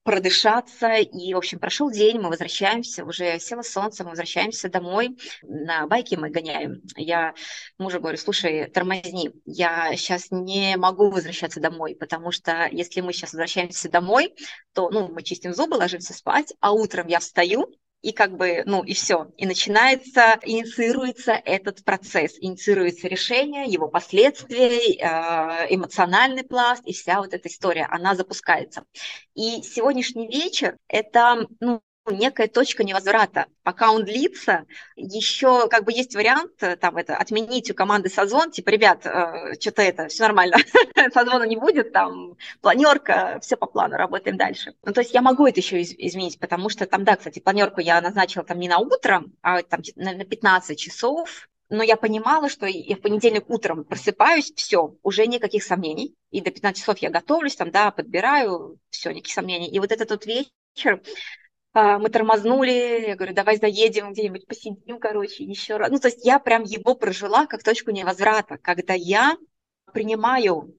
продышаться. 0.04 0.96
И, 0.96 1.34
в 1.34 1.38
общем, 1.38 1.60
прошел 1.60 1.90
день, 1.90 2.20
мы 2.20 2.30
возвращаемся, 2.30 3.06
уже 3.06 3.40
село 3.40 3.64
солнце, 3.64 4.04
мы 4.04 4.12
возвращаемся 4.12 4.70
домой. 4.70 5.18
На 5.42 5.88
байке 5.88 6.18
мы 6.18 6.30
гоняем. 6.30 6.82
Я 6.96 7.34
мужу 7.78 8.00
говорю, 8.00 8.18
слушай, 8.18 8.70
тормозни, 8.70 9.32
я 9.46 9.96
сейчас 9.96 10.28
не 10.32 10.76
могу 10.78 11.10
возвращаться 11.10 11.60
домой, 11.60 11.96
потому 11.96 12.32
что 12.32 12.68
если 12.72 13.02
мы 13.02 13.14
сейчас 13.14 13.34
возвращаемся 13.34 13.90
домой, 13.90 14.34
то, 14.74 14.90
ну, 14.90 15.08
мы 15.08 15.24
чистим 15.24 15.54
зубы, 15.54 15.78
ложимся 15.78 16.14
спать, 16.14 16.54
а 16.60 16.74
утром 16.74 17.08
я 17.08 17.20
встаю, 17.20 17.68
и 18.04 18.12
как 18.12 18.38
бы, 18.38 18.64
ну, 18.66 18.84
и 18.84 18.94
все. 18.94 19.32
И 19.38 19.48
начинается, 19.48 20.38
инициируется 20.44 21.32
этот 21.32 21.84
процесс, 21.84 22.36
инициируется 22.40 23.08
решение, 23.08 23.66
его 23.66 23.88
последствия, 23.88 24.98
э, 24.98 25.74
эмоциональный 25.74 26.44
пласт 26.44 26.84
и 26.86 26.94
вся 26.94 27.20
вот 27.22 27.34
эта 27.34 27.48
история, 27.48 27.88
она 27.90 28.14
запускается. 28.16 28.84
И 29.36 29.64
сегодняшний 29.64 30.28
вечер– 30.28 30.78
это, 30.88 31.48
ну, 31.62 31.82
некая 32.12 32.48
точка 32.48 32.84
невозврата. 32.84 33.46
Пока 33.64 33.92
он 33.92 34.04
длится, 34.04 34.66
еще 34.96 35.68
как 35.70 35.86
бы 35.86 35.94
есть 35.94 36.16
вариант 36.16 36.52
э, 36.62 36.76
там 36.76 36.98
это 36.98 37.16
отменить 37.16 37.72
у 37.72 37.74
команды 37.74 38.10
созвон, 38.10 38.52
типа, 38.52 38.70
ребят, 38.70 39.06
э, 39.06 39.54
что-то 39.60 39.82
это, 39.82 40.08
все 40.08 40.24
нормально, 40.24 40.58
созвона 41.14 41.44
не 41.44 41.56
будет, 41.56 41.94
там, 41.94 42.36
планерка, 42.62 43.40
все 43.42 43.56
по 43.56 43.68
плану, 43.68 43.96
работаем 43.96 44.38
дальше. 44.38 44.74
Ну, 44.84 44.92
то 44.94 45.02
есть 45.02 45.14
я 45.14 45.22
могу 45.22 45.48
это 45.48 45.60
еще 45.60 45.82
из- 45.82 45.94
изменить, 45.98 46.40
потому 46.40 46.70
что 46.70 46.86
там, 46.86 47.04
да, 47.06 47.16
кстати, 47.16 47.40
планерку 47.40 47.80
я 47.80 48.02
назначила 48.02 48.44
там 48.44 48.60
не 48.60 48.68
на 48.68 48.80
утро, 48.80 49.24
а 49.42 49.62
там 49.64 49.82
на, 49.96 50.14
на 50.14 50.26
15 50.26 50.78
часов, 50.78 51.48
но 51.70 51.82
я 51.84 51.96
понимала, 51.96 52.50
что 52.50 52.66
я 52.68 52.96
в 52.96 53.02
понедельник 53.02 53.50
утром 53.50 53.84
просыпаюсь, 53.84 54.52
все, 54.56 54.96
уже 55.02 55.26
никаких 55.26 55.64
сомнений, 55.64 56.16
и 56.32 56.42
до 56.42 56.52
15 56.52 56.82
часов 56.82 56.98
я 57.00 57.10
готовлюсь, 57.10 57.56
там, 57.56 57.72
да, 57.72 57.92
подбираю, 57.92 58.78
все, 58.90 59.12
никаких 59.12 59.34
сомнений. 59.34 59.70
И 59.70 59.80
вот 59.80 59.92
этот 59.92 60.12
вот 60.12 60.26
вечер, 60.26 61.02
мы 61.74 62.10
тормознули, 62.10 63.06
я 63.08 63.16
говорю, 63.16 63.34
давай 63.34 63.58
заедем 63.58 64.14
где-нибудь, 64.14 64.46
посидим, 64.48 65.00
короче, 65.00 65.44
еще 65.44 65.78
раз. 65.78 65.90
Ну, 65.90 66.00
то 66.00 66.08
есть 66.08 66.24
я 66.26 66.40
прям 66.40 66.64
его 66.64 66.94
прожила 66.96 67.48
как 67.48 67.64
точку 67.64 67.92
невозврата, 67.92 68.58
когда 68.58 68.94
я 68.94 69.38
принимаю 69.92 70.78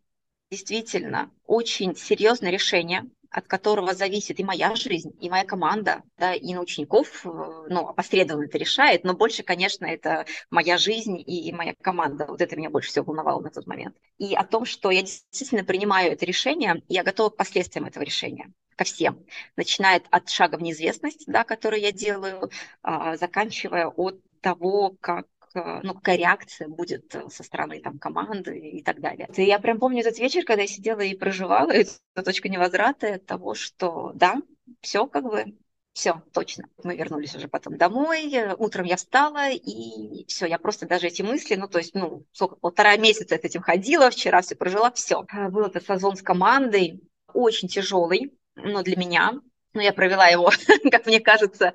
действительно 0.50 1.30
очень 1.46 1.96
серьезное 1.96 2.50
решение, 2.50 3.04
от 3.35 3.48
которого 3.48 3.94
зависит 3.94 4.39
и 4.39 4.44
моя 4.44 4.77
жизнь, 4.77 5.12
и 5.20 5.28
моя 5.28 5.44
команда, 5.44 6.02
да, 6.16 6.35
и 6.35 6.55
на 6.55 6.61
учеников, 6.61 7.27
э, 7.27 7.28
ну, 7.28 7.89
опосредованно 7.89 8.44
это 8.44 8.59
решает, 8.59 9.02
но 9.02 9.15
больше, 9.15 9.43
конечно, 9.43 9.86
это 9.86 10.24
моя 10.51 10.78
жизнь 10.78 11.20
и 11.27 11.52
моя 11.52 11.74
команда. 11.81 12.27
Вот 12.28 12.40
это 12.40 12.55
меня 12.55 12.70
больше 12.70 12.90
всего 12.90 13.06
волновало 13.06 13.40
на 13.40 13.51
тот 13.51 13.66
момент. 13.66 13.97
И 14.19 14.35
о 14.35 14.44
том, 14.44 14.65
что 14.65 14.90
я 14.93 15.02
действительно 15.02 15.65
принимаю 15.65 16.12
это 16.12 16.24
решение, 16.24 16.82
я 16.89 17.02
готова 17.02 17.31
к 17.31 17.36
последствиям 17.36 17.86
этого 17.86 18.05
решения 18.05 18.52
ко 18.77 18.85
всем, 18.85 19.24
начиная 19.56 20.01
от 20.11 20.28
шага 20.28 20.56
в 20.56 20.62
неизвестность, 20.62 21.24
да, 21.27 21.44
который 21.44 21.81
я 21.81 21.93
делаю, 21.93 22.51
а, 22.82 23.16
заканчивая 23.16 23.86
от 23.86 24.20
того, 24.40 24.94
как 25.01 25.27
ну, 25.55 25.94
какая 25.94 26.16
реакция 26.16 26.68
будет 26.68 27.14
э, 27.14 27.28
со 27.31 27.43
стороны 27.43 27.81
там, 27.81 27.98
команды 27.98 28.59
и 28.59 28.82
так 28.82 29.01
далее. 29.01 29.28
И 29.36 29.43
я 29.43 29.59
прям 29.59 29.78
помню 29.78 30.01
этот 30.01 30.18
вечер, 30.18 30.44
когда 30.44 30.62
я 30.62 30.68
сидела 30.68 31.01
и 31.01 31.16
проживала 31.16 31.70
эту 31.72 31.93
точку 32.24 32.48
невозврата 32.48 33.14
от 33.14 33.26
того, 33.26 33.55
что 33.55 34.12
да, 34.14 34.36
все 34.81 35.06
как 35.06 35.24
бы 35.24 35.55
все, 35.94 36.22
точно. 36.32 36.64
Мы 36.82 36.97
вернулись 36.97 37.36
уже 37.36 37.47
потом 37.47 37.78
домой. 37.78 38.35
Утром 38.59 38.85
я 38.85 38.97
встала, 38.97 39.51
и 39.51 40.26
все, 40.26 40.47
я 40.47 40.59
просто 40.59 40.89
даже 40.89 41.06
эти 41.06 41.22
мысли, 41.22 41.55
ну, 41.55 41.68
то 41.68 41.78
есть, 41.78 41.94
ну, 41.94 42.26
сколько, 42.32 42.56
полтора 42.56 42.97
месяца 42.97 43.36
с 43.36 43.44
этим 43.44 43.62
ходила, 43.62 44.10
вчера 44.10 44.43
все 44.43 44.56
прожила, 44.56 44.90
все. 44.90 45.24
Э, 45.32 45.48
был 45.48 45.66
этот 45.66 45.86
созвон 45.86 46.16
с 46.16 46.22
командой, 46.22 47.01
очень 47.32 47.68
тяжелый, 47.68 48.32
но 48.56 48.82
для 48.82 48.97
меня, 48.97 49.40
но 49.72 49.82
я 49.82 49.93
провела 49.93 50.26
его, 50.26 50.51
как 50.90 51.06
мне 51.06 51.20
кажется, 51.20 51.74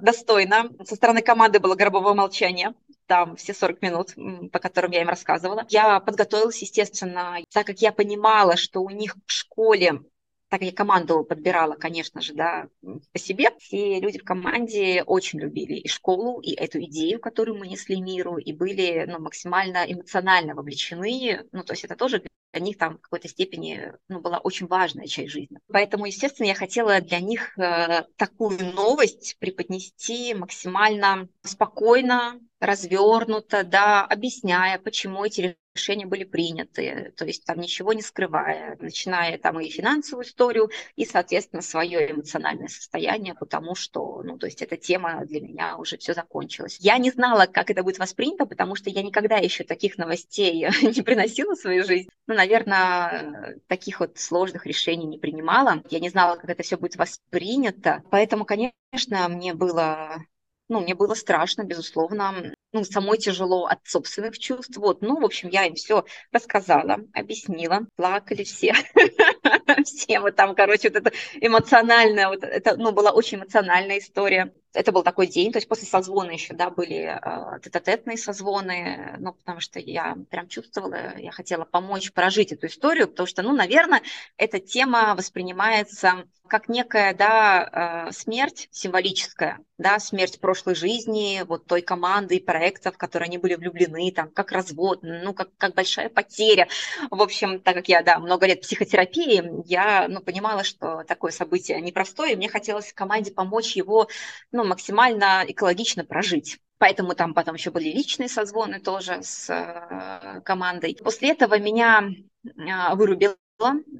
достойно. 0.00 0.70
Со 0.84 0.96
стороны 0.96 1.20
команды 1.20 1.60
было 1.60 1.74
гробовое 1.74 2.14
молчание 2.14 2.74
там 3.10 3.34
все 3.34 3.52
40 3.52 3.82
минут, 3.82 4.14
по 4.52 4.60
которым 4.60 4.92
я 4.92 5.02
им 5.02 5.08
рассказывала. 5.08 5.66
Я 5.68 5.98
подготовилась, 5.98 6.62
естественно, 6.62 7.38
так 7.52 7.66
как 7.66 7.80
я 7.80 7.90
понимала, 7.90 8.56
что 8.56 8.82
у 8.82 8.90
них 8.90 9.16
в 9.26 9.32
школе 9.32 10.02
так 10.48 10.62
я 10.62 10.72
команду 10.72 11.22
подбирала, 11.22 11.74
конечно 11.74 12.20
же, 12.20 12.34
да, 12.34 12.66
по 12.82 13.18
себе, 13.20 13.50
все 13.60 14.00
люди 14.00 14.18
в 14.18 14.24
команде 14.24 15.04
очень 15.04 15.38
любили 15.38 15.74
и 15.74 15.86
школу, 15.86 16.40
и 16.40 16.54
эту 16.54 16.82
идею, 16.82 17.20
которую 17.20 17.56
мы 17.56 17.68
несли 17.68 18.00
миру, 18.00 18.36
и 18.36 18.52
были 18.52 19.04
ну, 19.06 19.20
максимально 19.20 19.84
эмоционально 19.86 20.56
вовлечены. 20.56 21.46
Ну, 21.52 21.62
то 21.62 21.72
есть 21.72 21.84
это 21.84 21.94
тоже 21.94 22.24
для 22.52 22.60
них 22.60 22.78
там 22.78 22.98
в 22.98 23.00
какой-то 23.02 23.28
степени 23.28 23.92
ну, 24.08 24.20
была 24.20 24.38
очень 24.38 24.66
важная 24.66 25.06
часть 25.06 25.30
жизни. 25.30 25.56
Поэтому, 25.68 26.06
естественно, 26.06 26.48
я 26.48 26.54
хотела 26.56 27.00
для 27.00 27.20
них 27.20 27.56
э, 27.56 28.06
такую 28.16 28.58
новость 28.74 29.36
преподнести 29.38 30.34
максимально 30.34 31.28
спокойно, 31.44 32.40
развернуто, 32.60 33.64
да, 33.64 34.04
объясняя, 34.04 34.78
почему 34.78 35.24
эти 35.24 35.56
решения 35.74 36.06
были 36.06 36.24
приняты, 36.24 37.12
то 37.16 37.24
есть 37.24 37.44
там 37.44 37.58
ничего 37.60 37.92
не 37.92 38.02
скрывая, 38.02 38.76
начиная 38.80 39.38
там 39.38 39.60
и 39.60 39.68
финансовую 39.70 40.26
историю, 40.26 40.70
и, 40.96 41.06
соответственно, 41.06 41.62
свое 41.62 42.10
эмоциональное 42.10 42.68
состояние, 42.68 43.34
потому 43.34 43.74
что, 43.74 44.22
ну, 44.22 44.36
то 44.36 44.46
есть 44.46 44.62
эта 44.62 44.76
тема 44.76 45.24
для 45.24 45.40
меня 45.40 45.76
уже 45.78 45.96
все 45.96 46.12
закончилась. 46.12 46.76
Я 46.80 46.98
не 46.98 47.10
знала, 47.10 47.46
как 47.46 47.70
это 47.70 47.82
будет 47.82 47.98
воспринято, 47.98 48.46
потому 48.46 48.74
что 48.74 48.90
я 48.90 49.02
никогда 49.02 49.36
еще 49.36 49.64
таких 49.64 49.96
новостей 49.96 50.66
не 50.82 51.02
приносила 51.02 51.54
в 51.54 51.60
свою 51.60 51.84
жизнь. 51.84 52.10
Ну, 52.26 52.34
наверное, 52.34 53.58
таких 53.68 54.00
вот 54.00 54.18
сложных 54.18 54.66
решений 54.66 55.06
не 55.06 55.18
принимала. 55.18 55.82
Я 55.88 56.00
не 56.00 56.10
знала, 56.10 56.36
как 56.36 56.50
это 56.50 56.62
все 56.62 56.76
будет 56.76 56.96
воспринято, 56.96 58.02
поэтому, 58.10 58.44
конечно, 58.44 59.28
мне 59.28 59.54
было 59.54 60.24
ну, 60.70 60.80
мне 60.80 60.94
было 60.94 61.14
страшно, 61.14 61.64
безусловно, 61.64 62.54
ну, 62.72 62.84
самой 62.84 63.18
тяжело 63.18 63.66
от 63.66 63.80
собственных 63.84 64.38
чувств. 64.38 64.76
Вот, 64.76 65.02
ну, 65.02 65.20
в 65.20 65.24
общем, 65.24 65.48
я 65.48 65.66
им 65.66 65.74
все 65.74 66.04
рассказала, 66.32 66.98
объяснила, 67.12 67.86
плакали 67.96 68.44
все. 68.44 68.74
Все 69.84 70.20
вот 70.20 70.36
там, 70.36 70.54
короче, 70.54 70.90
вот 70.90 70.96
это 70.96 71.12
эмоциональная, 71.40 72.28
вот 72.28 72.42
это, 72.42 72.76
ну, 72.76 72.92
была 72.92 73.12
очень 73.12 73.38
эмоциональная 73.38 73.98
история 73.98 74.52
это 74.72 74.92
был 74.92 75.02
такой 75.02 75.26
день, 75.26 75.52
то 75.52 75.58
есть 75.58 75.68
после 75.68 75.86
созвона 75.86 76.30
еще, 76.30 76.54
да, 76.54 76.70
были 76.70 77.18
э, 77.20 78.16
созвоны, 78.16 79.16
ну, 79.18 79.32
потому 79.32 79.60
что 79.60 79.78
я 79.80 80.16
прям 80.30 80.48
чувствовала, 80.48 81.18
я 81.18 81.32
хотела 81.32 81.64
помочь 81.64 82.12
прожить 82.12 82.52
эту 82.52 82.66
историю, 82.66 83.08
потому 83.08 83.26
что, 83.26 83.42
ну, 83.42 83.52
наверное, 83.52 84.02
эта 84.36 84.60
тема 84.60 85.14
воспринимается 85.16 86.24
как 86.50 86.68
некая, 86.68 87.14
да, 87.14 88.08
э, 88.08 88.12
смерть 88.12 88.68
символическая, 88.72 89.60
да, 89.78 89.98
смерть 90.00 90.40
прошлой 90.40 90.74
жизни, 90.74 91.42
вот 91.46 91.64
той 91.64 91.80
команды 91.80 92.36
и 92.36 92.44
проектов, 92.44 92.96
в 92.96 92.98
которые 92.98 93.28
они 93.28 93.38
были 93.38 93.54
влюблены, 93.54 94.10
там, 94.10 94.30
как 94.30 94.50
развод, 94.50 94.98
ну, 95.02 95.32
как, 95.32 95.48
как 95.56 95.74
большая 95.74 96.08
потеря. 96.08 96.68
В 97.10 97.22
общем, 97.22 97.60
так 97.60 97.76
как 97.76 97.88
я, 97.88 98.02
да, 98.02 98.18
много 98.18 98.46
лет 98.46 98.60
психотерапии, 98.62 99.44
я, 99.66 100.08
ну, 100.08 100.20
понимала, 100.20 100.64
что 100.64 101.04
такое 101.04 101.30
событие 101.30 101.80
непростое, 101.80 102.32
и 102.32 102.36
мне 102.36 102.48
хотелось 102.48 102.92
команде 102.92 103.30
помочь 103.30 103.76
его, 103.76 104.08
ну, 104.50 104.59
ну, 104.62 104.68
максимально 104.68 105.44
экологично 105.46 106.04
прожить. 106.04 106.58
Поэтому 106.78 107.14
там 107.14 107.34
потом 107.34 107.54
еще 107.54 107.70
были 107.70 107.90
личные 107.90 108.28
созвоны 108.28 108.80
тоже 108.80 109.22
с 109.22 109.50
э, 109.50 110.40
командой. 110.42 110.96
После 111.02 111.30
этого 111.30 111.58
меня 111.58 112.08
э, 112.44 112.94
вырубило. 112.94 113.36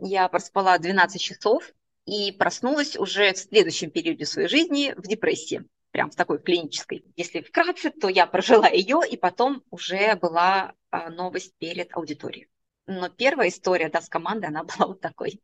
Я 0.01 0.29
проспала 0.29 0.79
12 0.79 1.21
часов 1.21 1.73
и 2.07 2.33
проснулась 2.33 2.97
уже 2.97 3.33
в 3.33 3.39
следующем 3.39 3.91
периоде 3.91 4.25
своей 4.25 4.49
жизни 4.49 4.95
в 4.97 5.07
депрессии 5.07 5.65
прям 5.91 6.11
в 6.11 6.17
такой 6.17 6.39
клинической. 6.39 7.05
Если 7.17 7.41
вкратце, 7.41 7.91
то 7.91 8.09
я 8.09 8.27
прожила 8.27 8.69
ее, 8.69 9.01
и 9.11 9.17
потом 9.17 9.63
уже 9.71 10.15
была 10.17 10.75
э, 10.91 11.11
новость 11.11 11.55
перед 11.59 11.95
аудиторией. 11.97 12.49
Но 12.87 13.09
первая 13.09 13.49
история 13.49 13.89
да, 13.89 14.01
с 14.01 14.09
командой, 14.09 14.47
она 14.47 14.65
была 14.65 14.89
вот 14.89 15.01
такой. 15.01 15.41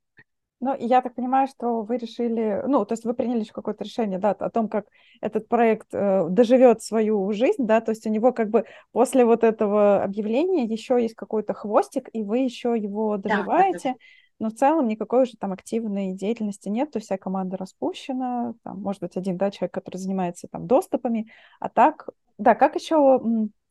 Ну, 0.61 0.75
я 0.79 1.03
так 1.03 1.15
понимаю, 1.15 1.49
что 1.49 1.83
вы 1.83 1.99
решили, 1.99 2.63
ну, 2.67 2.87
то 2.87 2.95
есть 2.95 3.05
вы 3.05 3.13
приняли 3.13 3.41
еще 3.41 3.53
какое-то 3.53 3.85
решение, 3.85 4.19
да, 4.19 4.31
о 4.31 4.49
том, 4.49 4.69
как 4.69 4.87
этот 5.21 5.49
проект 5.49 5.89
э, 5.93 6.29
доживет 6.31 6.83
свою 6.83 7.31
жизнь, 7.33 7.67
да, 7.67 7.83
то 7.83 7.91
есть 7.91 8.07
у 8.07 8.11
него 8.11 8.33
как 8.33 8.49
бы 8.49 8.65
после 8.91 9.27
вот 9.27 9.45
этого 9.45 10.03
объявления 10.03 10.65
еще 10.65 11.01
есть 11.01 11.15
какой-то 11.15 11.53
хвостик, 11.53 12.09
и 12.15 12.23
вы 12.23 12.39
еще 12.39 12.75
его 12.75 13.19
доживаете, 13.19 13.91
да, 13.91 13.93
да, 13.93 13.99
но 14.39 14.49
в 14.49 14.55
целом 14.55 14.89
никакой 14.89 15.25
уже 15.25 15.37
там 15.37 15.53
активной 15.53 16.13
деятельности 16.13 16.71
нет, 16.71 16.91
то 16.91 16.99
есть 16.99 17.07
вся 17.07 17.19
команда 17.19 17.59
распущена, 17.59 18.55
там, 18.65 18.81
может 18.81 19.03
быть, 19.03 19.17
один, 19.19 19.37
да, 19.37 19.51
человек, 19.51 19.75
который 19.75 19.99
занимается 19.99 20.49
там 20.49 20.67
доступами, 20.67 21.31
а 21.61 21.69
так, 21.69 22.09
да, 22.39 22.55
как 22.55 22.77
еще 22.77 23.21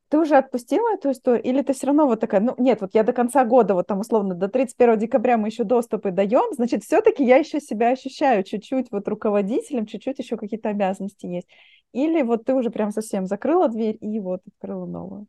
ты 0.09 0.19
уже 0.19 0.35
отпустила 0.35 0.93
эту 0.93 1.11
историю, 1.11 1.43
или 1.43 1.61
ты 1.61 1.73
все 1.73 1.87
равно 1.87 2.07
вот 2.07 2.19
такая, 2.19 2.41
ну 2.41 2.55
нет, 2.57 2.81
вот 2.81 2.91
я 2.93 3.03
до 3.03 3.13
конца 3.13 3.43
года, 3.45 3.73
вот 3.73 3.87
там 3.87 3.99
условно 3.99 4.35
до 4.35 4.47
31 4.47 4.99
декабря 4.99 5.37
мы 5.37 5.47
еще 5.47 5.63
доступы 5.63 6.11
даем, 6.11 6.53
значит, 6.53 6.83
все-таки 6.83 7.23
я 7.23 7.37
еще 7.37 7.59
себя 7.59 7.89
ощущаю 7.89 8.43
чуть-чуть 8.43 8.91
вот 8.91 9.07
руководителем, 9.07 9.85
чуть-чуть 9.85 10.19
еще 10.19 10.37
какие-то 10.37 10.69
обязанности 10.69 11.25
есть. 11.25 11.47
Или 11.93 12.21
вот 12.21 12.45
ты 12.45 12.53
уже 12.53 12.69
прям 12.69 12.91
совсем 12.91 13.25
закрыла 13.25 13.69
дверь 13.69 13.97
и 14.01 14.19
вот 14.19 14.41
открыла 14.47 14.85
новую 14.85 15.27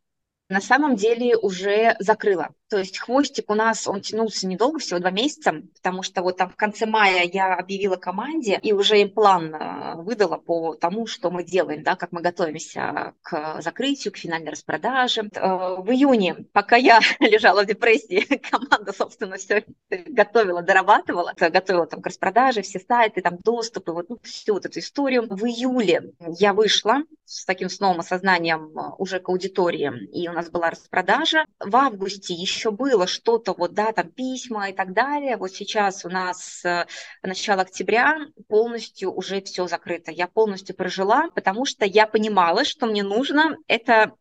на 0.48 0.60
самом 0.60 0.96
деле 0.96 1.36
уже 1.36 1.96
закрыла. 1.98 2.50
То 2.68 2.78
есть 2.78 2.98
хвостик 2.98 3.48
у 3.50 3.54
нас, 3.54 3.86
он 3.86 4.00
тянулся 4.00 4.46
недолго, 4.46 4.80
всего 4.80 4.98
два 4.98 5.12
месяца, 5.12 5.62
потому 5.76 6.02
что 6.02 6.22
вот 6.22 6.36
там 6.36 6.50
в 6.50 6.56
конце 6.56 6.84
мая 6.84 7.22
я 7.22 7.54
объявила 7.54 7.94
команде 7.94 8.58
и 8.60 8.72
уже 8.72 9.00
им 9.00 9.10
план 9.10 9.54
э, 9.54 9.94
выдала 10.02 10.36
по 10.36 10.74
тому, 10.74 11.06
что 11.06 11.30
мы 11.30 11.44
делаем, 11.44 11.84
да, 11.84 11.94
как 11.94 12.10
мы 12.10 12.22
готовимся 12.22 13.14
к 13.22 13.60
закрытию, 13.60 14.12
к 14.12 14.16
финальной 14.16 14.50
распродаже. 14.50 15.30
Э, 15.34 15.76
в 15.78 15.88
июне, 15.90 16.46
пока 16.52 16.74
я 16.74 16.98
лежала 17.20 17.62
в 17.62 17.66
депрессии, 17.66 18.20
команда, 18.50 18.92
собственно, 18.92 19.36
все 19.36 19.64
готовила, 19.88 20.60
дорабатывала, 20.60 21.34
готовила 21.36 21.86
там 21.86 22.02
к 22.02 22.06
распродаже, 22.06 22.62
все 22.62 22.80
сайты, 22.80 23.22
там 23.22 23.38
доступы, 23.38 23.92
вот 23.92 24.08
ну, 24.08 24.18
всю 24.24 24.54
вот 24.54 24.66
эту 24.66 24.80
историю. 24.80 25.28
В 25.30 25.44
июле 25.44 26.14
я 26.38 26.52
вышла 26.52 27.02
с 27.24 27.44
таким 27.44 27.68
снова 27.68 28.00
осознанием 28.00 28.76
э, 28.76 28.90
уже 28.98 29.20
к 29.20 29.28
аудитории, 29.28 30.08
и 30.12 30.28
у 30.28 30.32
нас 30.32 30.50
была 30.50 30.70
распродажа. 30.70 31.44
В 31.60 31.76
августе 31.76 32.34
еще 32.34 32.55
еще 32.56 32.70
было 32.70 33.06
что-то, 33.06 33.52
вот, 33.52 33.74
да, 33.74 33.92
там 33.92 34.10
письма 34.10 34.70
и 34.70 34.72
так 34.72 34.92
далее. 34.92 35.36
Вот 35.36 35.52
сейчас 35.52 36.04
у 36.04 36.08
нас 36.08 36.64
э, 36.64 36.86
начало 37.22 37.62
октября, 37.62 38.18
полностью 38.48 39.12
уже 39.12 39.42
все 39.42 39.68
закрыто. 39.68 40.10
Я 40.10 40.26
полностью 40.26 40.74
прожила, 40.74 41.28
потому 41.34 41.66
что 41.66 41.84
я 41.84 42.06
понимала, 42.06 42.64
что 42.64 42.86
мне 42.86 43.02
нужно 43.02 43.56
это 43.68 44.12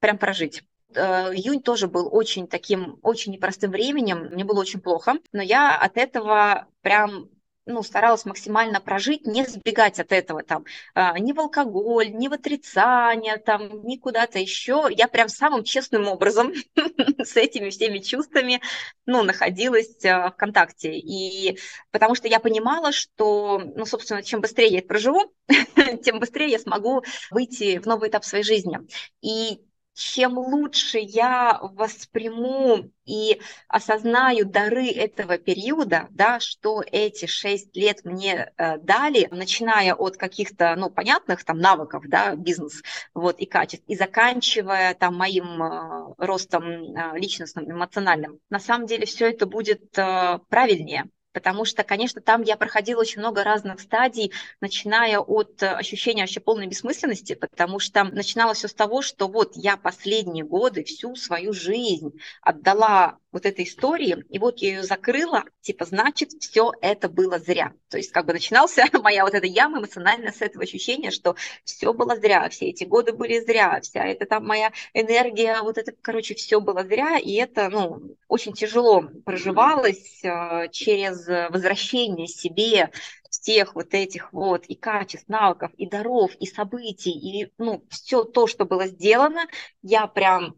прям 0.00 0.18
прожить 0.18 0.62
э, 0.94 1.00
июнь 1.34 1.62
тоже 1.62 1.88
был 1.88 2.08
очень 2.12 2.46
таким, 2.46 2.98
очень 3.02 3.32
непростым 3.32 3.70
временем, 3.70 4.28
мне 4.32 4.44
было 4.44 4.60
очень 4.60 4.80
плохо, 4.80 5.14
но 5.32 5.42
я 5.42 5.76
от 5.78 5.96
этого 5.96 6.66
прям 6.82 7.30
ну, 7.66 7.82
старалась 7.82 8.24
максимально 8.24 8.80
прожить, 8.80 9.26
не 9.26 9.44
сбегать 9.44 10.00
от 10.00 10.12
этого 10.12 10.42
там 10.42 10.64
а, 10.94 11.18
ни 11.18 11.32
в 11.32 11.40
алкоголь, 11.40 12.10
ни 12.12 12.28
в 12.28 12.32
отрицание, 12.32 13.36
там, 13.36 13.84
ни 13.84 13.96
куда-то 13.96 14.38
еще. 14.38 14.88
Я 14.90 15.08
прям 15.08 15.28
самым 15.28 15.64
честным 15.64 16.08
образом 16.08 16.52
с 17.22 17.36
этими 17.36 17.70
всеми 17.70 17.98
чувствами, 17.98 18.60
ну, 19.06 19.22
находилась 19.22 20.04
а, 20.04 20.30
в 20.30 20.36
контакте. 20.36 20.98
И 20.98 21.58
потому 21.90 22.14
что 22.14 22.28
я 22.28 22.40
понимала, 22.40 22.92
что, 22.92 23.60
ну, 23.76 23.86
собственно, 23.86 24.22
чем 24.22 24.40
быстрее 24.40 24.68
я 24.68 24.78
это 24.78 24.88
проживу, 24.88 25.32
тем 26.02 26.18
быстрее 26.18 26.50
я 26.50 26.58
смогу 26.58 27.02
выйти 27.30 27.78
в 27.78 27.86
новый 27.86 28.08
этап 28.08 28.24
своей 28.24 28.44
жизни. 28.44 28.78
И 29.20 29.60
чем 29.94 30.38
лучше 30.38 30.98
я 30.98 31.58
восприму 31.60 32.90
и 33.04 33.40
осознаю 33.68 34.46
дары 34.46 34.88
этого 34.88 35.38
периода, 35.38 36.08
да, 36.10 36.40
что 36.40 36.82
эти 36.90 37.26
шесть 37.26 37.76
лет 37.76 38.04
мне 38.04 38.52
э, 38.56 38.78
дали, 38.78 39.28
начиная 39.30 39.94
от 39.94 40.16
каких-то, 40.16 40.74
ну, 40.76 40.90
понятных 40.90 41.44
там 41.44 41.58
навыков, 41.58 42.04
да, 42.06 42.34
бизнес, 42.36 42.82
вот, 43.14 43.38
и 43.38 43.46
качеств, 43.46 43.84
и 43.86 43.96
заканчивая 43.96 44.94
там 44.94 45.16
моим 45.16 45.62
э, 45.62 46.14
ростом 46.18 46.64
э, 46.64 47.18
личностным, 47.18 47.70
эмоциональным, 47.70 48.38
на 48.50 48.60
самом 48.60 48.86
деле 48.86 49.06
все 49.06 49.28
это 49.30 49.46
будет 49.46 49.98
э, 49.98 50.38
правильнее, 50.48 51.10
потому 51.32 51.64
что, 51.64 51.84
конечно, 51.84 52.20
там 52.20 52.42
я 52.42 52.56
проходила 52.56 53.00
очень 53.00 53.20
много 53.20 53.44
разных 53.44 53.80
стадий, 53.80 54.32
начиная 54.60 55.18
от 55.18 55.62
э, 55.62 55.68
ощущения 55.68 56.22
вообще 56.22 56.40
полной 56.40 56.66
бессмысленности, 56.66 57.34
потому 57.34 57.78
что 57.78 58.04
начиналось 58.04 58.58
все 58.58 58.68
с 58.68 58.74
того, 58.74 59.02
что 59.02 59.28
вот 59.28 59.52
я 59.54 59.76
последние 59.76 60.44
годы 60.44 60.84
всю 60.84 61.16
свою 61.16 61.52
жизнь 61.52 62.12
отдала 62.40 63.18
вот 63.32 63.46
этой 63.46 63.64
истории, 63.64 64.24
и 64.28 64.38
вот 64.38 64.58
я 64.58 64.68
ее 64.68 64.82
закрыла, 64.82 65.44
типа, 65.62 65.84
значит, 65.86 66.30
все 66.40 66.72
это 66.80 67.08
было 67.08 67.38
зря. 67.38 67.72
То 67.88 67.96
есть 67.96 68.12
как 68.12 68.26
бы 68.26 68.32
начинался 68.34 68.84
моя 69.02 69.24
вот 69.24 69.34
эта 69.34 69.46
яма 69.46 69.78
эмоциональная 69.78 70.32
с 70.32 70.42
этого 70.42 70.64
ощущения, 70.64 71.10
что 71.10 71.34
все 71.64 71.92
было 71.92 72.16
зря, 72.16 72.48
все 72.50 72.66
эти 72.66 72.84
годы 72.84 73.12
были 73.12 73.40
зря, 73.40 73.80
вся 73.80 74.04
эта 74.04 74.26
там 74.26 74.46
моя 74.46 74.72
энергия, 74.92 75.60
вот 75.62 75.78
это, 75.78 75.92
короче, 76.00 76.34
все 76.34 76.60
было 76.60 76.84
зря, 76.84 77.18
и 77.18 77.32
это, 77.34 77.68
ну, 77.70 78.16
очень 78.28 78.52
тяжело 78.52 79.02
проживалось 79.24 80.22
э, 80.22 80.68
через 80.70 81.26
возвращение 81.50 82.26
себе 82.26 82.90
всех 83.32 83.74
вот 83.74 83.94
этих 83.94 84.32
вот 84.32 84.66
и 84.66 84.74
качеств, 84.74 85.28
навыков, 85.28 85.72
и 85.76 85.88
даров, 85.88 86.34
и 86.36 86.46
событий, 86.46 87.10
и, 87.12 87.52
ну, 87.58 87.84
все 87.88 88.24
то, 88.24 88.46
что 88.46 88.66
было 88.66 88.86
сделано, 88.86 89.46
я 89.82 90.06
прям 90.06 90.54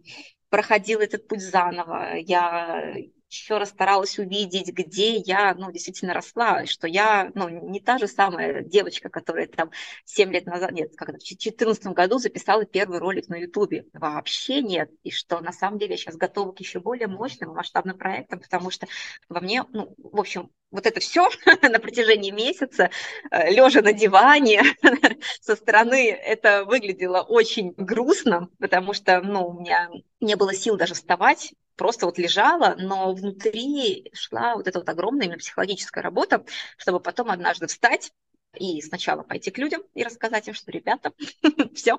проходила 0.55 1.02
этот 1.02 1.26
путь 1.26 1.43
заново, 1.43 2.14
я 2.16 2.94
еще 3.35 3.59
раз 3.59 3.70
старалась 3.70 4.19
увидеть, 4.19 4.73
где 4.73 5.16
я, 5.16 5.55
ну, 5.55 5.73
действительно 5.73 6.15
росла, 6.15 6.66
что 6.66 6.86
я, 6.86 7.31
ну, 7.35 7.48
не 7.48 7.81
та 7.81 7.98
же 7.98 8.06
самая 8.06 8.62
девочка, 8.62 9.09
которая 9.09 9.47
там 9.47 9.70
7 10.05 10.32
лет 10.32 10.47
назад, 10.47 10.73
нет, 10.73 10.93
как 10.97 11.09
в 11.09 11.12
2014 11.12 11.86
году 11.89 12.19
записала 12.19 12.65
первый 12.65 12.98
ролик 12.98 13.28
на 13.28 13.36
Ютубе. 13.36 13.86
Вообще 13.93 14.62
нет. 14.62 14.90
И 15.02 15.11
что 15.11 15.40
на 15.40 15.52
самом 15.52 15.78
деле 15.78 15.93
я 15.93 15.97
сейчас 15.97 16.16
готова 16.16 16.52
к 16.52 16.61
еще 16.61 16.81
более 16.81 17.09
мощным 17.09 17.51
масштабным 17.55 17.98
проектам, 17.98 18.40
потому 18.40 18.70
что 18.70 18.86
во 19.28 19.40
мне, 19.40 19.65
ну, 19.73 19.94
в 19.98 20.20
общем, 20.20 20.51
вот 20.70 20.86
это 20.86 21.01
все 21.01 21.28
на 21.62 21.78
протяжении 21.81 22.31
месяца, 22.31 22.90
э, 23.31 23.51
лежа 23.51 23.82
на 23.82 23.93
диване, 23.93 24.62
со 25.40 25.56
стороны 25.56 26.11
это 26.11 26.65
выглядело 26.65 27.20
очень 27.20 27.73
грустно, 27.77 28.48
потому 28.59 28.93
что, 28.93 29.20
ну, 29.23 29.48
у 29.48 29.61
меня 29.61 29.90
не 30.20 30.36
было 30.36 30.55
сил 30.55 30.77
даже 30.77 30.94
вставать, 30.94 31.52
просто 31.76 32.06
вот 32.06 32.18
лежала, 32.18 32.76
но 32.78 33.12
внутри 33.14 34.10
шла 34.14 34.55
вот 34.56 34.68
эта 34.68 34.78
вот 34.78 34.88
огромная 34.88 35.26
именно 35.26 35.38
психологическая 35.38 36.02
работа, 36.02 36.44
чтобы 36.76 37.01
потом 37.01 37.30
однажды 37.30 37.66
встать 37.66 38.12
и 38.55 38.80
сначала 38.82 39.22
пойти 39.22 39.51
к 39.51 39.59
людям 39.59 39.82
и 39.94 40.05
рассказать 40.05 40.48
им, 40.48 40.55
что, 40.55 40.70
ребята, 40.70 41.12
все, 41.74 41.98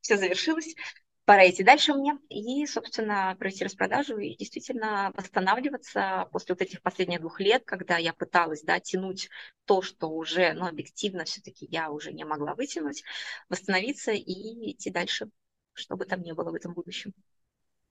все 0.00 0.16
завершилось, 0.16 0.74
пора 1.24 1.48
идти 1.50 1.62
дальше 1.64 1.92
мне 1.92 2.18
и, 2.28 2.66
собственно, 2.66 3.34
провести 3.38 3.64
распродажу 3.64 4.16
и 4.18 4.36
действительно 4.36 5.12
восстанавливаться 5.14 6.28
после 6.32 6.54
вот 6.54 6.62
этих 6.62 6.82
последних 6.82 7.20
двух 7.20 7.40
лет, 7.40 7.64
когда 7.64 7.98
я 7.98 8.12
пыталась, 8.12 8.62
да, 8.62 8.78
тянуть 8.80 9.28
то, 9.64 9.82
что 9.82 10.08
уже, 10.08 10.52
ну, 10.52 10.66
объективно 10.66 11.24
все-таки 11.24 11.66
я 11.70 11.90
уже 11.90 12.12
не 12.12 12.24
могла 12.24 12.54
вытянуть, 12.54 13.02
восстановиться 13.48 14.12
и 14.12 14.72
идти 14.72 14.90
дальше, 14.90 15.28
что 15.72 15.96
бы 15.96 16.04
там 16.04 16.22
ни 16.22 16.32
было 16.32 16.50
в 16.50 16.54
этом 16.54 16.74
будущем. 16.74 17.12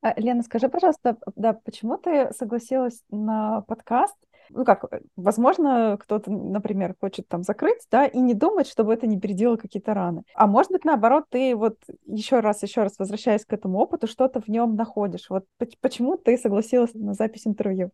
А, 0.05 0.13
Лена, 0.17 0.43
скажи, 0.43 0.69
пожалуйста, 0.69 1.17
да, 1.35 1.53
почему 1.53 1.97
ты 1.97 2.31
согласилась 2.31 3.01
на 3.09 3.61
подкаст? 3.61 4.15
Ну 4.49 4.63
как, 4.63 4.83
э, 4.93 4.99
возможно, 5.15 5.97
кто-то, 5.99 6.29
например, 6.29 6.93
хочет 7.01 7.27
там 7.27 7.41
закрыть, 7.41 7.81
да, 7.89 8.05
и 8.05 8.19
не 8.19 8.35
думать, 8.35 8.67
чтобы 8.67 8.93
это 8.93 9.07
не 9.07 9.19
переделало 9.19 9.57
какие-то 9.57 9.95
раны. 9.95 10.21
А 10.35 10.45
может 10.45 10.71
быть, 10.71 10.85
наоборот, 10.85 11.23
ты 11.31 11.55
вот 11.55 11.79
еще 12.05 12.39
раз, 12.41 12.61
еще 12.61 12.83
раз 12.83 12.99
возвращаясь 12.99 13.45
к 13.45 13.53
этому 13.53 13.79
опыту, 13.79 14.05
что-то 14.05 14.41
в 14.41 14.47
нем 14.47 14.75
находишь. 14.75 15.27
Вот 15.31 15.45
почему 15.81 16.17
ты 16.17 16.37
согласилась 16.37 16.93
на 16.93 17.15
запись 17.15 17.47
интервью? 17.47 17.89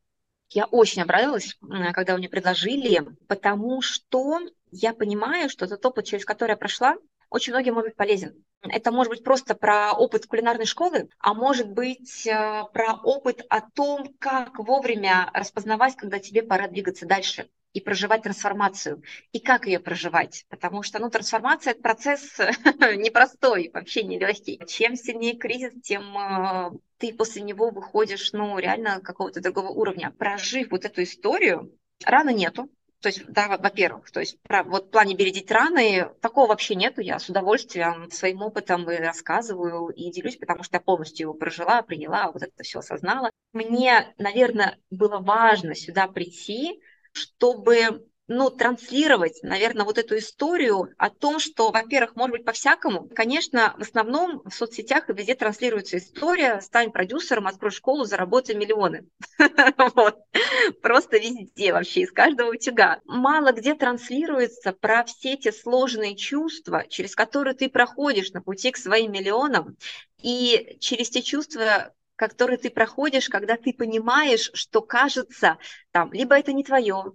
Я 0.50 0.66
очень 0.66 1.04
обрадовалась, 1.04 1.58
когда 1.94 2.18
мне 2.18 2.28
предложили, 2.28 3.06
потому 3.30 3.82
что 3.82 4.38
я 4.70 4.94
понимаю, 4.94 5.50
что 5.50 5.66
тот 5.66 5.86
опыт, 5.86 6.04
через 6.04 6.26
который 6.26 6.52
я 6.52 6.58
прошла, 6.58 6.98
очень 7.30 7.54
многим 7.54 7.76
может 7.76 7.92
быть 7.92 7.96
полезен. 7.96 8.44
Это 8.64 8.92
может 8.92 9.12
быть 9.12 9.24
просто 9.24 9.56
про 9.56 9.92
опыт 9.94 10.28
кулинарной 10.28 10.66
школы, 10.66 11.10
а 11.20 11.34
может 11.34 11.70
быть 11.72 12.28
э, 12.28 12.64
про 12.74 12.94
опыт 13.04 13.44
о 13.50 13.62
том, 13.62 14.14
как 14.20 14.60
вовремя 14.60 15.30
распознавать, 15.34 15.96
когда 15.96 16.20
тебе 16.20 16.44
пора 16.44 16.68
двигаться 16.68 17.08
дальше 17.08 17.50
и 17.74 17.82
проживать 17.82 18.24
трансформацию. 18.24 19.02
И 19.32 19.40
как 19.40 19.66
ее 19.66 19.80
проживать? 19.80 20.46
Потому 20.50 20.84
что 20.84 21.00
ну, 21.00 21.10
трансформация– 21.10 21.72
это 21.74 21.82
процесс 21.82 22.38
непростой, 22.98 23.72
вообще 23.74 24.04
нелегкий. 24.04 24.62
Чем 24.68 24.96
сильнее 24.96 25.38
кризис, 25.38 25.74
тем 25.82 26.16
э, 26.18 26.72
ты 26.98 27.14
после 27.14 27.42
него 27.42 27.72
выходишь, 27.72 28.32
ну, 28.34 28.60
реально 28.60 29.00
какого-то 29.02 29.42
другого 29.42 29.70
уровня. 29.70 30.14
Прожив 30.18 30.70
вот 30.70 30.86
эту 30.86 31.02
историю, 31.02 31.76
рано 32.06 32.30
нету, 32.30 32.70
то 33.02 33.10
есть, 33.10 33.26
да, 33.28 33.58
во-первых, 33.58 34.12
то 34.12 34.20
есть 34.20 34.38
вот 34.48 34.88
в 34.88 34.90
плане 34.90 35.16
бередить 35.16 35.52
раны 35.52 36.10
такого 36.22 36.48
вообще 36.48 36.76
нету. 36.76 37.02
Я 37.02 37.20
с 37.20 37.30
удовольствием 37.30 38.10
своим 38.12 38.42
опытом 38.44 38.90
и 38.90 38.96
рассказываю 38.96 39.88
и 39.90 40.12
делюсь, 40.12 40.38
потому 40.38 40.64
что 40.64 40.78
я 40.78 40.82
полностью 40.82 41.26
его 41.26 41.34
прожила, 41.34 41.82
приняла, 41.82 42.32
вот 42.32 42.44
это 42.44 42.64
все 42.64 42.80
осознала. 42.80 43.32
Мне, 43.54 44.14
наверное, 44.18 44.78
было 44.92 45.18
важно 45.18 45.74
сюда 45.76 46.08
прийти, 46.08 46.82
чтобы 47.12 48.08
ну, 48.28 48.50
транслировать, 48.50 49.40
наверное, 49.44 49.86
вот 49.86 49.98
эту 49.98 50.18
историю 50.18 50.90
о 50.98 51.10
том, 51.10 51.40
что, 51.40 51.72
во-первых, 51.72 52.16
может 52.16 52.38
быть, 52.38 52.46
по-всякому. 52.46 53.10
Конечно, 53.14 53.76
в 53.78 53.82
основном 53.82 54.42
в 54.46 54.52
соцсетях 54.52 55.10
и 55.10 55.14
везде 55.14 55.36
транслируется 55.36 55.98
история 55.98 56.62
«стань 56.62 56.92
продюсером, 56.92 57.48
открой 57.48 57.72
школу, 57.72 58.06
заработай 58.06 58.56
миллионы». 58.56 59.06
Просто 60.82 61.18
везде 61.18 61.74
вообще, 61.74 62.02
из 62.02 62.12
каждого 62.12 62.52
утюга. 62.52 63.02
Мало 63.06 63.52
где 63.52 63.76
транслируется 63.76 64.72
про 64.72 65.04
все 65.04 65.34
эти 65.34 65.52
сложные 65.52 66.16
чувства, 66.16 66.86
через 66.88 67.16
которые 67.16 67.54
ты 67.54 67.70
проходишь 67.70 68.32
на 68.32 68.42
пути 68.42 68.72
к 68.72 68.78
своим 68.78 69.12
миллионам, 69.12 69.76
и 70.22 70.78
через 70.80 71.10
те 71.10 71.22
чувства, 71.22 71.94
которые 72.16 72.60
ты 72.60 72.70
проходишь, 72.70 73.30
когда 73.30 73.58
ты 73.58 73.74
понимаешь, 73.74 74.52
что 74.54 74.82
кажется, 74.82 75.58
там, 75.92 76.14
либо 76.14 76.38
это 76.38 76.54
не 76.54 76.64
твое, 76.64 77.14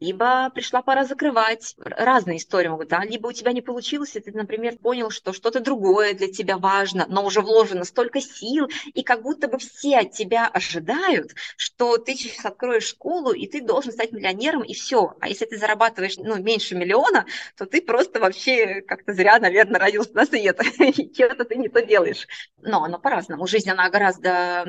либо 0.00 0.50
пришла 0.50 0.82
пора 0.82 1.04
закрывать. 1.04 1.74
Разные 1.78 2.38
истории 2.38 2.68
могут, 2.68 2.88
да, 2.88 3.04
либо 3.04 3.28
у 3.28 3.32
тебя 3.32 3.52
не 3.52 3.62
получилось, 3.62 4.16
и 4.16 4.20
ты, 4.20 4.32
например, 4.32 4.76
понял, 4.78 5.10
что 5.10 5.32
что-то 5.32 5.60
другое 5.60 6.14
для 6.14 6.30
тебя 6.30 6.58
важно, 6.58 7.06
но 7.08 7.24
уже 7.24 7.40
вложено 7.40 7.84
столько 7.84 8.20
сил, 8.20 8.68
и 8.94 9.02
как 9.02 9.22
будто 9.22 9.48
бы 9.48 9.58
все 9.58 9.98
от 9.98 10.12
тебя 10.12 10.46
ожидают, 10.46 11.34
что 11.56 11.98
ты 11.98 12.14
сейчас 12.14 12.44
откроешь 12.44 12.86
школу, 12.86 13.32
и 13.32 13.46
ты 13.46 13.60
должен 13.60 13.92
стать 13.92 14.12
миллионером, 14.12 14.62
и 14.62 14.74
все. 14.74 15.14
А 15.20 15.28
если 15.28 15.46
ты 15.46 15.58
зарабатываешь, 15.58 16.16
ну, 16.16 16.36
меньше 16.36 16.74
миллиона, 16.74 17.26
то 17.56 17.66
ты 17.66 17.80
просто 17.82 18.20
вообще 18.20 18.82
как-то 18.82 19.12
зря, 19.12 19.38
наверное, 19.38 19.80
родился 19.80 20.14
на 20.14 20.26
свет, 20.26 20.60
и 20.78 21.12
что-то 21.12 21.44
ты 21.44 21.56
не 21.56 21.68
то 21.68 21.84
делаешь. 21.84 22.26
Но 22.62 22.84
оно 22.84 22.98
по-разному. 22.98 23.46
Жизнь, 23.46 23.70
она 23.70 23.88
гораздо 23.90 24.64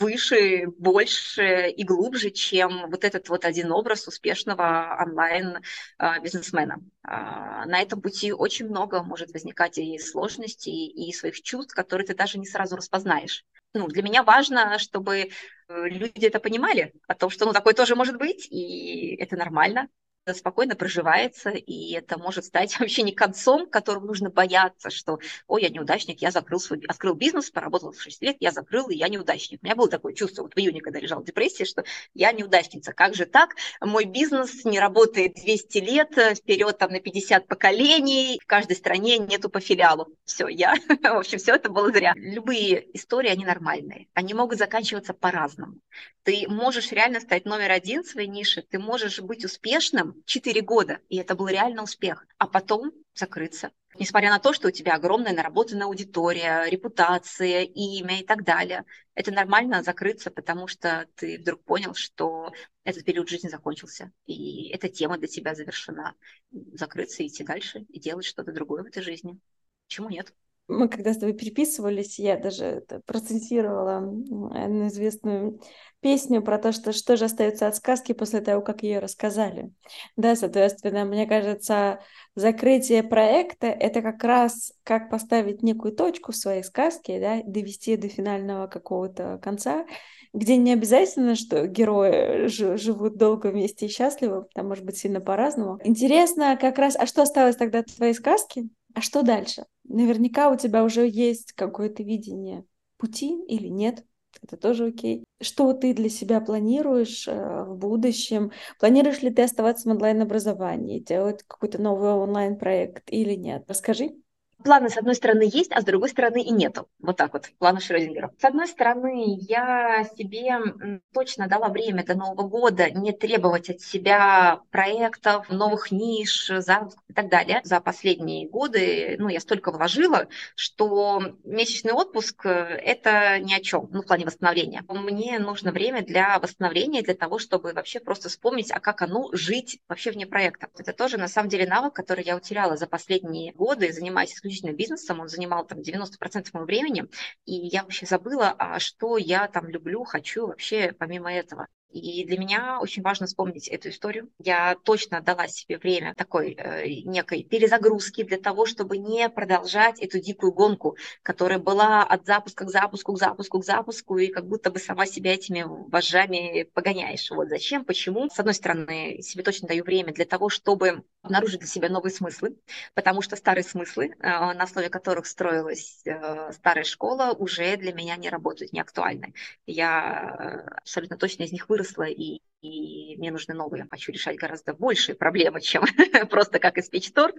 выше, 0.00 0.66
больше 0.78 1.68
и 1.68 1.84
глубже, 1.84 2.30
чем 2.30 2.90
вот 2.90 3.04
этот 3.04 3.28
вот 3.28 3.44
один 3.44 3.70
образ 3.70 4.08
успешного 4.08 4.96
онлайн-бизнесмена. 5.06 6.80
А, 7.02 7.66
на 7.66 7.80
этом 7.80 8.00
пути 8.00 8.32
очень 8.32 8.66
много 8.66 9.02
может 9.02 9.32
возникать 9.32 9.78
и 9.78 9.98
сложностей, 9.98 10.86
и 10.86 11.12
своих 11.12 11.42
чувств, 11.42 11.74
которые 11.74 12.06
ты 12.06 12.14
даже 12.14 12.38
не 12.38 12.46
сразу 12.46 12.76
распознаешь. 12.76 13.44
Ну, 13.74 13.86
для 13.86 14.02
меня 14.02 14.22
важно, 14.24 14.78
чтобы 14.78 15.18
э, 15.18 15.28
люди 15.68 16.26
это 16.26 16.40
понимали, 16.40 16.92
о 17.06 17.14
том, 17.14 17.30
что 17.30 17.44
ну, 17.46 17.52
такое 17.52 17.74
тоже 17.74 17.94
может 17.94 18.16
быть, 18.16 18.48
и 18.50 19.14
это 19.16 19.36
нормально 19.36 19.88
спокойно 20.34 20.76
проживается, 20.76 21.50
и 21.50 21.92
это 21.92 22.18
может 22.18 22.44
стать 22.44 22.78
вообще 22.80 23.02
не 23.02 23.12
концом, 23.12 23.68
которым 23.68 24.06
нужно 24.06 24.30
бояться, 24.30 24.90
что, 24.90 25.18
ой, 25.46 25.62
я 25.62 25.68
неудачник, 25.68 26.20
я 26.20 26.30
закрыл 26.30 26.60
свой, 26.60 26.82
открыл 26.88 27.14
бизнес, 27.14 27.50
поработал 27.50 27.92
6 27.92 28.22
лет, 28.22 28.36
я 28.40 28.52
закрыл, 28.52 28.88
и 28.88 28.96
я 28.96 29.08
неудачник. 29.08 29.60
У 29.62 29.66
меня 29.66 29.76
было 29.76 29.88
такое 29.88 30.14
чувство 30.14 30.42
вот 30.42 30.54
в 30.54 30.58
июне, 30.58 30.80
когда 30.80 31.00
лежала 31.00 31.20
в 31.20 31.24
депрессии, 31.24 31.64
что 31.64 31.84
я 32.14 32.32
неудачница. 32.32 32.92
Как 32.92 33.14
же 33.14 33.26
так? 33.26 33.56
Мой 33.80 34.04
бизнес 34.04 34.64
не 34.64 34.78
работает 34.78 35.34
200 35.34 35.78
лет, 35.78 36.10
вперед 36.36 36.78
там 36.78 36.92
на 36.92 37.00
50 37.00 37.46
поколений, 37.46 38.38
в 38.42 38.46
каждой 38.46 38.76
стране 38.76 39.18
нету 39.18 39.48
по 39.48 39.60
филиалу. 39.60 40.08
Все, 40.24 40.48
я, 40.48 40.74
в 41.02 41.18
общем, 41.18 41.38
все 41.38 41.54
это 41.54 41.70
было 41.70 41.90
зря. 41.92 42.12
Любые 42.16 42.96
истории, 42.96 43.28
они 43.30 43.44
нормальные. 43.44 44.08
Они 44.14 44.34
могут 44.34 44.58
заканчиваться 44.58 45.14
по-разному. 45.14 45.74
Ты 46.22 46.46
можешь 46.48 46.92
реально 46.92 47.20
стать 47.20 47.44
номер 47.44 47.70
один 47.70 48.02
в 48.02 48.06
своей 48.06 48.28
нише, 48.28 48.62
ты 48.62 48.78
можешь 48.78 49.20
быть 49.20 49.44
успешным, 49.44 50.09
4 50.24 50.60
года, 50.62 51.00
и 51.08 51.16
это 51.16 51.34
был 51.34 51.48
реально 51.48 51.82
успех. 51.82 52.26
А 52.38 52.46
потом 52.46 52.92
закрыться. 53.14 53.72
Несмотря 53.98 54.30
на 54.30 54.38
то, 54.38 54.52
что 54.52 54.68
у 54.68 54.70
тебя 54.70 54.94
огромная 54.94 55.34
наработанная 55.34 55.86
аудитория, 55.86 56.64
репутация, 56.70 57.62
имя 57.62 58.20
и 58.20 58.24
так 58.24 58.44
далее, 58.44 58.84
это 59.14 59.32
нормально 59.32 59.82
закрыться, 59.82 60.30
потому 60.30 60.68
что 60.68 61.08
ты 61.16 61.38
вдруг 61.38 61.64
понял, 61.64 61.94
что 61.94 62.52
этот 62.84 63.04
период 63.04 63.28
жизни 63.28 63.48
закончился, 63.48 64.12
и 64.26 64.68
эта 64.68 64.88
тема 64.88 65.18
для 65.18 65.26
тебя 65.26 65.54
завершена. 65.54 66.14
Закрыться, 66.50 67.26
идти 67.26 67.42
дальше 67.42 67.80
и 67.88 67.98
делать 67.98 68.24
что-то 68.24 68.52
другое 68.52 68.84
в 68.84 68.86
этой 68.86 69.02
жизни. 69.02 69.38
Почему 69.86 70.08
нет? 70.08 70.32
Мы 70.70 70.88
когда 70.88 71.12
с 71.12 71.18
тобой 71.18 71.34
переписывались, 71.34 72.18
я 72.20 72.36
даже 72.36 72.84
процитировала 73.04 73.96
одну 73.98 74.86
известную 74.86 75.60
песню 76.00 76.42
про 76.42 76.58
то, 76.58 76.70
что 76.70 76.92
что 76.92 77.16
же 77.16 77.24
остается 77.24 77.66
от 77.66 77.74
сказки 77.74 78.12
после 78.12 78.40
того, 78.40 78.62
как 78.62 78.84
ее 78.84 79.00
рассказали. 79.00 79.72
Да, 80.16 80.36
соответственно, 80.36 81.04
мне 81.04 81.26
кажется, 81.26 81.98
закрытие 82.36 83.02
проекта— 83.02 83.66
это 83.68 84.00
как 84.00 84.22
раз 84.22 84.72
как 84.84 85.10
поставить 85.10 85.62
некую 85.62 85.92
точку 85.92 86.30
в 86.30 86.36
своей 86.36 86.62
сказке, 86.62 87.20
да, 87.20 87.42
довести 87.44 87.96
до 87.96 88.08
финального 88.08 88.68
какого-то 88.68 89.40
конца, 89.42 89.84
где 90.32 90.56
не 90.56 90.72
обязательно, 90.72 91.34
что 91.34 91.66
герои 91.66 92.46
живут 92.46 93.16
долго 93.16 93.48
вместе 93.48 93.86
и 93.86 93.90
счастливо, 93.90 94.46
там 94.54 94.68
может 94.68 94.84
быть 94.84 94.96
сильно 94.96 95.20
по-разному. 95.20 95.80
Интересно 95.82 96.56
как 96.56 96.78
раз, 96.78 96.94
а 96.96 97.06
что 97.06 97.22
осталось 97.22 97.56
тогда 97.56 97.80
от 97.80 97.86
твоей 97.86 98.14
сказки? 98.14 98.68
А 98.94 99.00
что 99.00 99.22
дальше? 99.22 99.64
Наверняка 99.92 100.50
у 100.50 100.56
тебя 100.56 100.84
уже 100.84 101.06
есть 101.06 101.52
какое-то 101.52 102.02
видение 102.02 102.64
пути 102.96 103.42
или 103.46 103.68
нет 103.68 104.04
это 104.42 104.56
тоже 104.56 104.86
окей. 104.86 105.24
Что 105.40 105.72
ты 105.72 105.94
для 105.94 106.08
себя 106.08 106.40
планируешь 106.40 107.26
э, 107.26 107.64
в 107.64 107.76
будущем? 107.76 108.52
Планируешь 108.78 109.22
ли 109.22 109.30
ты 109.30 109.42
оставаться 109.42 109.88
в 109.88 109.92
онлайн-образовании, 109.92 111.00
делать 111.00 111.42
какой-то 111.46 111.80
новый 111.80 112.12
онлайн-проект 112.12 113.10
или 113.10 113.34
нет? 113.34 113.64
Расскажи. 113.68 114.14
Планы, 114.62 114.90
с 114.90 114.96
одной 114.98 115.14
стороны, 115.14 115.48
есть, 115.50 115.72
а 115.72 115.80
с 115.80 115.84
другой 115.84 116.08
стороны 116.10 116.42
и 116.42 116.50
нету. 116.50 116.88
Вот 116.98 117.16
так 117.16 117.32
вот, 117.32 117.50
планы 117.58 117.80
Шрёдингера. 117.80 118.32
С 118.38 118.44
одной 118.44 118.66
стороны, 118.66 119.38
я 119.48 120.04
себе 120.16 121.00
точно 121.12 121.46
дала 121.46 121.68
время 121.68 122.04
до 122.04 122.14
Нового 122.14 122.46
года 122.46 122.90
не 122.90 123.12
требовать 123.12 123.70
от 123.70 123.80
себя 123.80 124.60
проектов, 124.70 125.48
новых 125.48 125.90
ниш, 125.90 126.50
запусков 126.58 127.02
и 127.08 127.12
так 127.12 127.28
далее. 127.28 127.60
За 127.64 127.80
последние 127.80 128.48
годы 128.48 129.16
ну, 129.18 129.28
я 129.28 129.40
столько 129.40 129.70
вложила, 129.70 130.28
что 130.54 131.22
месячный 131.44 131.92
отпуск– 131.92 132.44
это 132.44 133.38
ни 133.38 133.54
о 133.54 133.60
чем, 133.60 133.88
ну, 133.92 134.02
в 134.02 134.06
плане 134.06 134.26
восстановления. 134.26 134.84
Мне 134.88 135.38
нужно 135.38 135.72
время 135.72 136.02
для 136.02 136.38
восстановления, 136.38 137.02
для 137.02 137.14
того, 137.14 137.38
чтобы 137.38 137.72
вообще 137.72 138.00
просто 138.00 138.28
вспомнить, 138.28 138.70
а 138.70 138.80
как 138.80 139.02
оно 139.02 139.30
жить 139.32 139.80
вообще 139.88 140.10
вне 140.10 140.26
проекта. 140.26 140.68
Это 140.78 140.92
тоже, 140.92 141.16
на 141.16 141.28
самом 141.28 141.48
деле, 141.48 141.66
навык, 141.66 141.94
который 141.94 142.24
я 142.24 142.36
утеряла 142.36 142.76
за 142.76 142.86
последние 142.86 143.52
годы, 143.52 143.92
занимаясь 143.92 144.34
бизнесом, 144.72 145.20
он 145.20 145.28
занимал 145.28 145.66
там 145.66 145.82
90% 145.82 146.52
моего 146.54 146.66
времени, 146.66 147.04
и 147.46 147.52
я 147.54 147.82
вообще 147.82 148.06
забыла, 148.06 148.54
а 148.58 148.78
что 148.78 149.16
я 149.16 149.48
там 149.48 149.68
люблю, 149.68 150.04
хочу 150.04 150.46
вообще 150.46 150.92
помимо 150.98 151.32
этого. 151.32 151.68
И 151.90 152.24
для 152.24 152.38
меня 152.38 152.78
очень 152.80 153.02
важно 153.02 153.26
вспомнить 153.26 153.66
эту 153.66 153.88
историю. 153.88 154.30
Я 154.38 154.76
точно 154.84 155.20
дала 155.20 155.48
себе 155.48 155.76
время 155.76 156.14
такой 156.14 156.54
э, 156.54 156.86
некой 157.04 157.42
перезагрузки 157.42 158.22
для 158.22 158.38
того, 158.38 158.64
чтобы 158.64 158.96
не 158.98 159.28
продолжать 159.28 160.00
эту 160.00 160.20
дикую 160.20 160.52
гонку, 160.52 160.96
которая 161.22 161.58
была 161.58 162.04
от 162.04 162.26
запуска 162.26 162.64
к 162.64 162.70
запуску, 162.70 163.12
к 163.14 163.18
запуску, 163.18 163.58
к 163.58 163.64
запуску, 163.64 164.18
и 164.18 164.28
как 164.28 164.46
будто 164.46 164.70
бы 164.70 164.78
сама 164.78 165.04
себя 165.04 165.34
этими 165.34 165.64
вожжами 165.66 166.62
погоняешь. 166.74 167.28
Вот 167.30 167.48
зачем, 167.48 167.84
почему. 167.84 168.28
С 168.30 168.38
одной 168.38 168.54
стороны, 168.54 169.20
себе 169.22 169.42
точно 169.42 169.66
даю 169.66 169.82
время 169.82 170.12
для 170.12 170.24
того, 170.26 170.48
чтобы 170.48 171.02
обнаружить 171.22 171.58
для 171.58 171.68
себя 171.68 171.88
новые 171.88 172.12
смыслы, 172.12 172.56
потому 172.94 173.20
что 173.20 173.34
старые 173.34 173.64
смыслы, 173.64 174.14
э, 174.16 174.16
на 174.20 174.62
основе 174.62 174.90
которых 174.90 175.26
строилась 175.26 176.02
э, 176.04 176.52
старая 176.52 176.84
школа, 176.84 177.34
уже 177.36 177.76
для 177.76 177.92
меня 177.92 178.16
не 178.16 178.30
работают, 178.30 178.72
не 178.72 178.80
актуальны. 178.80 179.34
Я 179.66 180.64
э, 180.66 180.70
абсолютно 180.78 181.16
точно 181.16 181.42
из 181.42 181.52
них 181.52 181.68
выросла 181.68 181.79
выросла, 181.80 182.04
и, 182.04 182.40
и 182.62 183.16
мне 183.16 183.30
нужны 183.30 183.54
новые. 183.54 183.82
Я 183.82 183.86
хочу 183.90 184.12
решать 184.12 184.36
гораздо 184.36 184.74
большие 184.74 185.14
проблемы, 185.14 185.60
чем 185.60 185.84
просто 186.30 186.58
как 186.58 186.78
испечь 186.78 187.12
торт. 187.12 187.36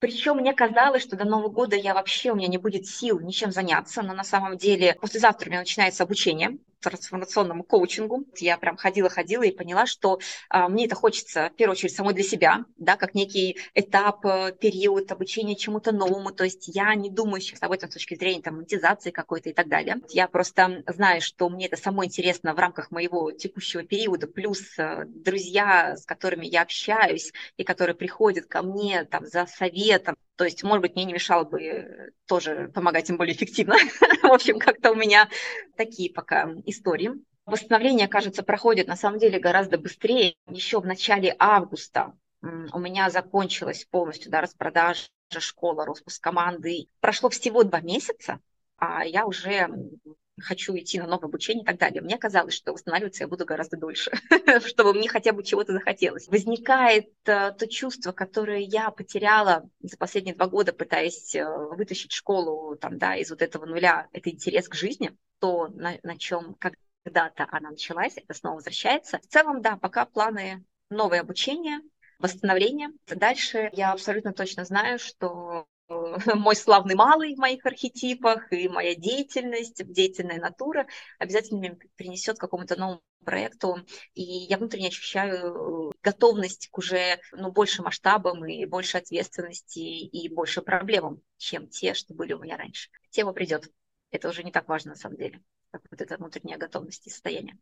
Причем 0.00 0.36
мне 0.36 0.54
казалось, 0.54 1.02
что 1.02 1.16
до 1.16 1.24
Нового 1.24 1.48
года 1.48 1.74
я 1.74 1.94
вообще, 1.94 2.30
у 2.30 2.36
меня 2.36 2.46
не 2.46 2.58
будет 2.58 2.86
сил 2.86 3.18
ничем 3.18 3.50
заняться, 3.50 4.02
но 4.02 4.14
на 4.14 4.22
самом 4.22 4.56
деле 4.56 4.96
послезавтра 5.00 5.48
у 5.48 5.50
меня 5.50 5.60
начинается 5.60 6.04
обучение 6.04 6.58
трансформационному 6.80 7.64
коучингу. 7.64 8.24
Я 8.36 8.56
прям 8.58 8.76
ходила-ходила 8.76 9.42
и 9.42 9.50
поняла, 9.50 9.86
что 9.86 10.18
а, 10.48 10.68
мне 10.68 10.86
это 10.86 10.94
хочется, 10.94 11.50
в 11.52 11.56
первую 11.56 11.72
очередь, 11.72 11.94
самой 11.94 12.14
для 12.14 12.24
себя, 12.24 12.64
да, 12.76 12.96
как 12.96 13.14
некий 13.14 13.58
этап, 13.74 14.24
э, 14.24 14.52
период 14.58 15.10
обучения 15.12 15.56
чему-то 15.56 15.92
новому. 15.92 16.30
То 16.30 16.44
есть 16.44 16.68
я 16.68 16.94
не 16.94 17.10
думаю 17.10 17.40
сейчас 17.40 17.62
об 17.62 17.72
этом 17.72 17.90
с 17.90 17.94
точки 17.94 18.14
зрения 18.14 18.42
там, 18.42 18.56
монетизации 18.56 19.10
какой-то 19.10 19.50
и 19.50 19.52
так 19.52 19.68
далее. 19.68 19.96
Я 20.10 20.28
просто 20.28 20.82
знаю, 20.86 21.20
что 21.20 21.48
мне 21.48 21.66
это 21.66 21.76
самое 21.76 22.08
интересно 22.08 22.54
в 22.54 22.58
рамках 22.58 22.90
моего 22.90 23.32
текущего 23.32 23.82
периода, 23.82 24.26
плюс 24.26 24.78
э, 24.78 25.04
друзья, 25.06 25.96
с 25.96 26.04
которыми 26.04 26.46
я 26.46 26.62
общаюсь 26.62 27.32
и 27.56 27.64
которые 27.64 27.96
приходят 27.96 28.46
ко 28.46 28.62
мне 28.62 29.04
там 29.04 29.26
за 29.26 29.46
советом, 29.46 30.16
то 30.38 30.44
есть, 30.44 30.62
может 30.62 30.82
быть, 30.82 30.94
мне 30.94 31.04
не 31.04 31.12
мешало 31.12 31.42
бы 31.42 32.12
тоже 32.26 32.70
помогать 32.72 33.10
им 33.10 33.16
более 33.16 33.34
эффективно. 33.34 33.74
В 34.22 34.32
общем, 34.32 34.60
как-то 34.60 34.92
у 34.92 34.94
меня 34.94 35.28
такие 35.76 36.12
пока 36.12 36.48
истории. 36.64 37.10
Восстановление, 37.44 38.06
кажется, 38.06 38.44
проходит 38.44 38.86
на 38.86 38.94
самом 38.94 39.18
деле 39.18 39.40
гораздо 39.40 39.78
быстрее. 39.78 40.36
Еще 40.48 40.80
в 40.80 40.86
начале 40.86 41.34
августа 41.40 42.14
у 42.40 42.78
меня 42.78 43.10
закончилась 43.10 43.84
полностью 43.84 44.30
да, 44.30 44.40
распродажа 44.40 45.08
школа, 45.40 45.84
распуск 45.84 46.22
команды. 46.22 46.86
Прошло 47.00 47.30
всего 47.30 47.64
два 47.64 47.80
месяца, 47.80 48.38
а 48.76 49.04
я 49.04 49.26
уже 49.26 49.68
хочу 50.40 50.76
идти 50.76 50.98
на 50.98 51.06
новое 51.06 51.28
обучение 51.28 51.62
и 51.62 51.66
так 51.66 51.78
далее. 51.78 52.00
Мне 52.02 52.18
казалось, 52.18 52.54
что 52.54 52.72
восстанавливаться 52.72 53.24
я 53.24 53.28
буду 53.28 53.44
гораздо 53.44 53.76
дольше, 53.76 54.12
чтобы 54.66 54.94
мне 54.94 55.08
хотя 55.08 55.32
бы 55.32 55.42
чего-то 55.42 55.72
захотелось. 55.72 56.28
Возникает 56.28 57.10
э, 57.26 57.52
то 57.52 57.66
чувство, 57.68 58.12
которое 58.12 58.60
я 58.60 58.90
потеряла 58.90 59.68
за 59.80 59.96
последние 59.96 60.34
два 60.34 60.46
года, 60.46 60.72
пытаясь 60.72 61.34
э, 61.34 61.44
вытащить 61.44 62.12
школу 62.12 62.76
там, 62.76 62.98
да, 62.98 63.16
из 63.16 63.30
вот 63.30 63.42
этого 63.42 63.66
нуля, 63.66 64.08
это 64.12 64.30
интерес 64.30 64.68
к 64.68 64.74
жизни, 64.74 65.16
то, 65.40 65.68
на, 65.68 65.98
на 66.02 66.18
чем 66.18 66.54
когда-то 66.54 67.46
она 67.50 67.70
началась, 67.70 68.16
это 68.16 68.34
снова 68.34 68.56
возвращается. 68.56 69.18
В 69.18 69.26
целом, 69.26 69.62
да, 69.62 69.76
пока 69.76 70.04
планы 70.04 70.64
новое 70.90 71.20
обучение, 71.20 71.80
восстановление. 72.18 72.90
Дальше 73.06 73.70
я 73.72 73.92
абсолютно 73.92 74.32
точно 74.32 74.64
знаю, 74.64 74.98
что 74.98 75.66
мой 76.34 76.56
славный 76.56 76.94
малый 76.94 77.34
в 77.34 77.38
моих 77.38 77.64
архетипах 77.64 78.52
и 78.52 78.68
моя 78.68 78.94
деятельность, 78.94 79.82
деятельная 79.90 80.38
натура 80.38 80.86
обязательно 81.18 81.60
меня 81.60 81.76
принесет 81.96 82.38
какому-то 82.38 82.76
новому 82.76 83.02
проекту, 83.24 83.76
и 84.14 84.22
я 84.22 84.58
внутренне 84.58 84.88
ощущаю 84.88 85.92
готовность 86.02 86.68
к 86.70 86.78
уже 86.78 87.20
ну, 87.32 87.50
больше 87.50 87.82
масштабам 87.82 88.44
и 88.46 88.64
больше 88.64 88.98
ответственности 88.98 89.80
и 89.80 90.28
больше 90.28 90.62
проблемам, 90.62 91.20
чем 91.36 91.68
те, 91.68 91.94
что 91.94 92.14
были 92.14 92.32
у 92.32 92.38
меня 92.38 92.56
раньше. 92.56 92.90
Тема 93.10 93.32
придет. 93.32 93.70
Это 94.10 94.28
уже 94.28 94.42
не 94.42 94.52
так 94.52 94.68
важно 94.68 94.92
на 94.92 94.96
самом 94.96 95.16
деле, 95.16 95.42
как 95.70 95.82
вот 95.90 96.00
эта 96.00 96.16
внутренняя 96.16 96.58
готовность 96.58 97.06
и 97.06 97.10
состояние. 97.10 97.58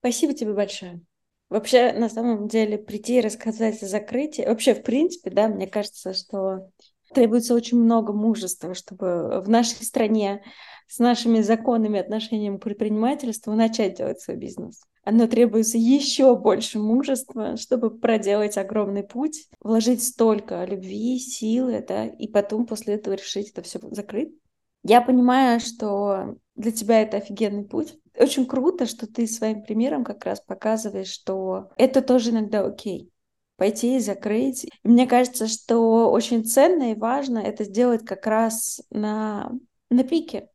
Спасибо 0.00 0.34
тебе 0.34 0.52
большое. 0.52 1.00
Вообще, 1.48 1.92
на 1.92 2.08
самом 2.08 2.48
деле, 2.48 2.76
прийти 2.76 3.18
и 3.18 3.20
рассказать 3.20 3.80
о 3.82 3.86
закрытии, 3.86 4.42
вообще, 4.42 4.74
в 4.74 4.82
принципе, 4.82 5.30
да, 5.30 5.46
мне 5.46 5.68
кажется, 5.68 6.12
что 6.12 6.72
Требуется 7.14 7.54
очень 7.54 7.78
много 7.78 8.12
мужества, 8.12 8.74
чтобы 8.74 9.40
в 9.40 9.48
нашей 9.48 9.84
стране 9.84 10.42
с 10.88 10.98
нашими 10.98 11.40
законами 11.40 11.98
отношением 12.00 12.58
к 12.58 12.64
предпринимательству 12.64 13.52
начать 13.54 13.96
делать 13.96 14.20
свой 14.20 14.36
бизнес. 14.36 14.82
Оно 15.04 15.28
требуется 15.28 15.78
еще 15.78 16.36
больше 16.36 16.78
мужества, 16.78 17.56
чтобы 17.56 17.96
проделать 17.96 18.58
огромный 18.58 19.04
путь, 19.04 19.48
вложить 19.60 20.02
столько 20.02 20.64
любви, 20.64 21.18
силы, 21.18 21.84
да, 21.86 22.06
и 22.06 22.26
потом 22.26 22.66
после 22.66 22.94
этого 22.94 23.14
решить 23.14 23.50
это 23.50 23.62
все 23.62 23.78
закрыть. 23.92 24.34
Я 24.82 25.00
понимаю, 25.00 25.60
что 25.60 26.36
для 26.56 26.72
тебя 26.72 27.02
это 27.02 27.18
офигенный 27.18 27.64
путь. 27.64 27.96
Очень 28.18 28.46
круто, 28.46 28.86
что 28.86 29.06
ты 29.06 29.26
своим 29.26 29.62
примером 29.62 30.04
как 30.04 30.24
раз 30.24 30.40
показываешь, 30.40 31.08
что 31.08 31.70
это 31.76 32.02
тоже 32.02 32.30
иногда 32.30 32.64
окей 32.64 33.12
пойти 33.56 33.96
и 33.96 34.00
закрыть. 34.00 34.66
Мне 34.84 35.06
кажется, 35.06 35.46
что 35.46 36.10
очень 36.10 36.44
ценно 36.44 36.92
и 36.92 36.94
важно 36.94 37.38
это 37.38 37.64
сделать 37.64 38.04
как 38.04 38.26
раз 38.26 38.80
на, 38.90 39.50
на 39.90 40.04
пике 40.04 40.48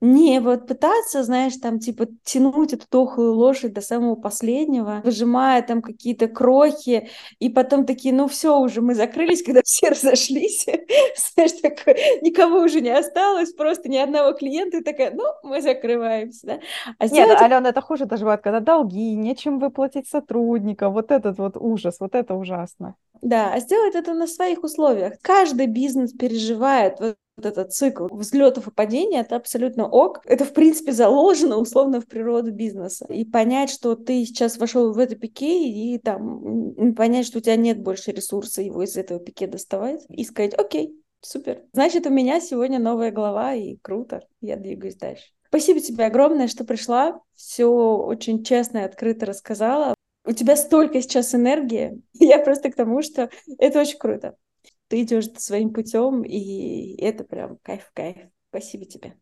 не 0.00 0.40
вот 0.40 0.66
пытаться, 0.66 1.22
знаешь, 1.22 1.56
там, 1.56 1.78
типа, 1.78 2.06
тянуть 2.24 2.72
эту 2.72 2.86
дохлую 2.90 3.34
лошадь 3.34 3.74
до 3.74 3.80
самого 3.80 4.14
последнего, 4.14 5.02
выжимая 5.04 5.62
там 5.62 5.82
какие-то 5.82 6.26
крохи, 6.26 7.10
и 7.38 7.50
потом 7.50 7.84
такие, 7.84 8.14
ну 8.14 8.26
все 8.26 8.58
уже, 8.58 8.80
мы 8.80 8.94
закрылись, 8.94 9.42
когда 9.42 9.60
все 9.64 9.88
разошлись, 9.90 10.64
знаешь, 11.34 11.52
такое, 11.60 11.96
никого 12.22 12.60
уже 12.60 12.80
не 12.80 12.90
осталось, 12.90 13.52
просто 13.52 13.88
ни 13.88 13.98
одного 13.98 14.32
клиента, 14.32 14.78
и 14.78 14.82
такая, 14.82 15.12
ну, 15.14 15.24
мы 15.42 15.60
закрываемся, 15.60 16.46
да. 16.46 16.60
А. 16.98 17.06
Нет, 17.06 17.40
Алена, 17.40 17.68
это 17.68 17.80
хуже 17.80 18.06
даже 18.06 18.22
бывает, 18.22 18.40
когда 18.40 18.60
долги, 18.60 19.14
нечем 19.14 19.58
выплатить 19.58 20.08
сотрудника, 20.08 20.88
вот 20.88 21.10
этот 21.10 21.38
вот 21.38 21.56
ужас, 21.56 21.96
вот 22.00 22.14
это 22.14 22.34
ужасно. 22.34 22.94
Да, 23.22 23.52
а 23.52 23.60
сделать 23.60 23.94
это 23.94 24.14
на 24.14 24.26
своих 24.26 24.62
условиях. 24.62 25.14
Каждый 25.22 25.66
бизнес 25.66 26.12
переживает 26.12 27.00
вот 27.00 27.16
этот 27.42 27.72
цикл 27.72 28.06
взлетов 28.10 28.68
и 28.68 28.70
падений, 28.70 29.18
это 29.18 29.36
абсолютно 29.36 29.88
ок. 29.88 30.20
Это, 30.24 30.44
в 30.44 30.52
принципе, 30.52 30.92
заложено 30.92 31.56
условно 31.56 32.00
в 32.00 32.06
природу 32.06 32.52
бизнеса. 32.52 33.06
И 33.08 33.24
понять, 33.24 33.70
что 33.70 33.94
ты 33.94 34.24
сейчас 34.24 34.58
вошел 34.58 34.92
в 34.92 34.98
это 34.98 35.16
пике, 35.16 35.68
и 35.68 35.98
там 35.98 36.94
понять, 36.94 37.26
что 37.26 37.38
у 37.38 37.40
тебя 37.40 37.56
нет 37.56 37.82
больше 37.82 38.12
ресурса 38.12 38.62
его 38.62 38.82
из 38.82 38.96
этого 38.96 39.20
пике 39.20 39.46
доставать, 39.46 40.04
и 40.08 40.24
сказать, 40.24 40.54
окей, 40.54 40.94
супер. 41.20 41.62
Значит, 41.72 42.06
у 42.06 42.10
меня 42.10 42.40
сегодня 42.40 42.78
новая 42.78 43.10
глава, 43.10 43.54
и 43.54 43.76
круто, 43.76 44.22
я 44.40 44.56
двигаюсь 44.56 44.96
дальше. 44.96 45.24
Спасибо 45.48 45.80
тебе 45.80 46.04
огромное, 46.04 46.46
что 46.46 46.64
пришла. 46.64 47.20
Все 47.34 47.66
очень 47.66 48.44
честно 48.44 48.78
и 48.78 48.82
открыто 48.82 49.26
рассказала. 49.26 49.94
У 50.30 50.32
тебя 50.32 50.54
столько 50.54 51.02
сейчас 51.02 51.34
энергии. 51.34 52.00
Я 52.12 52.38
просто 52.38 52.70
к 52.70 52.76
тому, 52.76 53.02
что 53.02 53.30
это 53.58 53.80
очень 53.80 53.98
круто. 53.98 54.36
Ты 54.86 55.02
идешь 55.02 55.24
своим 55.36 55.72
путем, 55.72 56.22
и 56.22 56.94
это 57.02 57.24
прям 57.24 57.58
кайф-кайф. 57.64 58.28
Спасибо 58.50 58.84
тебе. 58.84 59.16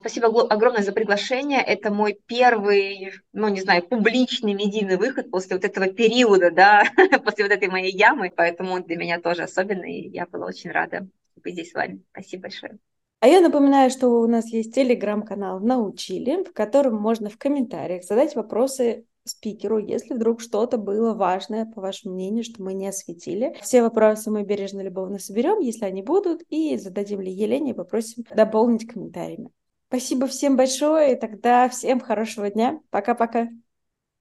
Спасибо 0.00 0.28
огромное 0.50 0.82
за 0.82 0.92
приглашение. 0.92 1.60
Это 1.60 1.92
мой 1.92 2.18
первый, 2.24 3.12
ну, 3.34 3.48
не 3.48 3.60
знаю, 3.60 3.86
публичный 3.86 4.54
медийный 4.54 4.96
выход 4.96 5.30
после 5.30 5.56
вот 5.56 5.64
этого 5.66 5.88
периода, 5.88 6.50
да, 6.50 6.84
после 7.22 7.44
вот 7.44 7.52
этой 7.52 7.68
моей 7.68 7.94
ямы. 7.94 8.32
Поэтому 8.34 8.72
он 8.72 8.84
для 8.84 8.96
меня 8.96 9.20
тоже 9.20 9.42
особенный, 9.42 10.00
и 10.00 10.08
я 10.08 10.24
была 10.24 10.46
очень 10.46 10.70
рада 10.70 11.06
быть 11.36 11.52
здесь 11.52 11.72
с 11.72 11.74
вами. 11.74 12.02
Спасибо 12.12 12.44
большое. 12.44 12.78
А 13.20 13.28
я 13.28 13.42
напоминаю, 13.42 13.90
что 13.90 14.08
у 14.08 14.26
нас 14.26 14.46
есть 14.46 14.74
телеграм-канал 14.74 15.60
«Научили», 15.60 16.44
в 16.44 16.54
котором 16.54 16.96
можно 16.96 17.28
в 17.28 17.36
комментариях 17.36 18.04
задать 18.04 18.34
вопросы 18.34 19.04
спикеру, 19.28 19.78
если 19.78 20.14
вдруг 20.14 20.40
что-то 20.40 20.78
было 20.78 21.14
важное, 21.14 21.66
по 21.66 21.80
вашему 21.80 22.14
мнению, 22.14 22.44
что 22.44 22.62
мы 22.62 22.74
не 22.74 22.88
осветили. 22.88 23.56
Все 23.62 23.82
вопросы 23.82 24.30
мы 24.30 24.42
бережно 24.42 24.80
любовно 24.80 25.18
соберем, 25.18 25.60
если 25.60 25.84
они 25.84 26.02
будут, 26.02 26.42
и 26.48 26.76
зададим 26.76 27.20
ли 27.20 27.32
Елене 27.32 27.70
и 27.70 27.74
попросим 27.74 28.24
дополнить 28.34 28.86
комментариями. 28.86 29.50
Спасибо 29.88 30.26
всем 30.26 30.56
большое, 30.56 31.12
и 31.14 31.20
тогда 31.20 31.68
всем 31.68 32.00
хорошего 32.00 32.50
дня. 32.50 32.80
Пока-пока. 32.90 33.48